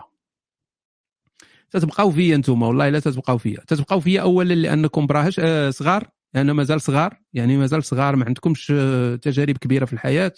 [1.72, 3.60] تتبقاو فيا أنتم والله لا تتبقاو فيا.
[3.68, 8.72] تتبقاو فيا اولا لأنكم براهش آه صغار لأن مازال صغار يعني مازال صغار ما عندكمش
[8.76, 10.34] آه تجارب كبيرة في الحياة.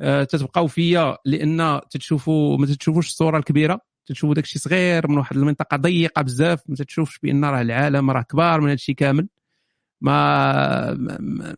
[0.00, 3.80] آه تتبقاو فيا لأن تتشوفوا ما تتشوفوش الصورة الكبيرة.
[4.06, 8.22] تشوفوا داك الشيء صغير من واحد المنطقة ضيقة بزاف ما تشوفش بأن راه العالم راه
[8.22, 9.28] كبار من هذا الشيء كامل.
[10.00, 11.18] ما, ما...
[11.20, 11.54] ما...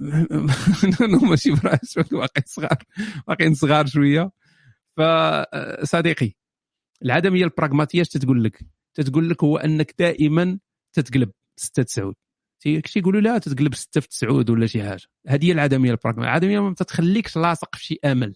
[1.31, 2.79] ماشي براس باقي صغار
[3.29, 4.31] باقيين صغار شوية.
[4.97, 6.33] فصديقي
[7.05, 8.61] العدمية البراغماتية تتقول لك؟
[8.95, 10.59] تتقول لك هو أنك دائما
[10.93, 12.15] تتقلب 6 9
[12.65, 15.03] كشي يقولوا لا تتقلب 6 في 9 ولا شي حاجة.
[15.29, 16.29] هذه هي العدمية البراغماتية.
[16.29, 18.35] العدمية ما تتخليكش لاصق في شي آمل.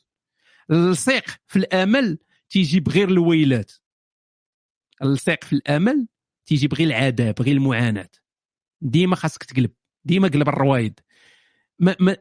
[0.71, 2.19] اللصيق في الآمل
[2.51, 3.73] تيجي بغير الويلات.
[5.03, 6.07] اللصيق في الآمل
[6.47, 8.09] تيجي بغير العذاب بغير المعاناة.
[8.81, 9.71] ديما خاصك تقلب.
[10.07, 11.01] ديما قلب الروايد.
[11.79, 12.17] ما ما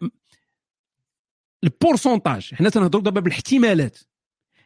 [1.64, 4.00] ال pourcentage حنا تنهضروا دابا بالاحتمالات.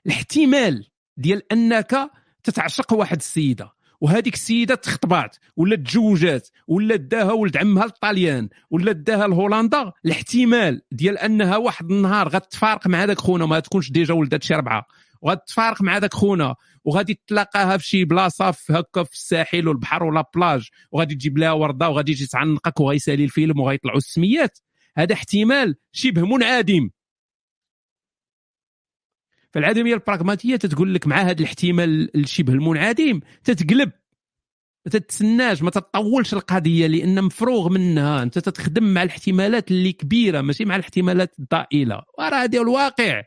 [0.05, 2.11] الاحتمال ديال أنك
[2.43, 9.27] تتعشق واحد السيدة وهذيك السيدة تخطبات ولا تزوجات ولا داها ولد عمها للطاليان ولا داها
[9.27, 14.53] لهولندا الاحتمال ديال أنها واحد النهار غتفارق مع هذاك خونا ما تكونش déjà ولدات شي
[14.53, 14.85] ربعة.
[15.21, 16.55] وغتفارق مع هذاك خونا.
[16.83, 20.69] وغادي تلاقاها في شي بلاصة هكا في الساحل والبحر ولا بلاج.
[20.91, 24.59] وغادي تجيب لها وردة وغادي تجي تعنقك وغيسالي الفيلم وغيطلعوا السميات.
[24.97, 26.89] هذا احتمال شبه منعدم.
[29.53, 33.91] فالعدمية البراغماتية تتقول لك مع هذا الاحتمال الشبه المنعدم تتقلب.
[34.85, 38.23] ما تتسناش ما تطولش القضية لأن مفروغ منها.
[38.23, 42.03] أنت تتخدم مع الاحتمالات اللي كبيرة ماشي مع الاحتمالات الضئيلة.
[42.17, 43.23] وراه هذا الواقع.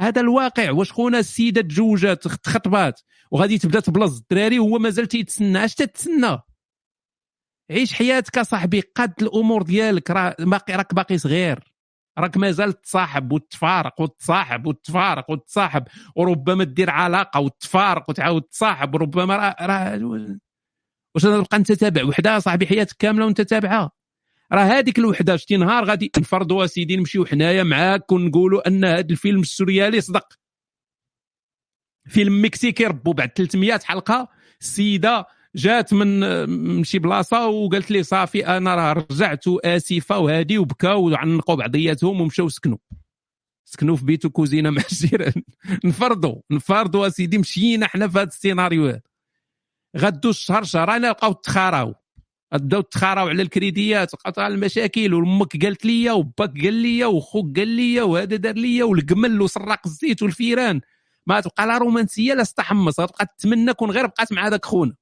[0.00, 5.64] هذا الواقع واش خونا السيدة تزوجات تخطبات وغادي تبدا تبلز الدراري وهو مازال تيتسنى.
[5.64, 6.38] اش تتسنى؟
[7.70, 11.72] عيش حياتك صاحبي قد الأمور ديالك راه باقي راك باقي صغير.
[12.18, 15.84] راك مازال تصاحب وتفارق وتصاحب وتفارق وتصاحب
[16.16, 20.38] وربما دير علاقة وتفارق وتعاود تصاحب وربما راه را
[21.14, 23.90] واش تبقى انت تابع وحدة صاحبي حياتك كاملة وأنت تابعها.
[24.52, 29.40] راه هذيك الوحده شتي نهار غادي نفرضوا سيدي نمشيو حنايا معاك ونقولوا أن هذا الفيلم
[29.40, 30.38] السوريالي صدق
[32.08, 34.28] فيلم مكسيكي ربو بعد 300 حلقة.
[34.60, 41.54] السيدة جات من شي بلاصة وقالت لي صافي أنا راه رجعت آسفة وهادي وبكاو وعنقوا
[41.54, 42.78] بعضياتهم ومشاو سكنوا.
[43.64, 45.42] سكنوا في بيت وكوزينة مع الجيران.
[45.84, 49.00] نفرضوا نفرضوا اسيدي مشينا حنا في هذا السيناريو هذا.
[49.96, 51.94] غدوز الشهر شهرين لقاو تخاراو
[52.58, 58.00] بداو تخاراو على الكريديات وقطع المشاكل وأمك قالت لي وباك قال لي وخوك قال لي
[58.00, 60.80] وهذا دار لي والقمل وسراق الزيت والفيران.
[61.26, 64.94] ما تبقى لا رومانسية لا ستة حمص غتبقى تتمنى كون غير بقات مع هذاك خونا.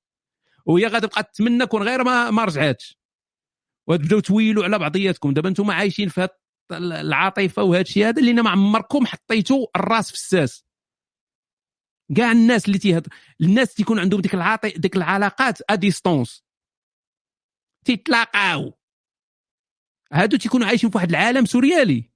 [0.66, 2.98] وهي غتبقى تتمنى كون غير ما, ما رجعاتش.
[3.86, 5.32] وتبداو تويلوا على بعضياتكم.
[5.32, 6.30] دابا أنتم عايشين في هاد
[6.72, 10.64] العاطفة وهذا الشيء هذا اللي ما عمركم حطيتوا الراس في الساس.
[12.16, 13.08] كاع الناس اللي تيهضر
[13.40, 16.49] الناس تيكون عندهم ديك العاطي ديك العلاقات à distance
[17.84, 18.72] تيتلاقاو
[20.12, 22.10] هادو تيكونوا عايشين في واحد العالم سوريالي.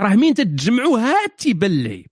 [0.00, 2.04] راه مين تتجمعوا؟ هاد تيبان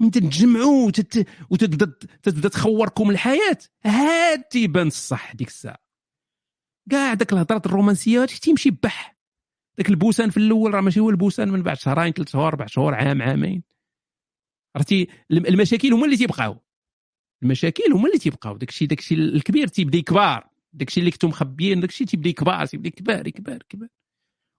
[0.00, 1.28] من تتجمعوا وتت...
[1.50, 5.78] وتبدا تبدا تخوركم الحياة؟ هاد تيبان الصح ديك الساعة.
[6.90, 9.16] كاع داك الهضرات الرومانسية هادشي تيمشي بح.
[9.78, 12.94] داك البوسان في الأول راه ماشي هو البوسان من بعد شهرين ثلاث شهور أربع شهور
[12.94, 13.62] عام عامين.
[14.76, 16.60] عرفتي المشاكل هما اللي تيبقاو.
[17.42, 18.56] المشاكل هما اللي تيبقاو.
[18.56, 20.44] داكشي داكشي الكبير تيبدا يكبر.
[20.72, 23.88] داكشي اللي كنتو مخبيين داكشي تيبدا يكبر تيبدا يكبر يكبر يكبر.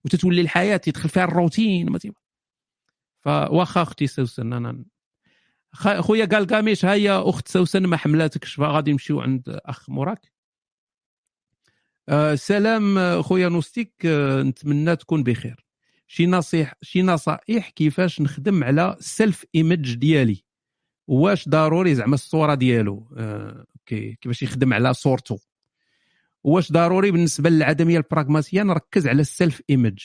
[0.06, 2.22] وتتولي الحياة تيدخل فيها الروتين ما تيبقى.
[3.19, 4.85] فواخا أختي سوسن أنا
[6.00, 10.32] خويا قال قاميش هيا أخت سوسن ما حملاتكش فغادي نمشيو عند أخ موراك.
[12.10, 15.66] آه سلام آه، خويا نوستيك آه نتمنى تكون بخير.
[16.08, 20.43] شي نصيح شي نصائح كيفاش نخدم على السيلف ايمج ديالي.
[21.11, 25.40] واش ضروري زعما الصورة ديالو؟ آه كيفاش يخدم على صورته؟
[26.43, 29.99] واش ضروري بالنسبة للعدمية البراغماتية نركز على ال self image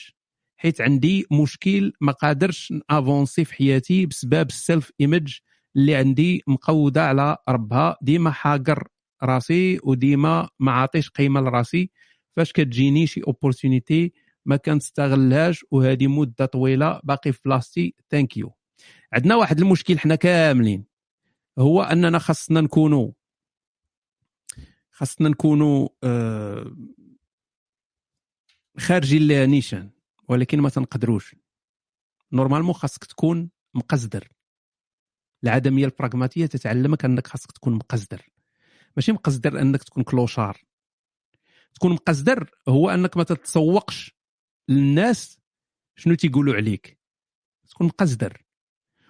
[0.57, 5.39] حيت عندي مشكل ما قادرش avancer في حياتي بسبب ال self image
[5.77, 7.97] اللي عندي مقودة على ربها.
[8.03, 8.89] ديما حاقر
[9.23, 11.91] راسي وديما ما عاطيش قيمة لراسي.
[12.37, 14.13] فاش كتجيني شي opportunity
[14.47, 18.53] ما كنستغلهاش وهذه مدة طويلة باقي في بلاصتي thank you
[19.13, 20.96] عندنا واحد المشكل حنا كاملين.
[21.59, 23.13] هو أننا خاصنا نكونوا
[24.91, 26.77] خاصنا نكونوا آه،
[28.79, 29.91] خارجين لها نيشان
[30.29, 31.37] ولكن ما تنقدروش.
[32.33, 34.29] normalement خاصك تكون مقزدر.
[35.45, 38.31] العدمية البراغماتيه تتعلمك أنك خاصك تكون مقزدر.
[38.97, 40.63] ماشي مقزدر أنك تكون clochard.
[41.75, 44.17] تكون مقزدر هو أنك ما تتسوقش
[44.69, 45.39] للناس
[45.97, 46.99] شنو تيقولوا عليك.
[47.69, 48.45] تكون مقزدر.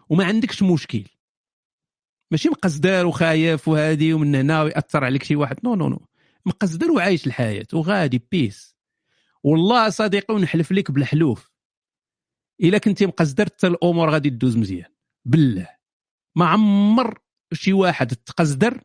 [0.08, 1.04] وما عندكش مشكل.
[2.30, 5.56] ماشي مقزدر وخايف وهادي ومن هنا ويأثر عليك شي واحد.
[5.64, 6.06] no no no
[6.46, 8.76] مقزدر وعايش الحياة وغادي peace
[9.44, 11.50] والله صديقي ونحلف لك بالحلوف
[12.62, 14.90] إلا كنتي مقزدر حتى الأمور غادي تدوز مزيان.
[15.24, 15.68] بالله.
[16.36, 17.18] ما عمر
[17.52, 18.80] شي واحد تقزدر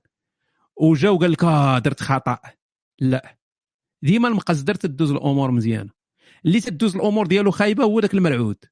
[0.78, 2.40] وجا وقال لك آه درت خطأ.
[3.00, 3.38] لا.
[4.04, 5.90] ديما المقزدر تدوز الأمور مزيانة.
[6.46, 8.66] اللي تدوز الأمور ديالو خايبة هو داك المرعود.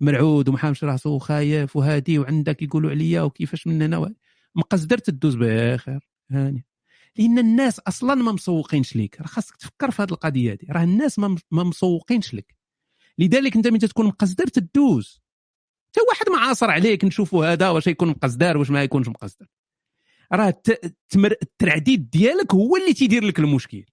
[0.00, 4.14] مرعود ومهمش راسو وخايف وهادي وعندك يقولوا عليا وكيفاش من هنا
[4.54, 6.08] مقزدر تدوز بخير.
[6.30, 6.64] هاني.
[7.16, 9.20] لأن الناس أصلا ما مسوقينش ليك.
[9.20, 10.66] راه خاصك تفكر في هذه القضية هذه.
[10.70, 12.54] راه الناس ما ما مسوقينش لك.
[13.18, 15.22] لذلك أنت من تكون مقزدر تدوز.
[15.90, 19.46] حتى واحد ما عاصر عليك نشوفوا هذا واش يكون مقزدر واش ما يكونش مقزدر
[20.32, 23.84] راه الت- التمر- الترعديد ديالك هو اللي تيدير لك المشكل.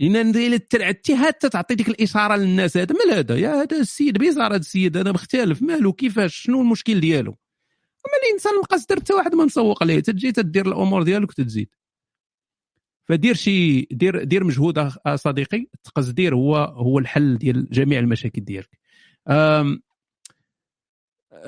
[0.00, 2.76] لأن الا ترعدتي حتى تعطي ديك الإشارة للناس.
[2.76, 4.96] هذا مال هذا؟ يا هذا السيد بيزار هذا السيد.
[4.96, 10.00] هذا مختلف مالو كيفاش؟ شنو المشكل ديالو؟ أما الإنسان مقصدر حتى واحد ما مسوق ليه
[10.00, 11.68] تجي تدير الأمور ديالك وتتزيد.
[13.08, 15.66] فدير شي دير دير مجهود أخ- صديقي.
[15.74, 18.78] التقصدير هو هو الحل ديال جميع المشاكل ديالك.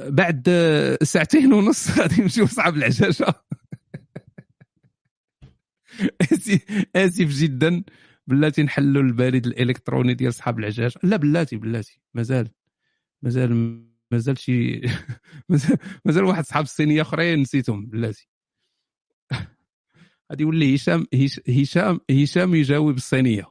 [0.09, 3.35] بعد آه، ساعتين ونص غادي نمشيو صعب العشاشة.
[6.23, 7.83] آسف- آسف جدا.
[8.27, 12.01] بلاتي نحلوا البريد الإلكتروني ديال صحاب العجاجة لا بلاتي بلاتي.
[12.15, 12.51] مازال.
[13.23, 14.81] مازال مازال شي
[16.05, 18.29] مازال- واحد صحاب الصينيه آخرين نسيتهم بلاتي.
[20.33, 23.45] غادي يولي هشام هش- هشام هشام يجاوب الصينية.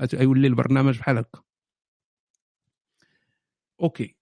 [0.00, 1.42] غادي يولي البرنامج بحال هكا.
[3.80, 4.16] OK.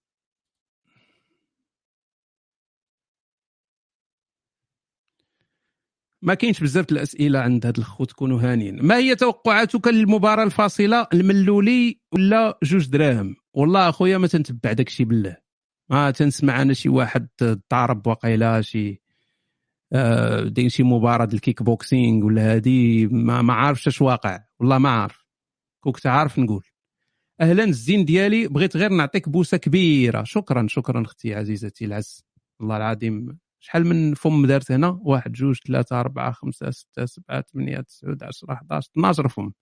[6.22, 8.86] ما كاينش بزاف الأسئلة عند هاد الخو تكونوا هانيين.
[8.86, 15.06] ما هي توقعاتك للمباراة الفاصلة؟ الملولي ولا جوج دراهم؟ والله أخويا ما تنتبع داك الشيء
[15.06, 15.36] بالله.
[15.90, 17.28] ما تنسمع أنا شي واحد
[17.72, 19.02] ضارب وقيلا شي
[19.92, 24.40] آه، داير شي مباراة ال kick boxing ولا هادي ما, ما عارفش أش واقع.
[24.60, 25.26] والله ما عارف.
[25.84, 26.64] كنت عارف نقول.
[27.40, 30.24] أهلا الزين ديالي بغيت غير نعطيك بوسة كبيرة.
[30.24, 32.24] شكرا شكرا أختي عزيزتي العز.
[32.60, 37.80] والله العظيم شحال من فم دارت هنا؟ واحد جوج ثلاثة أربعة خمسة ستة سبعة ثمانية
[37.80, 39.52] تسعة 10 11 12 فم.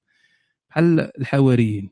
[0.70, 1.90] بحال الحواريين.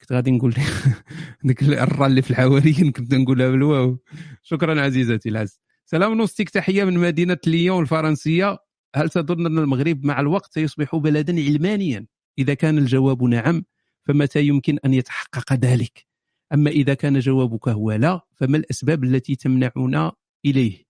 [0.00, 0.54] كنت غادي نقول
[1.44, 3.98] ديك الرا اللي في الحواريين كنت نقولها بالواو.
[4.42, 5.60] شكرا عزيزتي العز.
[5.84, 8.58] سلام نوستيك تحية من مدينة ليون الفرنسية.
[8.94, 12.06] هل تظن أن المغرب مع الوقت سيصبح بلدا علمانيا؟
[12.38, 13.64] إذا كان الجواب نعم
[14.04, 16.06] فمتى يمكن أن يتحقق ذلك؟
[16.54, 20.12] أما إذا كان جوابك هو لا فما الأسباب التي تمنعنا
[20.44, 20.87] إليه؟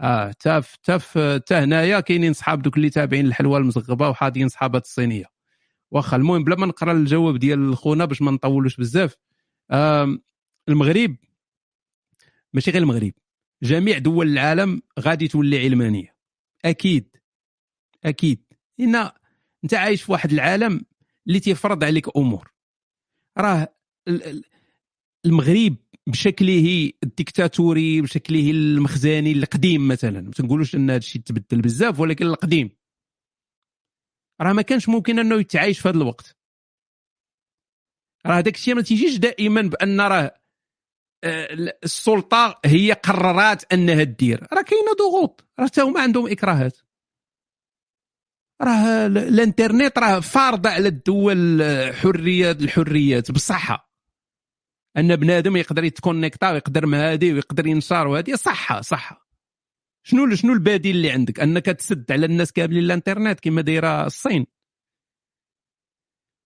[0.00, 5.24] آه تاف تاف تا هنايا كاينين صحاب دوك اللي تابعين الحلوى المزغبة وحاضين صحابات الصينية.
[5.90, 9.16] واخا المهم بلا ما نقرأ الجواب ديال خونا باش ما نطولوش بزاف
[9.72, 10.22] آم،
[10.68, 11.16] المغرب
[12.52, 13.12] ماشي غير المغرب
[13.62, 16.16] جميع دول العالم غادي تولي علمانية.
[16.64, 17.16] أكيد
[18.04, 18.44] أكيد.
[18.80, 18.94] إن
[19.64, 20.84] أنت عايش في واحد العالم
[21.26, 22.50] اللي تيفرض عليك أمور.
[23.38, 23.74] راه
[24.08, 24.44] ال- ال-
[25.26, 25.76] المغرب
[26.08, 30.20] بشكله الديكتاتوري بشكله المخزاني القديم مثلا.
[30.20, 32.70] ما تنقولوش إن هذا الشيء تبدل بزاف ولكن القديم.
[34.40, 36.36] راه ما كانش ممكن إنه يتعايش في هذا الوقت.
[38.26, 40.40] راه داك الشيء ما تيجيش دائما بأن راه
[41.24, 45.44] آه، السلطة هي قررات أنها دير راه كاينة ضغوط.
[45.60, 46.78] راه حتى هما عندهم إكراهات.
[48.62, 53.30] راه ال- الإنترنت راه فارضه على الدول آه، حرية الحريات.
[53.30, 53.93] بصحة.
[54.96, 58.34] أن بنادم يقدر يتكونيكتا ويقدر مهادي ويقدر ينشر وهذه.
[58.34, 59.28] صحة صحة.
[60.06, 64.46] شنو شنو البديل اللي عندك؟ أنك تسد على الناس كاملين الإنترنت كما دايرة الصين.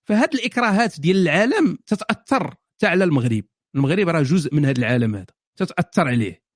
[0.09, 3.45] فهاد الإكراهات ديال العالم تتأثر حتى على المغرب.
[3.75, 5.35] المغرب راه جزء من هذا العالم هذا.
[5.57, 6.48] تتأثر عليه.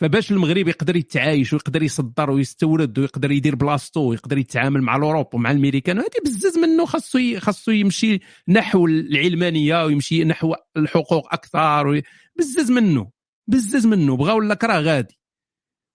[0.00, 5.34] فباش المغرب يقدر يتعايش ويقدر يصدر ويستورد ويقدر يدير بلاصتو ويقدر يتعامل مع ال Europe
[5.34, 12.02] ومع الامريكان هذه بزز منه خاصو خاصو يمشي نحو العلمانية ويمشي نحو الحقوق أكثر وي-
[12.38, 13.10] بزز منه
[13.48, 15.18] بزز منه بغا ولا كراه غادي.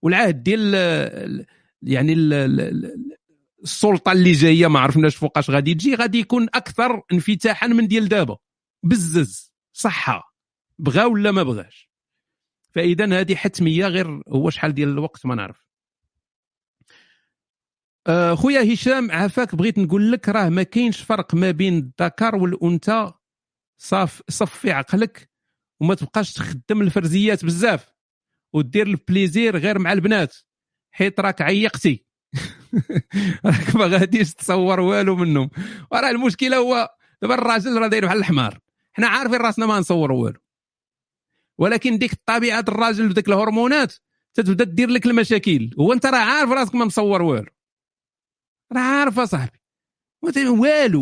[0.04, 1.46] والعهد ديال ال-
[1.82, 3.16] يعني ال- ال- ال-
[3.64, 8.38] السلطة اللي جاية ما عرفناش فوقاش غادي تجي غادي يكون أكثر انفتاحا من ديال دابا.
[8.84, 10.36] بزز صحة
[10.80, 11.90] بغا ولا ما بغاش.
[12.76, 15.66] فإذا هذه حتمية غير هو شحال ديال الوقت ما نعرف.
[18.08, 23.12] آه، خويا هشام عافاك بغيت نقول لك راه ما كاينش فرق ما بين الذكر والأنثى
[23.78, 25.30] صاف صفي عقلك
[25.80, 27.94] وما تبقاش تخدم الفرزيات بزاف
[28.54, 30.36] ودير البليزير غير مع البنات
[30.92, 32.06] حيت راك عيقتي.
[33.46, 35.50] راك ما غاديش تصور والو منهم.
[35.92, 36.90] وراه المشكلة هو
[37.22, 38.60] دابا الراجل راه داير بحال الحمار.
[38.94, 40.45] حنا عارفين راسنا ما نصور والو.
[41.58, 43.94] ولكن ديك الطبيعه الراجل وديك الهرمونات
[44.34, 45.70] تتبدا دير لك المشاكل.
[45.80, 47.50] هو انت راه عارف راسك ما مصور والو.
[48.74, 49.60] راه عارف اصاحبي.
[50.22, 50.62] والو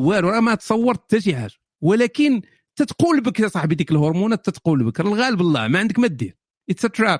[0.09, 1.53] والو راه ما تصورت حتى شي حاجة.
[1.81, 2.41] ولكن
[2.75, 4.99] تتقولبك يا صاحبي ديك الهرمونات تتقولبك.
[4.99, 6.37] الغالب الله ما عندك ما دير.
[6.69, 7.19] it's a trap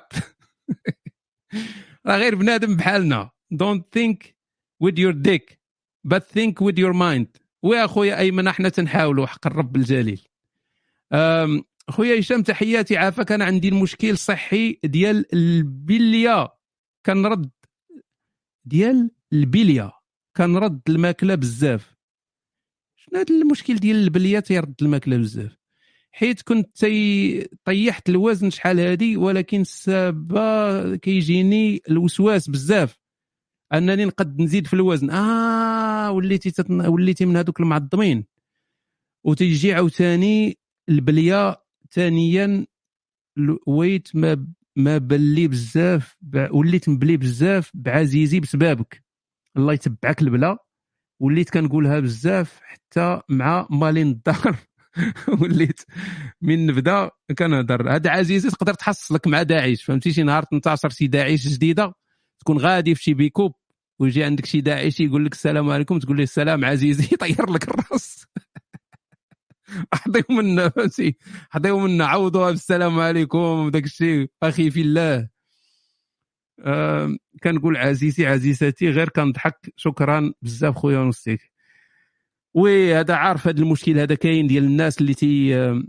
[2.06, 3.30] راه غير بنادم بحالنا.
[3.50, 4.36] don't think
[4.84, 5.58] with your dick
[6.08, 7.40] but think with your mind.
[7.62, 10.28] ويا خويا ايمن إحنا تنحاولوا حق الرب الجليل.
[11.90, 13.32] خويا هشام تحياتي عافاك.
[13.32, 16.48] أنا عندي المشكل الصحي ديال البلية.
[17.06, 17.50] كنرد.
[18.64, 19.92] ديال البلية.
[20.36, 21.96] كنرد الماكلة بزاف.
[22.96, 25.56] شنو هذا المشكل ديال البلية تيرد الماكلة بزاف؟
[26.12, 32.98] حيت كنت تي- طيحت الوزن شحال هادي ولكن السبب كيجيني الوسواس بزاف.
[33.72, 35.10] أنني نقد نزيد في الوزن.
[35.10, 36.86] آه وليتي تتن...
[36.86, 38.24] وليتي من هذوك المعظمين.
[39.24, 42.66] وتيجي عاوتاني البلية ثانيا
[43.38, 44.46] الويت ما
[44.76, 46.16] ما بلي بزاف.
[46.50, 49.04] وليت مبلي بزاف بعزيزي بسبابك.
[49.56, 50.58] الله يتبعك البلا.
[51.20, 54.56] وليت كنقولها بزاف حتى مع مالين الدار.
[55.40, 55.80] وليت
[56.42, 57.94] من نبدا كنهضر.
[57.94, 59.82] هذا عزيزي تقدر تحصلك مع داعش.
[59.82, 61.94] فهمتي؟ شي نهار تنتشر شي داعش جديدة
[62.40, 63.54] تكون غادي في شي بيكوب
[63.98, 68.26] ويجي عندك شي داعشي يقول لك السلام عليكم تقول له السلام عزيزي يطير لك الراس.
[69.92, 71.16] احضيهم منا فهمتي
[71.52, 73.38] احضيهم منا عوضوها بالسلام عليكم.
[73.38, 75.28] وداك الشيء أخي في الله.
[77.42, 79.72] كنقول عزيزي عزيزتي غير كنضحك.
[79.76, 81.52] شكرا بزاف خويا ونصيك.
[82.54, 85.82] وهذا عارف هذا المشكل هذا كاين ديال الناس اللي تي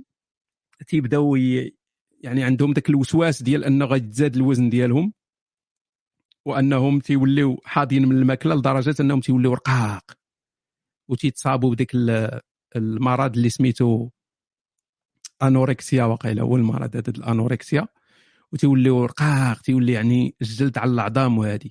[0.87, 5.13] تيبداو يعني عندهم ذاك الوسواس ديال انه غيتزاد الوزن ديالهم.
[6.45, 10.03] وأنهم تيوليو حاضين من الماكلة لدرجة أنهم تيوليو رقاق.
[11.07, 11.91] وتيتصابوا بديك
[12.75, 14.09] المرض اللي سميتو
[15.43, 17.87] anorexia وقيلا هو المرض هذا ال anorexia
[18.51, 21.69] وتيوليو رقاق تيولي يعني الجلد على العظام وهذه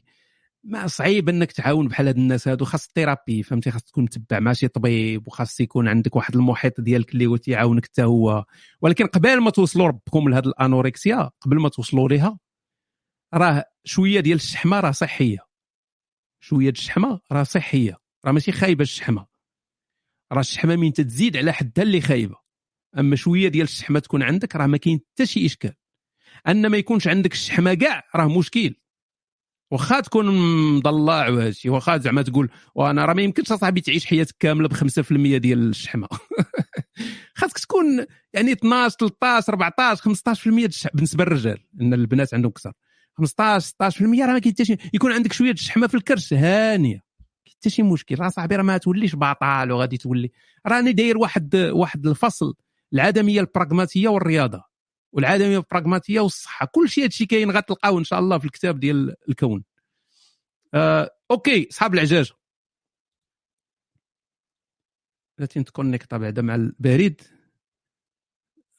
[0.65, 4.41] ما صعيب إنك تعاون بحال هاد الناس هادو خاص ال therapy فهمتي؟ خاص تكون متبع
[4.41, 8.45] مع شي طبيب وخاص يكون عندك واحد المحيط ديالك اللي هو تيعاونك حتى هو.
[8.83, 12.39] ولكن قبل ما توصلوا ربكم لهاد ال anorexia قبل ما توصلوا ليها
[13.35, 15.39] راه شوية ديال الشحمة راه صحية.
[16.41, 17.99] شوية الشحمة راه صحية.
[18.25, 19.27] راه ماشي خايبة الشحمة.
[20.35, 22.37] راه الشحمة من تتزيد على حدها اللي خايبة.
[22.99, 25.73] أما شوية ديال الشحمة تكون عندك راه ما كاين حتى شي إشكال.
[26.49, 28.75] أن ما يكونش عندك الشحمة كاع راه مشكل.
[29.73, 30.27] واخا تكون
[30.77, 35.37] مضلع وهادشي واخا زعما تقول وأنا راه ما يمكنش أصاحبي تعيش حياتك كاملة ب 5%
[35.39, 36.09] ديال الشحمة.
[37.37, 40.03] خاصك تكون يعني 12 13 14
[40.35, 42.73] 15% ديال الشح- بالنسبة للرجال أن البنات عندهم كثر
[43.19, 47.04] 15 16% راه ما كاين حتى شي يكون عندك شوية الشحمة في الكرش هانية.
[47.65, 48.21] حتى شي مشكل.
[48.21, 50.31] راه صاحبي راه ما توليش بطال وغادي تولي.
[50.67, 52.55] راني داير واحد واحد الفصل
[52.93, 54.65] العدمية البراغماتية والرياضة
[55.13, 56.67] والعدمية والبراغماتيه والصحة.
[56.67, 59.65] كل شيء هادشي كاين غتلقاوه إن شاء الله في الكتاب ديال الكون.
[60.75, 62.33] آه، أوكي صحاب العجاج.
[65.39, 67.23] بلاتي نتكونيكتا بعدا مع البريد.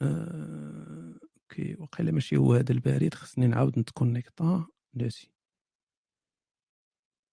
[0.02, 5.32] آه، okay وقيلا ماشي هو هذا البريد خصني نعاود نتكونيكتا بلاتي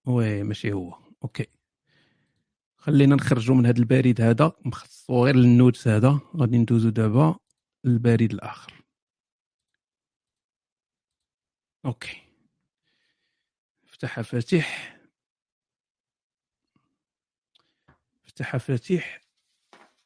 [0.07, 1.12] oui ماشي هو.
[1.25, 1.47] okay.
[2.76, 4.52] خلينا نخرجوا من هذا البريد هذا.
[4.65, 6.20] مخصصو غير لل notes هذا.
[6.36, 7.39] غادي ندوزو دابا
[7.84, 8.73] للبريد الآخر.
[11.85, 12.23] okay.
[14.05, 14.99] افتح فاتح
[18.26, 19.20] افتح فاتح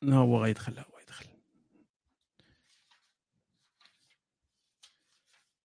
[0.02, 1.26] لا هو غيدخل هو يدخل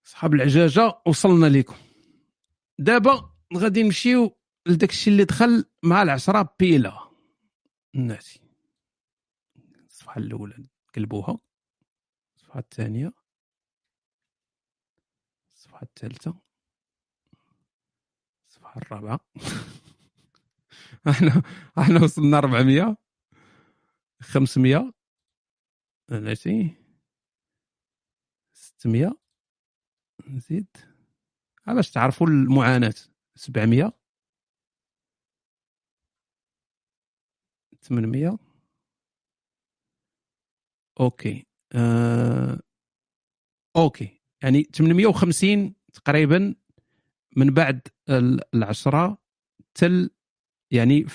[0.04, 1.76] صحاب العجاجة وصلنا لكم
[2.80, 7.12] دابا غادي نمشيو لداك الشيء اللي دخل مع العشرة بيلا.
[7.96, 8.40] ناسي.
[9.86, 11.38] الصفحة الأولى قلبوها.
[12.36, 13.14] الصفحة الثانية.
[15.56, 16.36] الصفحة الثالثة.
[18.50, 19.20] الصفحة الرابعة.
[21.10, 21.42] إحنا
[21.80, 22.98] إحنا وصلنا 400
[24.22, 24.94] 500
[26.10, 26.70] ماشي
[28.54, 29.18] 600
[30.28, 30.78] نزيد
[31.68, 32.94] باش تعرفوا المعاناة؟
[33.36, 34.01] 700
[37.82, 38.38] 800
[41.00, 42.60] أوكي آه...
[43.76, 46.56] أوكي يعني 850 تقريبا
[47.36, 47.82] من بعد
[48.54, 49.18] العشرة
[49.76, 50.10] تل
[50.72, 51.06] يعني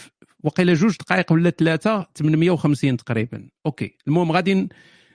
[0.44, 3.48] وقيله جوج دقائق ولا ثلاثة 850 تقريبا.
[3.66, 4.68] أوكي المهم غادي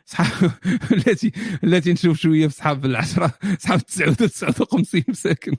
[0.06, 0.52] صحاب
[0.98, 1.32] التي
[1.64, 5.56] التي نشوف شوية في صحاب العشرة صحاب 59 مساكن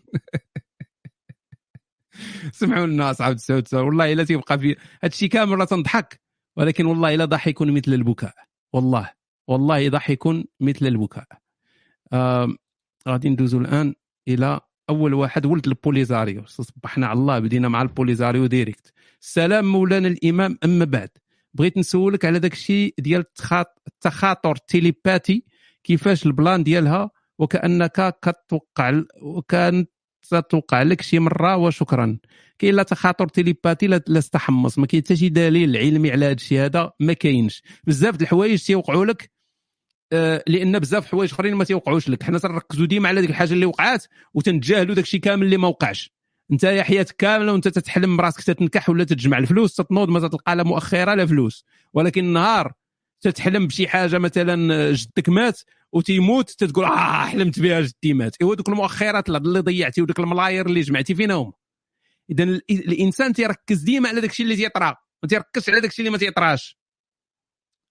[2.53, 6.21] سمعوا لنا اصحاب 99 والله إلا تيبقى في هذا الشيء كامل راه تنضحك.
[6.57, 8.35] ولكن والله إلا ضحك مثل البكاء.
[8.73, 9.11] والله.
[9.49, 10.27] والله ضحك
[10.61, 11.27] مثل البكاء.
[13.09, 13.95] غادي ندوزو الآن
[14.29, 14.61] إلى
[14.91, 16.47] أول واحد ولد البوليزاريو.
[16.47, 18.93] صبحنا على الله بدينا مع البوليزاريو direct.
[19.21, 21.09] السلام مولانا الإمام أما بعد.
[21.55, 23.25] بغيت نسولك على داك الشيء ديال
[23.89, 25.45] التخاطر ال télépathie
[25.85, 29.91] كيفاش ال plan ديالها؟ وكأنك كتوقع وكانت
[30.51, 32.19] توقع لك شي مرة وشكرا.
[32.59, 33.99] كاين لا تخاطر télépathie لا
[34.33, 37.63] تحمص ما كاين حتى شي دليل علمي على هذا الشيء هذا ما كاينش.
[37.87, 39.31] بزاف د الحوايج تيوقعوا لك
[40.13, 42.23] آه، لأن بزاف حوايج أخرين ما تيوقعوش لك.
[42.23, 46.13] حنا تنركزوا ديما على ديك الحاجة اللي وقعات وتنتجاهلوا داك الشيء كامل اللي ما وقعش.
[46.53, 50.63] انت يا حياتك كاملة وانت تتحلم براسك تتنكح ولا تتجمع الفلوس تتنوض ما تلقى لا
[50.63, 51.65] مؤخرة لا فلوس.
[51.95, 52.73] ولكن النهار
[53.21, 55.61] تتحلم بشي حاجة مثلا جدك مات
[55.93, 60.81] وتيموت تتقول آه حلمت بها جدي مات ايوا دوك المؤخرات اللي ضيعتي ودوك الملاير اللي
[60.81, 61.53] جمعتي فينا هم
[62.31, 66.13] اذا الإنسان تيركز ديما على داك الشيء اللي تيطرا ما تيركزش على داك الشيء اللي
[66.13, 66.79] ما تيطراش.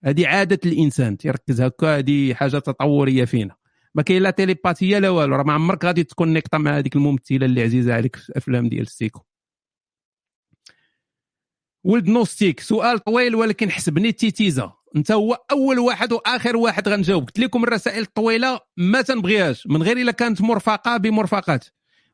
[0.04, 3.56] هذه عادة الإنسان تيركز هكا هذه حاجة تطورية فينا.
[3.96, 7.64] ما كاين لا télépathie لا والو راه ما عمرك غادي تكونيكتا مع هذيك الممثلة اللي
[7.64, 9.22] عزيزة عليك في الأفلام ديال السيكو
[11.84, 17.26] ولد نوستيك سؤال طويل ولكن حسبني تيتيزا انت هو اول واحد واخر واحد غنجاوب.
[17.26, 19.68] قلت لكم الرسائل الطويلة ما تنبغيهاش.
[19.68, 21.66] من غير إلا كانت مرفقة بمرفقات.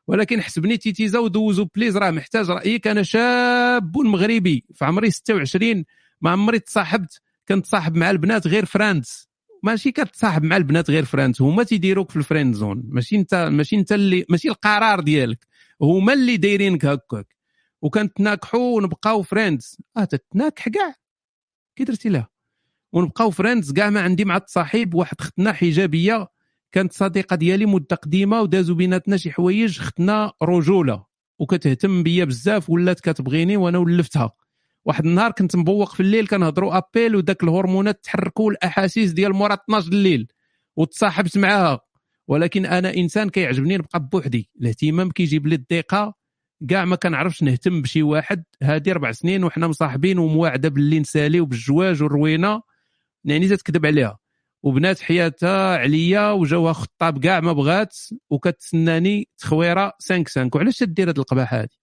[0.06, 5.84] ولكن حسبني تيتيزا ودوزو please راه محتاج رايك أنا شاب مغربي في عمري 26
[6.20, 9.28] ما عمري تصاحبت كنت صاحب مع البنات غير friends.
[9.62, 13.76] ماشي كتصاحب مع البنات غير friends هما تيديروك في ال friend zone ماشي انت ماشي
[13.76, 15.46] انت اللي ماشي القرار ديالك.
[15.82, 17.26] هما اللي دايرينك هكاك.
[17.82, 20.94] وكنتناكحوا ونبقاو friends آه تتناكح كاع؟
[21.76, 22.28] كي درتي لها؟
[22.92, 24.94] ونبقاو friends كاع ما عندي مع التصاحب.
[24.94, 26.28] واحد ختنا حجابية.
[26.72, 29.80] كانت صديقة ديالي مده قديمه ودازوا بيناتنا شي حوايج.
[29.80, 31.04] ختنا رجولة.
[31.38, 32.70] وكتهتم بيا بزاف.
[32.70, 34.30] ولات كتبغيني وأنا ولفتها.
[34.84, 36.26] واحد النهار كنت مبوق في الليل.
[36.26, 40.26] كنهضروا أبيل وداك الهرمونات تحركوا الأحاسيس ديال مورا 12 الليل.
[40.76, 41.80] وتصاحبت معاها.
[42.28, 44.50] ولكن أنا إنسان كيعجبني نبقى بوحدي.
[44.60, 46.14] الاهتمام كيجيب لي الضيقة.
[46.68, 48.44] كاع ما كنعرفش نهتم بشي واحد.
[48.62, 52.67] هادي أربع سنين وحنا مصاحبين ومواعدة باللي نسالي وبالجواج والروينة.
[53.30, 54.18] يعني تكذب عليها.
[54.62, 57.96] وبنات حياتها عليا وجاوها خطاب كاع ما بغات
[58.30, 61.80] وكتسناني تخويرة 5 5 وعلاش تدير هاد القباحه هادي؟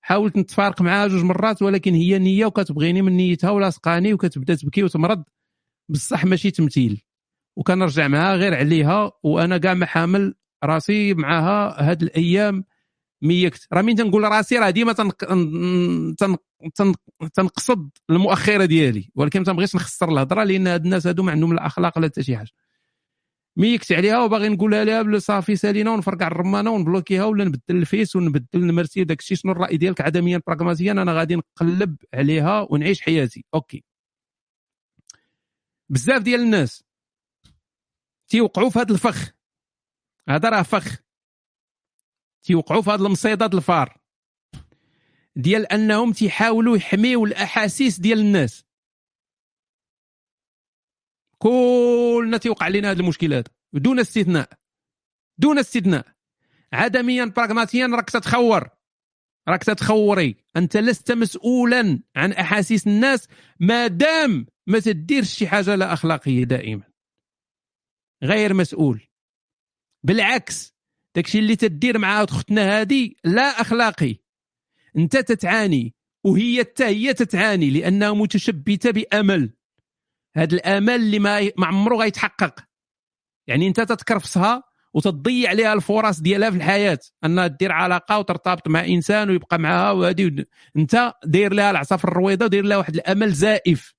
[0.00, 5.24] حاولت نتفارق معاها جوج مرات ولكن هي نية وكتبغيني من نيتها ولاصقاني وكتبدا تبكي وتمرض.
[5.88, 7.02] بصح ماشي تمثيل.
[7.56, 10.34] وكنرجع معاها غير عليها وأنا كاع ما حامل
[10.64, 12.64] راسي معاها هاد الأيام
[13.22, 13.68] ميكت.
[13.72, 15.24] راه مين تنقول راسي راه ديما تنق...
[16.14, 16.36] تن...
[16.74, 16.94] تن...
[17.34, 19.10] تنقصد المؤخرة ديالي.
[19.14, 22.22] ولكن ما تنبغيش نخسر الهضرة لأن هاد الناس هادو ما عندهم لا أخلاق لا حتى
[22.22, 22.50] شي حاجة.
[23.56, 28.16] ميكت عليها وباغي نقولها لها بلا صافي سالينا ونفرقع الرمانة ونبلوكيها ولا نبدل ال Face
[28.16, 33.44] ونبدل نمرتي داك الشيء شنو الرأي ديالك عدميا براغماتيا أنا غادي نقلب عليها ونعيش حياتي.
[33.54, 33.84] okay.
[35.88, 36.84] بزاف ديال الناس
[38.28, 39.32] تيوقعوا في هذا الفخ.
[40.28, 41.07] هذا راه فخ.
[42.42, 43.98] تيوقعوا في هذه المصيده الفار.
[45.36, 48.64] ديال انهم تيحاولوا يحميوا الاحاسيس ديال الناس.
[51.38, 54.50] كلنا تيوقع لنا هذا المشكل هذا دون استثناء.
[55.38, 56.06] دون استثناء.
[56.72, 58.68] عدميا براغماتيا راك تتخور.
[59.48, 60.36] راك تتخوري.
[60.56, 63.28] أنت لست مسؤولا عن أحاسيس الناس.
[63.60, 66.82] ما دام ما تديرش شي حاجة لا أخلاقية دائما.
[68.22, 69.08] غير مسؤول.
[70.02, 70.77] بالعكس
[71.14, 74.16] داكشي اللي تدير مع اختنا هذه لا أخلاقي.
[74.96, 79.54] أنت تتعاني وهي حتى هي تتعاني لأنها متشبتة بأمل.
[80.36, 82.60] هذا الأمل اللي ما ما عمره غيتحقق.
[83.46, 84.62] يعني أنت تتكرفسها
[84.94, 86.98] وتضيع عليها الفرص ديالها في الحياة.
[87.24, 90.44] أنها دير علاقة وترتبط مع إنسان ويبقى معها وهذه
[90.76, 93.94] أنت داير لها العصافر الرويضة وداير لها واحد الأمل زائف.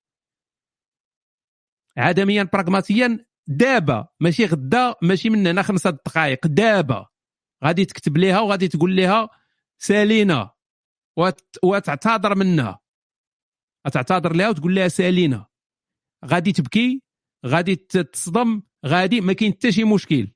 [1.97, 7.07] عدميا براغماتيا دابا ماشي غدا ماشي من هنا خمسة دقائق دابا.
[7.65, 9.29] غادي تكتب لها وغادي تقول لها
[9.77, 10.51] سالينا.
[11.17, 12.79] وت- وتعتذر منها.
[13.93, 15.45] تعتذر لها وتقول لها سالينا.
[16.25, 17.01] غادي تبكي
[17.45, 20.31] غادي تصدم غادي ما كاين حتى شي مشكل.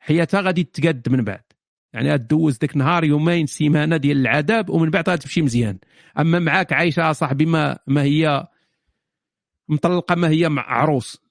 [0.00, 1.42] حياتها غادي تقاد من بعد.
[1.92, 5.78] يعني غدوز داك نهار يومين سيمانة ديال العذاب ومن بعد غتمشي مزيان.
[6.18, 8.46] أما معاك عايشة صاحبي ما ما هي
[9.68, 11.21] مطلقة ما هي مع عروس.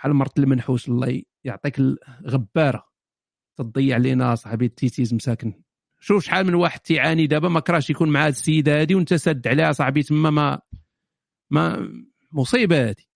[0.00, 2.88] بحال مرت المنحوس الله يعطيك الغباره
[3.56, 5.62] تضيع علينا صاحبي التيتيز مساكن
[6.00, 9.48] شوف شحال من واحد تيعاني دابا ما كراش يكون مع هاد السيده هادي وانت ساد
[9.48, 10.60] عليها صاحبي تما ما
[11.50, 11.92] ما
[12.32, 13.08] مصيبة هادي.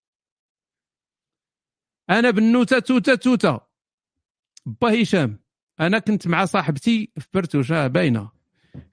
[2.11, 3.61] أنا بنوته توتة توتة.
[4.67, 5.39] با هشام
[5.81, 8.31] أنا كنت مع صاحبتي في برتوش آه باينة.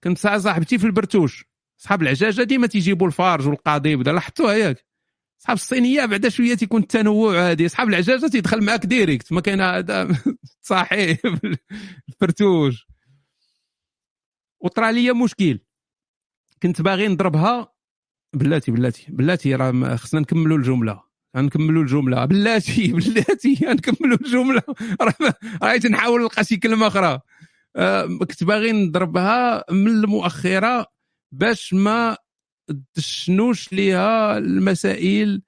[0.03, 1.45] كنت مع صاحبتي في البرتوش.
[1.77, 4.90] صحاب العجاجة ديما تيجيبوا الفرج والقضيب لاحظتوها ياك؟
[5.43, 9.33] صحاب الصينية بعدا شوية تيكون التنوع هذه صحاب العجاجة تيدخل معاك direct.
[9.33, 10.07] ما كاين هذا.
[10.61, 11.17] صحيح
[12.09, 12.87] البرتوش.
[14.59, 15.59] وطرا ليا مشكل.
[16.63, 17.73] كنت باغي نضربها.
[18.33, 19.05] بلاتي بلاتي.
[19.09, 21.03] بلاتي راه خصنا نكملوا الجملة.
[21.37, 22.25] غنكملوا الجملة.
[22.25, 23.57] بلاتي بلاتي.
[23.65, 24.61] غنكملوا الجملة.
[25.63, 27.19] راه تنحاول نلقى شي كلمة أخرى.
[28.19, 30.85] كنت باغي نضربها من المؤخرة
[31.31, 32.17] باش ما
[32.93, 35.41] تشنوش ليها المسائل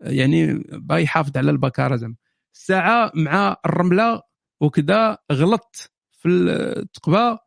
[0.00, 2.14] يعني باغي يحافظ على البكارة زعما.
[2.54, 4.22] الساعة مع الرملة
[4.60, 7.38] وكذا غلطت في التقبة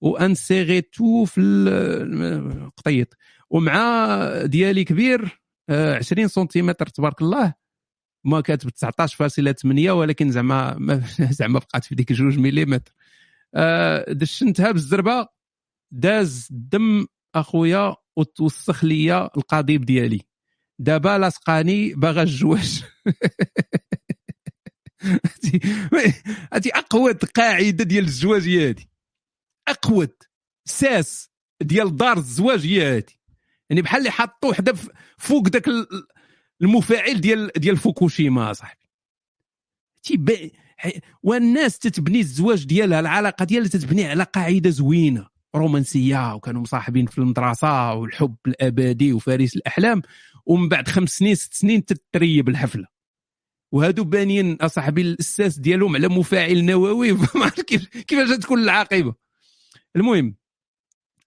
[0.00, 3.08] وانسيغيتو في القطيط.
[3.50, 7.54] ومع ديالي كبير آه، 20 سنتيمتر تبارك الله
[8.24, 11.02] ما كاتب 19.8 ولكن زعما ما-
[11.38, 12.92] زعما بقات في ديك جوج مليمتر
[13.54, 15.26] آه، دشنتها بالزربة
[15.90, 20.20] داز دم أخويا وتوسخ ليا القضيب ديالي.
[20.78, 22.84] دابا لاصقاني باغا الجواج.
[26.52, 28.88] هاتي أقوى قاعدة ديال الزواج هي هادي.
[29.68, 30.08] أقوى
[30.64, 31.30] ساس
[31.62, 33.18] ديال دار الزواج هي هادي.
[33.70, 34.74] يعني بحال اللي حطوا وحدة
[35.18, 36.06] فوق داك ال-
[36.62, 38.86] المفاعل ديال ديال فوكوشيما صاحبي.
[41.22, 45.31] والناس تتبني الزواج ديالها العلاقة ديالها تتبني على قاعدة زوينة.
[45.56, 50.02] رومانسية وكانوا مصاحبين في المدرسة والحب الأبدي وفارس الأحلام
[50.46, 52.86] ومن بعد خمس سنين ست سنين تتريب الحفلة.
[53.72, 57.18] وهادو بانيين أصاحبي الاساس ديالهم على مفاعل نووي.
[58.06, 59.14] كيفاش تكون العاقبة.
[59.96, 60.36] المهم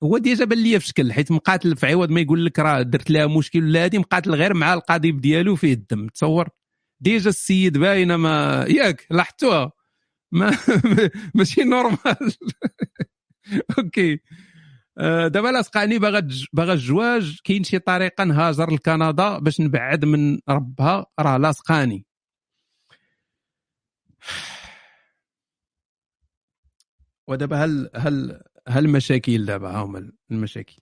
[0.03, 3.09] هو déjà بان ليا في شكل حيت مقاتل في عوض ما يقول لك راه درت
[3.09, 6.07] لها مشكل ولا هادي مقاتل غير مع القضيب ديالو فيه الدم.
[6.07, 6.49] تصور؟
[6.99, 9.71] déjà السيد باينة ما ياك لاحظتوها؟
[10.31, 10.57] ما
[11.35, 11.97] ماشي normal.
[13.79, 14.19] okay.
[14.97, 21.05] آه، دابا لاصقاني باغا باغا الزواج كاين شي طريقة نهاجر لكندا باش نبعد من ربها
[21.19, 22.05] راه لاصقاني
[27.27, 30.75] ودابا هل هل هل المشاكل دابا ها هما المشاكل؟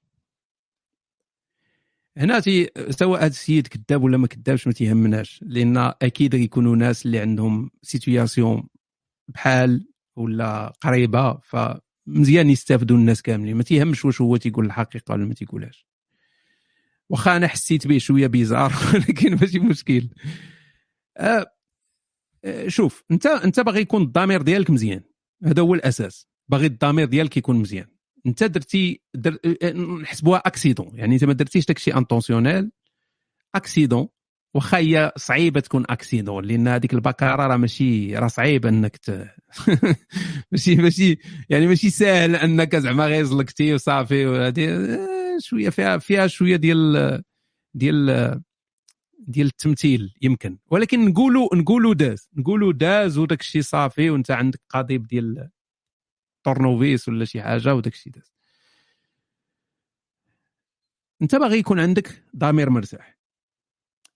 [2.17, 7.06] هنا تي سواء هذا السيد كذاب ولا ما كذابش ما تيهمناش لأن أكيد يكونوا ناس
[7.06, 8.67] اللي عندهم situation
[9.27, 11.33] بحال ولا قريبة
[12.06, 13.57] فمزيان يستافدوا الناس كاملين.
[13.57, 15.88] ما تيهمش واش هو تيقول الحقيقة ولا ما تيقولهاش.
[17.09, 20.09] واخا أنا حسيت به شوية bizarre ولكن ماشي مشكل.
[21.17, 21.45] آه
[22.45, 25.01] آه، شوف أنت أنت باغي يكون الضمير ديالك مزيان.
[25.43, 26.27] هذا هو الأساس.
[26.49, 27.88] باغي الضمير ديالك يكون مزيان.
[28.25, 29.38] أنت درتي در...
[29.64, 32.72] آه، نحسبوها accident يعني إنت ما درتيش داكشي intentionnel
[33.55, 34.07] accident
[34.53, 39.09] واخا هي صعيبة تكون accident لأن هذيك البكارة راه ماشي راه صعيب إنك ت...
[40.51, 41.17] ماشي ماشي
[41.49, 47.22] يعني ماشي ساهل إنك زعما غير زلقتي وصافي وهذه آه، شوية فيها فيها شوية ديال
[47.73, 48.41] ديال
[49.27, 50.57] ديال التمثيل يمكن.
[50.72, 55.49] ولكن نقولوا نقولوا داز نقولوا داز وداك الشيء صافي وأنت عندك قضيب ديال
[56.43, 58.33] طورنوفيس ولا شي حاجة وداك الشيء داز.
[61.22, 63.22] أنت باغي يكون عندك ضمير مرتاح.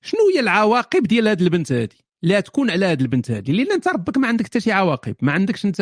[0.01, 3.87] شنو هي العواقب ديال هاد البنت هادي؟ اللي تكون على هاد البنت هادي لأن أنت
[3.87, 5.15] ربك ما عندك حتى شي عواقب.
[5.21, 5.81] ما عندكش أنت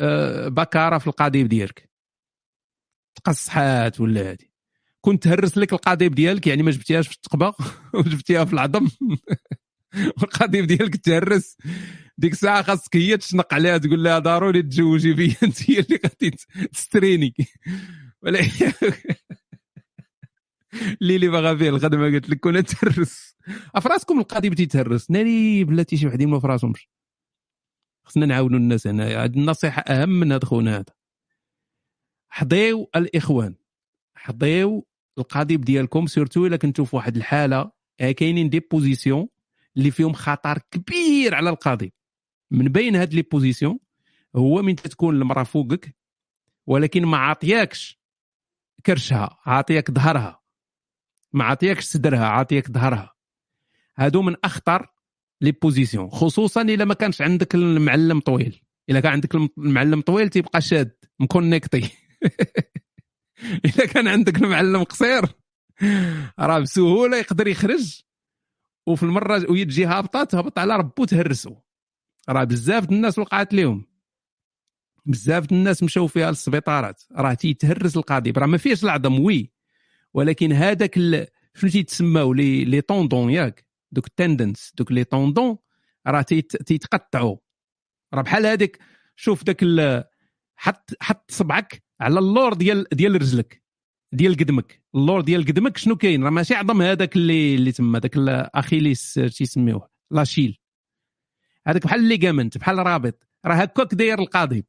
[0.00, 1.90] آه، بكارة في القضيب ديالك.
[3.14, 4.52] تقصحات ولا هادي.
[5.00, 7.54] كنت تهرس لك القضيب ديالك يعني ما جبتيهاش في التقبه
[7.94, 8.88] وجبتيها في العظم.
[10.20, 11.56] والقضيب ديالك تهرس.
[12.18, 16.36] ديك الساعة خاصك هي تشنق عليها تقول لها ضروري تزوجي بيا أنت هي اللي غادي
[16.72, 17.34] تستريني.
[21.02, 23.36] اللي اللي باغا فيه الخدمه قالت لك كون تهرس.
[23.74, 26.88] أفراسكم القضيب تيتهرس ناري بلاتي شي وحدين ما فراسهمش
[28.04, 29.24] خصنا نعاونوا الناس هنا.
[29.24, 30.94] هذه النصيحة أهم من هذا خونا هذا.
[32.28, 33.54] حضيو الإخوان.
[34.14, 34.86] حضيو
[35.18, 39.28] القضيب ديالكم surtout إلا كنتو في واحد الحالة كاينين des positions
[39.76, 41.92] اللي فيهم خطر كبير على القضيب
[42.50, 43.78] من بين هاد les positions
[44.36, 45.96] هو من تكون المرأة فوقك
[46.66, 48.00] ولكن ما عاطياكش
[48.86, 50.43] كرشها عاطياك ظهرها.
[51.34, 53.14] ما عاطياكش صدرها عاطياك ظهرها.
[53.96, 54.86] هادو من أخطر
[55.40, 58.60] les positions خصوصا إلا ما كانش عندك المعلم طويل.
[58.90, 61.90] إلا كان عندك المعلم طويل تيبقى شاد مكونيكتي.
[63.64, 65.22] اذا كان عندك المعلم قصير.
[66.38, 68.02] راه بسهولة يقدر يخرج.
[68.86, 71.56] وفي المرة ويجي هابطه تهبط على ربو تهرسو.
[72.28, 73.86] راه بزاف الناس وقعت لهم
[75.06, 77.02] بزاف الناس مشاو فيها للسبيطارات.
[77.12, 78.38] راه تيتهرس القضيب.
[78.38, 79.53] راه ما فيهش العظم وي.
[80.14, 80.94] ولكن هذاك
[81.54, 85.58] شنو تيتسماو لي لي طوندون ياك؟ دوك ال tendons دوك les tendons
[86.06, 86.22] راه
[86.66, 87.36] تيتقطعوا
[88.14, 88.78] راه بحال هذيك
[89.16, 89.64] شوف داك
[90.56, 93.64] حط حط صبعك على اللور ديال ديال رجلك
[94.12, 94.82] ديال قدمك.
[94.94, 99.88] اللور ديال قدمك شنو كاين؟ راه ماشي عظم هذاك اللي اللي تما داك الاخيليس تيسميوه
[100.10, 100.58] l'Achille.
[101.66, 103.28] هذاك بحال ligament بحال رابط.
[103.46, 104.64] راه هكاك داير القضيب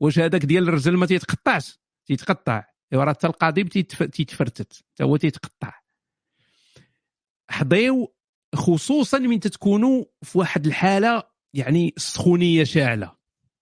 [0.00, 2.73] واش هذاك ديال الرجل ما تيتقطعش؟ تيتقطع.
[2.94, 5.80] ايوا راه حتى القضيب تيتفرتت حتى هو تيتقطع.
[7.50, 8.14] حضيو
[8.54, 11.22] خصوصا من تتكونوا في واحد الحالة
[11.54, 13.16] يعني السخونيه شاعلة.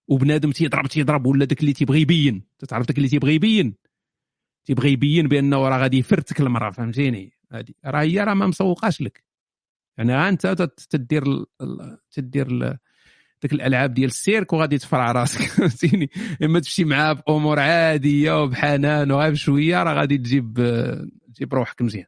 [0.09, 2.43] وبنادم تيضرب تيضرب ولا داك اللي تيبغي يبين.
[2.59, 3.75] تتعرف داك اللي تيبغي يبين؟
[4.65, 9.25] تيبغي يبين بأنه راه غادي يفرتك المرأة فهمتيني؟ هذه راه هي راه ما مسوقاش لك.
[9.99, 10.47] يعني أنت
[10.91, 11.25] تدير
[12.11, 12.79] تدير
[13.43, 16.11] ديك الألعاب ديال السيرك وغادي تفرع راسك فهمتيني؟
[16.43, 20.55] إما تمشي معاه بامور عادية وبحنان وغير بشويه راه غادي تجيب
[21.35, 22.07] تجيب روحك مزيان.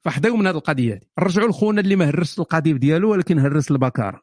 [0.00, 4.22] فحضيو من هذه القضية هذه رجعوا لخونا اللي ما هرس القضيب ديالو ولكن هرس البكارة.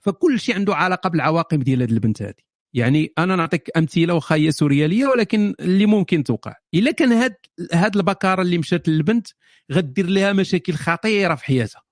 [0.00, 2.34] فكل شيء عنده علاقة بالعواقب ديال هذه البنت هذه
[2.74, 6.54] يعني أنا نعطيك أمثلة واخا هي سورياليه ولكن اللي ممكن توقع.
[6.74, 7.34] إلا كان هاد
[7.72, 9.26] هاد البكارة اللي مشات للبنت
[9.72, 11.83] غدير لها مشاكل خطيرة في حياتها.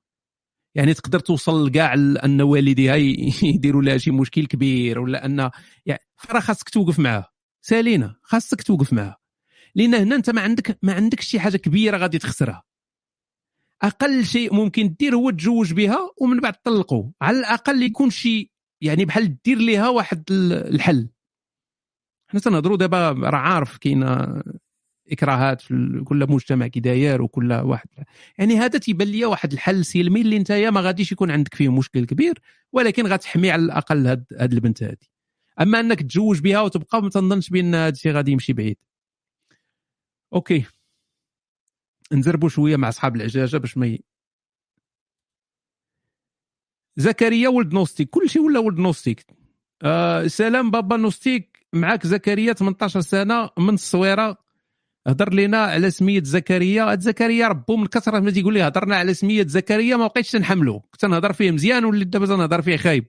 [0.74, 2.96] يعني تقدر توصل لكاع أن والديها
[3.54, 5.50] يديروا لها شي مشكل كبير ولا أن
[5.86, 7.28] يعني فرا خاصك توقف معاه
[7.62, 9.16] سالينا خاصك توقف معاه
[9.74, 12.62] لأن هنا أنت ما عندك ما عندكش شي حاجة كبيرة غادي تخسرها.
[13.82, 19.04] أقل شيء ممكن دير هو تزوج بها ومن بعد طلقوا على الأقل يكون شي يعني
[19.04, 21.08] بحال دير ليها واحد الحل.
[22.30, 24.42] حنا تنهضروا دابا راه عارف كاينة
[25.10, 27.88] إكراهات في كل مجتمع كي داير وكل واحد.
[28.38, 32.06] يعني هذا تيبان لي واحد الحل سلمي اللي انت ما غاديش يكون عندك فيه مشكل
[32.06, 32.38] كبير
[32.72, 35.12] ولكن غتحمي على الأقل هاد, هاد البنت هذه
[35.60, 38.76] أما أنك تزوج بها وتبقى ما تنظنش بأن هذا الشيء غادي يمشي بعيد.
[40.34, 40.64] أوكي.
[42.12, 43.98] نزربوا شوية مع أصحاب العجاجة باش ما
[46.96, 48.10] زكريا ولد نوستيك.
[48.10, 49.26] كل شيء ولا ولد نوستيك؟
[49.82, 51.66] آه سلام بابا نوستيك.
[51.72, 54.41] معاك زكريا 18 سنة من الصويرة.
[55.06, 56.96] هضر لنا على سمية زكريا.
[57.00, 60.80] زكريا ربو من كثرة ما تيقول لي هضرنا على سمية زكريا ما بقيتش تنحملو.
[60.80, 63.06] كنت نهضر فيه مزيان وليت دابا تنهضر فيه خايب.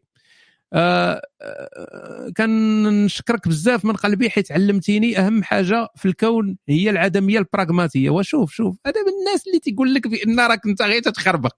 [0.74, 8.10] آه آه كنشكرك بزاف من قلبي حيت علمتيني أهم حاجة في الكون هي العدمية البراغماتية.
[8.10, 11.54] وشوف شوف هذا من الناس اللي تيقول لك بأن راك أنت غير تتخربق.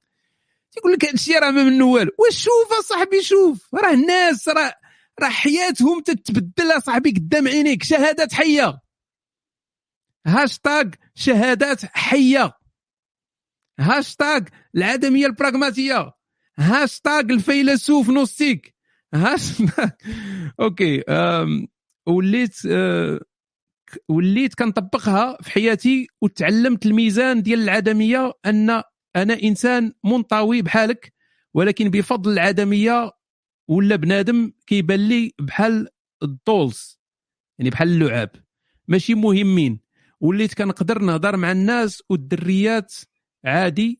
[0.71, 2.11] تيقول لك هذا الشيء راه ما منه والو.
[2.27, 4.73] وشوف أصاحبي شوف راه الناس راه
[5.21, 7.83] راه حياتهم تتبدل أصاحبي قدام عينيك.
[7.83, 8.84] شهادات حية.
[10.25, 12.53] هاشتاج شهادات حية.
[13.79, 16.11] هاشتاج العدمية البراغماتية.
[16.57, 18.75] هاشتاج الفيلسوف نوستيك.
[19.13, 19.91] hashtag
[20.61, 21.03] okay
[22.07, 23.19] وليت أه
[24.09, 28.69] وليت كنطبقها في حياتي وتعلمت الميزان ديال العدمية أن
[29.15, 31.13] أنا إنسان منطوي بحالك
[31.53, 33.11] ولكن بفضل العدمية
[33.67, 35.87] ولا بنادم كيبان لي بحال
[36.23, 36.99] ال dolls
[37.59, 38.29] يعني بحال اللعاب.
[38.87, 39.84] ماشي مهمين.
[40.25, 42.93] وليت كنقدر نهضر مع الناس والدريات
[43.45, 43.99] عادي.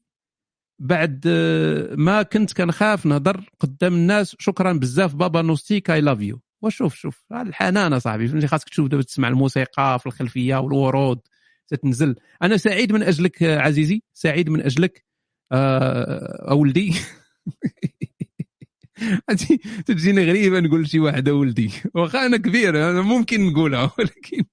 [0.80, 4.36] بعد آه، ما كنت كنخاف نهضر قدام الناس.
[4.40, 9.04] شكرا بزاف بابا نوستيك I love you وشوف شوف الحنان صاحبي فهمتي؟ خاصك تشوف دابا
[9.04, 11.20] تسمع الموسيقى في الخلفية والورود
[11.68, 12.16] تتنزل.
[12.42, 14.04] أنا سعيد من أجلك آه، عزيزي.
[14.14, 15.06] سعيد من أجلك
[15.52, 16.94] آه اولدي
[19.30, 21.72] هادي تجيني غريبة نقول شي واحد ولدي.
[21.96, 24.44] واخا أنا كبير أنا ممكن نقولها ولكن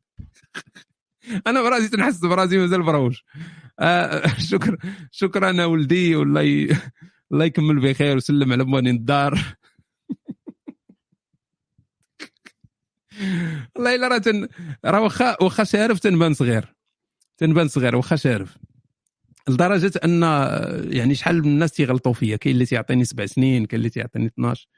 [1.46, 3.24] أنا براسي تنحس براسي مازال proche
[3.80, 4.76] آه شكرا
[5.10, 6.76] شكرا ولدي والله ي...
[7.32, 9.38] الله يكمل بخير وسلم على موانين الدار.
[13.76, 14.48] والله إلا راه تن...
[14.84, 16.74] راه واخا واخا شارف تنبان صغير.
[17.38, 18.58] تنبان صغير واخا شارف.
[19.48, 20.22] لدرجة أن
[20.92, 24.68] يعني شحال من الناس تيغلطوا فيا كاين اللي تيعطيني سبع سنين كاين اللي تيعطيني 12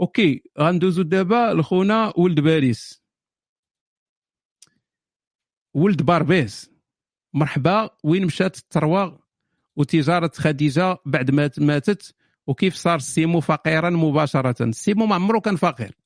[0.00, 3.03] okay غندوزو دابا لخونا ولد باريس.
[5.74, 6.70] ولد باريس
[7.34, 9.24] مرحبا وين مشات الثروة؟
[9.76, 12.14] وتجارة خديجة بعد ما ماتت
[12.46, 15.98] وكيف صار سيمو فقيرا مباشرة؟ سيمو ما عمرو كان فقير.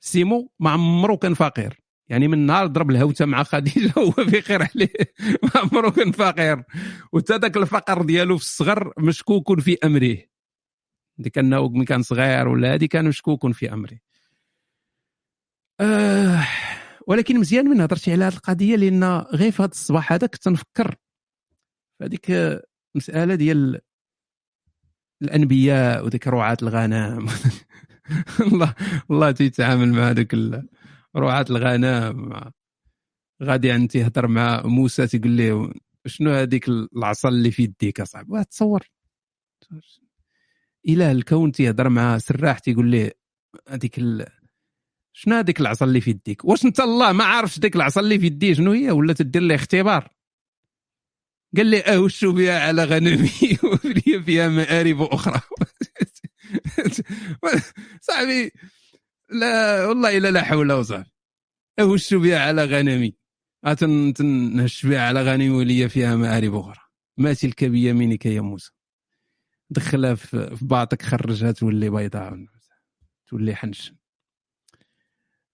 [0.00, 1.80] سيمو ما عمرو كان فقير.
[2.08, 4.92] يعني من نهار ضرب الهوتة مع خديجة هو بخير عليه.
[5.42, 6.64] ما عمرو كان فقير.
[7.12, 10.16] وتا ذاك الفقر ديالو في الصغر مشكوك في أمره.
[11.18, 13.98] ديك انه ملي كان صغير ولا هذه كان مشكوك في أمره.
[15.80, 16.46] آه.
[17.10, 20.96] ولكن مزيان من هضرتي على هذه القضية لأن غير في هذا الصباح هذا كنت نفكر
[22.02, 22.30] هذيك
[22.94, 23.80] المساله ديال
[25.22, 27.28] الأنبياء وديك رعاة الغنم.
[28.46, 28.74] الله
[29.10, 30.34] الله تيتعامل مع هذوك
[31.16, 32.40] رعاة الغنم.
[33.42, 35.72] غادي انت تهضر مع موسى تقول له
[36.06, 38.86] شنو هذيك العصا اللي في يديك اصاحبي تصور.
[40.88, 43.10] اله الكون تيهضر مع سراح تيقول له
[43.68, 43.98] هذيك.
[45.12, 48.26] شنو هذيك العصا اللي في يديك؟ واش انت الله ما عارفش ديك العصا اللي في
[48.26, 50.08] يدي شنو هي؟ ولا تدير له اختبار؟
[51.56, 53.30] قال لي اهش بها على غنمي؟
[53.84, 55.40] ولي فيها مآرب أخرى.
[58.00, 58.52] صاحبي
[59.30, 61.06] لا والله إلا لا حول ولا قوة.
[61.78, 63.14] اهش بها على غنمي؟
[64.14, 66.80] تنهش بها على غنمي ولي فيها مآرب أخرى.
[67.16, 68.70] ما تلك بيمينك يا موسى.
[69.70, 72.46] دخلها في باطك خرجها تولي بيضاء
[73.26, 73.92] تولي حنش.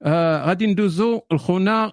[0.03, 1.93] آه غادي ندوزو لخونا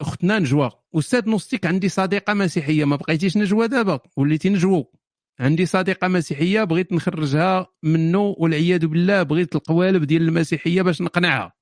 [0.00, 0.70] اختنا نجوى.
[0.94, 4.92] أستاذ نوستيك عندي صديقة مسيحية ما بقيتيش نجوى دابا؟ وليتي نجوو.
[5.40, 11.52] عندي صديقة مسيحية بغيت نخرجها منه والعياذ بالله بغيت القوالب ديال المسيحية باش نقنعها.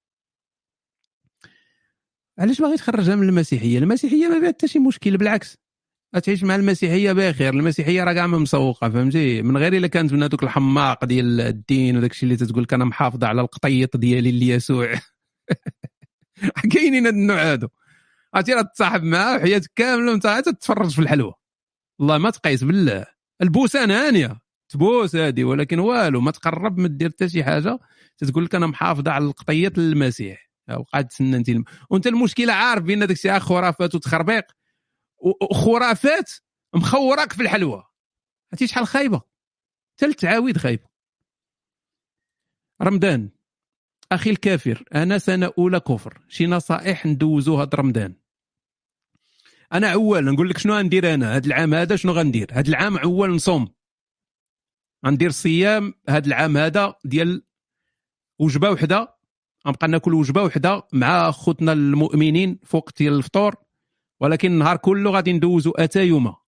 [2.39, 5.59] علاش باغي تخرجها من المسيحية؟ المسيحية ما فيها حتى شي مشكل بالعكس.
[6.23, 7.55] تعيش مع المسيحية بخير.
[7.55, 11.97] المسيحية راه كاع ما مسوقه فهمتي؟ من غير إلا كانت من هذوك الحماق ديال الدين
[11.97, 14.94] وداك الشيء اللي تتقول لك أنا محافظة على القطيط ديالي ليسوع
[16.73, 17.69] كاينين هاد النوع هادو.
[18.35, 21.35] عرفتي راه تصاحب معاه حياتك كاملة وانت تتفرج في الحلوى
[22.01, 23.07] والله ما تقيس بالله.
[23.43, 24.41] البوسان هانية.
[24.69, 27.79] تبوس هادي ولكن والو ما تقرب ما دير حتى شي حاجة.
[28.19, 31.51] تتقول لك أنا محافظة على القطيط للمسيح وقعد تسنى أنت
[31.91, 34.45] وأنت المشكلة عارف بأن داك الشيء خرافات وتخربيق.
[35.51, 36.31] وخرافات
[36.75, 37.85] مخوراك في الحلوى
[38.53, 39.23] عرفتي شحال خايبة؟
[39.99, 40.85] ثلاث عاويد خايبة.
[42.83, 43.31] رمضان.
[44.15, 46.19] أخي الكافر أنا سنه اولى كفر.
[46.29, 48.15] شي نصائح ندوزو هاد رمضان.
[49.73, 53.31] أنا عوال نقول لك شنو غندير أنا؟ هاد العام هذا شنو غندير؟ هاد العام عوال
[53.31, 53.69] نصوم.
[55.07, 57.43] غندير صيام هاد العام هذا ديال
[58.39, 59.17] وجبة وحدة.
[59.67, 63.55] غنبقى ناكل وجبة وحدة مع خوتنا المؤمنين فوق ديال الفطور.
[64.21, 66.43] ولكن النهار كله غادي ندوزو أتاي الماء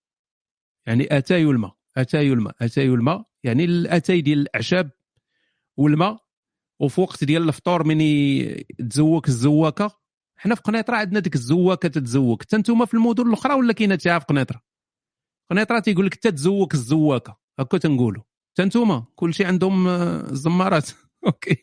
[0.86, 4.91] يعني أتاي الماء أتاي الماء أتاي الماء يعني الأتاي ديال الأعشاب
[5.76, 6.23] والماء
[6.80, 7.98] وفي وقت ديال الفطور من
[8.90, 10.00] تزوك الزواكة.
[10.36, 12.42] حنا في قنيطرة عندنا ديك الزواكة تتزوك.
[12.42, 14.60] حتى أنتم في المدن الأخرى ولا كاينة حتى في قنيطرة؟
[15.50, 17.38] قنيطرة تيقول لك تتزوك الزواكة.
[17.58, 18.22] هكا تنقولوا.
[18.52, 20.90] حتى أنتم كلشي عندهم الزمارات
[21.26, 21.56] OK.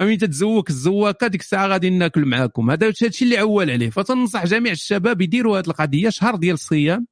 [0.00, 2.70] منين تتزوك الزواكة ديك الساعة غادي ناكل معاكم.
[2.70, 3.90] هذا الشيء اللي عوال عليه.
[3.90, 6.10] فتنصح جميع الشباب يديروا هذه القضية.
[6.10, 7.06] شهر ديال الصيام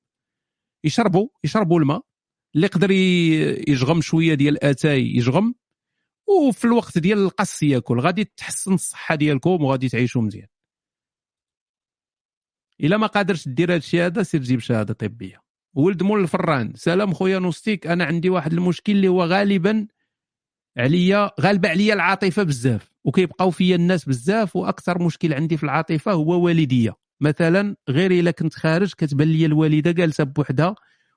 [0.84, 2.02] يشربوا يشربوا الماء.
[2.54, 2.90] اللي يقدر
[3.70, 5.54] يجغم شوية ديال اتاي يجغم
[6.28, 10.46] وفي الوقت ديال القص ياكل غادي تحسن الصحة ديالكم وغادي تعيشوا مزيان.
[12.80, 15.48] إلا ما قادرش دير هذا الشيء هذا سير جيب شهادة طبية.
[15.74, 19.86] ولد مول الفران سلام خويا نوستيك أنا عندي واحد المشكل اللي هو غالبا
[20.78, 26.44] عليا غالبة عليا العاطفة بزاف وكيبقاو فيا الناس بزاف وأكثر مشكل عندي في العاطفة هو
[26.44, 30.74] والديه مثلا غير إلا كنت خارج كتبان لي الوالدة جالسة بوحدها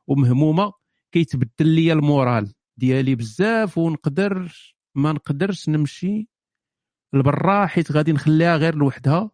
[0.08, 0.74] ومهمومة
[1.12, 4.52] كيتبدل لي المورال ديالي بزاف ونقدر
[4.95, 6.28] ما نقدرش نمشي
[7.14, 9.32] لبرا حيت غادي نخليها غير لوحدها.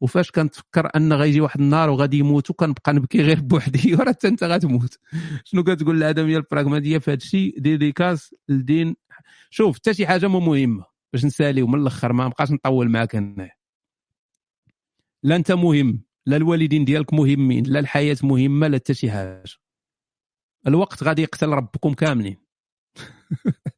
[0.00, 4.44] وفاش كنتفكر أن غيجي واحد النهار وغادي يموت وكنبقى نبكي غير بوحدي وراه حتى أنت
[4.44, 4.98] غتموت.
[5.44, 8.96] شنو كتقول العدميه البراغماتية في هذا الشيء ديديكاس للدين.
[9.50, 13.50] شوف حتى شي حاجة مو مهمة باش نساليو من الأخر ما نبقاش نطول معاك هنا
[15.22, 19.44] لا أنت مهم لا الوالدين ديالك مهمين لا الحياة مهمة لا حتى شي حاجة.
[20.66, 22.36] الوقت غادي يقتل ربكم كاملين.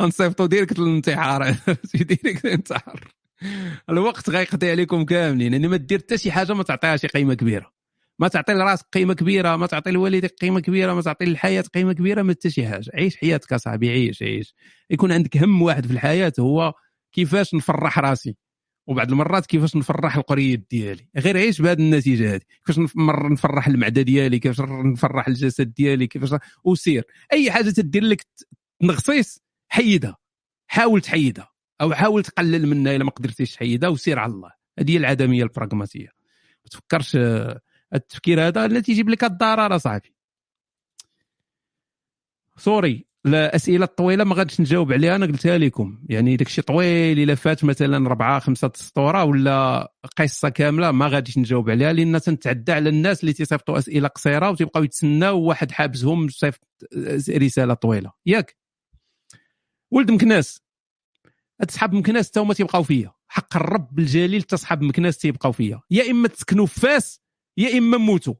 [0.00, 1.56] غنصيفطوا direct للانتحار
[1.94, 3.12] direct الانتحار
[3.90, 5.52] الوقت غيقضي عليكم كاملين.
[5.52, 7.72] يعني ما دير حتى شي حاجة ما تعطيها شي قيمة كبيرة.
[8.18, 12.22] ما تعطي لراسك قيمة كبيرة ما تعطي لوالديك قيمة كبيرة ما تعطي للحياة قيمة كبيرة
[12.22, 12.90] ما حتى شي حاجة.
[12.94, 14.54] عيش حياتك أصاحبي عيش عيش.
[14.90, 16.72] يكون عندك هم واحد في الحياة هو
[17.12, 18.36] كيفاش نفرح راسي.
[18.86, 21.08] وبعض المرات كيفاش نفرح القريد ديالي.
[21.18, 26.40] غير عيش بهذه النتيجة هذه كيفاش نفر نفرح المعدة ديالي كيفاش نفرح الجسد ديالي كيفاش
[26.64, 28.26] وسير أي حاجة تدير لك
[28.82, 29.38] تنغصيص
[29.68, 30.16] حيدها.
[30.66, 31.48] حاول تحيدها
[31.80, 34.50] أو حاول تقلل منها إلا ما قدرتيش تحيدها وسير على الله.
[34.78, 36.08] هذه هي العدمية البراغماتيه
[36.64, 37.18] ما تفكرش
[37.94, 40.14] التفكير هذا اللي تيجيب لك الضرر صاحبي
[42.56, 45.98] سوري الأسئلة الطويلة ما غاديش نجاوب عليها أنا قلتها لكم.
[46.08, 51.38] يعني داك الشيء طويل إلا فات مثلا ربعة خمسة سطورة ولا قصة كاملة ما غاديش
[51.38, 56.68] نجاوب عليها لأن تنتعدى على الناس اللي تيصيفطوا أسئلة قصيرة وتيبقاو يتسناو واحد حابسهم صيفط
[57.28, 58.12] رسالة طويلة.
[58.26, 58.61] ياك؟
[59.92, 60.60] ولد مكناس.
[61.60, 63.12] هاد صحاب مكناس تا هما تيبقاو فيا.
[63.28, 65.80] حق الرب الجليل تا صحاب مكناس تيبقاو فيا.
[65.90, 67.20] يا إما تسكنوا في فاس
[67.56, 68.34] يا إما موتوا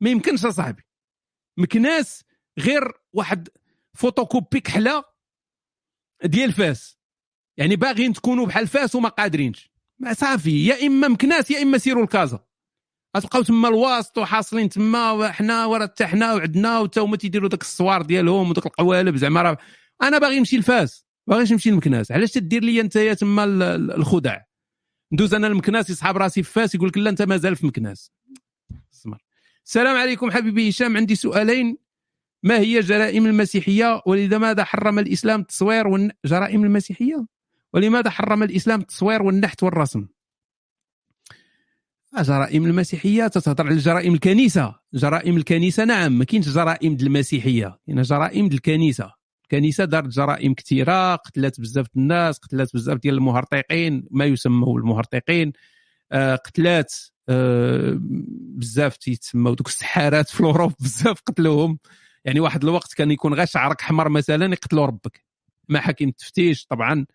[0.00, 0.82] ما يمكنش أصاحبي.
[1.56, 2.24] مكناس
[2.58, 3.48] غير واحد
[3.94, 5.04] فوتوكوبي كحله
[6.24, 6.98] ديال فاس.
[7.56, 9.70] يعني باغيين تكونوا بحال فاس وما قادرينش.
[9.98, 10.66] ما صافي.
[10.66, 12.44] يا إما مكناس يا إما سيروا لكازا
[13.16, 18.02] غتبقاو تما الواسط وحاصلين تما وحنا ورا حتى حنا وعندنا وتا هما تيديروا داك الصوار
[18.02, 19.16] ديالهم وداك القوالب.
[19.16, 19.58] زعما راه
[20.02, 23.44] أنا باغي نمشي لفاس باغيش نمشي لمكناس علاش تدير لي انت تما
[23.74, 24.40] الخدع؟
[25.12, 28.12] ندوز أنا لمكناس يصحاب راسي في فاس يقول لك لا انت مازال في مكناس.
[29.64, 31.78] السلام عليكم حبيبي هشام عندي سؤالين.
[32.42, 36.10] ما هي جرائم المسيحية؟ ولذا ماذا حرم الإسلام التصوير والن...
[36.24, 37.26] جرائم المسيحية؟
[37.72, 40.06] ولماذا حرم الإسلام التصوير والنحت والرسم؟
[42.20, 44.74] جرائم المسيحية تتهضر على جرائم الكنيسة.
[44.94, 47.78] جرائم الكنيسة نعم ما كاينش جرائم المسيحية.
[47.86, 49.17] يعني جرائم الكنيسة.
[49.52, 55.52] الكنيسه دارت جرائم كثيرة قتلت بزاف الناس قتلت بزاف ديال المهرطقين ما يسموا المهرطقين.
[56.12, 56.94] آه، قتلات
[57.28, 57.98] آه،
[58.56, 61.78] بزاف تيتسموا دوك السحارات في الأوروب بزاف قتلوهم.
[62.24, 65.24] يعني واحد الوقت كان يكون غير شعرك حمر مثلا يقتلوا ربك.
[65.68, 67.06] ما حاكم التفتيش طبعا.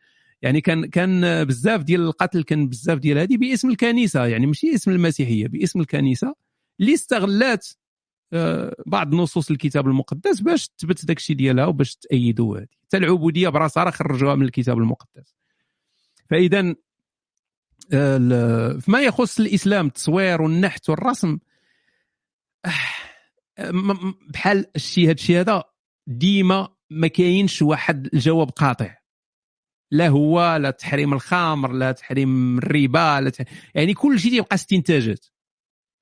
[0.42, 4.26] يعني كان كان بزاف ديال القتل كان بزاف ديال هذه باسم الكنيسة.
[4.26, 6.36] يعني ماشي اسم المسيحية باسم الكنيسة.
[6.80, 7.68] اللي استغلات
[8.86, 13.84] بعض نصوص الكتاب المقدس باش تثبت داك الشيء ديالها وباش تأيدوا هذه حتى العبودية براسها
[13.84, 15.36] راه خرجوها من الكتاب المقدس.
[16.30, 16.76] فإذا
[18.80, 21.40] فيما يخص الإسلام التصوير والنحت والرسم
[24.30, 25.64] بحال الشيء هذا الشيء هذا
[26.08, 28.98] ديما ما كاينش واحد الجواب قاطع.
[29.92, 35.26] لا هو لا تحريم الخمر لا تحريم الربا لا تحريم يعني كل شيء تيبقى استنتاجات.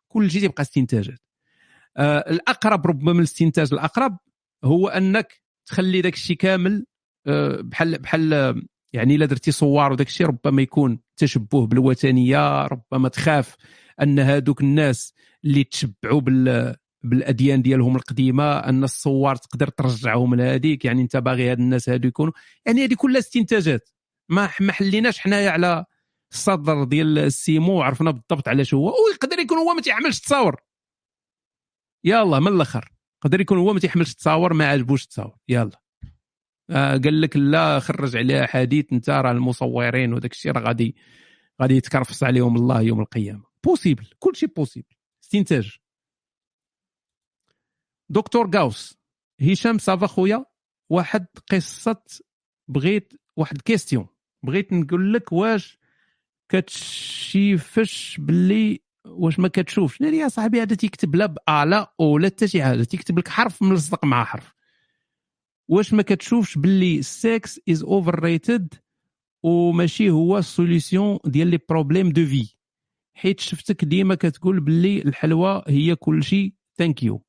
[0.08, 1.20] كل شيء تيبقى استنتاجات.
[1.20, 1.31] آه
[2.00, 4.18] الأقرب ربما من الاستنتاج الأقرب
[4.64, 6.86] هو أنك تخلي داك الشيء كامل
[7.28, 8.64] آه بحال بحال
[8.94, 13.56] يعني إلا درتي صور وداك الشيء ربما يكون تشبه بالوثنية ربما تخاف
[14.02, 15.14] أن هذوك الناس
[15.46, 21.60] اللي تشبعوا بال بالأديان ديالهم القديمة أن الصور تقدر ترجعهم لهذيك يعني أنت باغي هاد
[21.60, 22.34] الناس هادو يكونوا.
[22.66, 23.90] يعني هذه كلها استنتاجات.
[24.30, 25.86] ما ما حليناش حنايا على
[26.32, 30.62] الصدر ديال السيمو وعرفنا بالضبط علاش هو ويقدر يكون هو ما تيحملش تصاور.
[32.04, 32.92] يلا من الأخر.
[33.26, 35.82] يقدر يكون هو ما تيحملش تصاور ما عجبوش التصاور يلا.
[36.70, 40.96] آه قال لك لا خرج عليها حديث انت راه المصورين وداك الشيء راه غادي
[41.62, 43.44] غادي يتكرفس عليهم الله يوم القيامة.
[43.66, 45.78] possible كل شيء possible استنتاج.
[48.10, 48.98] دكتور غاوس
[49.42, 50.46] هشام ça va خويا
[50.90, 52.04] واحد قصة
[52.68, 54.08] بغيت واحد question
[54.44, 55.80] بغيت نقول لك واش
[56.50, 62.28] كتشيفش باللي واش ما كتشوفش؟ ناري يا صاحبي هذا تيكتب لا با لا أو لا
[62.28, 62.84] حتى شي حاجة.
[62.84, 64.54] تيكتب لك حرف ملصق مع حرف.
[65.68, 68.74] واش ما كتشوفش باللي ال sex is overrated
[69.44, 72.56] وماشي هو ال solution ديال les problèmes de vie
[73.14, 77.22] حيت شفتك ديما كتقول باللي الحلوى هي كل شيء thank you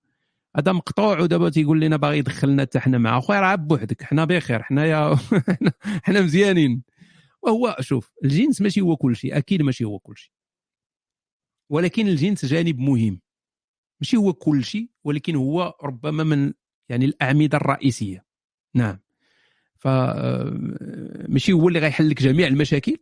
[0.57, 3.21] هذا مقطوع ودابا تيقول لنا باغي يدخلنا حتى حنا معاه.
[3.21, 4.03] خويا راه بوحدك.
[4.03, 4.63] حنا بخير.
[4.63, 5.17] حنايا
[6.05, 6.83] حنا مزيانين.
[7.43, 10.33] وهو شوف الجنس ماشي هو كل شيء أكيد ماشي هو كل شيء
[11.73, 13.21] ولكن الجنس جانب مهم.
[14.01, 16.53] ماشي هو كل شيء ولكن هو ربما من
[16.89, 18.25] يعني الأعمدة الرئيسية.
[18.75, 18.99] نعم.
[19.79, 19.89] ف
[21.29, 22.97] ماشي هو اللي غيحل لك جميع المشاكل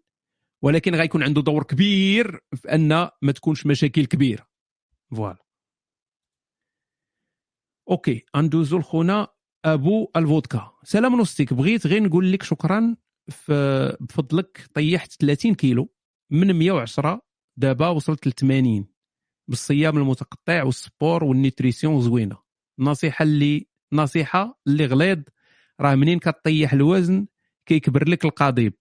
[0.62, 2.88] ولكن غيكون عنده دور كبير في أن
[3.22, 4.46] ما تكونش مشاكل كبيرة.
[5.10, 5.44] voilà.
[7.90, 9.28] OK أندوزو لخونا
[9.64, 10.72] أبو الفودكا.
[10.84, 12.96] سلام نوستيك بغيت غير نقول لك شكرا
[13.48, 15.92] بفضلك طيحت 30 كيلو
[16.30, 17.29] من 110
[17.60, 18.86] دابا وصلت ل 80
[19.48, 22.36] بالصيام المتقطع والسبور والنيوتريسيون زوينة.
[22.78, 25.18] النصيحه اللي نصيحة اللي غليظ.
[25.80, 27.26] راه منين كطيح الوزن
[27.66, 28.74] كيكبر لك القضيب.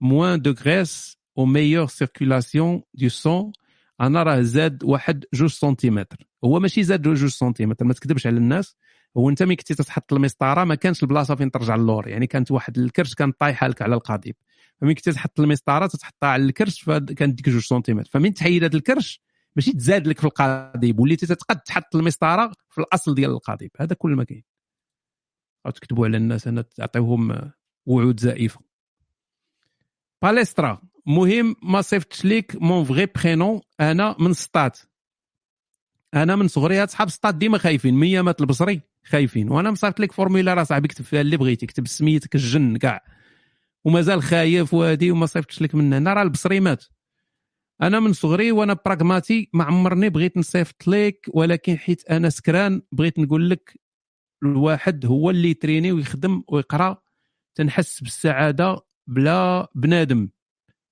[0.00, 3.52] moins de graisse و meilleure circulation de sang
[4.00, 6.28] أنا راه زاد واحد جوج سنتيمتر.
[6.44, 8.76] هو ماشي زاد جوج سنتيمتر ما تكذبش على الناس.
[9.16, 12.78] هو انت ملي كنتي تتحط المسطرة ما كانش البلاصة فين ترجع اللور يعني كانت واحد
[12.78, 14.36] الكرش كان طايحة لك على القضيب.
[14.80, 18.10] فملي كنتي تحط المسطرة تتحطها على الكرش فكانت ديك جوج سنتيمتر.
[18.10, 19.20] فمن تحيد هذا الكرش
[19.56, 21.00] ماشي تزاد لك في القضيب.
[21.00, 23.70] وليتي تتقد تحط المسطرة في الأصل ديال القضيب.
[23.80, 24.44] هذا كل ما كاين.
[25.74, 27.52] تكتبوا على الناس أنا تعطيوهم
[27.86, 28.60] وعود زائفة.
[30.22, 34.78] باليسترا مهم ما صيفطش ليك mon vrai prénom أنا من سطات.
[36.14, 37.94] أنا من صغري هاد صحاب سطات ديما خايفين.
[37.94, 39.50] مية مات البصري خايفين.
[39.50, 41.66] وأنا مصيفط لك formulaire أصاحبي كتب فيها اللي بغيتي.
[41.66, 43.17] كتب سميتك الجن كاع.
[43.88, 46.14] ومازال خايف وهادي وما صيفطش لك من هنا.
[46.14, 46.84] راه البصري مات.
[47.82, 53.18] أنا من صغري وأنا براغماتي ما عمرني بغيت نصيفط لك ولكن حيت أنا سكران بغيت
[53.18, 53.80] نقول لك
[54.42, 57.02] الواحد هو اللي يتريني ويخدم ويقرأ.
[57.54, 60.28] تنحس بالسعادة بلا بنادم.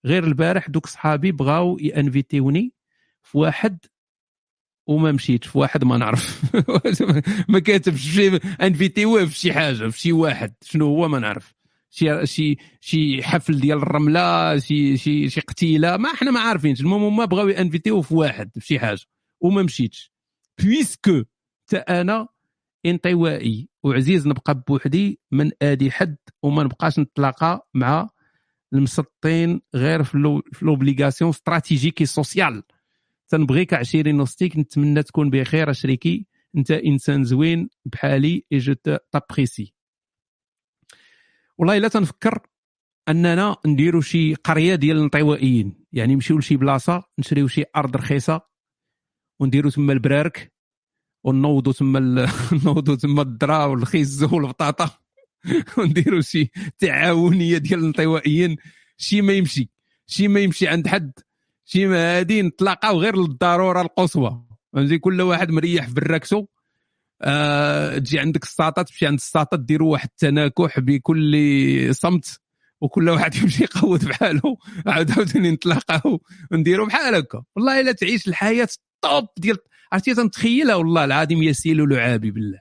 [0.06, 2.72] غير البارح دوك صحابي بغاو يأنفيتيوني
[3.22, 3.78] في واحد
[4.86, 6.42] وما مشيتش في واحد ما نعرف.
[7.52, 10.54] ما كاتبش في أنفيتيوه في شي حاجة في شي واحد.
[10.62, 11.55] شنو هو ما نعرف.
[11.96, 16.80] شي شي شي حفل ديال الرملة شي شي شي قتيلة ما إحنا ما عارفينش.
[16.80, 19.00] المهم هما بغاو يانفيتيو في واحد في شي حاجة
[19.40, 20.12] وما مشيتش.
[20.62, 21.22] puisque
[21.66, 22.28] تا أنا
[22.86, 28.08] انطوائي وعزيز نبقى بوحدي ما نآدي حد وما نبقاش نتلاقى مع
[28.72, 32.62] المسطين غير في les obligations stratégiques et sociales
[33.28, 36.26] تنبغيك عشيري نوستيك نتمنى تكون بخير أشريكي.
[36.56, 38.74] أنت إنسان زوين بحالي et je
[39.12, 39.75] t'apprécie
[41.58, 42.38] والله الا تنفكر
[43.08, 45.84] أننا نديروا شي قرية ديال الانطوائيين.
[45.92, 48.40] يعني نمشيو لشي بلاصة نشريو شي أرض رخيصة
[49.40, 50.52] ونديروا تما البرارك
[51.24, 52.00] ونوضوا تما
[52.64, 54.90] نوضوا تما الذرا والخيز والبطاطا.
[55.78, 58.56] ونديروا شي تعاونية ديال الانطوائيين.
[58.98, 59.70] شي ما يمشي
[60.06, 61.12] شي ما يمشي عند حد
[61.64, 64.42] شي ما هادي نتلاقاو غير للضرورة القصوى.
[64.72, 66.46] فهمتي؟ كل واحد مريح في براكسو
[67.22, 72.40] آه تجي عندك الساطه تمشي عند الساطه ديروا واحد التناكح بكل صمت
[72.80, 74.56] وكل واحد يمشي يقود بحاله.
[74.86, 76.20] عاود عاوتاني نتلاقاو
[76.50, 77.44] ونديروا بحال هكا.
[77.56, 78.68] والله إلا تعيش الحياة
[79.04, 79.58] الطوب ديال
[79.92, 82.60] عرفتي تنتخيلها والله العظيم ياسيل لعابي بالله.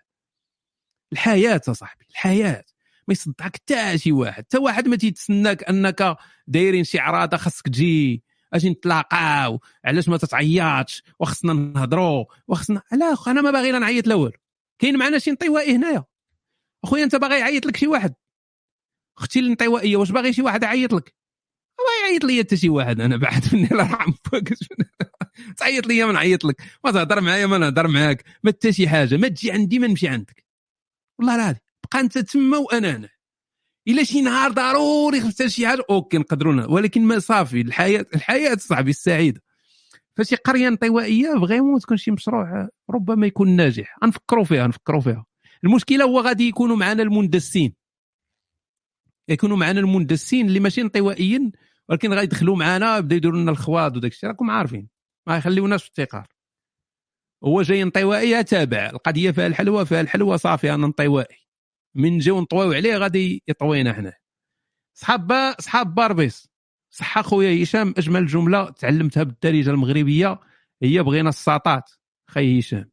[1.13, 2.63] الحياة صاحبي الحياة.
[3.07, 4.43] ما يصدعك حتى شي واحد.
[4.43, 6.17] حتى واحد ما تيتسناك أنك
[6.47, 8.23] دايرين شي عراضة خاصك تجي.
[8.53, 9.59] أجي نتلاقاو.
[9.85, 14.37] علاش ما تتعيطش؟ وخصنا نهضروا وخصنا لا أنا ما باغي لا نعيط الأول
[14.79, 16.03] كاين معنا شي انطوائي هنايا.
[16.83, 18.13] أخويا أنت باغي يعيط لك شي واحد.
[19.17, 21.15] أختي الانطوائيه واش باغي شي واحد يعيط لك؟
[21.77, 24.49] ما يعيط لي حتى شي واحد أنا بعد مني الله يرحم باك
[25.57, 28.23] تعيط لي ما نعيط لك؟ ما تهضر معايا ما نهضر معاك.
[28.43, 30.45] ما حتى شي حاجة ما تجي عندي ما نمشي عندك.
[31.19, 31.59] والله العظيم
[31.91, 33.09] بقى أنت تما وأنا هنا
[33.87, 38.55] إلا شي نهار ضروري خفت شي حاجة OK نقدروا ن- ولكن ما صافي الحياة الحياة
[38.55, 39.41] صاحبي السعيدة.
[40.17, 43.97] فشي قرية انطوائيه vraiment تكون شي مشروع ربما يكون ناجح.
[44.03, 45.25] نفكروا فيها نفكروا فيها.
[45.63, 47.73] المشكلة هو غادي يكونوا معنا المندسين.
[49.29, 51.51] يكونوا معنا المندسين اللي ماشي انطوائيين
[51.89, 54.29] ولكن غيدخلوا معنا بداو يديروا لنا الخواض وداك الشيء.
[54.29, 54.89] راكم عارفين.
[55.27, 56.27] ما يخليوناش في افتقار
[57.43, 61.37] هو جاي انطوائي تابع القضية فيها الحلوة فيها الحلوة صافي أنا انطوائي
[61.95, 64.13] من نجيو نطويو عليه غادي يطوينا حنا
[64.97, 66.54] صحاب صحاب باربيس.
[66.95, 70.39] صح خويا هشام أجمل جملة تعلمتها بالدارجة المغربية
[70.83, 71.91] هي بغينا الساطات
[72.29, 72.91] خي هشام.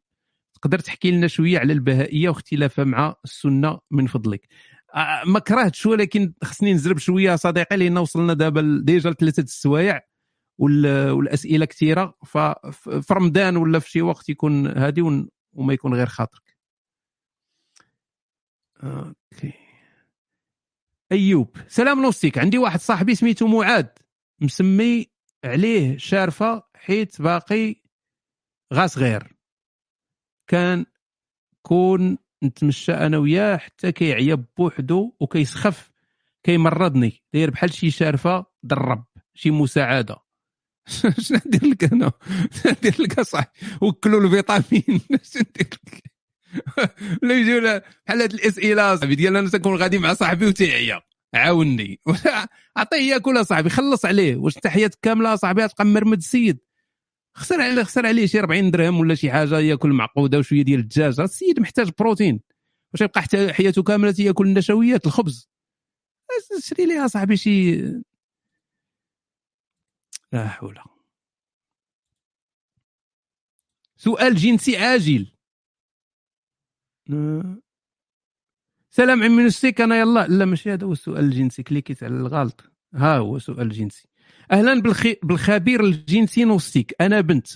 [0.53, 4.47] تقدر تحكي لنا شوية على البهائية واختلافها مع السنة من فضلك.
[5.25, 10.01] ما كرهتش ولكن خصني نزرب شوية صديقي لأن وصلنا دابا déjà لثلاثة السوايع
[10.57, 15.01] وال- والأسئلة كثيرة ففي رمضان ولا في شي وقت يكون هادي
[15.53, 16.57] وما يكون غير خاطرك.
[18.83, 19.62] OK.
[21.13, 21.57] أيوب.
[21.67, 23.89] سلام نوستيك عندي واحد صاحبي سميتو معاد.
[24.41, 25.07] مسمي
[25.45, 27.75] عليه شارفة حيت باقي
[28.73, 29.33] غا صغير
[30.47, 30.85] كان
[31.61, 35.91] كون نتمشى أنا وياه حتى كيعيا بوحدو وكيسخف.
[36.43, 37.23] كيمرضني.
[37.33, 40.17] داير بحال شي شارفة درب شي مساعدة.
[41.19, 42.11] شنو ندير لك أنا؟
[42.63, 43.49] شنو ندير لك أصاحبي.
[43.81, 45.01] وكلوا الفيتامين.
[45.23, 46.12] شنو ندير لك؟
[47.23, 51.01] لا يجيونا بحال هاد الأسئلة صاحبي ديال أنا تكون غادي مع صاحبي وتيعيا
[51.33, 51.99] عاوني
[52.77, 54.35] عطيه ياكل اصاحبي خلص عليه.
[54.35, 56.59] واش انت حياتك كامله اصاحبي تبقى مرمد السيد.
[57.35, 61.19] خسر عليه خسر عليه شي 40 درهم ولا شي حاجة ياكل معقودة وشوية ديال الدجاج.
[61.19, 62.41] السيد محتاج بروتين.
[62.93, 65.49] واش يبقى حتى حياته كاملة ياكل النشويات؟ الخبز.
[66.59, 67.81] شري ليه اصاحبي شي
[70.33, 70.79] لا حول.
[73.97, 75.32] سؤال جنسي عاجل.
[78.89, 80.27] سلام عمي نسيك أنا يلا.
[80.27, 82.63] لا ماشي هذا هو السؤال الجنسي cliquit على الغلط.
[82.93, 84.07] ها هو سؤال جنسي.
[84.51, 85.15] أهلا بالخي...
[85.23, 87.47] بالخبير الجنسي نوستيك أنا بنت.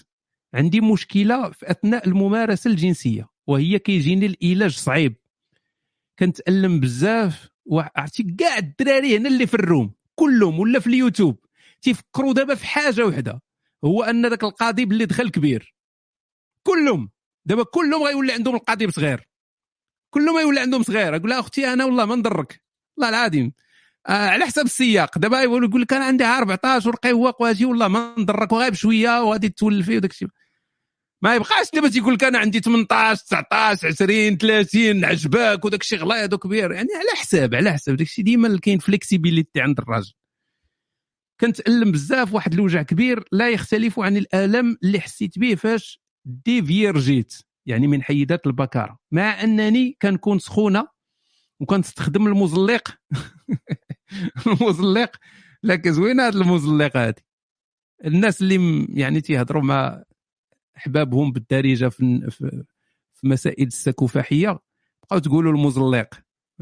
[0.54, 5.16] عندي مشكلة في أثناء الممارسة الجنسية وهي كيجيني العلاج صعيب.
[6.20, 11.40] كنتألم بزاف وعرفتي كاع الدراري هنا اللي في الروم كلهم ولا في اليوتيوب.
[11.82, 13.42] تيفكروا دابا في حاجة وحدة
[13.84, 15.76] هو أن ذاك القضيب اللي دخل كبير.
[16.64, 17.10] كلهم.
[17.46, 19.27] دابا كلهم غيولي عندهم القضيب صغير
[20.18, 22.62] كلهم يولي عندهم صغير أقول لها أختي أنا والله ما نضرك.
[22.98, 23.54] والله العظيم
[24.08, 25.18] آه على حسب السياق.
[25.18, 29.98] دابا يقول لك أنا عندي 14 ورقيوق واجي والله ما نضرك وغايب شوية وغادي تولفي
[29.98, 30.28] وداك الشيء.
[31.22, 36.24] ما يبقاش دابا تيقول لك أنا عندي 18 19 20 30 عجباك وداك الشيء غلاي
[36.24, 36.72] هذوك كبير.
[36.72, 37.96] يعني على حساب على حساب.
[37.96, 40.14] داك الشيء ديما كاين flexibilité عند الراجل.
[41.42, 47.47] كنتألم بزاف واحد الوجع كبير لا يختلف عن الالم اللي حسيت به فاش dévierget.
[47.68, 49.00] يعني من حيدات البكارة.
[49.12, 50.88] مع أنني كنكون سخونة
[51.60, 52.98] وكنستخدم المزلق.
[54.48, 55.12] المزلق.
[55.64, 57.16] لكن زوينة هذه المزلق هذه
[58.06, 60.04] الناس اللي يعني تيهضروا مع
[60.78, 62.30] أحبابهم بالدارجة في
[63.14, 64.60] في مسائل السكوفاحية
[65.04, 66.08] بقاو تقولوا المزلق.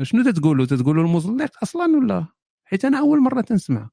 [0.01, 2.25] شنو تتقولوا؟ تتقولوا المزلق أصلا ولا؟
[2.65, 3.89] حيت أنا أول مرة تنسمع.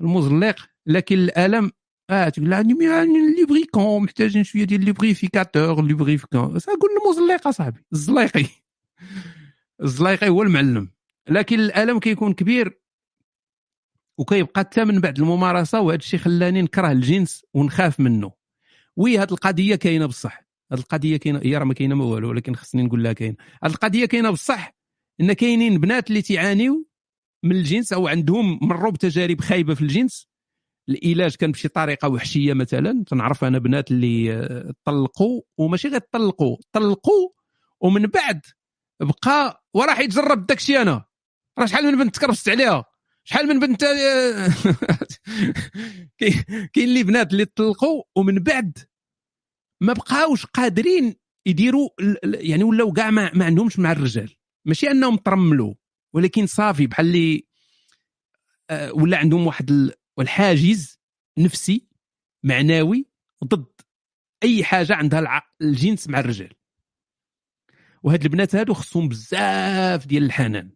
[0.00, 1.72] المزلق لكن الألم
[2.10, 8.44] آه تقول لها يعني الليبريكون محتاجين شوية ديال الليبريفيكاتور الليبريفيكون قول المزلق اصاحبي الزليقي
[9.82, 10.90] الزليقي هو المعلم
[11.28, 12.80] لكن الالم كيكون كبير
[14.18, 18.32] وكيبقى حتى من بعد الممارسه وهذا الشيء خلاني نكره الجنس ونخاف منه
[18.96, 22.54] وي هذه القضية كاينة بصح هذه القضية كاينة هي راه ما كاينة ما والو ولكن
[22.54, 24.74] خصني نقول لها كاينة هذه القضية كاينة بصح
[25.20, 26.88] ان كاينين بنات اللي تيعانيو
[27.44, 30.27] من الجنس أو عندهم مروا بتجارب خايبه في الجنس
[30.88, 33.04] العلاج كان بشي طريقة وحشية مثلا.
[33.06, 37.28] تنعرف أنا بنات اللي آه، طلقوا وماشي غير طلقوا طلقوا
[37.80, 38.40] ومن بعد
[39.00, 41.04] بقى وراح يتجرب داك الشيء أنا.
[41.58, 42.84] راه شحال من بنت تكرفست عليها؟
[43.24, 44.48] شحال من بنت آه،
[46.72, 48.78] كاين اللي بنات اللي طلقوا ومن بعد
[49.80, 51.14] ما بقاوش قادرين
[51.46, 51.88] يديروا
[52.24, 54.34] يعني ولاو كاع ما, ما عندهمش مع الرجال.
[54.64, 55.74] ماشي أنهم ترملوا
[56.14, 57.46] ولكن صافي بحال اللي
[58.70, 61.00] آه، ولا عندهم واحد ال- الحاجز
[61.38, 61.88] نفسي
[62.44, 63.06] معنوي
[63.44, 63.66] ضد
[64.42, 66.52] أي حاجة عندها الجنس مع الرجال.
[68.02, 70.70] وهاد البنات هادو خصهم بزاف ديال الحنان.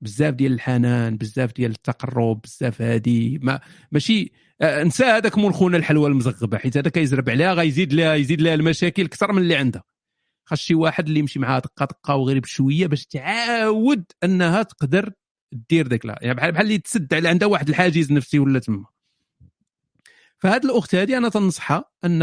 [0.00, 3.60] بزاف ديال الحنان بزاف ديال التقرب بزاف هادي ما
[3.92, 8.40] ماشي آه، نسى هذاك مول خونا الحلوى المزغبة حيت هذا كيزرب عليها غيزيد لها يزيد
[8.40, 9.82] لها المشاكل أكثر من اللي عندها.
[10.44, 15.12] خاص شي واحد اللي يمشي معاها دقة دقة وغير بشويه باش تعاود أنها تقدر
[15.52, 16.18] دير داك لا.
[16.22, 18.84] يعني بحال بحال اللي تسد على عندها واحد الحاجز نفسي ولا تما.
[20.38, 22.18] فهاد الأخت هذه أنا تنصحها أن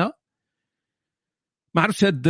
[1.76, 2.24] ما عرفتش هاد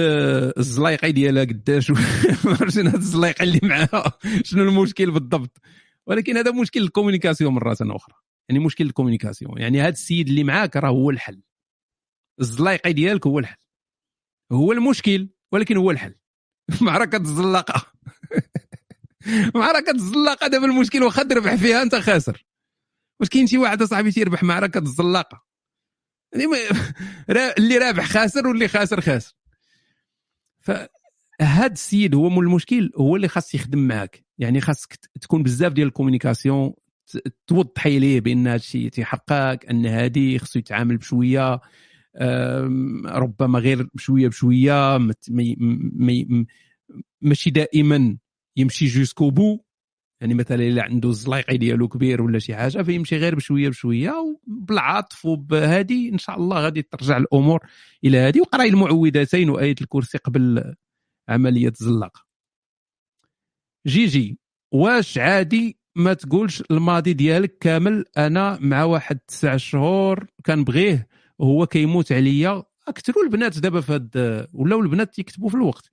[0.57, 1.91] الزلايقي ديالها قداش
[2.45, 4.19] ما عرفتش هاد الزلايقي اللي معاها.
[4.43, 5.61] شنو المشكل بالضبط؟
[6.07, 8.15] ولكن هذا مشكل ال communication مره أخرى.
[8.49, 11.41] يعني مشكل ال communication يعني هاد السيد اللي معاك راه هو الحل.
[12.39, 13.65] الزلايقي ديالك هو الحل.
[14.51, 16.15] هو المشكل ولكن هو الحل.
[16.81, 17.85] معركة الزلاقة.
[19.55, 22.45] معركة الزلاقة دابا المشكل واخا تربح فيها انت خاسر.
[23.19, 25.45] واش كاين شي واحد اصاحبي تيربح معركة الزلاقة.
[26.33, 26.45] يعني
[27.57, 29.33] اللي رابح خاسر واللي خاسر خاسر.
[30.59, 34.25] فهاد السيد هو مول المشكل هو اللي خاص يخدم معاك.
[34.37, 36.73] يعني خاصك تكون بزاف ديال الكوميونيكاسيون
[37.07, 38.89] ت- توضحي ليه بأن هذا الشيء
[39.69, 41.61] أن هادي خصو يتعامل بشوية
[43.05, 44.97] ربما غير بشوية بشوية
[47.21, 48.17] ماشي دائما
[48.57, 49.59] يمشي jusqu'au bout
[50.21, 54.13] يعني مثلا إلا عنده الزلايقي ديالو كبير ولا شي حاجة فيمشي غير بشوية بشوية
[54.47, 57.59] وبالعطف وبهادي إن شاء الله غادي ترجع الأمور
[58.03, 60.73] إلى هذه وقراي المعوذتين وآية الكرسي قبل
[61.29, 62.25] عملية الزلاقه
[63.87, 64.39] جيجي
[64.71, 71.07] واش عادي ما تقولش الماضي ديالك كامل؟ أنا مع واحد تسع شهور كنبغيه
[71.39, 72.63] وهو كيموت عليا.
[72.87, 75.91] اكثروا البنات دابا في هاد ولاو البنات يكتبوا في الوقت.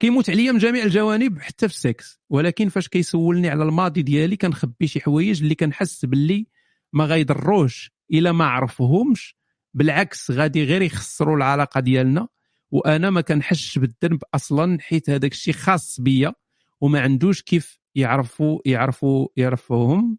[0.00, 2.20] كيموت عليا من جميع الجوانب حتى في السكس.
[2.30, 6.46] ولكن فاش كيسولني على الماضي ديالي كنخبي شي حوايج اللي كنحس باللي
[6.92, 9.36] ما غيضروش إلا ما عرفهمش
[9.74, 12.28] بالعكس غادي غير يخسروا العلاقة ديالنا.
[12.70, 16.34] وأنا ما كنحسش بالذنب أصلا حيت هذاك الشيء خاص بيا.
[16.80, 20.18] وما عندوش كيف يعرفوا يعرفوا يعرفوهم.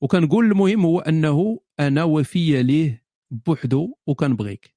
[0.00, 4.74] وكنقول المهم هو أنه أنا وفيه ليه بوحدو وكنبغيك.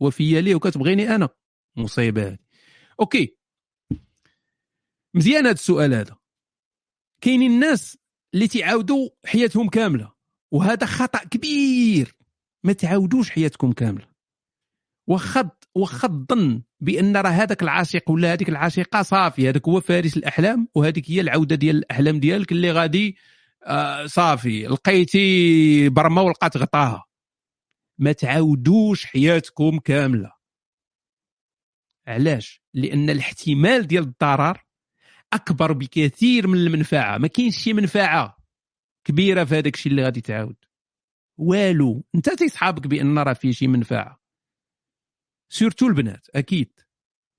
[0.00, 1.28] وفيه ليه وكتبغيني أنا.
[1.76, 2.38] مصيبة
[3.00, 3.36] أوكي.
[5.16, 6.16] مزيان هذا السؤال هذا.
[7.20, 7.98] كاينين الناس
[8.34, 10.12] اللي تيعاودوا حياتهم كاملة
[10.50, 12.16] وهذا خطأ كبير.
[12.64, 14.06] ما تعاودوش حياتكم كاملة.
[15.06, 19.48] واخا واخا الظن بأن راه هذاك العاشق ولا هذيك العاشقة صافي.
[19.48, 23.16] هذاك هو فارس الأحلام وهذيك هي العودة ديال الأحلام ديالك اللي غادي
[23.64, 24.66] آه صافي.
[24.66, 27.04] لقيتي برما ولقات غطاها.
[27.98, 30.32] ما تعاودوش حياتكم كاملة.
[32.06, 34.65] علاش؟ لأن الاحتمال ديال الضرر
[35.32, 37.18] أكبر بكثير من المنفعة.
[37.18, 38.36] ما كاينش شي منفعة
[39.04, 40.56] كبيرة في هذاك الشيء اللي غادي تعاود.
[41.38, 44.20] والو أنت تيصحابك بأن راه فيه شي منفعة.
[45.48, 46.80] سورتو البنات أكيد.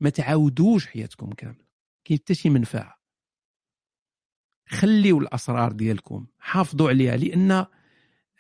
[0.02, 1.66] ما تعاودوش حياتكم كاملة.
[2.06, 3.02] كاين حتى شي منفعة.
[4.70, 6.28] خليوا الأسرار ديالكم.
[6.40, 7.66] حافظوا عليها لأن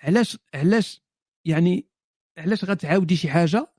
[0.03, 1.01] علاش علاش
[1.45, 1.87] يعني
[2.37, 3.73] علاش غتعاودي شي حاجة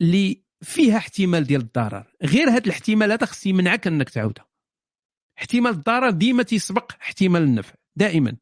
[0.00, 2.16] اللي فيها احتمال ديال الضرر.
[2.22, 4.48] غير هذا الاحتمال هذا خص يمنعك انك تعاودها.
[5.38, 8.36] احتمال الضرر ديما تيسبق احتمال النفع دائما.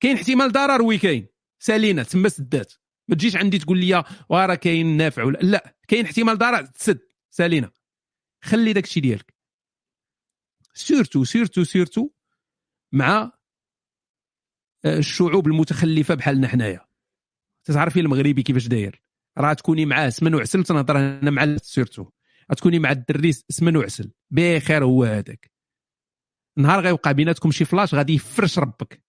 [0.00, 1.26] كاين احتمال ضرر وي كاين؟
[1.58, 2.72] سالينا تما سدات.
[3.08, 7.00] ما تجيش عندي تقول لي وراه كاين نافع ولا لا كاين احتمال ضرر تسد.
[7.30, 7.70] سالينا.
[8.44, 9.34] خلي داك الشيء ديالك.
[10.74, 12.10] surtout surtout surtout
[12.92, 13.32] مع
[14.84, 16.88] آه، الشعوب المتخلفة بحالنا حنايا.
[17.64, 19.07] تعرفي المغربي كيفاش داير؟
[19.38, 22.10] راه تكوني معاه سمن وعسل تنهضر أنا مع surtout.
[22.56, 24.12] تكوني مع الدري سمن وعسل.
[24.30, 25.50] بخير هو هذاك.
[26.58, 29.02] نهار غيوقع بيناتكم شي clash غادي يفرش ربك.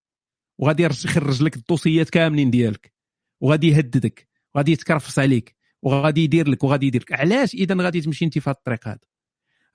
[0.58, 2.94] وغادي يخرج لك الدوسيات كاملين ديالك.
[3.42, 4.30] وغادي يهددك.
[4.56, 5.56] وغادي يتكرفس عليك.
[5.82, 7.14] وغادي يدير لك وغادي يدير لك.
[7.14, 9.00] علاش؟ إذا غادي تمشي أنت في هذا الطريق هذا.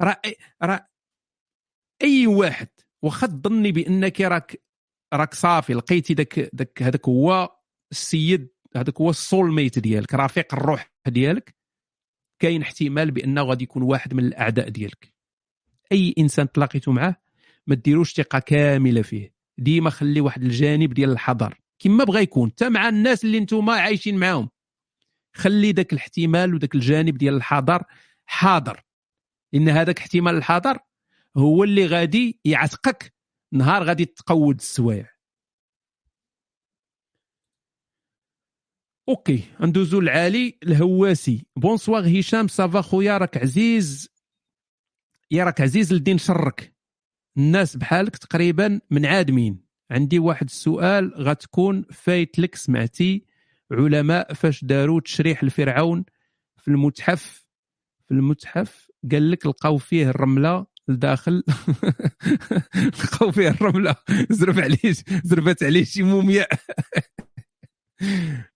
[0.01, 0.21] راه
[0.63, 0.89] راه
[2.03, 2.69] أي واحد
[3.03, 4.63] واخا تظني بأنك راك
[5.15, 7.57] راك صافي لقيتي داك داك هذاك هو
[7.93, 11.55] السيد هذاك هو السول ميت ديالك رفيق الروح ديالك.
[12.39, 15.15] كاين احتمال بأنه غادي يكون واحد من الأعداء ديالك.
[15.93, 17.17] أي إنسان تلاقيتو معاه
[17.67, 19.35] ما ديروش ثقة كاملة فيه.
[19.59, 24.19] ديما خلي واحد الجانب ديال الحذر كما بغى يكون حتى مع الناس اللي نتوما عايشين
[24.19, 24.51] معاهم.
[25.35, 27.83] خلي ذاك الاحتمال وذاك الجانب ديال الحذر
[28.27, 28.81] حاضر.
[29.55, 30.79] ان هذاك احتمال الحاضر
[31.37, 33.15] هو اللي غادي يعتقك.
[33.53, 35.14] نهار غادي تقود السوايع.
[39.09, 41.47] OK ندوزو العالي الهواسي.
[41.57, 44.09] bonsoir هشام ça va خويا؟ راك عزيز.
[45.31, 46.75] يا راك عزيز لدين شرك.
[47.37, 53.25] الناس بحالك تقريبا من عادمين عندي واحد السؤال غتكون فايت لك سمعتي.
[53.71, 56.05] علماء فاش داروا تشريح الفرعون
[56.57, 57.47] في المتحف؟
[58.09, 61.45] في المتحف؟ قال لك لقاو فيه الرملة لداخل.
[63.05, 63.97] لقاو فيه الرملة.
[64.31, 66.49] زرب عليه زربت عليه شي مومياء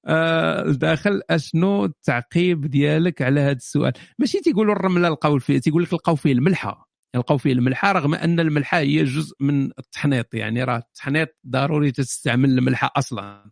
[0.06, 5.94] آه لداخل أشنو التعقيب ديالك على هذا السؤال؟ ماشي تيقولوا الرملة لقاو فيه تيقول لك
[5.94, 10.76] لقاو فيه الملحه لقاو فيه الملحه رغم أن الملحة هي جزء من التحنيط يعني راه
[10.76, 13.50] التحنيط ضروري تستعمل الملحة أصلا.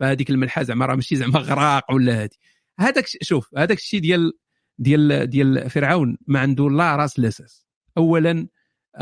[0.00, 2.30] فهذيك الملحة زعما راه ماشي زعما غراق ولا هذه
[2.80, 4.32] هذاك شوف هذاك الشيء ديال
[4.78, 7.30] ديال ديال فرعون ما عنده لا راس لا
[7.98, 8.48] اولا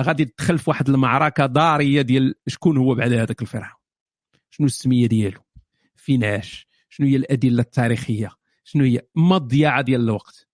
[0.00, 3.80] غادي تدخل في واحد المعركة ضارية ديال شكون هو بعد هذاك الفرعون؟
[4.50, 5.40] شنو السمية ديالو؟
[6.02, 8.30] فين عاش شنو هي الأدلة التاريخية؟
[8.64, 10.48] شنو هي مضيعة ديال الوقت؟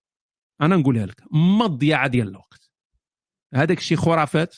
[0.60, 2.70] أنا نقولها لك مضيعة ديال الوقت.
[3.54, 4.56] هذاك الشيء خرافات.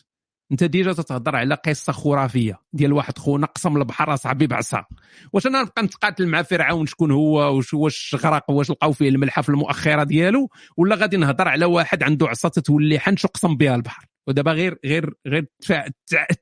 [0.52, 4.84] أنت ديجا تتهضر على قصة خرافية ديال واحد خونا قسم البحر اصاحبي بعصا
[5.32, 9.42] واش أنا نبقى نتقاتل مع فرعون؟ شكون هو؟ واش واش غرق واش لقاو فيه الملحه
[9.42, 14.06] في المؤخرة ديالو؟ ولا غادي نهضر على واحد عنده عصا تتولي حنش وقسم بها البحر؟
[14.26, 15.46] ودابا غير غير غير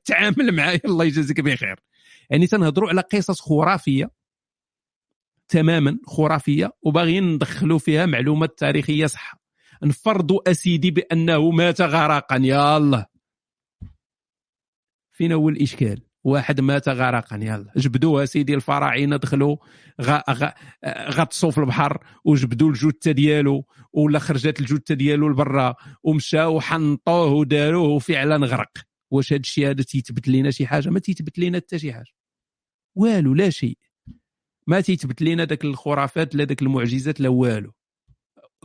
[0.05, 0.81] تعامل معايا.
[0.85, 1.79] الله يجازيك بخير.
[2.29, 4.18] يعني تنهضروا على قصص خرافية
[5.49, 9.35] تماما خرافية وباغيين ندخلوا فيها معلومات تاريخية صح
[9.83, 13.05] نفرضوا أسيدي بأنه مات غرقا يا الله
[15.11, 16.01] فين هو الإشكال.
[16.23, 19.57] واحد مات غرقا يلا جبدوها سيدي الفراعنة دخلوا
[21.09, 28.45] غطسوا في البحر وجبدوا الجثة ديالو ولا خرجت الجثة ديالو لبرا ومشاو حنطوه وداروه وفعلا
[28.45, 28.71] غرق.
[29.11, 32.13] واش هذا الشيء هذا تيثبت لنا شي حاجة؟ ما تيثبت لنا حتى شي حاجة.
[32.95, 33.77] والو لا شيء.
[34.69, 37.71] ما تيثبت لنا ذاك الخرافات لا ذاك المعجزات لا والو.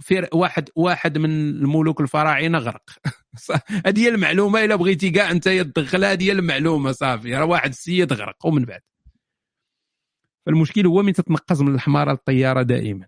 [0.00, 2.90] في واحد واحد من الملوك الفراعنة غرق.
[3.86, 7.34] هذه هي المعلومة إلا بغيتي كاع أنت تدخلها هذه هي المعلومة صافي.
[7.34, 8.80] راه واحد السيد غرق ومن بعد.
[10.46, 13.06] فالمشكل هو من تتنقز من الحمارة للطياره دائما.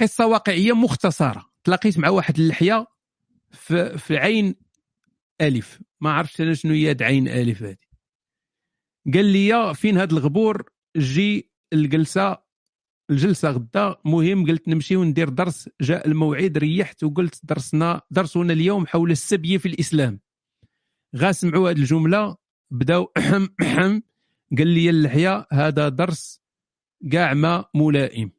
[0.00, 1.46] قصة واقعية مختصرة.
[1.64, 2.86] تلاقيت مع واحد اللحية
[3.50, 4.54] في, في عين
[5.40, 5.80] ألف.
[6.00, 7.86] ما عرفتش أنا شنو هي عين ألف هذه
[9.14, 12.46] قال لي فين هاد الغبور؟ جي الجلسة
[13.10, 13.96] الجلسة غدا.
[14.04, 15.68] مهم قلت نمشي وندير درس.
[15.80, 20.20] جاء الموعد ريحت وقلت درسنا درسنا اليوم حول السبي في الإسلام.
[21.16, 22.36] غا سمعوا هذه الجملة
[22.70, 24.00] بداو احم احم
[24.58, 26.42] قال لي اللحية هذا درس
[27.12, 28.32] كاع ما ملائم.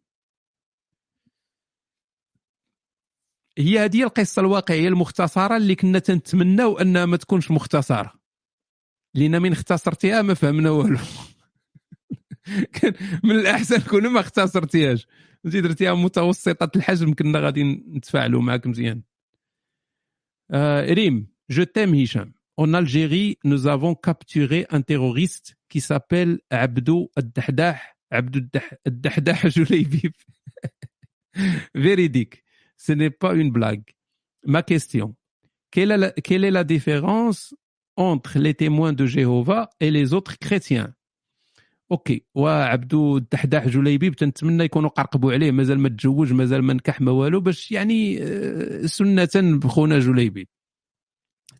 [3.57, 8.13] هي هذه القصة الواقعية المختصرة اللي كنا تنتمناو أنها ما تكونش مختصرة.
[9.15, 10.99] لأن من اختصرتيها ما فهمنا والو.
[12.72, 12.92] كان
[13.24, 15.06] من الاحسن كون ما اختصرتيهاش
[15.44, 19.02] زيد درتيها متوسطه الحجم كنا غادي نتفاعلوا معك مزيان
[20.50, 27.10] آه ريم جو تيم هشام En Algérie, nous avons capturé un terroriste qui s'appelle Abdou
[27.16, 27.78] Addahdah.
[28.10, 28.40] Abdou
[28.86, 30.12] Addahdah Jouleibib.
[31.74, 32.44] Véridique.
[32.76, 33.84] Ce n'est pas une blague.
[34.44, 35.16] Ma question.
[35.70, 37.54] Quelle est, la, quelle est la différence
[37.96, 40.94] entre les témoins de Jéhovah et les autres chrétiens
[41.91, 42.25] أوكي.
[42.35, 47.39] وعبدو الدحداح جليبيب تنتمنى يكونوا قرقبوا عليه مازال ما تزوج مازال ما نكح ما والو
[47.39, 48.19] باش يعني
[48.87, 50.47] سنة بخونا جليبيب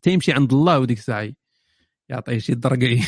[0.02, 1.28] تيمشي عند الله وديك الساعة
[2.10, 2.98] يعطيه شي درقي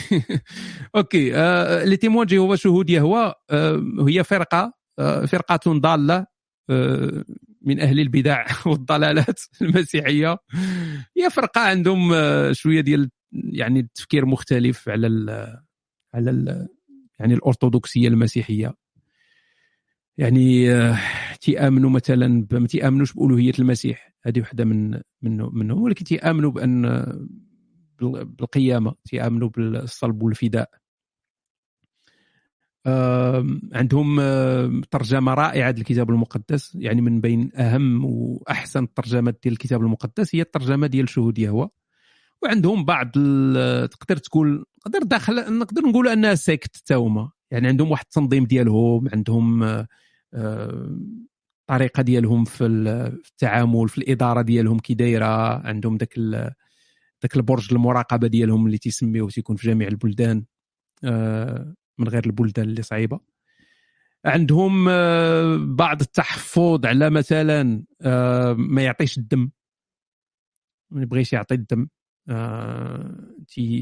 [0.96, 6.26] OK آه les témoins Jéhovah شهود يهوى آه هي فرقة آه فرقة ضالة
[6.70, 7.24] آه
[7.62, 10.38] من أهل البدع والضلالات المسيحية.
[11.16, 15.30] هي فرقة عندهم آه شوية ديال يعني التفكير مختلف على ال
[16.14, 16.68] على ال
[17.20, 18.74] يعني الأرثوذكسية المسيحية.
[20.18, 20.98] يعني آه
[21.40, 24.14] تيامنوا مثلا ما تيامنوش بالوهيه المسيح.
[24.24, 27.06] هذه وحدة من منه منهم ولكن تيامنوا بأن
[28.00, 30.70] بالقيامة تيامنوا بالصلب والفداء.
[33.72, 34.20] عندهم
[34.90, 40.86] ترجمة رائعة للكتاب المقدس يعني من بين أهم وأحسن الترجمات ديال الكتاب المقدس هي الترجمة
[40.86, 41.68] ديال شهود يهوى
[42.42, 43.10] وعندهم بعض
[43.86, 49.64] تقدر تقول نقدر داخل نقدر نقول أنها سيكت تاهما يعني عندهم واحد التنظيم ديالهم عندهم
[50.34, 55.66] الطريقة ديالهم في التعامل في الإدارة ديالهم كي دايرة.
[55.66, 56.18] عندهم ذاك
[57.22, 60.44] ذاك البرج المراقبة ديالهم اللي تيسميوه تيكون في جميع البلدان
[61.98, 63.20] من غير البلدان اللي صعيبة.
[64.24, 64.84] عندهم
[65.76, 67.84] بعض التحفظ على مثلا
[68.54, 69.50] ما يعطيش الدم.
[70.90, 71.88] ما يبغيش يعطي الدم.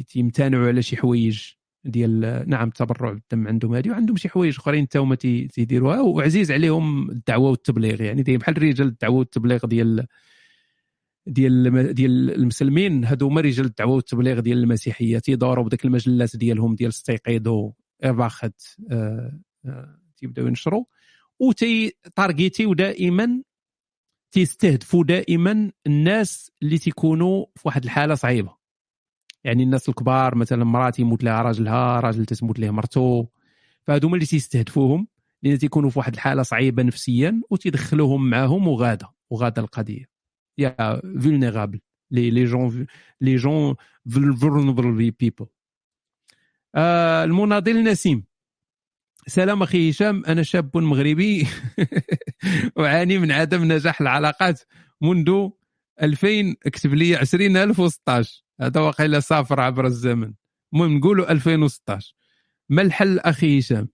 [0.08, 1.42] تيمتنعوا على شي حوايج
[1.84, 7.10] ديال نعم التبرع بالدم عندهم هذه وعندهم شي حوايج أخرين حتى هما تيديروها وعزيز عليهم
[7.10, 8.02] الدعوة والتبليغ.
[8.02, 10.06] يعني دايما بحال رجال الدعوة والتبليغ ديال
[11.26, 16.92] ديال ديال المسلمين هادو هما رجال الدعوة والتبليغ ديال المسيحية تيدوروا بديك المجلات ديالهم ديال
[16.94, 17.72] ستيقيدو
[18.04, 20.84] إرباخت آه آه تيبداو ينشروا
[21.40, 23.42] وتي تارجيتيو دائما
[24.30, 28.58] تيستهدفوا دائما الناس اللي تيكونوا في واحد الحالة صعيبة.
[29.44, 33.26] يعني الناس الكبار مثلا مراتي يموت لها راجلها راجل تموت ليه مرتو
[33.82, 35.08] فهذوما اللي تيستهدفوهم
[35.42, 40.04] لأن تيكونوا في واحد الحالة صعيبة نفسيا وتيدخلوهم معاهم وغادة وغادة القضية.
[40.58, 42.86] يا vulnérables les les gens
[43.20, 43.74] les gens
[44.40, 45.46] vulnerable people
[47.24, 48.24] المناضل نسيم.
[49.28, 51.46] سلام أخي هشام أنا شاب مغربي
[52.78, 54.60] اعاني من عدم نجاح العلاقات
[55.00, 55.48] منذ
[56.02, 56.28] 2000
[56.66, 60.34] اكتب لي 20016 هذا واقيلا سافر عبر الزمن.
[60.72, 62.14] المهم نقولوا 2016
[62.68, 63.88] ما الحل أخي هشام؟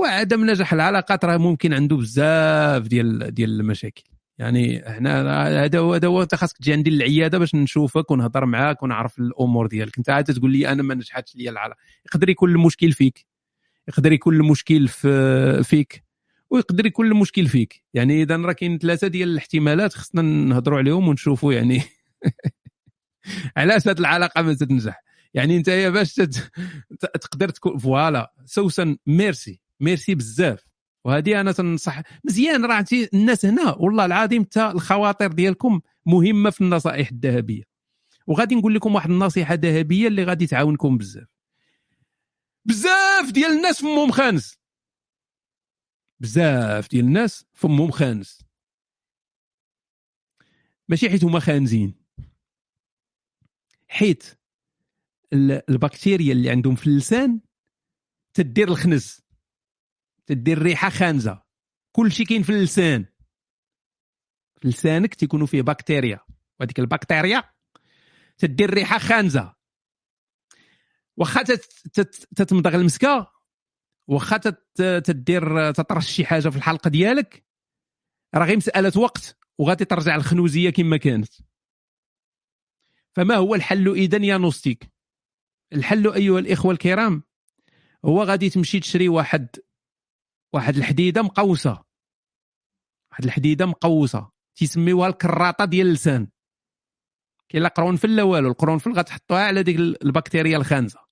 [0.00, 4.04] وعدم نجاح العلاقات راه ممكن عنده بزاف ديال ديال المشاكل.
[4.38, 8.82] يعني إحنا هذا هو هذا هو أنت خاصك تجي عندي للعيادة باش نشوفك ونهضر معاك
[8.82, 9.98] ونعرف الأمور ديالك.
[9.98, 11.80] أنت عاد تقول لي أنا ما نجحتش لي العلاقة.
[12.06, 13.33] يقدر يكون المشكل فيك.
[13.88, 16.04] يقدر يكون المشكل في فيك
[16.50, 17.84] ويقدر يكون المشكل فيك.
[17.94, 21.82] يعني إذا راه كاين ثلاثة ديال الاحتمالات خصنا نهضروا عليهم ونشوفوا يعني
[23.56, 25.02] علاش هذه العلاقة ما تنجح.
[25.34, 26.14] يعني أنت باش
[27.20, 30.64] تقدر تكون voilà سوسن merci merci بزاف.
[31.04, 33.74] وهذه أنا تنصح مزيان راه الناس هنا.
[33.78, 37.62] والله العظيم حتى الخواطر ديالكم مهمة في النصائح الذهبية.
[38.26, 41.33] وغادي نقول لكم واحد النصيحة ذهبية اللي غادي تعاونكم بزاف.
[42.64, 44.58] بزاف ديال الناس فمهم خانس.
[46.20, 48.44] بزاف ديال الناس فمهم خانس.
[50.88, 52.04] ماشي حيت هما خانزين.
[53.88, 54.38] حيت
[55.68, 57.40] البكتيريا اللي عندهم في اللسان
[58.34, 59.20] تدير الخنز
[60.26, 61.42] تدير ريحة خانزة.
[61.92, 63.06] كل شيء كاين في اللسان.
[64.60, 66.20] في لسانك تيكونوا فيه بكتيريا.
[66.60, 67.54] وهذيك البكتيريا
[68.38, 69.54] تدير ريحة خانزة.
[71.16, 71.42] واخا
[72.36, 73.32] تتمضغ المسكة
[74.08, 74.36] واخا
[75.04, 77.44] تدير تطرش شي حاجة في الحلقة ديالك
[78.34, 81.32] راه غير مسألة وقت وغادي ترجع الخنوزيه كما كانت.
[83.12, 84.92] فما هو الحل اذا يا نوستيك؟
[85.72, 87.22] الحل أيها الإخوة الكرام
[88.04, 89.48] هو غادي تمشي تشري واحد
[90.52, 91.84] واحد الحديدة مقوسة.
[93.10, 96.28] واحد الحديدة مقوسة تيسميوها الكراطة ديال اللسان.
[97.48, 101.03] كاين لا قرنفل لا والو القرنفل غتحطوها على ديك البكتيريا الخانزة.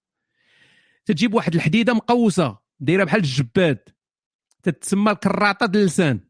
[1.05, 3.79] تجيب واحد الحديدة مقوسة دايرة بحال الجباد.
[4.63, 6.21] تتسمى الكراطة ديال اللسان.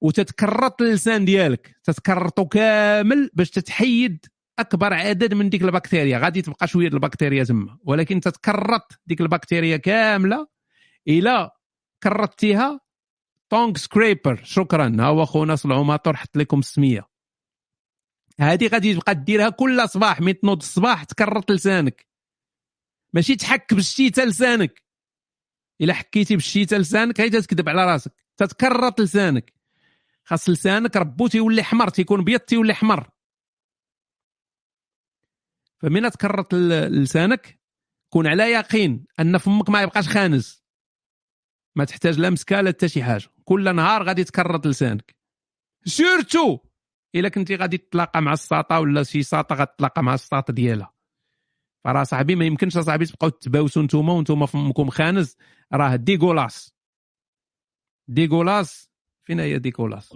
[0.00, 1.76] وتتكرط اللسان ديالك.
[1.84, 4.26] تتكرطو كامل باش تتحيد
[4.58, 6.18] أكبر عدد من ديك البكتيريا.
[6.18, 7.78] غادي تبقى شوية البكتيريا تما.
[7.84, 10.46] ولكن تتكرط ديك البكتيريا كاملة
[11.08, 11.50] إلى
[12.02, 12.80] كرطتيها
[13.50, 14.96] tongue scraper شكرا.
[14.98, 17.10] ها هو خونا صلعوماطور حط لكم السمية.
[18.40, 22.09] هذه غادي تبقى ديرها كل صباح ملي تنوض الصباح تكرط لسانك.
[23.12, 24.82] ماشي تحك بالشتيته لسانك.
[25.80, 28.12] إلا حكيتي بالشتيته لسانك هي تكذب على راسك.
[28.36, 29.52] تتكرط لسانك.
[30.24, 33.10] خاص لسانك ربو تيولي حمر تيكون بيض تيولي حمر.
[35.78, 37.60] فمن تكرط لسانك
[38.08, 40.64] كون على يقين أن فمك ما يبقاش خانز
[41.76, 43.28] ما تحتاج لا مسكة لا حتى شي حاجة.
[43.44, 45.16] كل نهار غادي تكرط لسانك.
[45.84, 46.58] surtout
[47.14, 50.99] إلا كنتي غادي تتلاقى مع الساطة ولا شي ساطة غتلاقى مع الساط ديالها.
[51.84, 55.36] فراه صاحبي ما يمكنش صاحبي تبقاو تباوسوا نتوما وانتوما فمكم خانز.
[55.72, 56.74] راه dégueulasse
[58.08, 58.90] dégueulasse
[59.26, 60.12] فين هي dégueulasse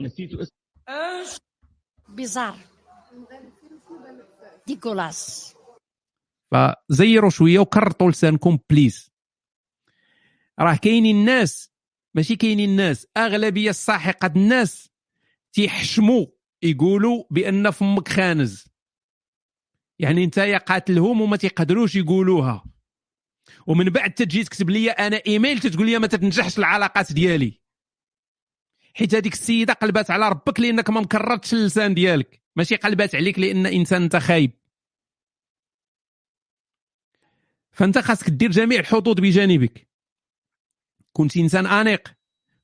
[2.08, 2.58] bizarre.
[4.66, 5.54] dégueulasse.
[6.50, 9.10] فزيروا شوية وكرطوا لسانكم please.
[10.60, 11.70] راه كاينين الناس
[12.14, 14.90] ماشي كاينين الناس أغلبية الساحقة الناس
[15.52, 16.26] تيحشموا
[16.62, 18.73] يقولوا بأن فمك خانز.
[19.98, 22.64] يعني انت قاتلهم وما تيقدروش يقولوها.
[23.66, 27.60] ومن بعد تجي تكتب لي أنا ايميل تتقول لي ما تتنجحش العلاقات ديالي.
[28.94, 32.42] حيت هذيك السيده قلبات على ربك لانك ما مكررتش اللسان ديالك.
[32.56, 34.52] ماشي قلبات عليك لأن انسان انت خايب.
[37.73, 39.89] فانت خاصك دير جميع الحظوظ بجانبك.
[41.12, 42.14] كنت انسان انيق.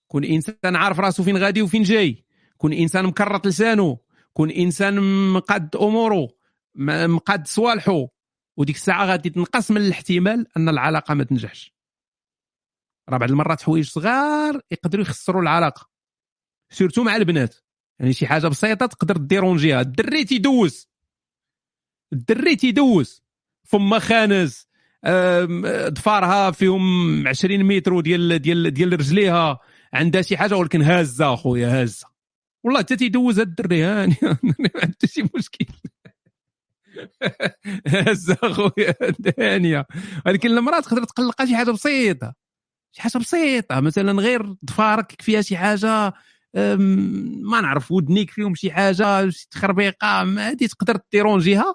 [0.08, 2.24] كون انسان عارف راسو فين غادي وفين جاي.
[2.56, 3.98] كون انسان مكرط لسانه
[4.32, 5.00] كون انسان
[5.32, 6.39] مقاد اموره
[6.74, 8.08] مقاد صوالحه
[8.56, 11.74] وديك الساعة غادي تنقص من الاحتمال أن العلاقة ما تنجحش.
[13.08, 15.90] راه بعض المرات حوايج صغار يقدروا يخسروا العلاقة.
[16.72, 17.56] surtout مع البنات.
[17.98, 20.88] يعني شي حاجة بسيطة تقدر déranger ها الدري تيدوز.
[22.12, 23.22] الدري تيدوز.
[23.64, 24.68] فما خانز.
[25.88, 29.58] ضفارها فيهم 20 متر ديال ديال ديال رجليها.
[29.92, 32.06] عندها شي حاجة ولكن هازة أخويا هازة.
[32.64, 33.82] والله حتى تيدوز هاد الدري.
[33.82, 35.66] هاني ما عندها شي مشكل.
[37.86, 38.94] هازه أخويا
[39.38, 39.86] هانيه
[40.26, 42.34] ولكن المرأة تقدر تقلقها شي حاجة بسيطة.
[42.92, 43.80] شي حاجة بسيطة.
[43.80, 46.12] مثلا غير ضفارك فيها شي حاجة
[46.54, 51.74] ما نعرف ودنيك فيهم شي حاجة شي تخربيقة هذه تقدر ت déranger ها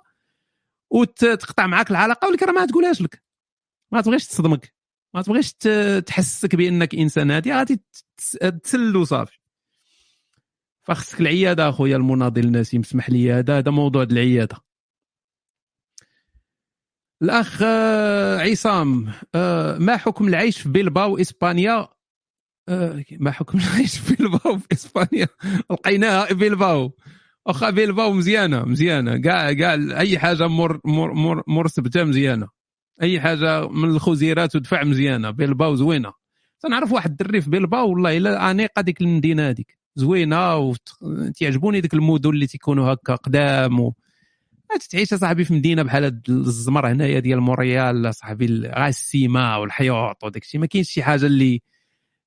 [0.92, 3.24] وتقطع معاك العلاقة ولكن ما تقولهاش لك.
[3.92, 4.74] ما تبغيش تصدمك.
[5.14, 5.54] ما تبغيش
[6.06, 7.32] تحسسك بأنك إنسان.
[7.32, 7.82] هادي غادي
[8.64, 9.40] تسل وصافي
[10.84, 14.56] فخصك العيادة أخويا المناضل النسيم اسمح لي هذا هذا موضوع العيادة.
[17.22, 21.88] الأخ آه، عصام آه، ما حكم العيش في بلباو إسبانيا؟
[22.70, 25.28] آه، ما حكم العيش في بلباو في إسبانيا؟
[25.72, 26.92] لقيناها بلباو
[27.46, 29.18] واخا بلباو مزيانة مزيانة.
[29.18, 32.48] كاع كاع أي حاجة مر مر مر, مر سبته مزيانة.
[33.02, 35.30] أي حاجة من الخزيرات ودفع مزيانة.
[35.30, 36.14] بلباو زوينة.
[36.60, 42.30] تنعرف واحد الدري في بلباو والله إلا انيقه ديك المدينة هذيك زوينة وتعجبوني ديك المدن
[42.30, 43.96] اللي تيكونوا هكا قدام و...
[44.92, 50.62] تعيش صاحبي في مدينة بحال الزمر هنايا ديال مونريال صاحبي غا السيما والحيوط وداك الشيء.
[50.62, 51.62] ما كاينش شي حاجة اللي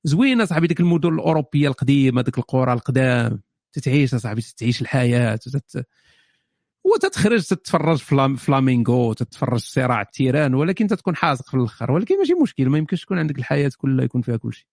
[0.05, 3.43] زوينة صاحبي ديك المدن الأوروبية القديمة ديك القرى القدام.
[3.73, 5.87] تتعيش صاحبي تتعيش الحياة تت...
[6.85, 7.97] وتتخرج تتفرج
[8.37, 11.93] فلامينغو تتفرج صراع التيران ولكن تتكون حازق في الآخر.
[11.93, 14.67] ولكن ماشي مشكل ما يمكنش تكون عندك الحياة كلها يكون فيها كل شيء.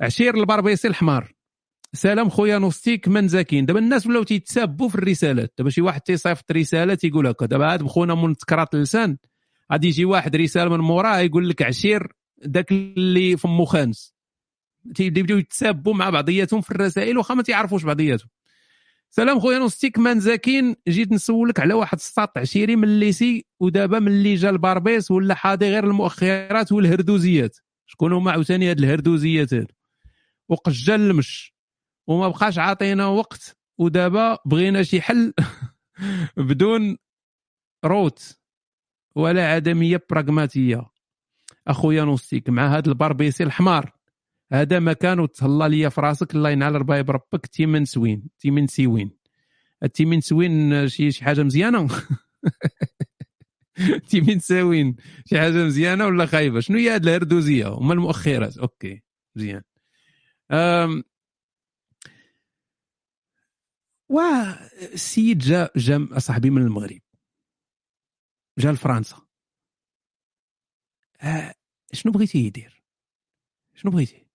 [0.00, 1.39] عشير البربيسي الحمار.
[1.92, 3.66] سلام خويا نوستيك من زاكين.
[3.66, 5.54] دابا الناس ولاو تيتسابوا في الرسالات.
[5.58, 7.46] دابا شي واحد تيصيفط رساله تيقول هكا.
[7.46, 9.16] دابا عاد بخونا من تكراط اللسان
[9.72, 12.12] غادي يجي واحد رسالة من موراه يقول لك عشير
[12.44, 14.14] داك اللي فمو خانز.
[14.94, 18.28] تيبداو يتسابوا مع بعضياتهم في الرسائل واخا ما تيعرفوش بعضياتهم.
[19.10, 20.76] سلام خويا نوستيك مان زاكين.
[20.88, 25.70] جيت نسولك على واحد الساط عشيري من ال lycée ودابا ملي جا الباربيس ولا حاضي
[25.70, 27.56] غير المؤخرات والهردوزيات.
[27.86, 29.74] شكون هما عاوتاني هاد الهردوزيات هادو؟
[30.48, 31.59] وقجا المش.
[32.06, 33.56] وما بقاش عاطينا وقت.
[33.78, 35.32] ودابا بغينا شي حل
[36.36, 36.96] بدون
[37.84, 38.38] روت
[39.14, 40.86] ولا عدمية براغماتية.
[41.68, 43.92] أخويا نوستيك مع هاد الباربيسي الحمار.
[44.52, 49.20] هذا مكان وتهلا ليا في راسك الله ينعل ربايب ربك تيمن سوين تيمن سيوين.
[49.82, 51.88] التيمين سوين شي حاجة مزيانة؟
[53.78, 54.96] التيمين ساوين
[55.26, 58.58] شي حاجة مزيانة ولا خايبة؟ شنو هي هاد الهردوزية؟ هما المؤخرات.
[58.58, 59.02] أوكي
[59.36, 59.62] مزيان
[60.50, 61.04] أم...
[64.10, 67.00] والسيد جا جا صاحبي من المغرب.
[68.58, 69.26] جا لفرنسا.
[71.20, 71.54] آه،
[71.92, 72.82] شنو بغيتي يدير؟
[73.74, 74.26] شنو بغيتي؟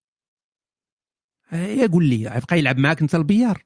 [1.53, 3.65] آه، قول لي يبقى يلعب معاك أنت البيار.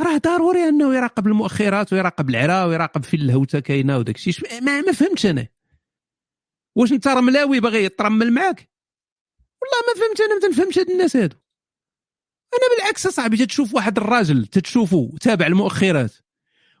[0.00, 4.62] راه ضروري أنه يراقب المؤخرات ويراقب العرا ويراقب فين الهوتة كاينة وداك الشيء.
[4.62, 5.48] ما, ما فهمتش أنا.
[6.76, 8.70] واش أنت رملاوي باغي يترمل معاك؟
[9.62, 11.36] والله ما فهمت أنا ما تنفهمش هاد الناس هادو.
[12.54, 16.12] أنا بالعكس اصاحبي تتشوف واحد الراجل تتشوفه تابع المؤخرات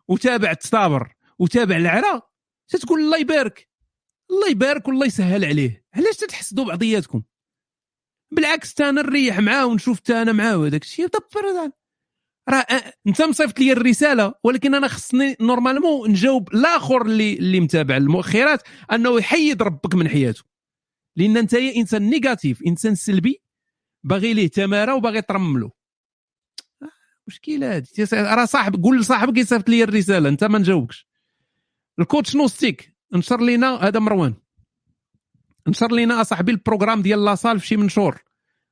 [0.08, 2.22] وتابع التصابر وتابع العرا
[2.68, 3.68] تتقول الله يبارك
[4.30, 5.84] الله يبارك والله يسهل عليه.
[5.94, 7.22] علاش تتحسدوا بعضياتكم؟
[8.30, 11.06] بالعكس أنا نريح معاه ونشوف تا أنا معاه هذاك الشيء.
[11.06, 11.70] دبر
[12.48, 12.66] راه
[13.06, 18.62] أنت مصيفط لي الرسالة ولكن أنا خصني normalement نجاوب الآخر اللي اللي متابع المؤخرات
[18.92, 20.42] أنه يحيد ربك من حياته.
[21.16, 23.42] لأن أنت إنسان négatif إنسان سلبي
[24.04, 25.70] باغي ليه تمارة وباغي ترملو
[27.26, 31.08] مشكلة هذه راه صاحب قول لصاحبك يصيفط لي الرسالة انت ما نجاوبكش.
[31.98, 34.34] ال coach نوستيك نشر لينا هذا مروان.
[35.68, 38.22] نشر لينا أصاحبي ال programme ديال la salle في شي منشور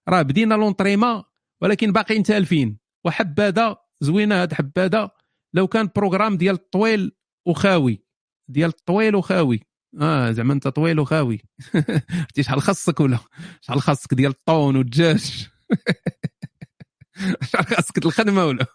[0.08, 1.24] راه بدينا l'entraînement
[1.60, 5.10] ولكن باقيين تالفين وحبادة زوينة هاد حبادة.
[5.54, 7.12] لو كان programme ديال الطويل
[7.46, 8.04] وخاوي.
[8.48, 9.60] ديال الطويل وخاوي.
[10.00, 11.40] آه زعما انت طويل وخاوي.
[11.74, 13.18] عرفتي شحال خاصك ولا؟
[13.60, 15.48] شحال خاصك ديال الطون والدجاج.
[17.50, 18.66] شحال خاصك الخدمة ولا؟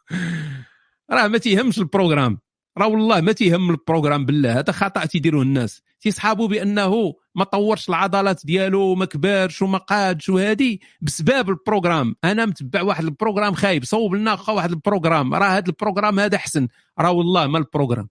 [1.11, 2.39] راه ما تيهمش ال programme.
[2.77, 5.81] راه والله ما تيهم ال programme بالله هذا خطأ تيديروه الناس.
[6.01, 12.15] تيصحابوا بأنه ما طورش العضلات ديالو وما كبرش وما قادش وهادي بسبب ال programme.
[12.23, 15.33] أنا متبع واحد ال programme خايب صوب لنا واحد ال programme.
[15.33, 16.67] راه هذا ال programme هذا أحسن.
[16.99, 18.09] راه والله ما ال programme.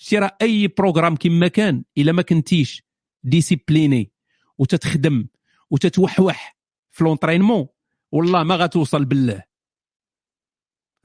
[0.00, 2.82] شتي راه أي programme كما كان إلا ما كنتيش
[3.22, 4.12] discipliné
[4.58, 5.28] وتتخدم
[5.70, 6.58] وتتوحوح
[6.90, 7.66] في l'entraînement
[8.12, 9.42] والله ما غتوصل بالله.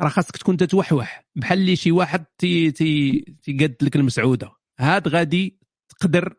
[0.01, 5.59] راه خاصك تكون تتوحوح بحال اللي شي واحد تي تي تيقاد لك المسعودة هاد غادي
[5.90, 6.35] تقدر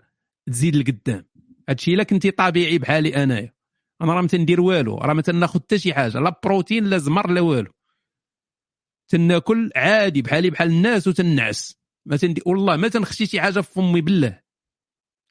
[0.47, 1.27] تزيد لقدام.
[1.69, 3.55] هادشي إلا كنتي طبيعي بحالي أنايا.
[4.03, 7.31] أنا راه ما تندير والو راه ما تناخذ حتى شي حاجة لا بروتين لا زمر
[7.31, 7.73] لا والو.
[9.09, 11.86] تناكل عادي بحالي بحال الناس وتنعس.
[12.07, 14.43] ما تندي والله ما تنخشي شي حاجة في فمي بالله.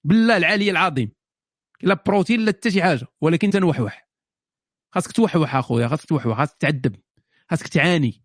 [0.03, 1.11] بالله العلي العظيم.
[1.81, 3.07] لا بروتين لا حتى شي حاجة.
[3.21, 4.09] ولكن تنوحوح.
[4.91, 6.95] خاصك توحوح أخويا خاصك توحوح خاصك تعذب
[7.49, 8.23] خاصك تعاني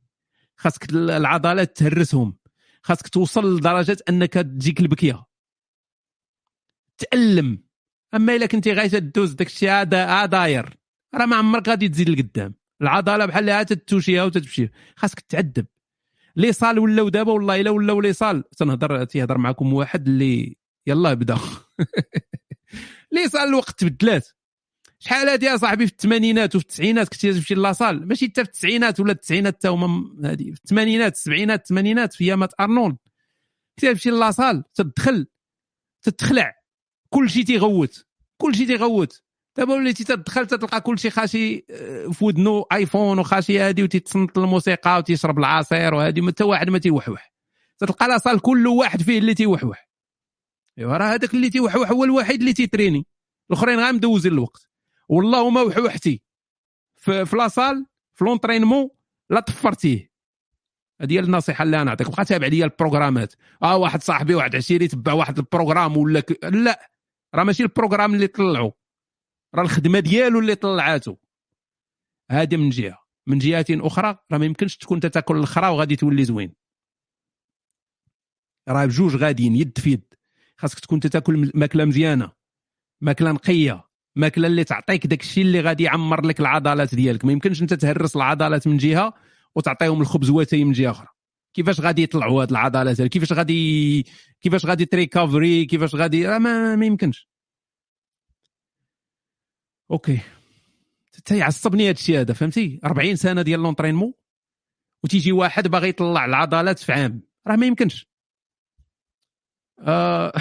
[0.56, 2.38] خاصك العضلات تهرسهم
[2.82, 5.24] خاصك توصل لدرجة أنك تجيك البكية.
[6.98, 7.64] تألم.
[8.14, 10.76] أما إلا كنتي غايته تدوز داك الشيء هذا داير.
[11.14, 12.54] راه ما عمرك غادي تزيد لقدام.
[12.82, 15.66] العضلة بحال اللي تتوشيها وتتمشي خاصك تعذب.
[16.36, 21.14] لي صال ولاو دابا والله إلا ولاو لي صال تنهضر تيهضر معكم واحد اللي يلا
[21.14, 21.38] بدا.
[23.12, 24.28] لي صال الوقت تبدلات.
[24.98, 29.12] شحال هادي صاحبي في الثمانينات وفي التسعينات كنتي تمشي لاصال ماشي حتى في التسعينات ولا
[29.12, 30.52] التسعينات حتى هما هادي.
[30.52, 32.96] في الثمانينات السبعينات الثمانينات في أيامات أرنولد.
[33.78, 35.26] كنتي تمشي لاصال تدخل
[36.02, 36.54] تتخلع.
[37.08, 38.06] كل شيء تيغوت.
[38.36, 39.22] كل شيء تيغوت.
[39.56, 44.98] دابا وليتي تدخل تلقى كل شيء خاشي آه، في ودنو آيفون وخاشي هادي وتيتصنت الموسيقى
[44.98, 47.32] وتيشرب العصير وهادي حتى واحد ما تيوحوح.
[47.78, 49.88] تلقى la salle كل واحد فيه اللي تيوحوح.
[50.78, 53.06] إيوا راه هذاك اللي تيوحوح هو الوحيد اللي تيت entraîner.
[53.50, 54.68] الأخرين غير مدوزين الوقت.
[55.08, 56.22] والله ما وحوحتي.
[56.96, 58.88] في, la salle في l'entraînement
[59.30, 60.10] لا طفرتيه.
[61.00, 63.34] هذه هي النصيحة اللي أنا نعطيك بقى تابع لي ال programme ات.
[63.62, 66.44] آه واحد صاحبي واحد عشيري تبع واحد ال programme ولا ك...
[66.44, 66.90] لا.
[67.34, 68.70] راه ماشي ال programme اللي طلعوا
[69.54, 71.16] راه الخدمة ديالو اللي طلعاتو.
[72.30, 72.98] هذه من جهة.
[73.26, 76.54] من جهة أخرى راه ما يمكنش تكون تاكل الخرا وغادي تولي زوين.
[78.68, 80.04] راه بجوج غاديين يد في يد.
[80.56, 82.32] خاصك تكون تاكل ماكلة مزيانة
[83.00, 83.84] ماكلة نقية
[84.16, 87.24] ماكلة اللي تعطيك داك الشيء اللي غادي يعمر لك العضلات ديالك.
[87.24, 89.14] ما يمكنش أنت تهرس العضلات من جهة
[89.54, 91.08] وتعطيهم الخبز واتاي من جهة أخرى.
[91.54, 94.06] كيفاش غادي يطلعوا هاد العضلات كيفاش غادي
[94.40, 97.29] كيفاش غادي ت récupérer كيفاش غادي؟ ما, ما يمكنش.
[99.90, 100.20] okay.
[101.24, 104.12] تيعصبني هذا الشيء هذا فهمتي؟ 40 سنة ديال l'entraînement
[105.04, 107.22] وتيجي واحد باغي يطلع العضلات في عام.
[107.46, 108.06] راه ما يمكنش.
[109.78, 110.32] آه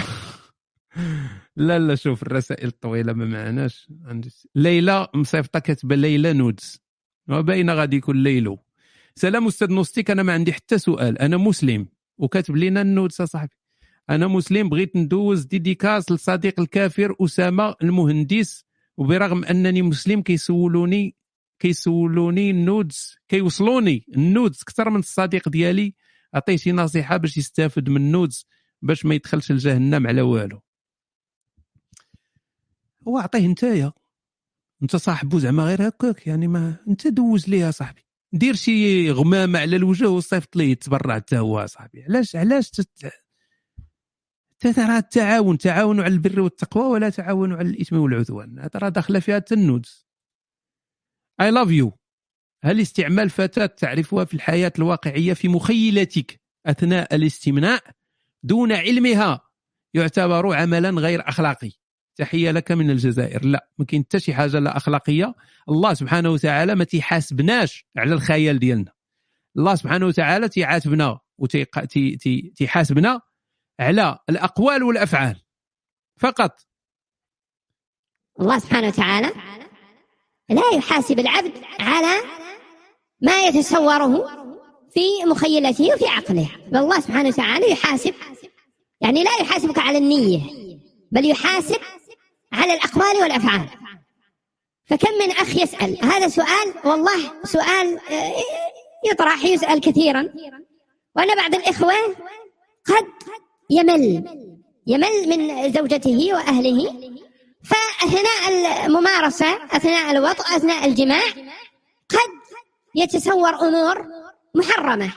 [1.56, 3.88] لا لا شوف الرسائل الطويلة ما معناش.
[4.54, 6.82] ليلى مصيفطة كاتبة ليلى nudes.
[7.26, 8.58] باينه غادي يكون ليلو.
[9.14, 11.18] سلام أستاذ نوستيك أنا ما عندي حتى سؤال.
[11.18, 11.88] أنا مسلم
[12.18, 13.56] وكاتب لنا ال nudes صاحبي.
[14.10, 18.69] أنا مسلم بغيت ندوز dédicace لصديق الكافر أسامة المهندس
[19.00, 21.16] وبرغم أنني مسلم كيسولوني
[21.58, 25.94] كيسولوني ال nudes كيوصلوني ال nudes أكثر من الصديق ديالي
[26.34, 28.46] عطيه شي نصيحة باش يستافد من ال nudes
[28.82, 30.60] باش ما يدخلش لجهنم على والو.
[33.08, 33.92] هو عطيه نتايا.
[34.82, 38.00] أنت صاحبو زعما غير هكاك يعني ما أنت دوز ليه صاحبي.
[38.32, 42.02] دير شي غمامة على الوجه وصيفط ليه يتبرع حتى هو صاحبي.
[42.02, 43.12] علاش علاش تت...
[44.60, 48.68] ترى التعاون تعاونوا على البر والتقوى ولا تعاونوا على الإثم والعدوان.
[48.76, 50.06] راه داخله فيها الت nudes
[51.40, 51.92] I love you
[52.64, 57.82] هل استعمال فتاة تعرفها في الحياة الواقعية في مخيلتك أثناء الاستمناء؟
[58.42, 59.40] دون علمها.
[59.94, 61.70] يعتبر عملا غير أخلاقي.
[62.16, 63.44] تحية لك من الجزائر.
[63.44, 65.34] لا ما كاين حتى شي حاجة لا أخلاقية.
[65.68, 68.92] الله سبحانه وتعالى ما تيحاسبناش على الخيال ديالنا.
[69.56, 73.20] الله سبحانه وتعالى تيعاتبنا وتيحاسبنا
[73.80, 75.36] على الأقوال والأفعال.
[76.18, 76.50] فقط.
[78.40, 79.30] الله سبحانه وتعالى
[80.48, 82.20] لا يحاسب العبد على
[83.20, 84.26] ما يتصوره
[84.90, 86.48] في مخيلته وفي عقله.
[86.66, 88.14] بل الله سبحانه وتعالى يحاسب.
[89.00, 90.40] يعني لا يحاسبك على النية
[91.12, 91.80] بل يحاسب
[92.52, 93.68] على الأقوال والأفعال.
[94.86, 98.32] فكم من أخ يسأل؟ هذا سؤال والله سؤال آه،
[99.10, 100.28] يطرح يسأل كثيرا.
[101.16, 101.94] وأنا بعض الإخوة
[102.86, 103.06] قد
[103.70, 104.24] يمل
[104.86, 107.00] يمل من زوجته وأهله
[107.62, 108.48] فأثناء
[108.86, 111.22] الممارسة أثناء الوطء أثناء الجماع
[112.08, 112.30] قد
[112.94, 114.06] يتصور أمور
[114.54, 115.12] محرمة.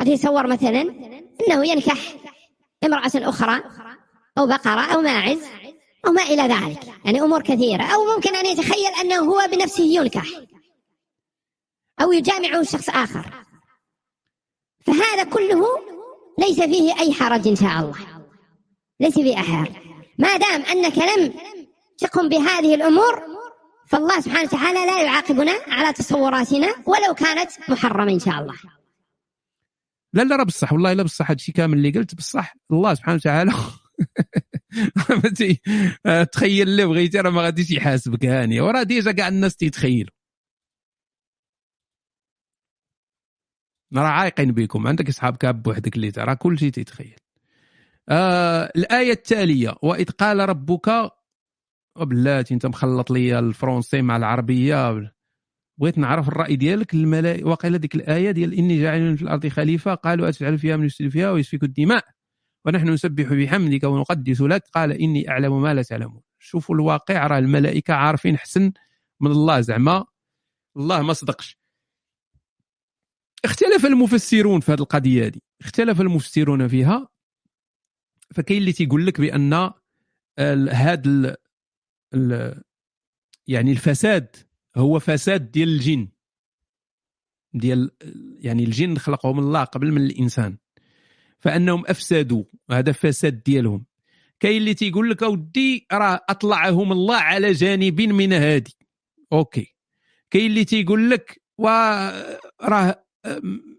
[0.00, 0.80] قد يتصور مثلا
[1.48, 2.14] أنه ينكح
[2.84, 3.62] امرأة أخرى
[4.38, 5.42] أو بقرة أو ماعز
[6.06, 6.80] أو ما إلى ذلك.
[7.04, 7.82] يعني أمور كثيرة.
[7.82, 10.26] أو ممكن أن يتخيل أنه هو بنفسه ينكح
[12.00, 13.44] أو يجامع شخص آخر.
[14.86, 15.97] فهذا كله
[16.38, 17.94] ليس فيه أي حرج إن شاء الله.
[19.00, 19.70] ليس فيه حرج.
[20.18, 21.34] ما دام أنك لم
[21.98, 23.22] تقم بهذه الأمور
[23.88, 28.54] فالله سبحانه وتعالى لا يعاقبنا على تصوراتنا ولو كانت محرمة إن شاء الله.
[30.14, 33.52] لا لا راه بصح والله لا بصح هادشي كامل اللي قلت بصح الله سبحانه وتعالى
[36.32, 38.60] تخيل اللي بغيتي راه ما غاديش يحاسبك هاني.
[38.60, 40.17] وراه ديجا كاع الناس تيتخيلوا
[43.94, 47.16] راه عايقين بكم عندك اصحاب كاب بوحدك اللي راه كل شيء تيتخيل
[48.08, 51.10] آه الآية التالية وإذ قال ربك
[52.00, 55.12] بلاتي أنت مخلط لي الفرونسي مع العربية.
[55.80, 60.28] بغيت نعرف الرأي ديالك الملائكه واقيلا ديك الآية ديال إني جاعل في الأرض خليفة قالوا
[60.28, 62.04] اتجعل فيها من يفسد فيها ويسفك الدماء.
[62.66, 64.62] ونحن نسبح بحمدك ونقدس لك.
[64.74, 66.22] قال إني أعلم ما لا تعلمون.
[66.38, 68.72] شوفوا الواقع راه الملائكة عارفين حسن
[69.20, 70.04] من الله زعما.
[70.76, 71.57] الله ما صدقش.
[73.44, 75.40] اختلف المفسرون في هذه القضية هذه.
[75.60, 77.08] اختلف المفسرون فيها.
[78.34, 79.70] فكاين اللي تيقول لك بأن
[80.70, 81.36] هذا
[83.46, 84.36] يعني الفساد
[84.76, 86.08] هو فساد ديال الجن.
[87.54, 87.90] ديال
[88.38, 90.58] يعني الجن خلقهم الله قبل من الإنسان.
[91.38, 92.44] فأنهم أفسدوا.
[92.70, 93.86] هذا فساد ديالهم.
[94.40, 98.76] كاين اللي تيقول لك أودي راه أطلعهم الله على جانب من هادي.
[99.32, 99.76] أوكي.
[100.30, 103.04] كاين اللي تيقول لك وراه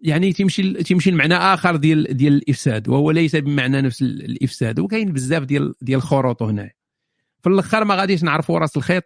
[0.01, 5.43] يعني تمشي تمشي لمعنى آخر ديال ديال الإفساد وهو ليس بمعنى نفس الإفساد وكاين بزاف
[5.43, 6.71] ديال ديال الخروط هنا.
[7.43, 9.03] في الأخر ما غاديش نعرفوا راس الخيط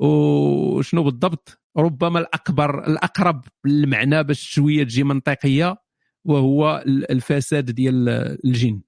[0.00, 5.76] وشنو بالضبط؟ ربما الاكبر الأقرب للمعنى باش شوية تجي منطقية
[6.24, 8.08] وهو الفساد ديال
[8.44, 8.82] الجن.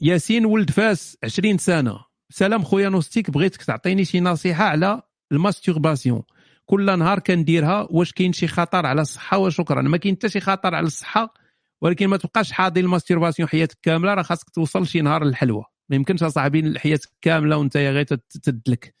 [0.00, 2.04] ياسين ولد فاس 20 سنة.
[2.30, 6.22] سلام خويا نوستيك بغيتك تعطيني شي نصيحة على ال masturbation
[6.66, 9.82] كل نهار كنديرها واش كاين شي خطر على الصحة وشكرا.
[9.82, 11.34] ما كاين حتى شي خطر على الصحة
[11.80, 15.64] ولكن ما تبقاش حاضي ال masturbation حياتك كاملة راه خاصك توصل شي نهار للحلوة.
[15.88, 18.04] ما يمكنش أصاحبي حياتك كاملة وأنت غير
[18.42, 18.94] تدلك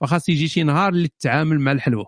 [0.00, 2.06] فخاص يجي شي نهار اللي تتعامل مع الحلوة.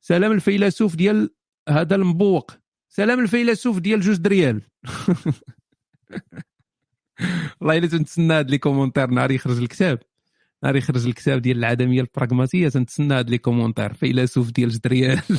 [0.00, 1.34] سلام الفيلسوف ديال
[1.68, 2.52] هذا المبوق.
[2.88, 4.62] سلام الفيلسوف ديال جوج دريال.
[7.60, 9.98] والله الا تنتسنى هاد les commentaires نهار يخرج الكتاب.
[10.62, 15.20] نهار يخرج الكتاب ديال العدميه البراغماتية تنتسنى هاد les commentaires فيلسوف ديال جدريال.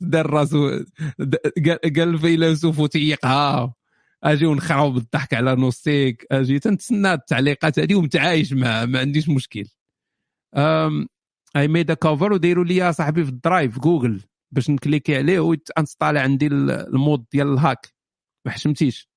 [0.00, 0.84] دار راسو
[1.66, 3.74] قال الفيلسوف وتيقها
[4.24, 6.26] أجي ونخرعوا بالضحك على نوستيك.
[6.32, 9.64] أجي تنتسنى التعليقات هذه ومتعايش معها ما عنديش مشكل.
[11.56, 14.22] اي ميد كفر وديروا لي صاحبي في ال Drive Google
[14.52, 17.94] باش ن cliquer عليه و installer عندي ال mode ديال ال hack.
[18.46, 19.13] ما حشمتيش.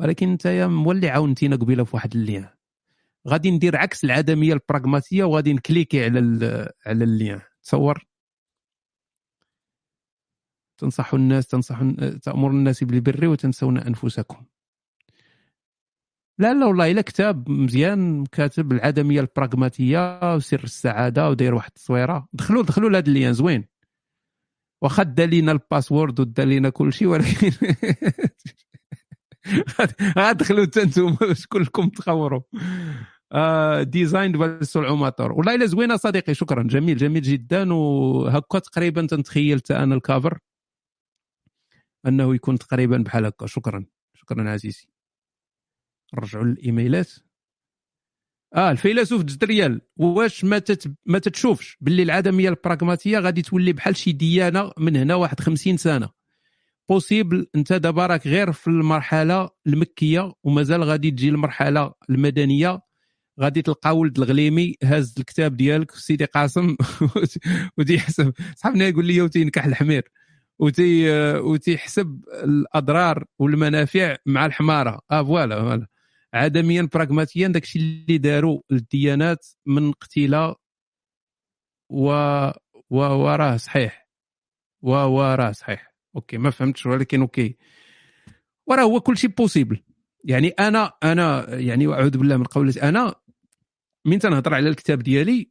[0.00, 2.48] ولكن انت مولي عاونتينا قبيلة في واحد ال lien
[3.28, 6.18] غادي ندير عكس العدميه البراغماتية وغادي ن cliquer على
[6.86, 8.06] على ال lien تصور.
[10.78, 11.82] تنصح الناس تنصح
[12.22, 14.44] تامر الناس بالبر وتنسون أنفسكم.
[16.38, 22.28] لا لا والله إلا كتاب مزيان كاتب العدميه البراغماتية وسر السعادة وداير واحد التصويرة.
[22.32, 23.64] دخلوا دخلوا لهذا ال lien زوين.
[24.82, 27.52] واخا دا لينا ال password ودا لينا كل شيء ولكن
[30.18, 31.16] غادخلوا حتى أنتم
[31.48, 32.40] كلكم تخوروا.
[33.32, 36.62] آه design ال amateur والله الا زوينة صديقي شكرا.
[36.62, 37.74] جميل جميل جدا.
[37.74, 40.38] وهكا تقريبا تنتخيل أنا الكافر
[42.06, 43.46] أنه يكون تقريبا بحال هكا.
[43.46, 44.88] شكرا شكرا عزيزي.
[46.14, 47.10] نرجعوا للايميلات
[48.54, 50.92] آه الفيلسوف جدريال واش ما تت...
[51.06, 56.17] ما تتشوفش؟ باللي العدمية البراغماتية غادي تولي بحال شي ديانة من هنا واحد 50 سنة.
[56.88, 62.80] بوسيبل أنت دابا راك غير في المرحلة المكية ومازال غادي تجي المرحله المدنية.
[63.40, 66.76] غادي تلقى ولد الغليمي هاز الكتاب ديالك سيدي قاسم
[67.78, 70.12] وتيحسب صحابنا يقول لي وتينكح الحمير؟
[70.58, 75.00] وتي وتيحسب الأضرار والمنافع مع الحمارة.
[75.10, 75.86] آه voilà voilà.
[76.34, 80.56] عدميا براغماتيا داكشي اللي داروا الديانات من قتيلة
[81.90, 82.04] و
[82.90, 84.08] وراه صحيح.
[84.82, 85.87] و وراه صحيح.
[86.18, 87.56] okay ما فهمتش ولكن okay.
[88.66, 89.82] وراه هو كل شيء possible
[90.24, 93.14] يعني أنا أنا يعني أعوذ بالله من قولة أنا
[94.04, 95.50] من تنهضر على الكتاب ديالي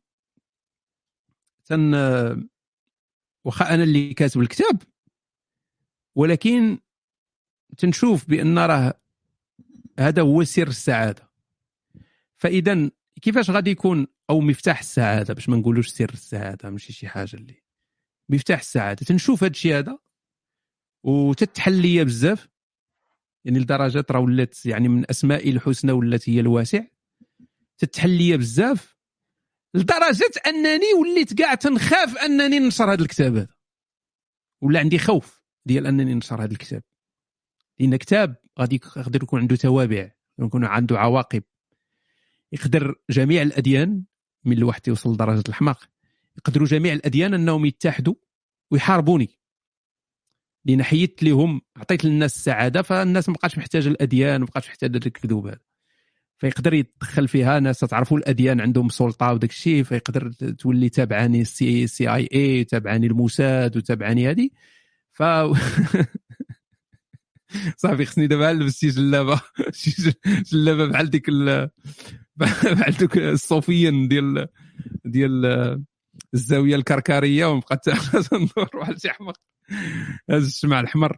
[1.66, 1.94] تن
[3.46, 4.82] واخا أنا اللي كاتب الكتاب
[6.16, 6.80] ولكن
[7.78, 9.00] تنشوف بأن راه
[10.00, 11.30] هذا هو سر السعادة.
[12.38, 12.90] فإذا
[13.22, 17.64] كيفاش غادي يكون أو مفتاح السعادة؟ باش ما نقولوش سر السعادة ماشي شي حاجة اللي.
[18.30, 19.06] مفتاح السعادة.
[19.06, 20.00] تنشوف هذا الشيء هذا
[21.08, 22.48] وتتحل ليا بزاف.
[23.46, 26.84] يعني لدرجة راه ولات يعني من اسمائي الحسنى ولات هي الواسع.
[27.78, 28.98] تتحل ليا بزاف
[29.74, 33.48] لدرجة أنني وليت كاع تنخاف أنني ننشر هذا الكتاب هذا.
[34.62, 36.84] ولا عندي خوف ديال أنني ننشر هذا الكتاب.
[37.80, 41.44] لأن كتاب غادي يقدر يكون عنده توابع يكون عنده عواقب.
[42.52, 44.04] يقدر جميع الأديان
[44.46, 45.90] من الواحد يوصل لدرجة الحماق
[46.38, 48.16] يقدروا جميع الأديان أنهم يتحدوا
[48.72, 49.37] ويحاربوني.
[50.68, 55.48] لأن حيدت لهم عطيت للناس السعادة فالناس ما بقاش محتاجه الأديان ما بقاش محتاجه الكذوب
[55.48, 55.60] هذا.
[56.38, 61.88] فيقدر يدخل فيها ناس تعرفوا الأديان عندهم سلطة وداك الشيء فيقدر تولي تابعاني ال C
[61.88, 64.50] CIA تابعاني الموساد وتابعاني هذه
[65.14, 65.24] ف
[67.78, 69.42] صافي خصني دابا نلبس شي جلابة.
[69.72, 70.14] شي
[70.52, 71.30] جلابة بحال ديك
[72.38, 74.48] بحال دوك الصوفيين ديال
[75.06, 75.46] ديال
[76.34, 77.82] الزاوية الكركريه ونبقى
[78.34, 79.38] ندور واحد شي حمق
[80.30, 81.18] الشمع الاحمر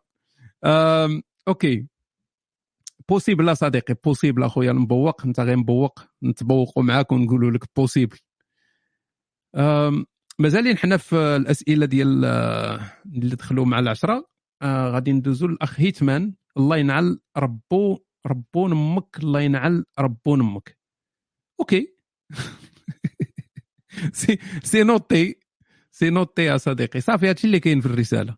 [1.48, 1.88] okay.
[3.10, 8.18] possible صديقي possible أخويا المبوق أنت غير مبوق نتبوقوا معاك ونقولوا لك possible
[10.40, 12.26] مازالين حنا في الأسئلة ديال
[13.06, 14.30] اللي دخلوا مع العشرة.
[14.62, 16.34] آه غادي ندوزو للأخ هيتمان.
[16.58, 20.78] الله ينعل ربو ربون أمك الله ينعل ربون أمك
[21.60, 21.96] okay.
[24.14, 25.40] c'est c'est noté
[25.92, 27.02] c'est noté يا صديقي.
[27.02, 28.38] صافي هادشي اللي كاين في الرسالة.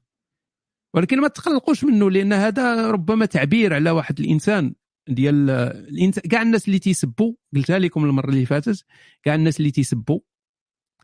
[0.94, 4.76] ولكن ما تقلقوش منه لأن هذا ربما تعبير على واحد الإنسان
[5.08, 8.86] ديال الانسان كاع الناس اللي تيسبوا قلتها لكم المرة اللي فاتت
[9.24, 10.20] كاع الناس اللي تيسبوا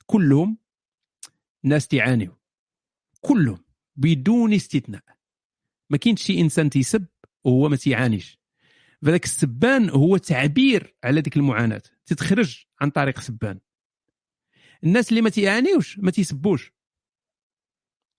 [0.06, 0.58] كلهم
[1.64, 2.36] ناس تعانيوا
[3.22, 5.04] كلهم بدون استثناء.
[5.90, 7.08] ما كاينش شي إنسان تيسب
[7.44, 8.40] وهو ما تيعانيش.
[9.02, 11.82] فذاك السبان هو تعبير على ديك المعاناة.
[12.06, 13.60] تتخرج عن طريق سبان.
[14.84, 16.74] الناس اللي ما تيعانيوش ما تيسبوش.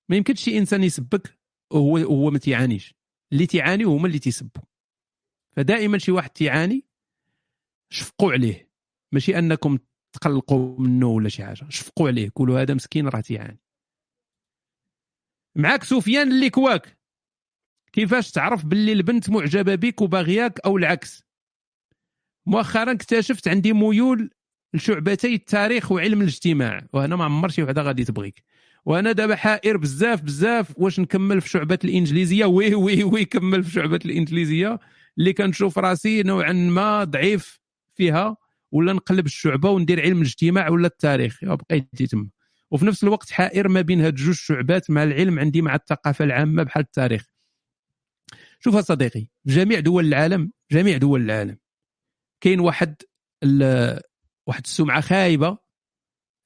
[0.09, 1.38] ما يمكنش شي إنسان يسبك
[1.71, 2.95] وهو هو ما تيعانيش.
[3.33, 4.63] اللي تيعانيو هما اللي تيسبوا.
[5.57, 6.85] فدائما شي واحد تيعاني
[7.91, 8.71] شفقوا عليه.
[9.13, 9.79] ماشي أنكم
[10.13, 11.67] تقلقوا منه ولا شي حاجة.
[11.69, 12.33] شفقوا عليه.
[12.35, 13.61] قولوا هذا مسكين راه تيعاني.
[15.57, 16.99] معاك سفيان اللي كواك
[17.93, 21.25] كيفاش تعرف باللي البنت معجبة بك وباغياك أو العكس؟
[22.47, 24.31] مؤخرا اكتشفت عندي ميول
[24.75, 26.87] لشعبتي التاريخ وعلم الاجتماع.
[26.93, 28.45] وهنا ما عمر شي وحدة غادي تبغيك.
[28.89, 33.71] وأنا دابا حائر بزاف بزاف واش نكمل في شعبة الإنجليزية؟ oui oui oui كمل في
[33.71, 34.79] شعبة الإنجليزية.
[35.19, 37.61] اللي كنشوف راسي نوعا ما ضعيف
[37.95, 38.37] فيها
[38.73, 41.39] ولا نقلب الشعبة وندير علم الاجتماع ولا التاريخ.
[41.45, 42.29] بقيت تما.
[42.71, 46.63] وفي نفس الوقت حائر ما بين هاد جوج شعبات مع العلم عندي مع الثقافة العامة
[46.63, 47.25] بحال التاريخ.
[48.61, 51.59] شوف صديقي جميع دول العالم جميع دول العالم
[52.41, 52.95] كاين واحد
[54.47, 55.59] واحد السمعة خايبة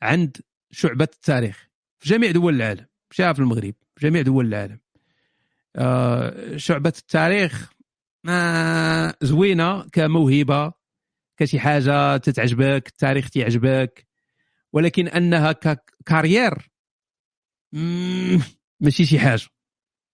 [0.03, 0.37] عند
[0.71, 1.72] شعبة التاريخ.
[2.03, 4.81] في جميع دول العالم مش في المغرب في جميع دول العالم.
[5.77, 7.73] آه شعبة التاريخ
[8.29, 10.73] آه زوينة كموهبة
[11.37, 14.07] كشي حاجة تتعجبك التاريخ تيعجبك
[14.73, 15.53] ولكن أنها
[16.07, 16.71] كارير
[18.81, 19.49] ماشي شي حاجة.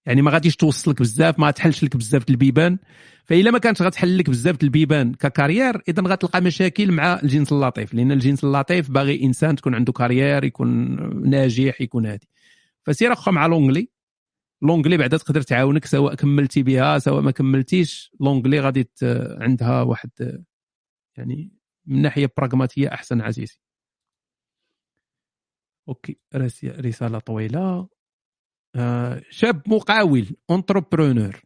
[0.09, 2.79] يعني ما غاديش توصلك بزاف ما غتحلش لك بزاف البيبان.
[3.25, 7.95] فإلا ما كانتش غتحل لك بزاف البيبان ك carrière إذا غتلقى مشاكل مع الجنس اللطيف.
[7.95, 10.97] لأن الجنس اللطيف باغي إنسان تكون عنده carrière يكون
[11.31, 12.29] ناجح يكون هادي.
[12.87, 13.89] فسير أخا مع l'anglais.
[14.63, 18.91] l'anglais بعدا تقدر تعاونك سواء كملتي بها سواء ما كملتيش l'anglais غادي
[19.41, 20.11] عندها واحد
[21.17, 21.53] يعني
[21.87, 23.59] من ناحية pragmatique أحسن عزيزي.
[25.89, 27.89] OK رس- رسالة طويلة.
[29.31, 31.41] شاب مقاول entrepreneur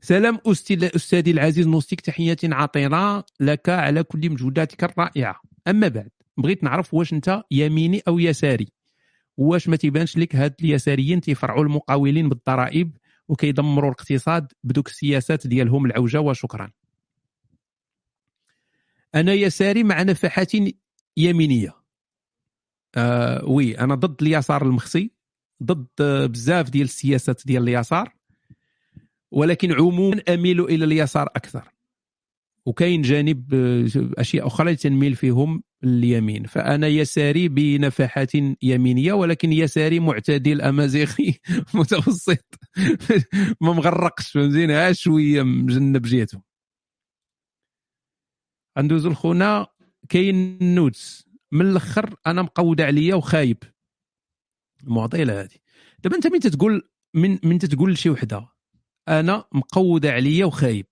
[0.00, 5.40] سلام أستاذ أستاذي العزيز نوستيك تحية عطرة لك على كل مجهوداتك الرائعة.
[5.68, 8.68] أما بعد بغيت نعرف واش أنت يميني أو يساري؟
[9.36, 12.96] واش ما تيبانش لك هاد اليساريين تيفرعوا المقاولين بالضرائب
[13.28, 16.70] وكيدمروا الاقتصاد بدوك السياسات ديالهم العوجة وشكرا.
[19.14, 20.52] أنا يساري مع نفحات
[21.16, 21.76] يمينية.
[22.96, 25.10] آه وي أنا ضد اليسار المخصي.
[25.62, 25.86] ضد
[26.32, 28.14] بزاف ديال السياسات ديال اليسار
[29.32, 31.72] ولكن عموما أميل إلى اليسار أكثر.
[32.66, 36.44] وكاين جانب آه، أشياء أخرى تنميل فيهم اليمين.
[36.44, 38.32] فأنا يساري بنفحات
[38.62, 41.40] يمينية ولكن يساري معتدل أمازيغي
[41.74, 42.58] متوسط.
[43.62, 46.42] ما مغرقش فهمتيني؟ شوية مجنب جهته.
[48.78, 49.66] غندوزو لخونا
[50.08, 53.58] كاين notes من الأخر أنا مقودة عليا وخايب.
[54.84, 55.56] المعضله هذه.
[56.04, 58.48] دابا أنت من تتقول من من تتقول لشي وحدة؟
[59.08, 60.86] أنا مقودة عليا وخايب.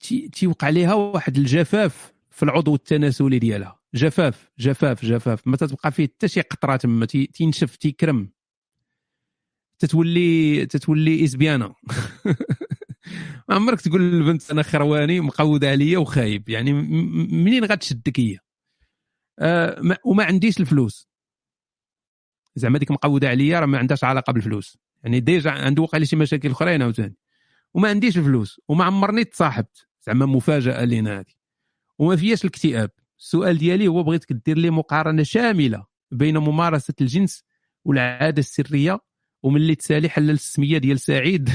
[0.00, 3.80] تي- تيوقع عليها واحد الجفاف في العضو التناسلي ديالها.
[3.94, 5.46] جفاف جفاف جفاف.
[5.46, 8.30] ما تتبقى فيه حتى شي قطره تما تي- تينشف تيكرم.
[9.78, 11.74] تتولي تتولي اسبيانه
[13.50, 16.48] عمرك تقول للبنت أنا خرواني مقودة عليا وخايب.
[16.48, 16.72] يعني
[17.32, 18.38] منين غتشدك هي؟
[19.40, 21.08] آه ما- وما عنديش الفلوس.
[22.54, 24.78] زعما ديك مقودة عليا راه ما عندهاش علاقة بالفلوس.
[25.02, 27.16] يعني déjà عنده وقع لي شي مشاكل أخرين عاوتاني.
[27.74, 31.32] وما عنديش الفلوس وما عمرني تصاحبت زعما مفاجأة لينا هذه
[31.98, 32.90] وما فياش الاكتئاب.
[33.18, 37.44] السؤال ديالي هو بغيتك دير لي مقارنة شاملة بين ممارسة الجنس
[37.84, 39.00] والعادة السرية
[39.42, 41.50] وملي تسالي حلل السمية ديال سعيد.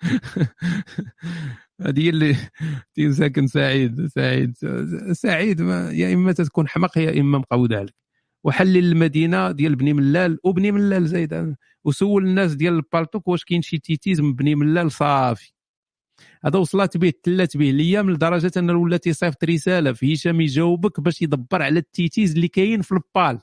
[1.86, 2.36] هذه اللي
[2.94, 4.54] تين ساكن سعيد سعيد
[5.12, 5.62] سعيد.
[5.62, 7.94] ما يا إما تكون حمق يا إما مقوده عليك
[8.44, 11.56] وحلل المدينة ديال بني ملال وبني ملال زايد.
[11.84, 15.52] وسول الناس ديال البالتوك واش كاين شي تيتيز من بني ملال؟ صافي.
[16.44, 21.22] هذا وصلت به تلات به الأيام لدرجة أن ولا تيصيفط رسالة في هشام يجاوبك باش
[21.22, 23.40] يدبر على التيتيز اللي كاين في البال.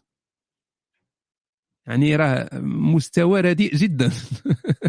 [1.88, 4.11] يعني راه مستوى رديء جدا.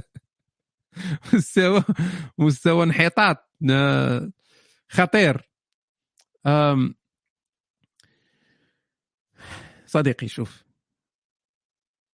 [1.35, 1.85] مستوى
[2.39, 3.51] مستوى انحطاط
[4.89, 5.51] خطير.
[9.87, 10.65] صديقي شوف.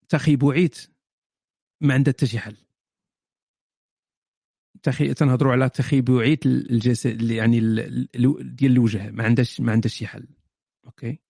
[0.09, 0.79] تخي بوعيت
[1.81, 2.57] ما عندها حتى شي حل
[4.83, 9.95] تخي تنهضروا على تخي بوعيت الجسد يعني ال- ال- ديال الوجه ما عندهاش ما عندهاش
[9.95, 10.29] شي حل.
[10.87, 11.21] OK؟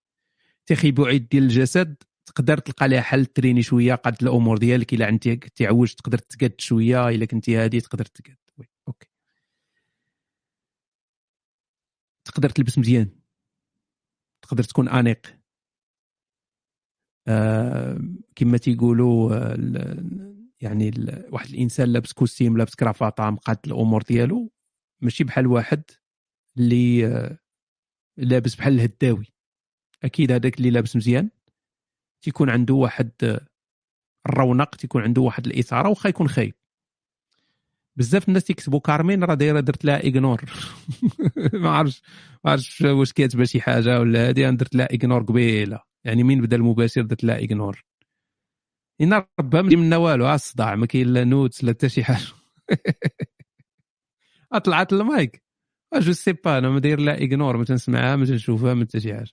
[0.66, 4.94] تخي بوعيت ديال الجسد تقدر تلقى لها حل تريني شوية قد الأمور ديالك.
[4.94, 8.36] إلا عندك تعوج تقدر تقاد شوية إلا كنتي هادي تقدر تقاد.
[8.58, 9.08] oui OK.
[12.24, 13.10] تقدر تلبس مزيان.
[14.42, 15.36] تقدر تكون أنيق.
[17.28, 17.98] آه
[18.36, 20.04] كما تيقولوا آه،
[20.60, 20.90] يعني
[21.32, 24.52] واحد الإنسان لابس costume لابس كرافاطة مقاد الأمور ديالو
[25.00, 25.82] ماشي بحال واحد
[26.58, 27.38] اللي آه،
[28.16, 29.26] لابس بحال الهداوي.
[30.04, 31.30] أكيد هذاك اللي لابس مزيان.
[32.22, 33.46] تيكون عنده واحد آه،
[34.28, 36.54] الرونق تيكون عنده واحد الإثارة واخا يكون خايب.
[37.96, 40.44] بزاف الناس تيكتبوا كارمين راه دايرة درت لها ايغنور
[41.62, 42.02] ما عرفتش
[42.44, 45.80] ما عرفتش واش كاتبه شي حاجة ولا هادي درت لها ايغنور قبيلة.
[46.04, 47.84] يعني من بدا المباشر درت لها ايغنور
[49.00, 52.26] إن ربها ما منا والو ها الصداع ما كاين لا نوتس لا حتى شي حاجة.
[54.64, 55.42] طلعت المايك.
[55.94, 59.00] آه، je sais pas أنا ما داير لها ignore ما تنسمعها ما تنشوفها ما حتى
[59.00, 59.32] شي حاجة.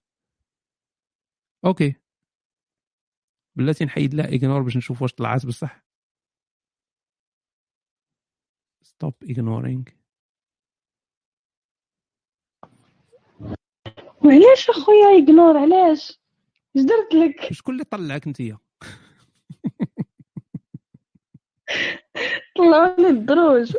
[1.65, 1.95] OK.
[3.55, 5.83] بلاتي نحيد لها ignore باش نشوف واش طلعت بصح.
[8.83, 9.83] stop ignoring
[14.25, 16.19] وعلاش أخويا ignore علاش؟
[16.77, 18.57] اش درت لك؟ شكون اللي طلعك انتيا
[22.55, 23.71] طلعوا لي الدروج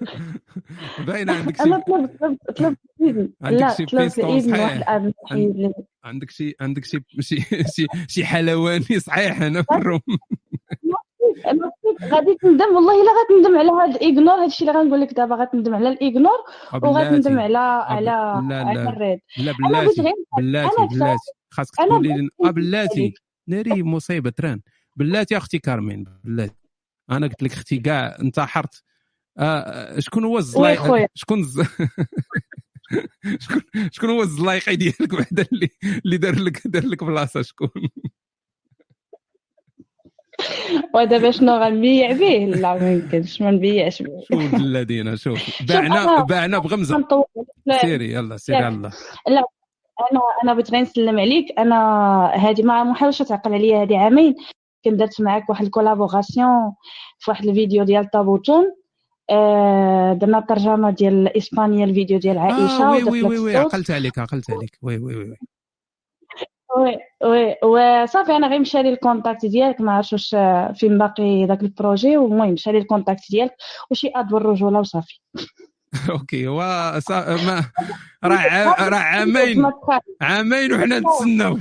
[1.06, 2.78] باينه عندك أنا شي طلبت طلبت طلبت
[3.42, 4.60] عندك لا طلبت صحيح.
[4.60, 5.72] واحد الاب لي
[6.04, 7.40] عندك شي عندك شي شي
[7.76, 10.00] شي, شي حلواني صحيح أنا في الروم.
[11.46, 11.70] أنا
[12.04, 12.74] غادي تندم.
[12.74, 16.38] والله إلا غتندم على هذا الايغنور هذا الشيء اللي غنقول لك دابا غتندم على الايغنور
[16.82, 18.04] وغتندم على على
[18.48, 18.88] لا على لا.
[18.88, 19.18] الريد.
[19.38, 20.02] لا أنا بلاتي.
[20.38, 21.18] بلاتي أنا بلاتي.
[21.50, 23.14] خاصك تقولي لي آه، بلاتي.
[23.48, 24.60] ناري مصيبة تران.
[24.96, 26.04] بلاتي أختي كارمين.
[26.24, 26.63] بلاتي.
[27.10, 28.82] أنا قلت لك أختي كاع انتحرت
[29.38, 31.44] آه شكون هو الزلايق؟ شكون.
[33.40, 35.68] شكون شكون هو الزلايقي ديالك بعدا اللي
[36.04, 37.68] اللي دار لك دار لك بلاصة شكون؟
[40.94, 45.62] ودابا شنو غنبيع به لا ما يمكنش ما نبيعش به شوف الذين شوف.
[45.62, 47.04] باعنا باعنا بغمزة.
[47.80, 48.90] سيري يلا سيري على الله
[49.28, 49.44] لا
[50.12, 51.58] أنا أنا بغيت غير نسلم عليك.
[51.58, 51.76] أنا
[52.34, 54.34] هذه ما محاولش تعقل عليا هذه عامين.
[54.84, 56.72] كنت درت معاك واحد الـ collaboration
[57.18, 58.74] في واحد الفيديو ديال طابوتون.
[59.30, 63.74] آه، درنا الترجمة ديال الإسبانية الفيديو ديال آه عائشة oui ودرت oui oui oui الصوت.
[63.74, 64.78] عقلت عليك عقلت عليك.
[64.82, 65.36] oui oui oui
[66.76, 66.98] oui.
[67.24, 71.46] oui وصافي أنا غير مشى لي ال contact ديالك ما عرفتش واش آه، فين باقي
[71.46, 73.54] داك ال projet والمهم مشى لي ال contact ديالك
[73.90, 75.20] وشي اد بالرجوله وصافي.
[76.10, 76.56] OK هو.
[76.58, 77.64] ما
[78.24, 79.70] راه راه عامين
[80.20, 81.58] عامين وحنا نتسناو.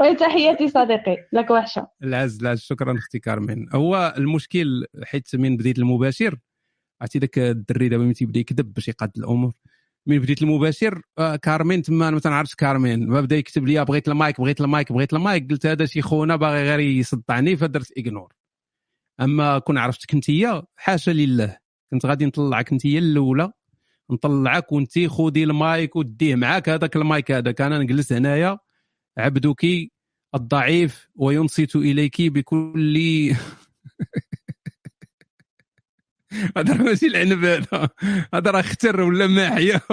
[0.00, 1.88] oui تحياتي صديقي لك وحشة.
[2.02, 6.38] العز العز شكرا أختي كارمين هو المشكل حيت من بديت المباشر
[7.00, 9.52] عرفتي ذاك الدري دابا ملي تيبدا يكذب باش يقاد الأمور.
[10.06, 13.06] من بديت المباشر آه، كارمين تما ما تنعرفش كارمين.
[13.10, 16.80] بدا يكتب لي بغيت المايك بغيت المايك بغيت المايك قلت هذا شي خونا باغي غير
[16.80, 18.32] يصدعني فدرت ignore.
[19.20, 21.56] أما كون عرفتك انتيا حاشا لله.
[21.90, 23.52] كنت غادي نطلعك انتيا الأولى.
[24.10, 27.60] نطلعك وأنت خذي المايك وديه معاك هذاك المايك هذاك.
[27.60, 28.58] أنا نجلس هنايا.
[29.18, 29.90] عبدك
[30.34, 33.34] الضعيف وينصت إليك بكل
[36.56, 37.88] هذا ماشي العنب هذا.
[38.34, 39.80] هذا راه اختر ولا ماحيه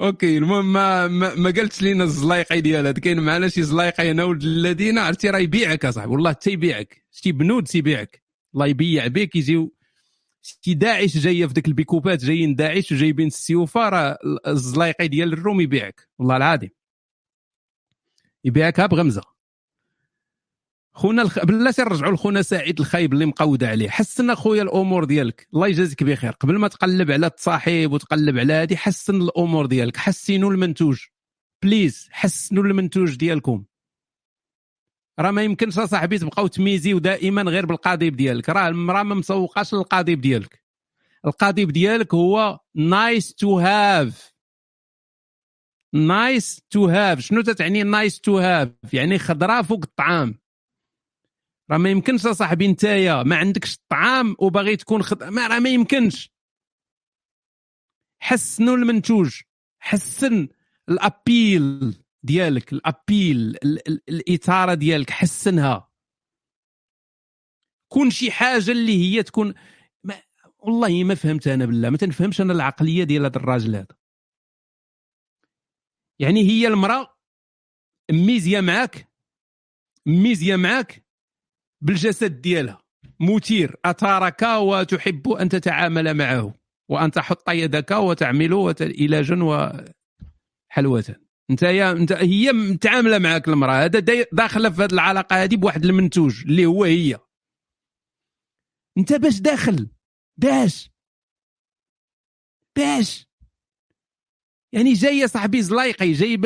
[0.00, 2.92] okay المهم ما ما, ما قالتش لينا الزلايقي ديالها.
[2.92, 6.12] كاين معنا شي زلايقي هنا ولد الذين عرفتي راه يبيعك أصاحبي.
[6.12, 7.04] والله حتى يبيعك.
[7.10, 8.22] شتي بنود تيبيعك
[8.54, 9.74] الله يبيع بك يجيو
[10.46, 16.08] شتي داعش جاية في ديك البيكوبات جايين داعش وجايبين السيوفه راه الزلايقي ديال الروم يبيعك.
[16.18, 16.70] والله العظيم
[18.44, 19.22] يبيعك بغمزه
[20.94, 21.44] خونا الخ...
[21.44, 23.88] بلاتي نرجعوا لخونا سعيد الخايب اللي مقود عليه.
[23.88, 25.48] حسن خويا الأمور ديالك.
[25.54, 26.30] الله يجازيك بخير.
[26.30, 29.96] قبل ما تقلب على التصاحب وتقلب على هذه حسن الأمور ديالك.
[29.96, 31.00] حسنوا المنتوج.
[31.62, 33.64] please حسنوا المنتوج ديالكم.
[35.18, 38.48] راه ما يمكنش اصاحبي تبقاو تميزيو دائما غير بالقضيب ديالك.
[38.48, 40.64] راه المراه ما مسوقاش للقضيب ديالك.
[41.26, 44.34] القضيب ديالك هو nice to have
[45.94, 50.40] nice to have شنو تتعني nice to have يعني خضرة فوق الطعام.
[51.70, 53.22] راه ما يمكنش اصاحبي نتايا.
[53.22, 55.24] ما عندكش الطعام وباغي تكون خد...
[55.24, 56.32] ما راه ما يمكنش.
[58.22, 59.40] حسنوا المنتوج.
[59.78, 60.48] حسن
[60.88, 62.03] الأبيل.
[62.24, 65.90] ديالك الأبيل ال- ال- الإثارة ديالك حسنها
[67.92, 69.54] كون شي حاجة اللي هي تكون
[70.04, 70.22] ما
[70.58, 73.96] والله ما فهمت أنا بالله ما تنفهمش أنا العقلية ديال هذا الراجل هذا
[76.18, 77.16] يعني هي المرأة
[78.10, 79.08] ميزية معاك
[80.06, 81.04] ميزية معاك
[81.82, 82.78] بالجسد ديالها.
[83.20, 83.76] مثير.
[83.84, 86.54] أثارك وتحب أن تتعامل معه
[86.90, 89.36] وأن تحط يدك وتعمل وت- علاجا
[90.70, 91.23] وحلوة.
[91.50, 93.84] انت يا انت هي متعاملة معك المرأة.
[93.84, 93.98] هذا
[94.32, 97.18] داخلة في هذه العلاقة هذه بواحد المنتوج اللي هو هي.
[98.98, 99.90] انت باش داخل.
[100.36, 100.90] باش.
[102.76, 103.26] باش.
[104.72, 106.36] يعني جاي صاحبي زلايقي جاي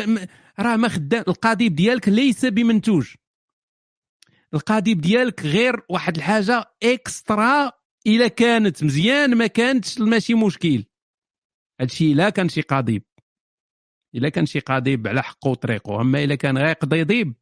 [0.59, 3.15] راه ما خدام القضيب ديالك ليس بمنتوج.
[4.55, 7.73] القضيب ديالك غير واحد الحاجة اكسترا
[8.07, 10.85] إلا كانت مزيان ما كانتش ماشي مشكل.
[11.81, 13.08] هادشي الا كان شي قضيب
[14.15, 16.01] إلا كان شي قضيب على حقه وطريقه.
[16.01, 17.35] أما إلا كان غير قضيضيب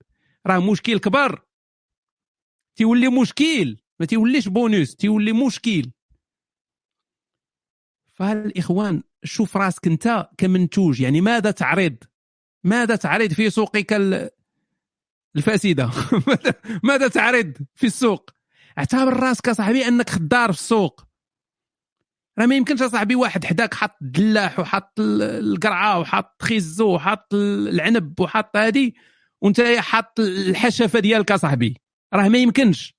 [0.47, 1.43] راه مشكل كبر.
[2.77, 5.91] تيولي مشكل ما تيوليش بونوس تيولي مشكل.
[8.15, 11.97] فالاخوان شوف راسك أنت كمنتوج يعني ماذا تعرض؟
[12.65, 14.31] ماذا تعرض في سوقك ال-
[15.37, 15.91] الفاسدة؟
[16.89, 18.31] ماذا تعرض في السوق؟
[18.79, 21.06] اعتبر راسك صاحبي أنك خدار في السوق.
[22.39, 28.21] راه ما يمكنش صاحبي واحد حداك حط دلاح وحط ال- القرعة وحط خيزو وحط العنب
[28.21, 28.95] وحط هادي
[29.43, 31.77] وانت حاط الحشفة ديالك صاحبي
[32.15, 32.97] راه ما يمكنش.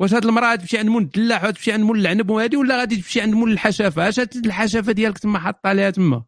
[0.00, 3.20] واش هاد المرأة تمشي عند مول الدلاح وتمشي عند مول العنب وهادي ولا غادي تمشي
[3.20, 6.24] عند مول الحشافه اش هاد الحشافه ديالك تما حاطه عليها تما؟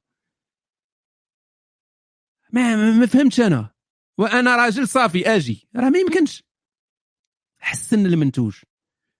[2.52, 3.70] ما ما ما فهمتش أنا.
[4.18, 5.68] وأنا راجل صافي أجي.
[5.76, 6.42] راه ما يمكنش.
[7.60, 8.56] حسن المنتوج.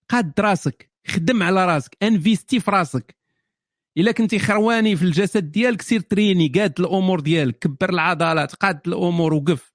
[0.08, 0.89] قاد راسك.
[1.06, 3.16] خدم على راسك investi في راسك.
[3.98, 9.34] إلا كنتي خرواني في الجسد ديالك سير تريني قاد الأمور ديالك كبر العضلات قاد الأمور
[9.34, 9.72] وقف.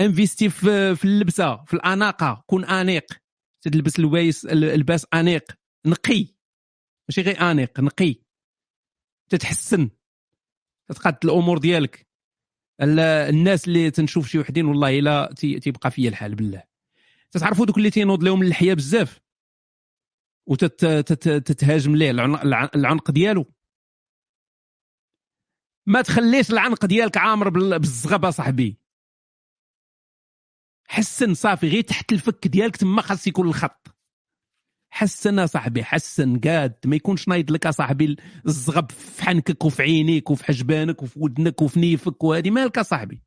[0.00, 3.06] investi في اللبسة في الأناقة كون أنيق.
[3.62, 5.44] تلبس الباس الباس أنيق.
[5.86, 6.26] نقي.
[7.08, 8.14] ماشي غير أنيق نقي.
[9.28, 9.90] تتحسن.
[10.88, 12.06] تتقاد الأمور ديالك.
[12.82, 16.62] ال- الناس اللي تنشوف شي وحدين والله إلا تي- تيبقى فيا الحال بالله.
[17.30, 19.20] تتعرفوا دوك اللي تينوض لهم اللحية بزاف.
[20.46, 23.52] وتتهاجم ليه؟ العن- العن- العنق ديالو.
[25.88, 28.78] ما تخليش العنق ديالك عامر بال- بالزغب صاحبي.
[30.88, 33.86] حسن صافي غير تحت الفك ديالك تما خاص يكون الخط.
[34.90, 38.16] حسن صاحبي حسن قاد ما يكونش نايض لك صاحبي
[38.46, 43.22] الزغب في حنكك وفي عينيك وفي حجبانك وفي ودنك وفي نيفك وهذه مالك صاحبي؟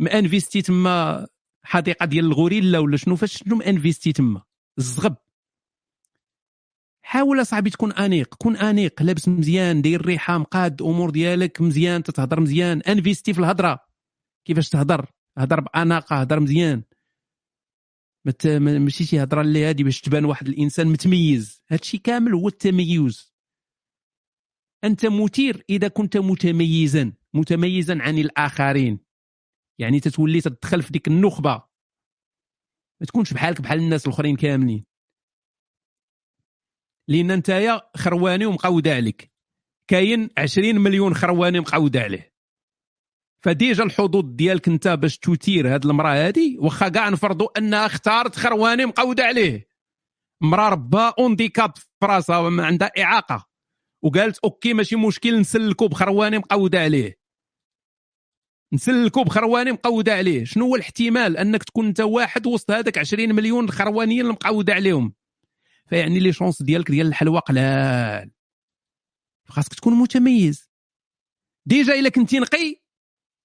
[0.00, 1.26] ما investi تما
[1.64, 4.42] حديقة ديال الغوريلا ولا شنو فاش شنو investi تما؟
[4.78, 5.16] الزغب.
[7.06, 12.40] حاول أصاحبي تكون أنيق كون أنيق لابس مزيان داير ريحة مقاد أمور ديالك مزيان تتهضر
[12.40, 13.80] مزيان investi في الهضرة.
[14.46, 16.82] كيفاش تهضر؟ هضر بأناقة هضر مزيان.
[18.26, 18.46] مت...
[18.46, 21.62] ما- ماشي شي هضرة اللي هادي باش تبان واحد الإنسان متميز.
[21.70, 23.34] هادشي كامل هو التميز.
[24.84, 28.98] أنت مثير إذا كنت متميزا متميزا عن الآخرين.
[29.78, 31.54] يعني تتولي تدخل في ديك النخبة.
[33.00, 34.84] ما تكونش بحالك بحال الناس الأخرين كاملين.
[37.08, 39.32] لأن نتايا خرواني ومقوده عليك.
[39.90, 42.34] كاين 20 مليون خرواني مقوده عليه.
[43.44, 48.36] ف déjà الحظوظ ديالك أنت باش تثير هاد المرأة هادي واخا كاع نفرضوا أنها اختارت
[48.36, 49.68] خرواني مقوده عليه.
[50.42, 53.46] مراه ربها un handicap في راسها عندها إعاقة.
[54.04, 57.18] وقالت okay ماشي مشكل نسلكو بخرواني مقوده عليه.
[58.74, 60.44] نسلكو بخرواني مقوده عليه.
[60.44, 65.14] شنو هو الاحتمال أنك تكون أنت واحد وسط هذاك 20 مليون خروانيين اللي مقوده عليهم؟
[65.94, 68.30] فيعني les chances ديالك ديال الحلوى قلال.
[69.48, 70.70] خاصك تكون متميز.
[71.66, 72.82] ديجا إلا كنتي نقي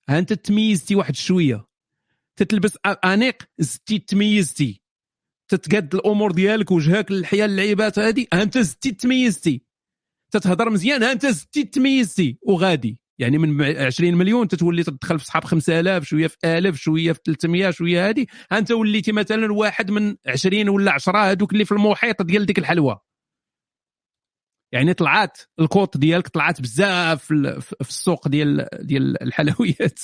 [0.09, 1.67] ها أنت تميزتي واحد شوية.
[2.35, 4.81] تتلبس أنيق زدتي تميزتي.
[5.47, 9.65] تتقاد الأمور ديالك وجهك اللحيه اللعيبات هذه ها أنت زدتي تميزتي.
[10.31, 13.01] تتهضر مزيان ها أنت زدتي تميزتي وغادي.
[13.19, 17.71] يعني من 20 مليون تتولي تدخل في صحاب 5000 شوية في 1000 شوية في 300
[17.71, 22.45] شوية هذه انت وليتي مثلا واحد من 20 ولا 10 هذوك اللي في المحيط ديال
[22.45, 22.99] ديك الحلوى
[24.71, 29.99] يعني طلعات الكوط ديالك طلعات بزاف في السوق ديال ديال الحلويات.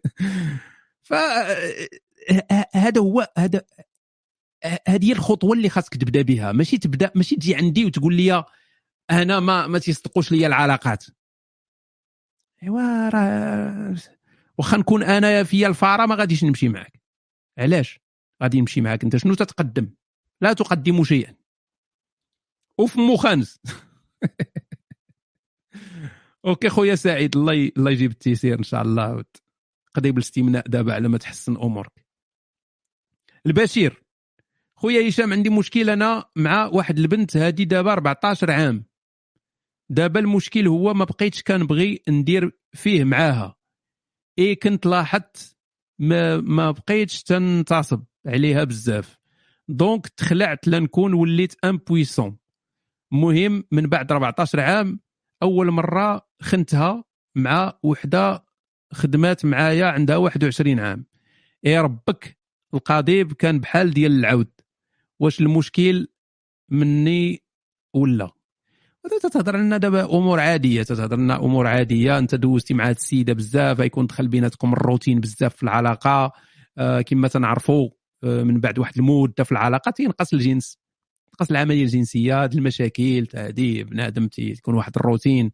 [1.08, 1.14] ف
[2.74, 3.62] هذا هو هذا
[4.88, 6.52] هذه هي الخطوة اللي خاصك تبدأ بها.
[6.52, 8.44] ماشي تبدا ماشي تجي عندي وتقول لي
[9.10, 11.04] أنا ما ما تيصدقوش لي العلاقات.
[12.62, 13.96] إيوا راه
[14.58, 17.00] واخا نكون أنا فيا الفارة ما غاديش نمشي معك
[17.58, 18.00] علاش؟
[18.42, 19.90] غادي نمشي معك أنت شنو تتقدم؟
[20.40, 21.36] لا تقدم شيئا.
[22.78, 23.60] وفمو خانس
[26.44, 27.72] okay خويا سعيد الله ي...
[27.76, 29.24] الله يجيب التيسير إن شاء الله.
[29.94, 32.06] قضي بالاستمناء دابا على ما تحسن أمورك.
[33.46, 34.04] البشير.
[34.74, 38.89] خويا هشام عندي مشكل أنا مع واحد البنت هادي دابا 14 عام.
[39.90, 43.56] دابا المشكل هو ما بقيتش كنبغي ندير فيه معاها.
[44.38, 45.56] اي كنت لاحظت
[45.98, 49.18] ما ما بقيتش تنتصب عليها بزاف.
[49.68, 52.38] donc تخلعت لنكون وليت impuissant
[53.12, 55.00] مهم من بعد 14 عام
[55.42, 57.04] أول مرة خنتها
[57.34, 58.44] مع وحدة
[58.92, 61.06] خدمات معايا عندها 21 عام.
[61.64, 62.38] يا ربك
[62.74, 64.50] القضيب كان بحال ديال العود.
[65.20, 66.08] واش المشكل
[66.68, 67.42] مني
[67.94, 68.39] ولا؟
[69.08, 72.18] تتهضر لنا دابا أمور عادية تتهضر لنا أمور عادية.
[72.18, 76.32] أنت دوزتي مع هاد السيدة بزاف غيكون دخل بيناتكم الروتين بزاف في العلاقة.
[76.78, 77.90] آه كما تنعرفوا
[78.24, 80.78] آه من بعد واحد المده في العلاقة تينقص الجنس
[81.32, 85.50] تنقص العملية الجنسية هاد المشاكل هذه بنادم تكون واحد الروتين.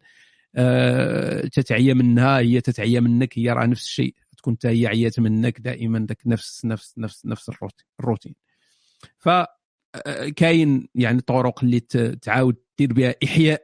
[0.55, 4.15] آه تتعيا منها هي تتعيا منك هي راه نفس الشيء.
[4.37, 8.35] تكون حتى هي عيات منك دائما داك نفس نفس نفس نفس الروتين الروتين.
[9.17, 9.29] ف
[10.35, 11.79] كاين يعني طرق اللي
[12.21, 13.63] تعاود دير بها إحياء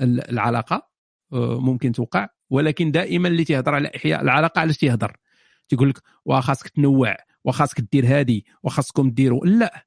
[0.00, 0.88] العلاقة
[1.32, 5.16] ممكن توقع ولكن دائما اللي تيهضر على إحياء العلاقة علاش تيهضر
[5.68, 9.46] تيقول لك وخاصك تنوع وخاصك دير هذه وخاصكم ديروا.
[9.46, 9.86] لا.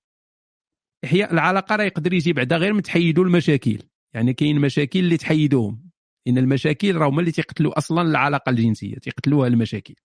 [1.05, 3.79] إحياء العلاقة راه يقدر يجي بعدا غير من تحيدوا المشاكل.
[4.13, 5.89] يعني كاين مشاكل اللي تحيدوهم.
[6.27, 9.95] إن المشاكل راهما اللي تيقتلوا أصلا العلاقة الجنسية تيقتلوها المشاكل.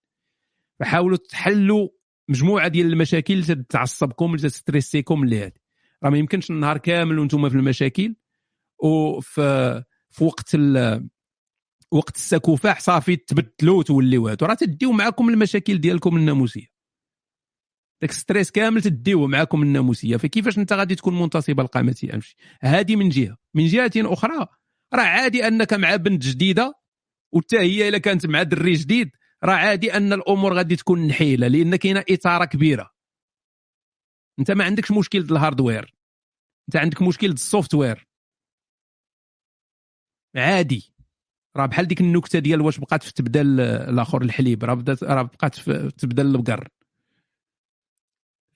[0.81, 1.89] فحاولوا تحلوا
[2.29, 5.53] مجموعة ديال المشاكل اللي تعصبكم اللي تستريسيكم اللي هذه
[6.05, 8.15] راه ما يمكنش النهار كامل وأنتم في المشاكل.
[8.83, 11.09] وفي في وقت ال...
[11.93, 14.47] وقت السكوفاح صافي تبدلوا وتوليو هادو.
[14.47, 16.67] راه تديو معاكم المشاكل ديالكم الناموسية.
[18.03, 20.17] داك stress كامل تديوه معاكم الناموسية.
[20.17, 23.37] فكيفاش انت غادي تكون منتصب القامة أمشي؟ هذه من جهة.
[23.55, 24.47] من جهة أخرى
[24.95, 26.75] راه عادي أنك مع بنت جديدة
[27.33, 29.11] وحتى هي إلا كانت مع دري جديد
[29.45, 32.91] راه عادي أن الأمور غادي تكون نحيله لأن كاينة اثاره كبيرة.
[34.39, 35.95] أنت ما عندكش مشكل ال hardware.
[36.69, 38.10] أنت عندك مشكل ال software
[40.37, 40.93] عادي.
[41.57, 45.55] راه بحال ديك النكتة ديال واش بقات في تبدل الآخر الحليب راه بدات راه بقات
[45.55, 46.69] في تبدل البقر.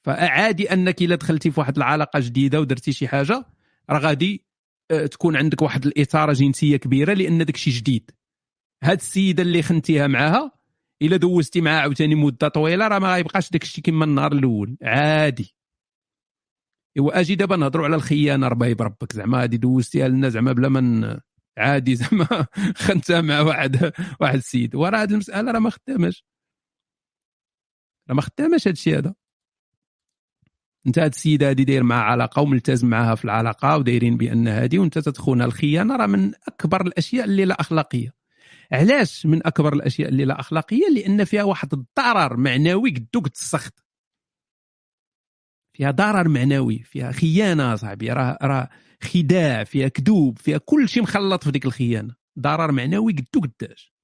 [0.04, 3.44] فعادي أنك إلا دخلتي في واحد العلاقة جديدة ودرتي شي حاجة
[3.90, 4.44] راه غادي
[4.90, 8.10] آه، تكون عندك واحد الإثارة جنسية كبيرة لأن داك الشيء جديد.
[8.84, 10.52] هاد السيدة اللي خنتيها معاها
[11.02, 14.76] إلا دوزتي معاها عاوتاني مدة طويلة راه ما غيبقاش داك الشيء كما النهار الأول.
[14.82, 15.54] عادي.
[16.96, 19.12] إيوا أجي دابا نهضروا على الخيانة ربي بربك.
[19.12, 21.16] زعما هادي دوزتيها لنا زعما بلا من
[21.58, 24.74] عادي زعما خنتها مع واحد واحد السيد.
[24.74, 26.24] وراه هاد المسألة راه ما خداماش.
[28.08, 29.14] راه ما خداماش هاد الشيء هذا.
[30.86, 34.98] انت هاد السيدة هادي داير معها علاقة وملتزم معها في العلاقة ودايرين بأن هادي وانت
[34.98, 38.14] تدخلها الخيانة راه من أكبر الأشياء اللي لا أخلاقية.
[38.72, 43.84] علاش من أكبر الأشياء اللي لا أخلاقية؟ لأن فيها واحد الضرر معنوي قدو قد السخط
[45.72, 48.12] فيها ضرر معنوي فيها خيانة صاحبي.
[48.12, 48.68] راه راه
[49.02, 52.16] خداع فيها كذوب فيها كل شيء مخلط في ديك الخيانة.
[52.38, 53.94] ضرر معنوي قدو قداش.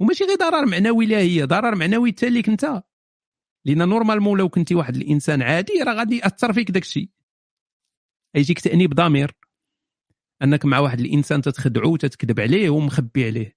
[0.00, 2.82] وماشي غير ضرر معنوي لا هي ضرر معنوي حتى ليك انت.
[3.64, 7.10] لأن نورمالمون لو كنتي واحد الإنسان عادي راه غادي يأثر فيك داك الشيء.
[8.34, 9.34] يجيك تأنيب ضمير.
[10.42, 13.56] أنك مع واحد الإنسان تتخدعو تتكذب عليه ومخبي عليه.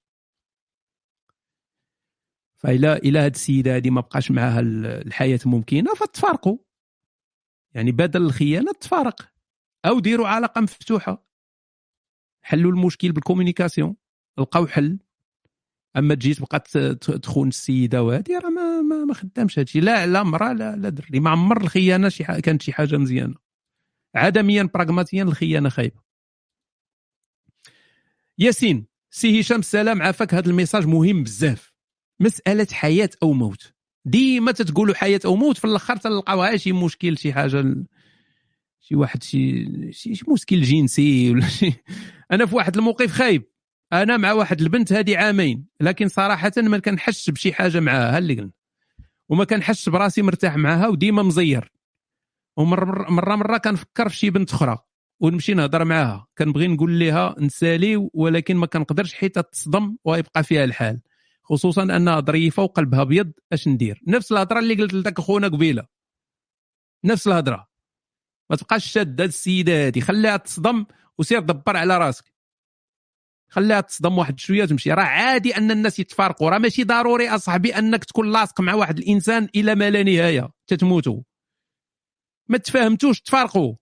[2.55, 6.57] فإلا إلا هاد السيدة هادي ما بقاش معاها الحياة ممكنة فتفارقوا
[7.75, 9.32] يعني بدل الخيانة تفارق.
[9.85, 11.25] أو ديروا علاقة مفتوحة.
[12.41, 13.95] حلوا المشكل بالكوميونيكاسيون
[14.37, 14.99] لقاو حل.
[15.97, 16.59] أما تجي تبقى
[16.95, 19.79] تخون السيدة وهذه راه ما ما, ما خدامش هادشي.
[19.79, 21.19] لا لا مراه لا لا دري.
[21.19, 23.35] ما عمر الخيانة شي كانت شي حاجة مزيانة.
[24.15, 26.01] عدميا براغماتيا الخيانة خايبة.
[28.37, 30.33] ياسين سي هشام السلام عافاك.
[30.33, 31.73] هذا ال message مهم بزاف.
[32.19, 33.73] مسألة حياة أو موت.
[34.05, 37.75] ديما تتقولوا حياة أو موت في الأخر تلقاوها شي مشكل شي حاجة
[38.83, 41.73] شي واحد شي شي, شي مشكل جنسي ولا شي.
[42.31, 43.43] أنا في واحد الموقف خايب.
[43.93, 48.51] أنا مع واحد البنت هذه عامين لكن صراحة ما كنحسش بشي حاجة معاها اللي قلنا.
[49.29, 51.71] وما كنحسش براسي مرتاح معاها وديما مزير.
[52.57, 54.77] ومره مرة مرة كنفكر في شي بنت أخرى
[55.19, 56.27] ونمشي نهضر معاها.
[56.37, 61.01] كنبغي نقول لها نسالي ولكن ما كنقدرش حيت تصدم ويبقى فيها الحال.
[61.43, 65.85] خصوصا أنها ظريفة وقلبها أبيض أش ندير؟ نفس الهضرة اللي قلت لذاك خونا قبيلة.
[67.03, 67.72] نفس الهضرة.
[68.49, 70.85] ما تبقاش شاد السيده هادي خليها تصدم
[71.17, 72.33] وسير دبر على راسك.
[73.49, 74.91] خليها تصدم واحد شوية وتمشي.
[74.91, 76.49] راه عادي أن الناس يتفارقوا.
[76.49, 80.49] راه ماشي ضروري أصاحبي أنك تكون لاصق مع واحد الإنسان إلى ما لا نهاية.
[80.67, 81.21] تتموتوا.
[82.49, 83.75] ما تفاهمتوش تفارقوا.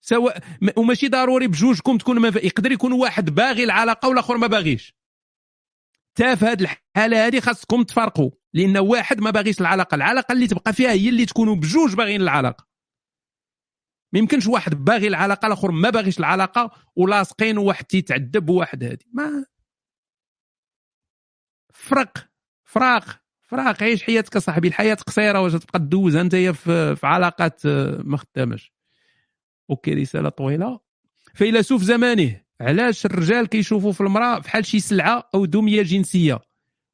[0.00, 0.42] سواء
[0.76, 4.96] وماشي ضروري بجوجكم تكون ما يقدر يكون واحد باغي العلاقة والاخر ما باغيش.
[6.14, 8.30] تا في هذه الحالة هذه خاصكم تفارقوا.
[8.54, 9.94] لأن واحد ما باغيش العلاقة.
[9.94, 12.73] العلاقة اللي تبقى فيها هي اللي تكونوا بجوج باغيين العلاقة.
[14.14, 19.06] ما يمكنش واحد باغي العلاقة الآخر ما باغيش العلاقة ولاصقين وواحد تيتعذب وواحد هادي.
[19.12, 19.44] ما
[21.72, 22.28] فرق
[22.64, 28.16] فراق فراق عيش حياتك صاحبي الحياة قصيرة واش تبقى تدوزها أنت في, علاقات آه، ما
[28.16, 28.72] خدامش.
[29.70, 30.80] أوكي رسالة طويلة.
[31.34, 36.40] فيلسوف زمانه علاش الرجال كيشوفوا في المرأة بحال شي سلعة أو دميه جنسية؟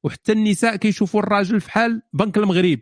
[0.05, 2.79] وحتى النساء كيشوفوا الراجل فحال بنك المغرب.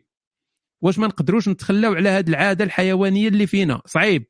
[0.83, 4.27] واش ما نقدروش نتخلاو على هذه العادة الحيوانية اللي فينا؟ صعيب.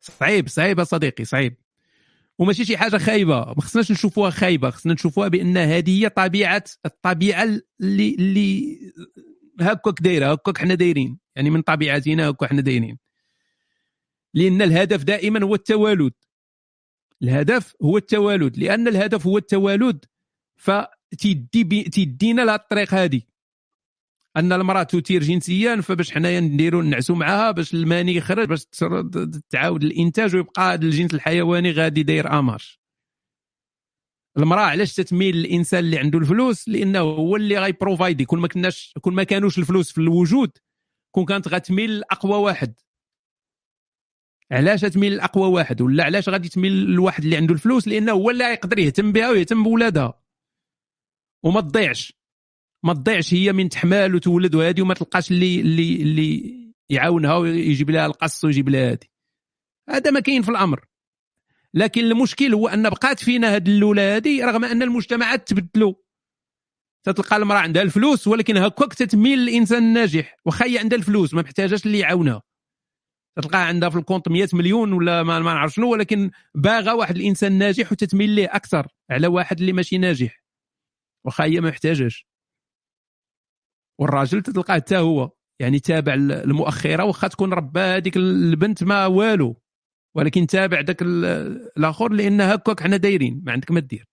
[0.00, 1.56] صعيب صعيب صديقي صعيب.
[2.38, 3.44] وماشي شي حاجة خايبة.
[3.44, 7.44] ما خصناش نشوفوها خايبة خصنا نشوفوها بأن هذه هي طبيعة الطبيعة
[7.80, 8.78] اللي اللي
[9.60, 11.18] هكاك دايرة هكاك حنا دايرين.
[11.36, 12.98] يعني من طبيعتنا هكا حنا دايرين.
[14.34, 16.12] لأن الهدف دائما هو التوالد.
[17.22, 18.58] الهدف هو التوالد.
[18.58, 20.04] لأن الهدف هو التوالد
[20.56, 23.22] فتيدي تيدينا لهذه الطريق هذه
[24.36, 28.64] أن المرأة تثير جنسيا فباش حنايا نديروا نعسوا معها باش الماني يخرج باش
[29.50, 32.80] تعاود الإنتاج ويبقى هذا الجنس الحيواني غادي داير en marche
[34.38, 38.24] المرأة علاش تتميل للانسان اللي عنده الفلوس؟ لأنه هو اللي غي provide ي.
[38.24, 40.50] كون ما كناش كون ما كانوش الفلوس في الوجود
[41.14, 42.74] كون كانت غتميل لأقوى واحد.
[44.50, 48.44] علاش تميل لأقوى واحد؟ ولا علاش غادي تميل لواحد اللي عنده الفلوس؟ لأنه هو اللي
[48.44, 50.22] يقدر يهتم بها ويهتم بولادها.
[51.44, 52.17] وما تضيعش.
[52.82, 56.58] ما تضيعش هي من تحمال وتولد وهذه وما تلقاش اللي اللي اللي
[56.90, 59.06] يعاونها ويجيب لها القص ويجيب لها هذه.
[59.90, 60.84] هذا ما كاين في الأمر.
[61.74, 65.94] لكن المشكل هو أن بقات فينا هذه الاولى هذه رغم أن المجتمعات تبدلوا
[67.06, 71.86] تتلقى المرأة عندها الفلوس ولكن هكاك تتميل للانسان الناجح واخا هي عندها الفلوس ما محتاجاش
[71.86, 72.42] اللي يعاونها.
[73.36, 77.52] تلقاها عندها في الكونت 100 مليون ولا ما, ما نعرف شنو ولكن باغا واحد الإنسان
[77.52, 80.42] ناجح وتتميل ليه أكثر على واحد اللي ماشي ناجح.
[81.24, 82.26] واخا هي ما محتاجاش.
[84.00, 89.56] والراجل تلقاه حتى هو يعني تابع المؤخره واخا تكون ربى هذيك البنت ما والو.
[90.16, 91.24] ولكن تابع ذاك ال-
[91.78, 94.08] الآخر لأن هكاك حنا دايرين ما عندك ما دير.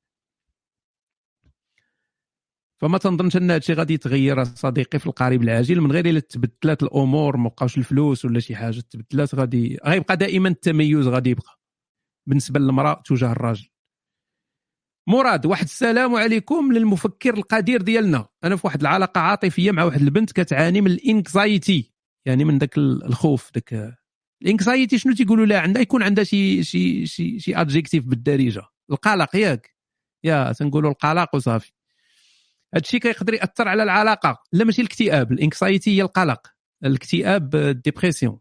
[2.82, 7.38] فما تنظنش أن هادشي غادي يتغير صديقي في القريب العاجل من غير إلا تبدلات الأمور
[7.38, 11.60] ما بقاوش الفلوس ولا شي حاجة تبدلات غادي غيبقى دائما التميز غادي يبقى.
[12.28, 13.70] بالنسبة للمرأة تجاه الراجل.
[15.08, 18.28] مراد واحد السلام عليكم للمفكر القدير ديالنا.
[18.44, 21.94] أنا في واحد العلاقة عاطفية مع واحد البنت كتعاني من ال anxiety.
[22.26, 23.98] يعني من ذاك الخوف ذاك
[24.42, 28.64] ال anxiety شنو تيقولوا لها؟ عندها يكون عندها شي شي شي شي adjectif بالدارجة.
[28.92, 29.76] القلق ياك.
[30.24, 31.72] يا تنقولوا القلق وصافي.
[32.76, 34.44] هادشي كيقدر يأثر على العلاقة.
[34.54, 35.32] لا ماشي الاكتئاب.
[35.32, 36.48] ال anxiety هي القلق.
[36.86, 38.40] الاكتئاب ال dépression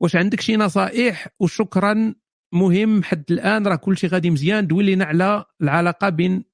[0.00, 2.14] واش عندك شي نصائح؟ وشكرا
[2.52, 4.66] مهم حد الآن راه كلشي غادي مزيان.
[4.66, 6.44] دوي لينا على العلاقة بين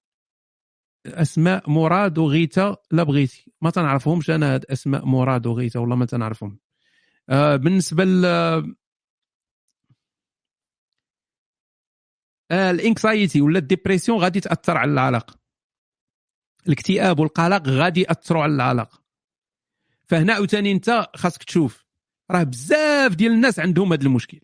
[1.06, 4.30] أسماء مراد وغيتا لا بغيتي ما تنعرفهمش.
[4.30, 6.58] أنا هاد أسماء مراد وغيتا والله ما تنعرفهم.
[7.28, 8.24] آه بالنسبة ل
[12.50, 15.38] آه ال anxiety ولا ال dépression غادي تأثر على العلاقة.
[16.66, 19.02] الاكتئاب والقلق غادي يأثروا على العلاقة.
[20.06, 21.86] فهنا عاوتاني أنت خاصك تشوف.
[22.30, 24.40] راه بزاف ديال الناس عندهم هذا المشكل.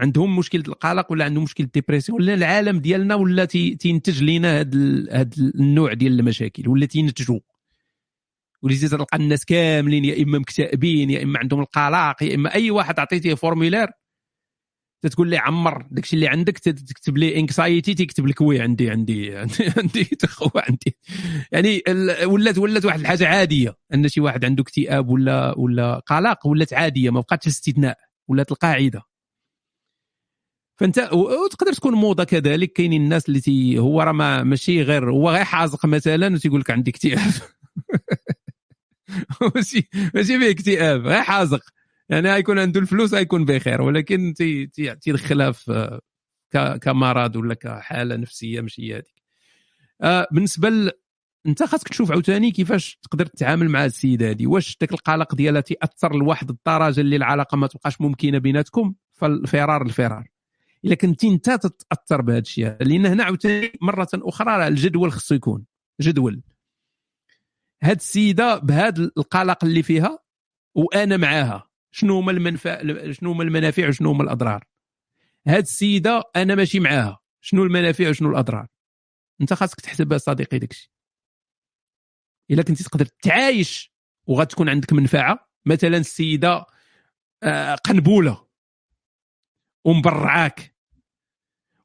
[0.00, 4.60] عندهم مشكلة القلق ولا عندهم مشكلة la dépression ولا العالم ديالنا ولا تي- تينتج لينا
[4.60, 4.78] هذا
[5.12, 7.40] هذا النوع ديال المشاكل ولا تينتجوا
[8.62, 13.00] ولذلك تلقى الناس كاملين يا إما مكتئبين يا إما عندهم القلق يا إما أي واحد
[13.00, 13.86] عطيتيه formulaire
[15.02, 19.54] تتقول لي عمر داكشي اللي عندك تكتب لي anxiété تكتب لك oui عندي عندي عندي,
[19.78, 20.08] عندي
[20.56, 20.96] عندي.
[21.52, 21.82] يعني
[22.24, 27.10] ولات ولات واحد الحاجة عادية أن شي واحد عنده اكتئاب ولا ولا قلق ولات عادية
[27.10, 29.02] ما بقاتش استثناء ولات القاعدة.
[30.78, 32.72] فانت وتقدر تكون موضة كذلك.
[32.72, 36.70] كاينين الناس اللي تي هو راه ما- ماشي غير هو غير حازق مثلا وتيقول لك
[36.70, 37.32] عندي اكتئاب.
[39.54, 41.60] ماشي ماشي فيه اكتئاب غير حازق.
[42.08, 46.00] يعني غيكون عنده الفلوس غيكون بخير ولكن تي- تي- تيدخلها في
[46.52, 49.22] ك- كمرض ولا كحالة نفسية ماشي هذيك.
[50.02, 50.90] آه، بالنسبة ل...
[51.46, 54.46] انت خاصك تشوف عاوتاني كيفاش تقدر تتعامل مع السيدة هذه.
[54.46, 60.24] واش داك القلق ديالها تاثر لواحد الدرجة اللي العلاقة ما تبقاش ممكنة بيناتكم؟ فالفرار الفرار.
[60.84, 65.66] الا كنتي انت تتأثر بهذا الشيء لأن هنا عاوتاني مرة أخرى راه الجدول خصو يكون
[66.00, 66.42] جدول.
[67.82, 70.18] هاد السيدة بهذا القلق اللي فيها
[70.74, 72.82] وأنا معاها شنو هما المنفع
[73.12, 74.64] شنو هما المنافع وشنو هما الأضرار.
[75.46, 78.66] هاد السيدة أنا ماشي معاها شنو المنافع وشنو الأضرار.
[79.40, 80.92] أنت خاصك تحسبها صديقي داكشي.
[82.50, 83.92] إلا كنتي تقدر تعايش
[84.26, 86.66] وغتكون عندك منفعة مثلا السيدة
[87.42, 88.47] آه، قنبوله
[89.84, 90.74] ومبرعاك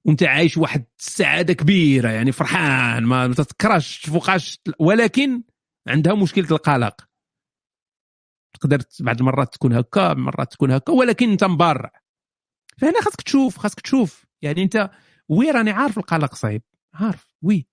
[0.05, 5.43] وانت عايش واحد السعادة كبيرة يعني فرحان ما تتكرهش تفوقاش ولكن
[5.87, 7.07] عندها مشكلة القلق.
[8.53, 11.91] تقدر بعض المرات تكون هكا مرات تكون هكا ولكن انت مبرع.
[12.77, 14.25] فهنا خاصك تشوف خاصك تشوف.
[14.41, 14.89] يعني انت
[15.29, 16.61] oui راني عارف القلق صعيب.
[16.93, 17.67] عارف oui.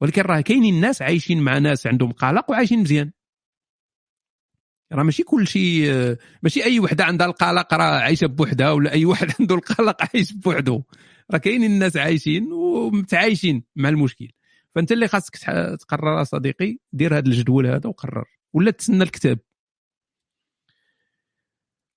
[0.00, 3.12] ولكن راه كاينين الناس عايشين مع ناس عندهم قلق وعايشين مزيان.
[4.92, 9.32] راه ماشي كل شيء ماشي أي وحدة عندها القلق راه عايشة بوحدها ولا أي واحد
[9.40, 10.82] عنده القلق عايش بوحده.
[11.30, 14.28] راه كاينين الناس عايشين ومتعايشين مع المشكل.
[14.74, 15.36] فأنت اللي خاصك
[15.80, 18.24] تقرر صديقي دير هذا الجدول هذا وقرر.
[18.52, 19.38] ولا تسنى الكتاب.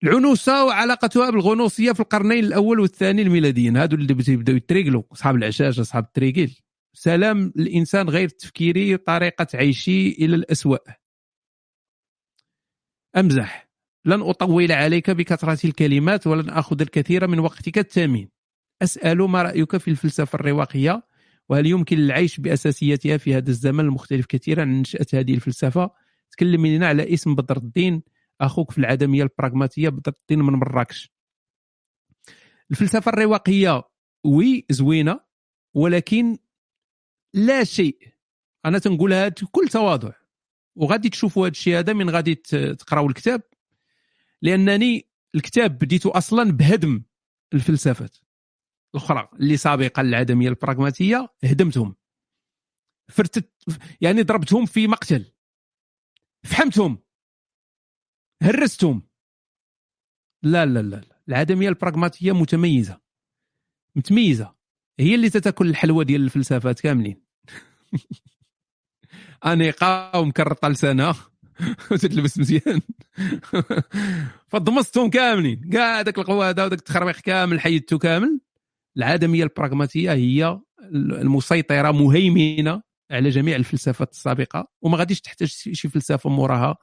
[0.03, 3.77] العنوسة وعلاقتها بالغنوصية في القرنين الأول والثاني الميلاديين.
[3.77, 6.59] هادو اللي تيبداو يتريقلوا أصحاب العشاش أصحاب التريقيل.
[6.93, 11.04] سلام الانسان غير تفكيري طريقة عيشي إلى الأسوأ.
[13.17, 13.69] أمزح.
[14.05, 18.29] لن أطول عليك بكثرة الكلمات ولن آخذ الكثير من وقتك الثمين
[18.81, 21.03] أسأل ما رأيك في الفلسفة الرواقية؟
[21.49, 25.91] وهل يمكن العيش باساسياتها في هذا الزمن المختلف كثيرا عن نشأة هذه الفلسفة؟
[26.31, 28.03] تكلم لنا على اسم بدر الدين.
[28.41, 31.11] أخوك في العدمية البراغماتية بدر الدين من مراكش.
[32.71, 33.83] الفلسفة الرواقية
[34.25, 35.19] وي زوينة
[35.73, 36.37] ولكن
[37.33, 37.97] لا شيء.
[38.65, 40.11] أنا تنقولها بكل تواضع.
[40.75, 42.35] وغادي تشوفوا هذا الشيء هذا من غادي
[42.79, 43.41] تقراوا الكتاب
[44.41, 47.03] لأنني الكتاب بديته أصلا بهدم
[47.53, 48.17] الفلسفات
[48.95, 51.95] الأخرى اللي سابقه للعدميه البراغماتية هدمتهم.
[53.11, 53.51] فرتت
[54.01, 55.31] يعني ضربتهم في مقتل.
[56.43, 57.03] فحمتهم.
[58.43, 59.07] هرستهم.
[60.43, 61.21] لا لا لا.
[61.27, 63.01] العدمية البراغماتية متميزة.
[63.95, 64.55] متميزة.
[64.99, 67.25] هي اللي تتاكل الحلوى ديال الفلسفات كاملين.
[69.45, 71.15] انيقه ومكرطه لسانها
[71.91, 72.81] وتتلبس مزيان.
[74.47, 75.69] فضمستهم كاملين.
[75.73, 78.39] كاع داك القواده وداك التخربيق كامل حيدته كامل.
[78.97, 80.59] العدمية البراغماتية هي
[80.93, 84.67] المسيطرة مهيمنة على جميع الفلسفات السابقة.
[84.81, 86.75] وما غاديش تحتاج شي فلسفة موراها.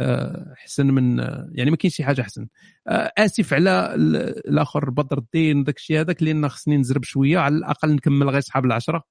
[0.00, 2.46] آه، أحسن من آه، يعني ما كاينش شي حاجة أحسن.
[2.88, 4.16] آه، آسف على ال-
[4.48, 7.38] الآخر بدر الدين وداك الشيء هذاك لأن خصني نزرب شوية.
[7.38, 9.02] على الأقل نكمل غير صحاب العشرة.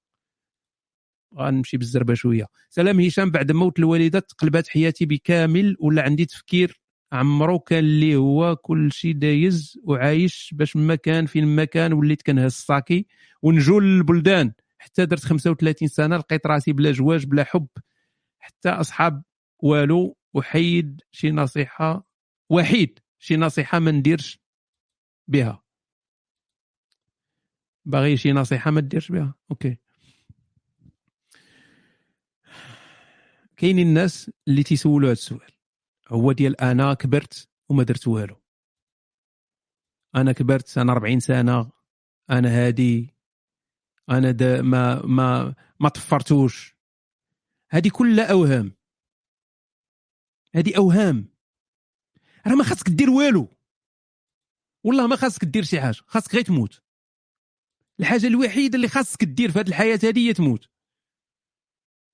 [1.36, 2.46] غنمشي بالزربة شوية.
[2.70, 6.82] سلام هشام بعد موت الوالدة تقلبات حياتي بكامل ولا عندي تفكير؟
[7.12, 12.22] عمرو كان اللي هو كل شيء دايز وعايش باش ما كان فين ما كان وليت
[12.22, 13.08] كنهز الساكي
[13.42, 14.54] ونجول للبلدان.
[14.78, 17.68] حتى درت 35 سنة لقيت راسي بلا زواج بلا حب.
[18.40, 19.24] حتى أصحاب
[19.60, 22.08] والو وحيد شي نصيحة
[22.50, 24.40] وحيد شي نصيحة ما نديرش
[25.28, 25.64] بها.
[27.86, 29.78] باغي شي نصيحة ما ديرش بها؟ okay.
[33.58, 35.52] كاينين الناس اللي تيسولوا هذا السؤال.
[36.10, 38.42] هو ديال أنا كبرت وما درت والو.
[40.16, 41.72] أنا كبرت أنا 40 سنة
[42.30, 43.14] أنا هادي
[44.10, 46.76] أنا دا ما ما ما طفرتوش.
[47.70, 48.76] هذه كلها أوهام.
[50.56, 51.30] هذه أوهام.
[52.48, 53.48] راه ما خاصك دير والو.
[54.84, 56.82] والله ما خاصك دير شي حاجة خاصك غير تموت.
[58.00, 60.70] الحاجة الوحيدة اللي خاصك دير في هذه الحياة هذه هي تموت.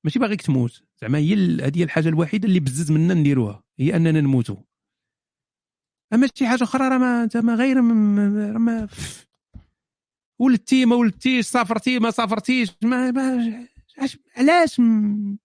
[0.03, 0.83] ماشي باغيك تموت.
[1.03, 4.56] زعما هي هذه هي الحاجة الوحيدة اللي بزز منا نديروها هي أننا نموتوا.
[6.14, 8.88] أما شي حاجة أخرى راه ما أنت ما غير ما
[10.41, 13.67] ولدتي ما ولدتيش سافرتي ما سافرتيش ما, ما
[14.38, 15.38] علاش- م-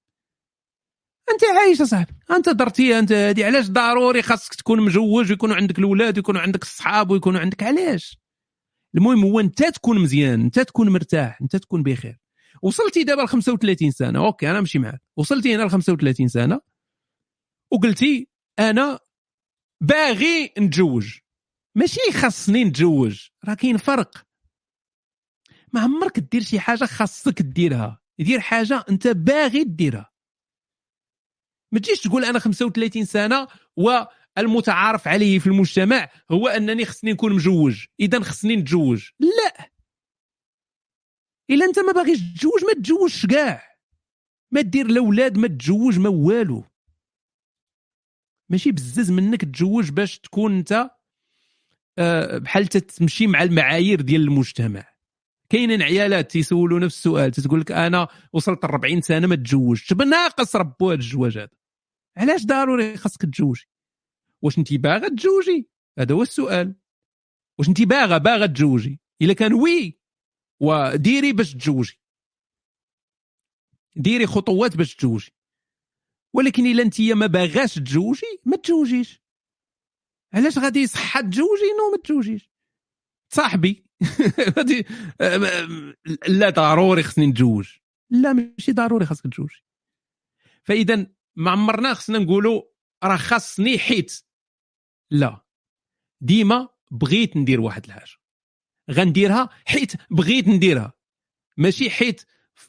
[1.31, 6.17] أنت عايش أصاحبي أنت درتي أنت هادي علاش ضروري خاصك تكون مجوج ويكونوا عندك الاولاد
[6.17, 8.19] ويكونوا عندك الصحاب ويكونوا عندك علاش؟
[8.95, 12.19] المهم هو أنت تكون مزيان أنت تكون مرتاح أنت تكون بخير.
[12.63, 14.27] وصلتي دابا ل 35 سنة.
[14.27, 15.03] أوكي أنا نمشي معاك.
[15.17, 16.61] وصلتي هنا ل 35 سنة.
[17.73, 18.29] وقلتي
[18.59, 18.99] أنا
[19.81, 21.19] باغي نتزوج.
[21.75, 23.29] ماشي خاصني نتزوج.
[23.49, 24.27] راه كاين فرق.
[25.73, 28.01] ما عمرك دير شي حاجة خاصك ديرها.
[28.19, 30.11] دير حاجة أنت باغي ديرها.
[31.73, 37.85] ما تجيش تقول أنا 35 سنة والمتعارف عليه في المجتمع هو أنني خصني نكون مجوج
[38.01, 39.09] اذا خصني نتزوج.
[39.21, 39.71] لا.
[41.51, 43.63] إلا أنت ما باغيش تتزوج ما تتزوجش كاع.
[44.51, 46.65] ما دير الاولاد ما تتزوج ما والو.
[48.49, 50.91] ماشي بزز منك تتزوج باش تكون أنت
[51.99, 54.85] آه، بحال تمشي مع المعايير ديال المجتمع.
[55.49, 60.91] كاينين عيالات تيسولوا نفس السؤال تقول لك أنا وصلت 40 سنة ما تزوجتش بناقص ربو
[60.91, 61.49] هذا الزواج هذا.
[62.17, 63.69] علاش ضروري خاصك تتزوجي
[64.43, 65.69] واش انت باغا تزوجي؟
[65.99, 66.75] هذا هو السؤال.
[67.59, 69.98] واش انت باغا باغا تزوجي؟ إلا كان وي
[70.61, 72.01] وديري باش تزوجي.
[73.97, 75.33] ديري خطوات باش تزوجي.
[76.35, 79.23] ولكن إلا أنت ما باغاش تزوجي ما تزوجيش.
[80.35, 82.51] علاش غادي يصح تزوجي؟ نو ما تزوجيش.
[83.33, 83.85] صاحبي
[84.57, 84.87] غادي
[86.29, 87.69] لا ضروري خصني نتزوج.
[88.11, 89.51] لا ماشي ضروري خاصك تزوج
[90.65, 91.07] فإذا
[91.37, 92.63] ما عمرنا خصنا نقولوا
[93.05, 94.23] راه خاصني حيت.
[95.11, 95.47] لا.
[96.21, 98.17] ديما بغيت ندير واحد الحاجة.
[98.91, 100.93] غنديرها؟ حيت بغيت نديرها.
[101.57, 102.23] ماشي حيت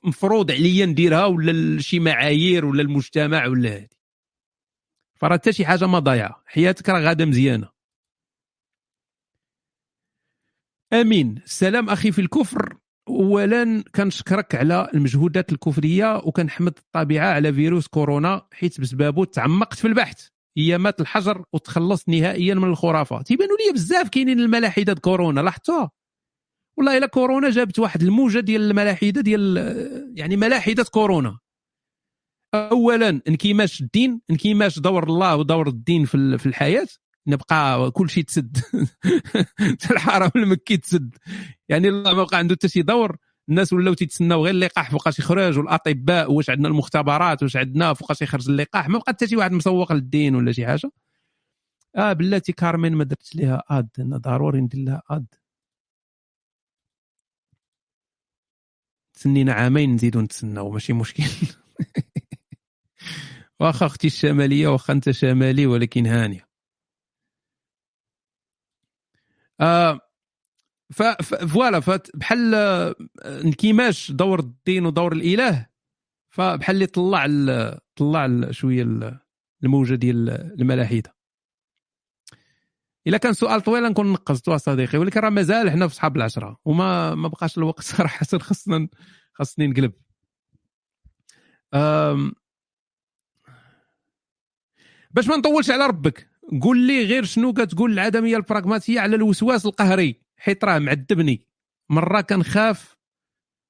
[0.04, 3.98] مفروض عليا نديرها ولا شي معايير ولا المجتمع ولا هادي.
[5.16, 6.44] فراه حتى شي حاجة ما ضايعة.
[6.46, 7.70] حياتك راه غادة مزيانة.
[10.94, 11.42] أمين.
[11.46, 12.78] السلام أخي في الكفر.
[13.10, 20.28] اولا كنشكرك على المجهودات الكفرية وكنحمد الطبيعة على فيروس كورونا حيت بسببه تعمقت في البحث.
[20.58, 25.92] ايامات الحجر وتخلصت نهائيا من الخرافه تيبانوا لي بزاف كاينين الملاحده كورونا لاحظتوها؟
[26.80, 29.58] والله إلا كورونا جابت واحد الموجة ديال الملاحدة ديال
[30.16, 31.40] يعني ملاحدة كورونا.
[32.54, 36.88] اولا انكماش الدين انكماش دور الله ودور الدين في في الحياة.
[37.28, 38.58] نبقى كل شيء تسد.
[39.92, 41.16] الحرم المكي تسد.
[41.70, 43.18] يعني الله ما بقى عنده حتى شي دور.
[43.50, 48.50] الناس ولاو تيتسناو غير اللقاح فوقاش يخرج والأطباء واش عندنا المختبرات واش عندنا فوقاش يخرج
[48.50, 48.90] اللقاح.
[48.90, 50.92] ما بقى حتى شي واحد مسوق للدين ولا شي حاجة.
[51.96, 55.26] آه بلاتي كارمين ما درت ليها آد أنا ضروري ندير لها آد.
[59.20, 61.24] تسنينا عامين نزيدو نتسناو ماشي مشكل.
[63.60, 66.48] واخا أختي الشمالية واخا انت شمالي ولكن هانية.
[69.62, 70.00] آه
[70.94, 71.80] ف فوالا
[72.14, 75.68] بحال آه، انكماش دور الدين ودور الإله
[76.30, 79.20] فبحال اللي طلع ال- طلع ال- شوية ال-
[79.64, 80.30] الموجة ديال
[80.62, 81.16] الملاحدة.
[83.10, 87.16] إلا كان سؤال طويل نكون نقصتو صديقي ولكن راه مازال حنا في صحاب العشرة وما
[87.16, 88.88] ما بقاش الوقت صراحة خصنا
[89.34, 89.94] خصني نقلب.
[91.74, 92.34] أم
[95.12, 96.30] باش ما نطولش على ربك
[96.62, 101.46] قول لي غير شنو كتقول العدمية البراغماتية على الوسواس القهري حيت راه معذبني.
[101.90, 102.98] مرة كنخاف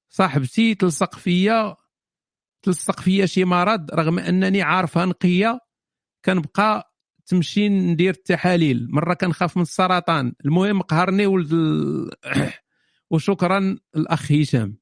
[0.08, 1.76] صاحبتي تلصق فيا
[2.62, 5.60] تلصق فيا شي مرض رغم أنني عارفها نقية
[6.24, 6.89] كنبقى
[7.30, 8.88] تمشي ندير التحاليل.
[8.90, 10.32] مرة كنخاف من السرطان.
[10.44, 12.10] المهم قهرني ولد ال...
[13.10, 14.78] وشكرا الأخ هشام.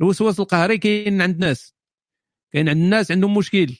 [0.00, 1.74] الوسواس القهري كاين عند الناس
[2.52, 3.76] كاين عند الناس عندهم مشكل.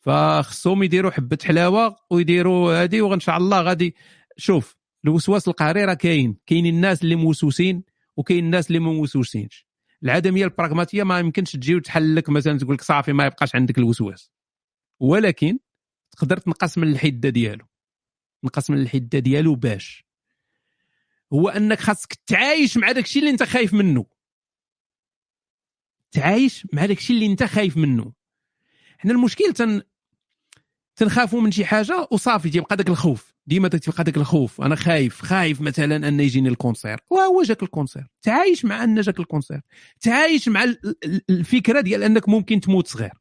[0.00, 3.94] فخصهم يديروا حبة حلاوة ويديروا هذه وإن شاء الله غادي
[4.36, 6.36] شوف الوسواس القهري راه كاين.
[6.46, 7.82] كاينين الناس اللي موسوسين
[8.16, 9.66] وكاين الناس اللي ما موسوسينش.
[10.02, 14.30] العدمية البراغماتية ما يمكنش تجي وتحل لك مثلا تقول لك صافي ما يبقاش عندك الوسواس.
[15.00, 15.58] ولكن
[16.10, 17.64] تقدر تنقص من الحدة ديالو.
[18.44, 20.04] نقص من الحدة ديالو باش.
[21.32, 24.06] هو أنك خاصك تعايش مع داكشي اللي أنت خايف منه.
[26.12, 28.12] تعايش مع داكشي اللي أنت خايف منه.
[28.98, 29.82] حنا المشكل تن
[30.96, 33.34] تنخافوا من شي حاجة وصافي تيبقى داك الخوف.
[33.46, 34.60] ديما تيبقى داك الخوف.
[34.60, 36.98] أنا خايف خايف مثلا أن يجيني ال cancer.
[37.10, 38.06] وهو جاك ال cancer.
[38.22, 39.60] تعايش مع أن جاك الكونسير.
[40.00, 43.12] تعايش مع ال- ال- الفكرة ديال أنك ممكن تموت صغير.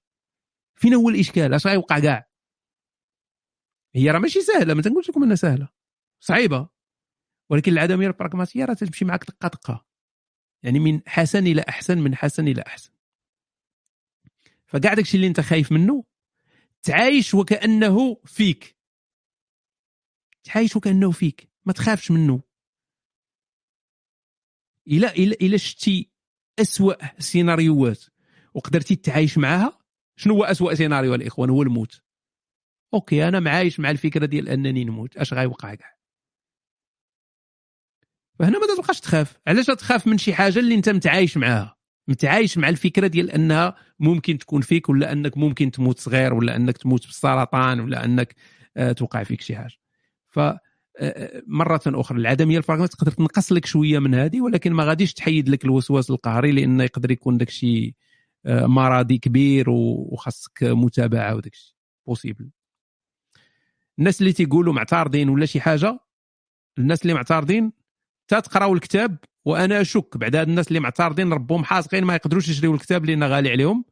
[0.75, 2.28] فين هو الإشكال؟ أش غيوقع كاع؟
[3.95, 5.69] هي راه ماشي سهلة ما تنقولش لكم إنها سهلة.
[6.19, 6.69] صعيبة.
[7.49, 9.85] ولكن العدميه البراغماتيه راه تمشي معك دقة دقة.
[10.63, 12.91] يعني من حسن إلى أحسن من حسن إلى أحسن.
[14.65, 16.03] فكاع داكشي اللي أنت خايف منه
[16.81, 18.77] تعايش وكأنه فيك.
[20.43, 21.49] تعايش وكأنه فيك.
[21.65, 22.41] ما تخافش منه.
[24.87, 26.11] إلا إلا إلا شتي
[26.59, 28.03] أسوأ سيناريوهات
[28.53, 29.79] وقدرتي تعايش معاها؟
[30.15, 32.01] شنو هو أسوأ سيناريو الاخوان هو الموت.
[32.93, 35.17] okay أنا معايش مع الفكرة ديال أنني نموت.
[35.17, 35.99] أش غيوقع كاع؟
[38.39, 39.37] فهنا ما تبقاش تخاف.
[39.47, 41.75] علاش تخاف من شي حاجة اللي أنت متعايش معاها؟
[42.07, 46.77] متعايش مع الفكرة ديال أنها ممكن تكون فيك ولا أنك ممكن تموت صغير ولا أنك
[46.77, 48.35] تموت بالسرطان ولا أنك
[48.77, 49.75] آه، توقع فيك شي حاجة.
[50.27, 50.39] ف
[51.01, 55.49] آه، مرة أخرى العدمية البراغماتية تقدر تنقص لك شوية من هذه ولكن ما غاديش تحيد
[55.49, 57.95] لك الوسواس القهري لأنه يقدر يكون داك شي
[58.45, 61.75] آه، مرضي كبير وخاصك متابعة وداك الشيء
[62.07, 62.49] بوسيبل
[63.99, 65.99] الناس اللي تيقولوا معترضين ولا شي حاجة
[66.77, 67.71] الناس اللي معترضين
[68.27, 72.75] تا تقراو الكتاب وأنا أشك بعد هاد الناس اللي معترضين ربهم حاسقين ما يقدروش يشريو
[72.75, 73.85] الكتاب لأن غالي عليهم.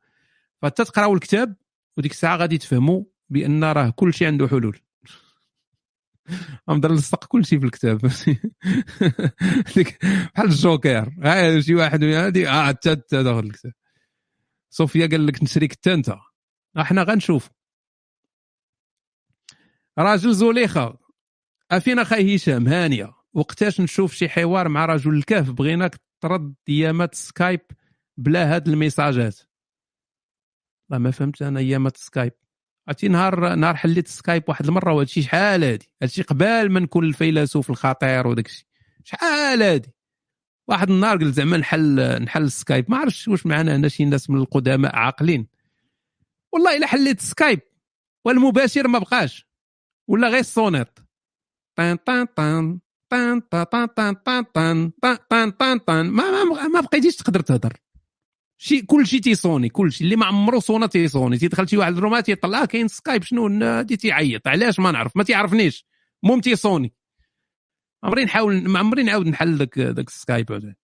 [0.62, 1.56] فتا تقراو الكتاب
[1.98, 4.80] وديك الساعة غادي تفهموا بأن راه كل شيء عنده حلول.
[6.70, 7.98] غنبدا نلصق كل شيء في الكتاب.
[10.36, 11.12] بحال الجوكر.
[11.60, 13.74] شي واحد هادي آه تا تاخذ الكتاب.
[14.70, 16.16] صوفيا قال لك نشريك حتى أنت.
[16.78, 17.50] أحنا غنشوف
[20.00, 20.98] راجل زوليخه
[21.72, 23.14] افين أخي هشام؟ هانية.
[23.34, 27.62] وقتاش نشوف شي حوار مع رجل الكهف؟ بغيناك ترد أيامات سكايب
[28.18, 29.40] بلا هاد الميساجات.
[30.90, 32.34] لا ما فهمت أنا أيامات سكايب.
[32.88, 37.70] عرفتي نهار نهار حليت سكايب واحد المرة وهادشي شحال هادي؟ هادشي قبال ما نكون الفيلسوف
[37.70, 38.66] الخطير وداك الشيء
[39.04, 39.94] شحال هادي؟
[40.68, 42.92] واحد النهار قلت زعما نحل نحل سكايب.
[42.92, 45.48] ما عرفتش واش معنا هنا شي ناس من القدماء عاقلين.
[46.54, 47.60] والله إلا حليت سكايب
[48.26, 49.47] والمباشر ما بقاش.
[50.08, 51.00] ولا غير ال sonnette
[51.78, 52.80] طان طان طان
[53.10, 54.92] طان طان طان طان طان
[55.30, 57.74] طان طان طان ما ما ما بقيتيش تقدر تهضر
[58.60, 61.38] شي كل شيء تيصوني كل شيء اللي ما عمرو صونا تيصوني.
[61.38, 64.48] تيدخل شي واحد ال room تيطلع آه كاين سكايب شنو؟ هادي تيعيط.
[64.48, 65.18] علاش؟ ما نعرف.
[65.18, 65.86] ما تيعرفنيش.
[66.24, 66.94] المهم تيصوني.
[68.04, 70.76] عمري نحاول ما عمري نعاود نحل داك داك السكايب هذا.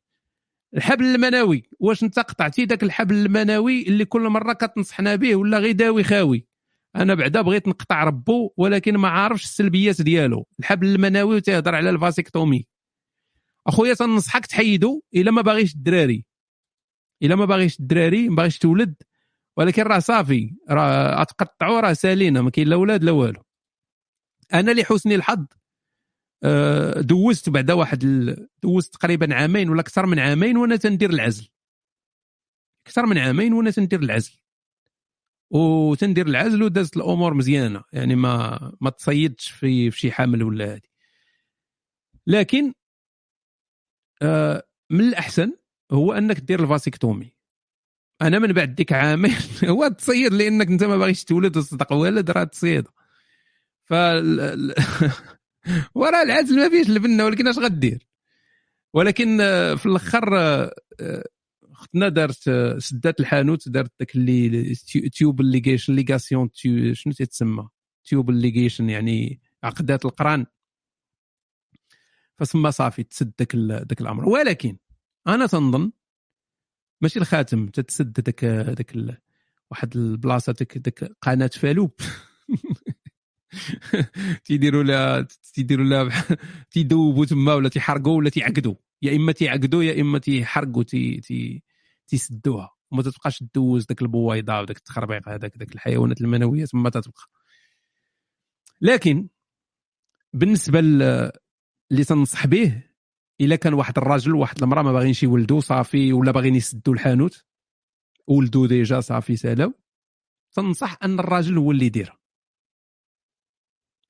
[0.76, 5.72] الحبل المنوي واش انت قطعتي داك الحبل المنوي اللي كل مرة كتنصحنا به ولا غير
[5.72, 6.48] داوي خاوي؟
[6.96, 10.48] أنا بعدا بغيت نقطع ربو ولكن ما عارفش السلبيات ديالو.
[10.60, 12.66] الحبل المنوي وتيهضر على ال vasectomie.
[13.68, 16.26] أخويا تنصحك تحيدو إلا ما باغيش الدراري.
[17.24, 18.96] إلا ما باغيش الدراري ما باغيش تولد
[19.58, 20.56] ولكن راه صافي.
[20.70, 23.44] راه تقطعوا راه سالينا ما كاين لا ولاد لا والو.
[24.54, 25.46] أنا لحسن الحظ
[26.44, 28.00] آه، دوزت بعدا واحد.
[28.64, 31.48] دوزت تقريبا عامين ولا أكثر من عامين وأنا تندير العزل.
[32.88, 34.43] أكثر من عامين وأنا تندير العزل.
[35.54, 37.84] وتندير العزل ودازت الأمور مزيانة.
[37.94, 40.82] يعني ما ما تصيدش في في شي حمل ولا هذه
[42.28, 42.74] لكن
[44.22, 45.54] آه من الأحسن
[45.92, 47.34] هو أنك دير ال vasectomie.
[48.22, 49.36] أنا من بعد ديك عامين
[49.70, 52.88] هو تصيد لأنك أنت ما باغيش تولد وتصدق والد راه تصيد.
[53.86, 53.94] ف
[55.96, 58.08] وراه العزل ما فيهش البنة ولكن اش غدير؟
[58.94, 60.36] ولكن آه، في الأخر
[61.94, 64.76] اختنا دارت سدات الحانوت دارت داك اللي
[65.14, 66.50] tube ligation ligation
[66.94, 67.68] شنو تيتسمى؟
[68.06, 70.46] tube ligation يعني عقدات القران.
[72.38, 74.30] فسما صافي تسد داك داك الأمر.
[74.30, 74.78] ولكن
[75.28, 75.92] أنا تنظن
[77.02, 79.20] ماشي الخاتم تتسد داك داك
[79.72, 81.92] واحد البلاصة داك داك قناة فالوب.
[84.46, 86.38] تيديروا لها تيديروا لها
[86.72, 91.64] تيدوبوا تما ولا تيحرقوا ولا تيعقدوا يا إما تيعقدوا يا إما تيحرقوا تي تي
[92.08, 97.24] تيسدوها وما تبقاش تدوز داك البويضة وداك التخربيق هذاك داك الحيوانات المنوية تما تتبقى
[98.82, 99.30] لكن
[100.34, 102.84] بالنسبة اللي تنصح به
[103.42, 107.46] إلا كان واحد الراجل وواحد المرأة ما باغينش يولدوا صافي ولا باغيين يسدوا الحانوت
[108.28, 109.74] ولدوا ديجا صافي سالاو
[110.54, 112.20] تنصح أن الراجل هو اللي يديرها.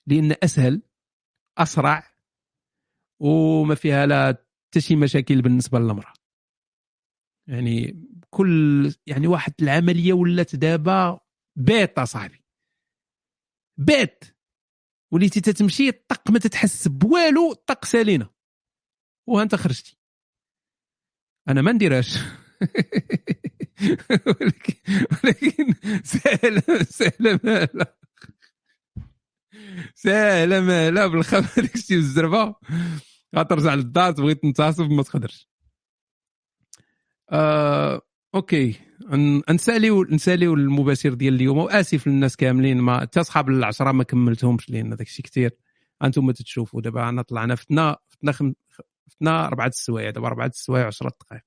[0.08, 0.82] لأن أسهل
[1.58, 2.14] أسرع
[3.20, 6.14] وما فيها لا حتى شي مشاكل بالنسبة للمرأة.
[7.48, 11.20] يعني كل يعني واحد العملية ولات دابا
[11.56, 12.44] بيت صاحبي
[13.78, 14.24] بيت.
[15.14, 18.30] وليتي تتمشي طق ما تتحس بوالو طق سالينا.
[19.28, 19.98] وها انت خرجتي.
[21.48, 22.18] أنا ما نديرهاش.
[24.28, 24.76] ولكن
[25.24, 25.74] ولكن
[26.04, 27.98] سهله سهله مالا
[29.96, 32.56] سهله مالا بالخبر داك الشيء بالزربة.
[33.36, 35.53] غترجع للدار تبغي تنتصب ما تقدرش.
[37.34, 38.02] آه،
[38.36, 38.76] okay.
[39.50, 41.58] نساليو نساليو المباشر ديال اليوم.
[41.58, 45.52] وآسف للناس كاملين ما حتى أصحاب العشره ما كملتهمش لأن داك الشيء كثير
[46.04, 46.82] أنتم تتشوفوا.
[46.82, 48.54] دابا أنا طلعنا فتنا فتنا خم...
[49.10, 50.10] فتنا أربعة السوايع.
[50.10, 51.44] دابا أربعة السوايع 10 دقائق.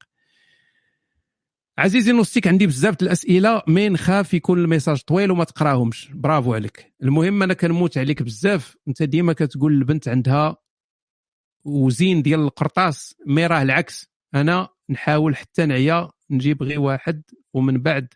[1.79, 6.11] عزيزي نوستيك عندي بزاف الأسئلة mais نخاف يكون ال message طويل وما تقراهمش.
[6.15, 6.95] برافو عليك.
[7.03, 8.77] المهم أنا كنموت عليك بزاف.
[8.89, 10.57] أنت ديما كتقول البنت عندها
[11.65, 14.11] وزين ديال القرطاس مي راه العكس.
[14.35, 17.23] أنا نحاول حتى نعيا نجيب غير واحد
[17.55, 18.15] ومن بعد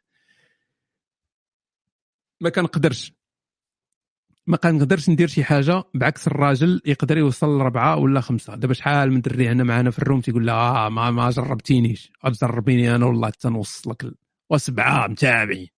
[2.41, 3.13] ما كنقدرش.
[4.47, 8.55] ما كنقدرش ندير شي حاجة بعكس الراجل يقدر يوصل لربعة ولا خمسة.
[8.57, 12.13] دابا شحال من دري هنا معنا في ال room تيقول لها آه ما, ما جربتينيش.
[12.43, 14.13] جربيني أنا والله حتى نوصلك
[14.51, 15.69] وسبعة متابعين.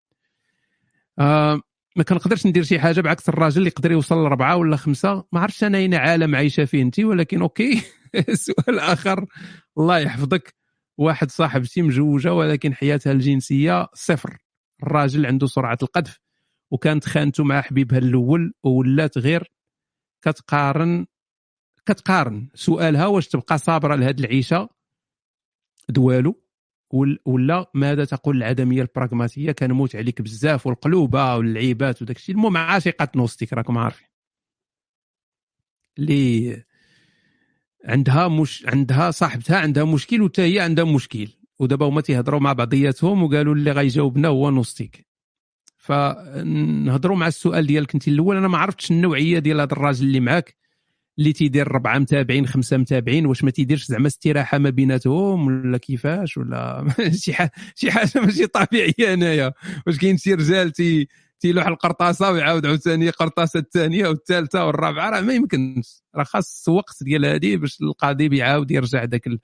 [1.19, 1.61] آه
[1.95, 5.23] ما كنقدرش ندير شي حاجة بعكس الراجل اللي يقدر يوصل لربعة ولا خمسة.
[5.31, 7.81] ما عرفتش أنا أين عالم عايشة فيه انت ولكن أوكي.
[8.33, 9.25] سؤال آخر.
[9.77, 10.53] الله يحفظك.
[10.97, 14.37] واحد صاحبتي مجوجة ولكن حياتها الجنسية صفر.
[14.83, 16.19] الراجل عنده سرعة القذف
[16.71, 19.51] وكانت خانته مع حبيبها الأول وولات غير.
[20.21, 21.05] كتقارن
[21.85, 24.69] كتقارن سؤالها واش تبقى صابرة لهاد العيشة؟
[25.89, 26.43] دوالو.
[26.91, 33.07] ول- ولا ماذا تقول العدمية البراغماتية؟ كنموت عليك بزاف والقلوبة واللعيبات وداك الشيء المهم عاشقة
[33.15, 34.07] نوستيك راكم عارفين.
[35.99, 36.63] اللي
[37.85, 41.27] عندها مش عندها صاحبتها عندها مشكل وتا هي عندها مشكل.
[41.59, 45.07] ودابا هما تيهضروا مع بعضياتهم وقالوا اللي غيجاوبنا هو نوستيك.
[45.77, 48.37] فنهضروا مع السؤال ديالك انت الأول.
[48.37, 50.55] أنا ما عرفتش النوعية ديال هذا الراجل اللي معاك
[51.19, 56.37] اللي تيدير ربعة متابعين خمسة متابعين واش ما تيديرش زعما استراحة ما بيناتهم ولا كيفاش
[56.37, 56.85] ولا
[57.21, 59.53] شي حاجة شي حاجة ماشي طبيعية انايا
[59.87, 61.07] واش كاين شي رجال تي
[61.43, 65.09] تيلوح القرطاسة ويعاود عاوتاني القرطاسة الثانية والثالثة والرابعة.
[65.09, 69.39] راه ما يمكنش راه خاص وقت ديال هذه باش القاضي بيعاود يرجع داك ال...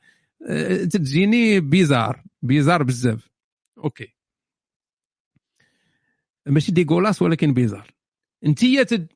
[0.47, 3.29] أه، تجيني bizarre bizarre بزاف.
[3.77, 4.15] أوكي.
[6.45, 7.91] ماشي dégueulasse ولكن bizarre.
[8.45, 8.59] انت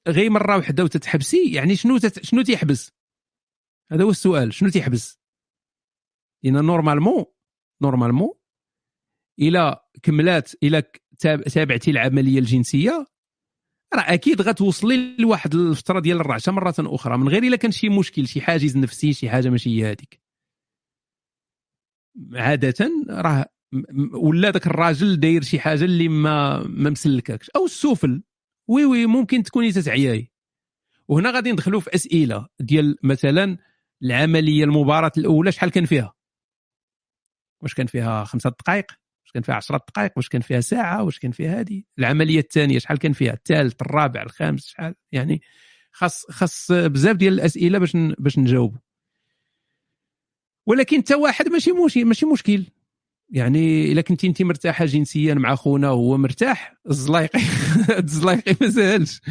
[0.08, 2.26] غير مرة واحدة وتتحبسي يعني شنو تت...
[2.26, 2.92] شنو تيحبس؟
[3.92, 5.20] هذا هو السؤال شنو تيحبس؟
[6.44, 7.26] لأن normalement
[7.82, 8.34] normalement
[9.40, 10.84] إلى كملات إلى
[11.54, 13.08] تابعتي العملية الجنسية
[13.94, 18.28] راه أكيد غتوصلي لواحد الفترة ديال الرعشة مرة أخرى من غير إلا كان شي مشكل
[18.28, 20.22] شي حاجز نفسي شي حاجة ماشي هي هذيك
[22.34, 23.46] عادة راه
[24.14, 28.24] ولا ذاك الراجل داير شي حاجة اللي ما ما مسلككش أو السفل.
[28.68, 30.32] وي وي ممكن تكوني تتعياي.
[31.08, 33.58] وهنا غادي ندخلوا في أسئلة ديال مثلا
[34.04, 36.14] العملية المباراة الأولى شحال كان فيها؟
[37.62, 38.86] واش كان فيها خمسة دقائق؟
[39.34, 42.98] كان فيها 10 دقائق واش كان فيها ساعة واش كان فيها هذه العملية الثانية شحال
[42.98, 45.42] كان فيها؟ الثالث الرابع الخامس شحال؟ يعني
[45.92, 48.78] خاص خاص بزاف ديال الأسئلة باش باش نجاوب
[50.68, 52.66] ولكن حتى واحد ماشي ماشي ماشي مشكل.
[53.30, 57.40] يعني إلا كنتي انت مرتاحة جنسيا مع خونا وهو مرتاح الزلايقي
[58.04, 59.22] الزلايقي ما ساهلش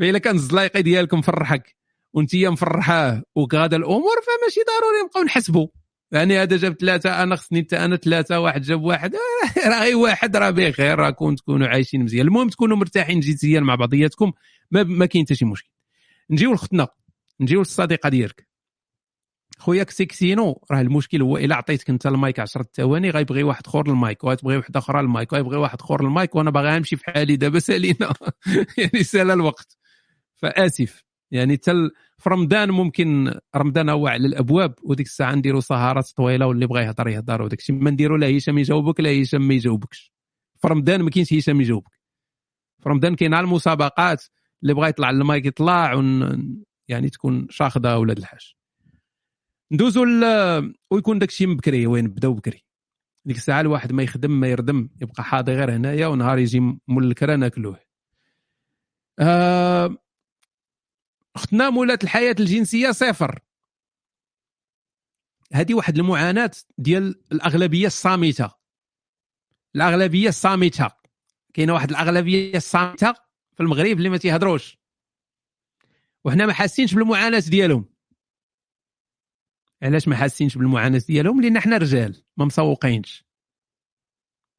[0.00, 1.76] الا كان الزلايقي ديالك مفرحك
[2.12, 5.68] وانت مفرحاه وكغادا الأمور فماشي ضروري نبقاو نحسبوا
[6.12, 9.14] يعني هذا جاب ثلاثة أنا خصني حتى أنا ثلاثة واحد جاب واحد.
[9.14, 12.26] آه، راه غير واحد راه بخير راكم تكونوا عايشين مزيان.
[12.26, 14.32] المهم تكونوا مرتاحين جنسيا مع بعضياتكم
[14.70, 15.70] ما, ما كاين حتى شي مشكل.
[16.30, 16.88] نجيو لختنا
[17.40, 18.48] نجيو للصديقة ديالك.
[19.58, 24.24] خويا كسيكسينو راه المشكل هو إلا عطيتك أنت المايك 10 ثواني غيبغي واحد اخر المايك
[24.24, 28.12] وغتبغي واحد أخرى المايك وغيبغي واحد اخر المايك وأنا باغي نمشي في حالي دابا سالينا.
[28.78, 29.76] يعني سال الوقت.
[30.36, 31.07] فآسف.
[31.30, 36.66] يعني تل في رمضان ممكن رمضان هو على الأبواب وديك الساعة نديروا سهرات طويلة واللي
[36.66, 40.12] بغى يهضر يهضر وداك الشيء ما نديروا لا هشام يجاوبك لا هشام ما يجاوبكش.
[40.56, 41.98] في رمضان ما كاينش هشام يجاوبك.
[42.82, 44.24] في رمضان كاين على المسابقات
[44.62, 46.64] اللي بغى يطلع المايك يطلع ون...
[46.88, 48.54] يعني تكون شاخدة أولاد الحاج.
[49.72, 50.24] ندوزو ل...
[50.90, 52.64] ويكون داك الشيء بكري وين نبداو بكري.
[53.24, 57.36] ديك الساعة الواحد ما يخدم ما يردم يبقى حاضي غير هنايا ونهار يجي مول الكرا
[57.36, 57.78] ناكلوه.
[59.18, 59.96] آه
[61.46, 63.38] تناملات الحياة الجنسية صفر.
[65.52, 68.50] هذه واحد المعاناة ديال الأغلبية الصامتة.
[69.74, 70.90] الأغلبية الصامتة.
[71.54, 73.12] كاينة واحد الأغلبية الصامتة
[73.54, 74.78] في المغرب اللي ما تيهضروش.
[76.24, 77.88] وحنا ما حاسينش بالمعاناة ديالهم.
[79.82, 83.27] علاش ما حاسينش بالمعاناة ديالهم؟ لأن حنا رجال ما مسوقينش.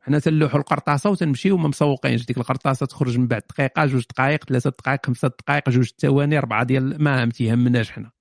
[0.02, 4.70] حنا تنلوحوا القرطاسة وتنمشيو ما مسوقينش ديك القرطاسة تخرج من بعد دقيقة جوج دقائق ثلاثة
[4.70, 8.12] دقائق خمسة دقائق جوج ثواني اربعه ديال ما تيهمناش حنا.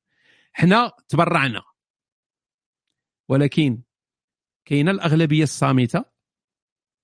[0.53, 1.63] حنا تبرعنا.
[3.29, 3.83] ولكن
[4.65, 6.05] كاينة الأغلبية الصامتة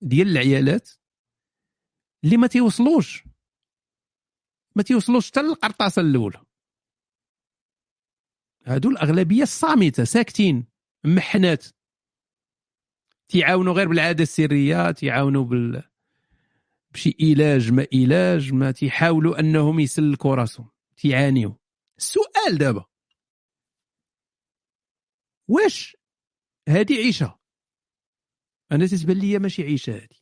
[0.01, 0.89] ديال العيالات
[2.23, 3.23] اللي ما تيوصلوش.
[4.75, 6.45] ما تيوصلوش حتى للقرطاسة الأولى.
[8.65, 10.67] هادو الأغلبية الصامتة ساكتين
[11.05, 11.65] محنات.
[13.27, 15.83] تيعاونوا غير بالعادة السرية تيعاونوا بال
[16.93, 21.53] بشي علاج ما علاج ما تيحاولوا أنهم يسلكوا راسهم تيعانيوا
[21.97, 22.85] السؤال دابا.
[25.47, 25.97] واش
[26.69, 27.39] هذه عيشة؟
[28.71, 30.17] أنا تتبان لي ماشي عيشة هذه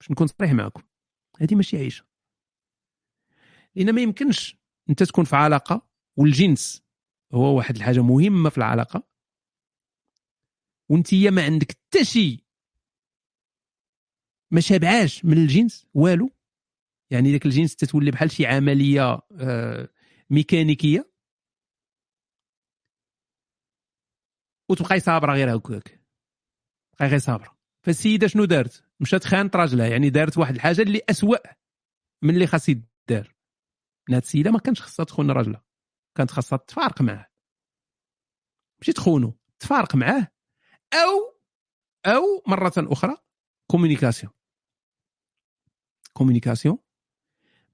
[0.00, 0.82] باش نكون صريح معكم
[1.40, 2.04] هذه ماشي عيشة.
[3.74, 4.56] لأن ما يمكنش
[4.90, 6.82] أنت تكون في علاقة والجنس
[7.34, 9.07] هو واحد الحاجة مهمة في العلاقة
[10.90, 12.44] وانت ما عندك حتى شيء
[14.50, 16.30] ما شابعاش من الجنس والو.
[17.10, 19.88] يعني ذاك الجنس تتولي بحال شي عملية آه،
[20.30, 21.12] ميكانيكية.
[24.70, 26.00] وتبقاي صابره غير هكاك.
[26.92, 27.58] بقاي غير صابرة.
[27.86, 31.36] فالسيدة شنو دارت؟ مشات خانت راجلها يعني دارت واحد الحاجة اللي أسوأ
[32.22, 33.34] من اللي خاص يدار.
[34.10, 35.64] هاد السيدة ما كانش خاصها تخون راجلها.
[36.16, 37.26] كانت خاصها تفارق معاه.
[38.80, 39.38] ماشي تخونو.
[39.58, 40.28] تفارق معاه.
[40.94, 41.38] أو
[42.06, 43.16] أو مرة أخرى
[43.70, 44.32] communication
[46.12, 46.78] communication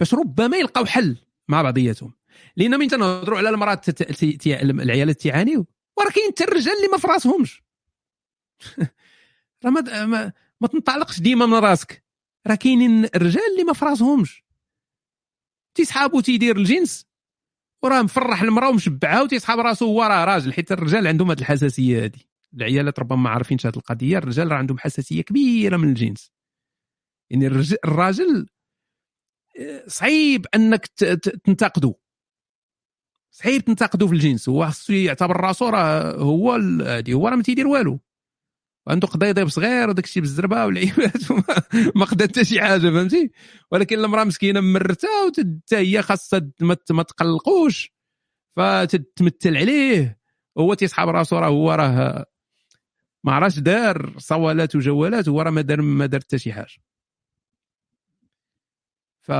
[0.00, 1.16] باش ربما يلقاو حل
[1.48, 2.14] مع بعضياتهم.
[2.56, 3.48] لأن من تنهضروا على
[4.38, 5.66] تي- العيالات تيعانيو
[5.98, 7.62] وراه كاين حتى الرجال اللي ما في راسهمش
[9.64, 12.04] راه ما, ما ما تنطلقش ديما من راسك.
[12.46, 14.44] راه كاينين الرجال اللي ما في راسهمش
[15.74, 17.06] تيسحابو تيدير الجنس
[17.82, 22.20] وراه مفرح المرأة ومشبعها وتيسحاب راسو هو راه راجل حيت الرجال عندهم هذه الحساسية هذه
[22.56, 26.32] العيالات ربما ما عارفينش هذه القضية الرجال راه عندهم حساسية كبيرة من الجنس.
[27.30, 27.46] يعني
[27.84, 28.46] الراجل
[29.60, 30.86] آه، صعيب أنك
[31.44, 31.94] تنتقده.
[33.30, 34.48] صعيب تنتقده في الجنس.
[34.48, 36.52] هو خصو يعتبر راسو راه هو
[37.08, 38.00] هو راه ما تيدير والو.
[38.88, 41.30] عنده قضيضيب صغير وداك الشيء بالزربة والعيبات
[41.96, 43.30] ما قدا حتى شي حاجة فهمتي؟
[43.72, 46.50] ولكن المراه مسكينة مرتها وحتى هي خاصها
[46.90, 47.94] ما تقلقوش
[48.56, 50.18] فتتمثل عليه.
[50.58, 52.26] هو تيسحب راسو راه هو راه
[53.24, 56.76] ما عرفش دار صوالات وجوالات هو راه ما دار ما دار حتى شي حاجة.
[59.22, 59.32] ف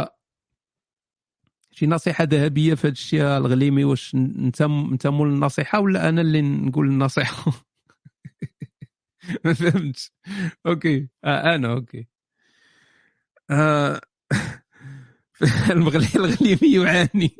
[1.72, 6.42] شي نصيحة ذهبية في هذا الشيء الغليمي واش انت انت مول النصيحة ولا أنا اللي
[6.42, 7.52] نقول النصيحة؟
[9.44, 10.12] ما فهمتش.
[10.66, 11.08] أوكي.
[11.24, 12.08] آه أنا أوكي.
[13.50, 14.00] آه
[15.70, 17.36] المغلي الغليمي يعاني.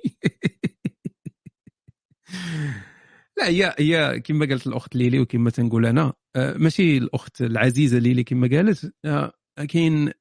[3.38, 8.24] لا هي هي كما قالت الأخت ليلي وكما تنقول أنا آه، ماشي الأخت العزيزة ليلي
[8.24, 9.32] كما قالت آه،
[9.70, 10.12] كاين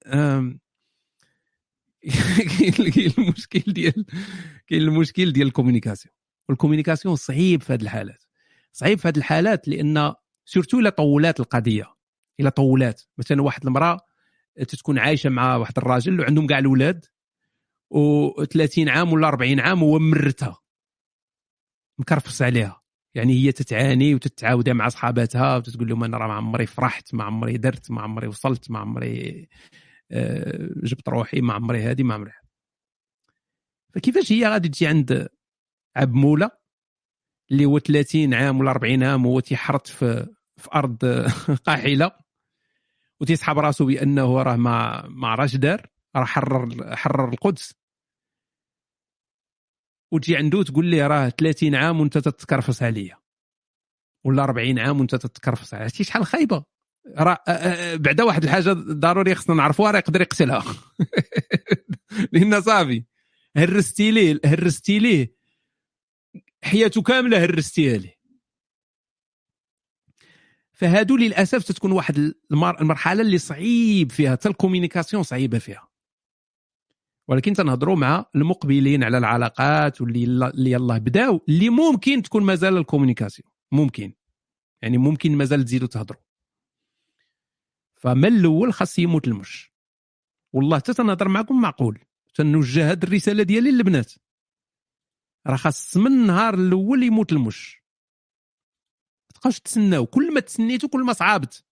[2.92, 4.06] كاين المشكل ديال
[4.68, 6.16] كاين المشكل ديال ال communication.
[6.50, 8.24] وال communication صعيب في هذه الحالات.
[8.72, 10.14] صعيب في هذه الحالات لأن
[10.46, 11.96] سورتو إلا طولات القضية.
[12.40, 13.02] إلا طولات.
[13.18, 14.00] مثلا واحد المرأة
[14.68, 17.06] تكون عايشة مع واحد الراجل وعندهم كاع الاولاد
[17.94, 20.58] و30 عام ولا 40 عام هو مرتها
[22.00, 22.83] مكرفص عليها.
[23.16, 27.58] يعني هي تتعاني وتتعاود مع صحاباتها وتتقول لهم أنا راه ما عمري فرحت ما عمري
[27.58, 29.48] درت ما عمري وصلت ما عمري
[30.12, 32.32] آه، جبت روحي ما عمري هذه ما عمري.
[33.94, 35.28] فكيفاش هي غادي تجي عند
[35.96, 36.52] عب موله
[37.52, 40.28] اللي هو 30 عام ولا 40 عام وهو تيحرط في
[40.58, 41.06] في أرض
[41.68, 42.12] قاحلة
[43.22, 47.83] وتيسحب راسه بأنه راه ما ما عرفش دار راه حرر حرر القدس
[50.14, 53.18] وتجي عنده وتقول ليه راه 30 عام وانت تتكرفس عليا
[54.26, 56.64] ولا 40 عام وانت تتكرفس عليا شتي شحال خايبة.
[57.18, 60.64] راه آه، آه، بعدا واحد الحاجة ضروري خصنا نعرفوها راه يقدر يقتلها.
[62.34, 63.04] لأن صافي
[63.58, 65.36] هرستي ليه هرستي ليه.
[66.64, 68.16] حياته كاملة هرستيها ليه.
[70.72, 72.18] فهادو للأسف تتكون واحد
[72.52, 75.93] المر- المرحلة اللي صعيب فيها حتى ال communication صعيبة فيها.
[77.28, 82.83] ولكن تنهضروا مع المقبلين على العلاقات واللي اللي يلاه بداو اللي ممكن تكون مازال ال
[82.83, 84.14] communication ممكن.
[84.82, 86.22] يعني ممكن مازال تزيدوا تهضروا.
[87.96, 89.74] فمن الأول خاص يموت المش
[90.54, 92.00] والله حتى تنهضر معكم معقول.
[92.34, 94.14] تنوجه هذه الرسالة ديالي للبنات.
[95.48, 97.84] راه خاص من النهار الأول يموت المش
[99.30, 100.06] تبقاوش تسناو.
[100.06, 101.66] كل ما تسنيتو كل ما صعابت.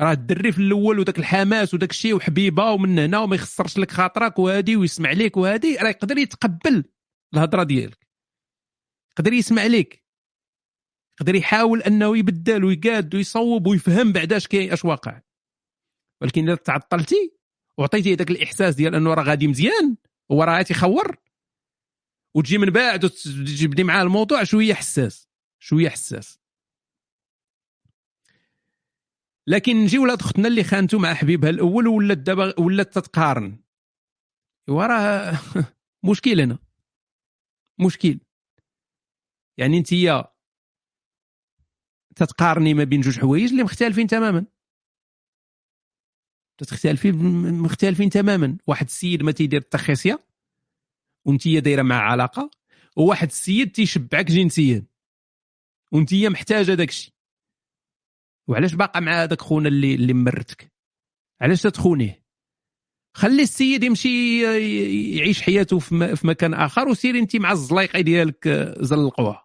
[0.00, 4.38] راه الدري في الأول وداك الحماس وداك الشيء وحبيبه ومن هنا وما يخسرش لك خاطرك
[4.38, 6.84] وهادي ويسمع لك وهادي راه يقدر يتقبل
[7.34, 8.08] الهضرة ديالك.
[9.12, 10.04] يقدر يسمع لك
[11.20, 15.20] يقدر يحاول أنه يبدل ويقاد ويصوب ويفهم بعد اش كاين أش واقع.
[16.22, 17.34] ولكن اذا تعطلتي
[17.78, 19.96] وعطيتي داك الإحساس ديال أنه راه غادي مزيان
[20.32, 21.16] هو راه تيخور
[22.36, 26.43] وتجي من بعد وتجبدي معاه الموضوع شوية حساس شوية حساس.
[29.46, 33.58] لكن نجي ولاد اختنا اللي خانتو مع حبيبها الأول ولات دابا ولات تتقارن.
[34.68, 35.38] ايوا راه
[36.10, 36.58] مشكل هنا.
[37.80, 38.18] مشكل.
[39.58, 39.88] يعني انت
[42.16, 44.46] تتقارني ما بين جوج حوايج اللي مختلفين تماما.
[46.58, 47.14] تختلفين
[47.62, 48.58] مختلفين تماما.
[48.66, 50.26] واحد السيد ما تيدير التخصيه
[51.26, 52.50] وانت دايرة مع علاقة
[52.96, 54.86] وواحد السيد تيشبعك جنسيا.
[55.92, 57.13] وانت محتاجة داك الشيء
[58.48, 60.72] وعلاش باقا مع هذاك خونا اللي اللي مرتك؟
[61.40, 62.24] علاش تتخونيه
[63.16, 64.42] خلي السيد يمشي
[65.16, 68.48] يعيش حياته في مكان آخر وسيري انت مع الزلايقة ديالك
[68.80, 69.44] زلقوها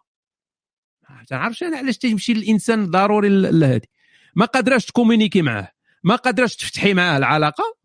[1.10, 3.88] ما تعرفش أنا علاش تمشي الإنسان ضروري لهادي.
[4.34, 5.72] ما قادراش تكومونيكي معاه.
[6.02, 7.76] ما قادراش تفتحي معاه العلاقة.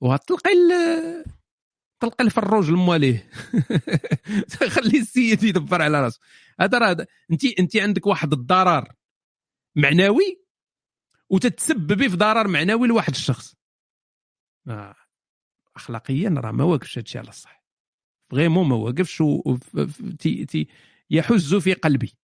[0.00, 0.50] وغتلقي
[2.00, 3.30] تلقى الفروج لمواليه
[4.74, 6.20] خلي السيد يدبر على راسه.
[6.60, 8.92] هذا راه انت انت عندك واحد الضرر.
[9.76, 10.44] معنوي
[11.30, 13.56] وتتسببي في ضرر معنوي لواحد الشخص.
[14.68, 14.94] آه.
[15.76, 17.64] اخلاقيا راه ما واقفش هادشي على الصح
[18.30, 19.56] vraiment ما واقفش و...
[20.18, 20.46] تي...
[20.46, 20.68] تي...
[21.10, 22.18] يحز في قلبي.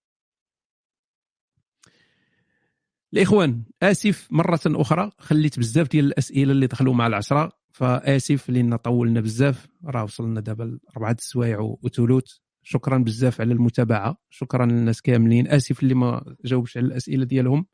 [3.13, 5.11] الإخوان آسف مرة أخرى.
[5.17, 7.51] خليت بزاف ديال الأسئلة اللي دخلوا مع العشرة.
[7.71, 9.67] فآسف لأن طولنا بزاف.
[9.85, 12.37] راه وصلنا دابا اربعه السوايع وثلث
[12.69, 14.17] شكرا بزاف على المتابعة.
[14.29, 15.47] شكرا للناس كاملين.
[15.47, 17.65] آسف اللي ما جاوبش على الأسئلة ديالهم.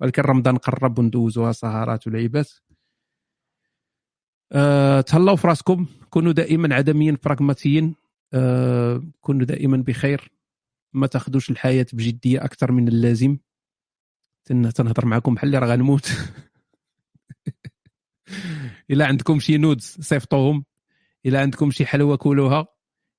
[0.00, 2.50] ولكن رمضان قرب وندوزوها سهرات ولعيبات
[4.52, 7.94] أه تهلاو في راسكم كونوا دائما عدميا براغماتيين.
[8.32, 10.32] أه كونوا دائما بخير.
[10.92, 13.38] ما تاخذوش الحياة بجدية أكثر من اللازم.
[14.44, 16.12] تنهضر معكم بحال اللي راه غنموت.
[18.90, 20.64] إلا عندكم شي نودز صيفطوهم.
[21.26, 22.77] إلا عندكم شي حلوة كولوها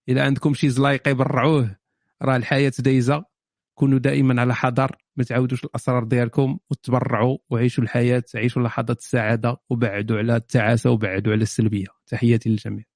[0.09, 1.75] الا عندكم شي زلايق برعوه
[2.21, 3.25] راه الحياة دايزة.
[3.73, 10.17] كونوا دائما على حذر ما تعاودوش الأسرار ديالكم وتبرعوا وعيشوا الحياة عيشوا لحظات السعادة وبعدوا
[10.17, 11.87] على التعاسة وبعدوا على السلبية.
[12.07, 12.88] تحياتي للجميع.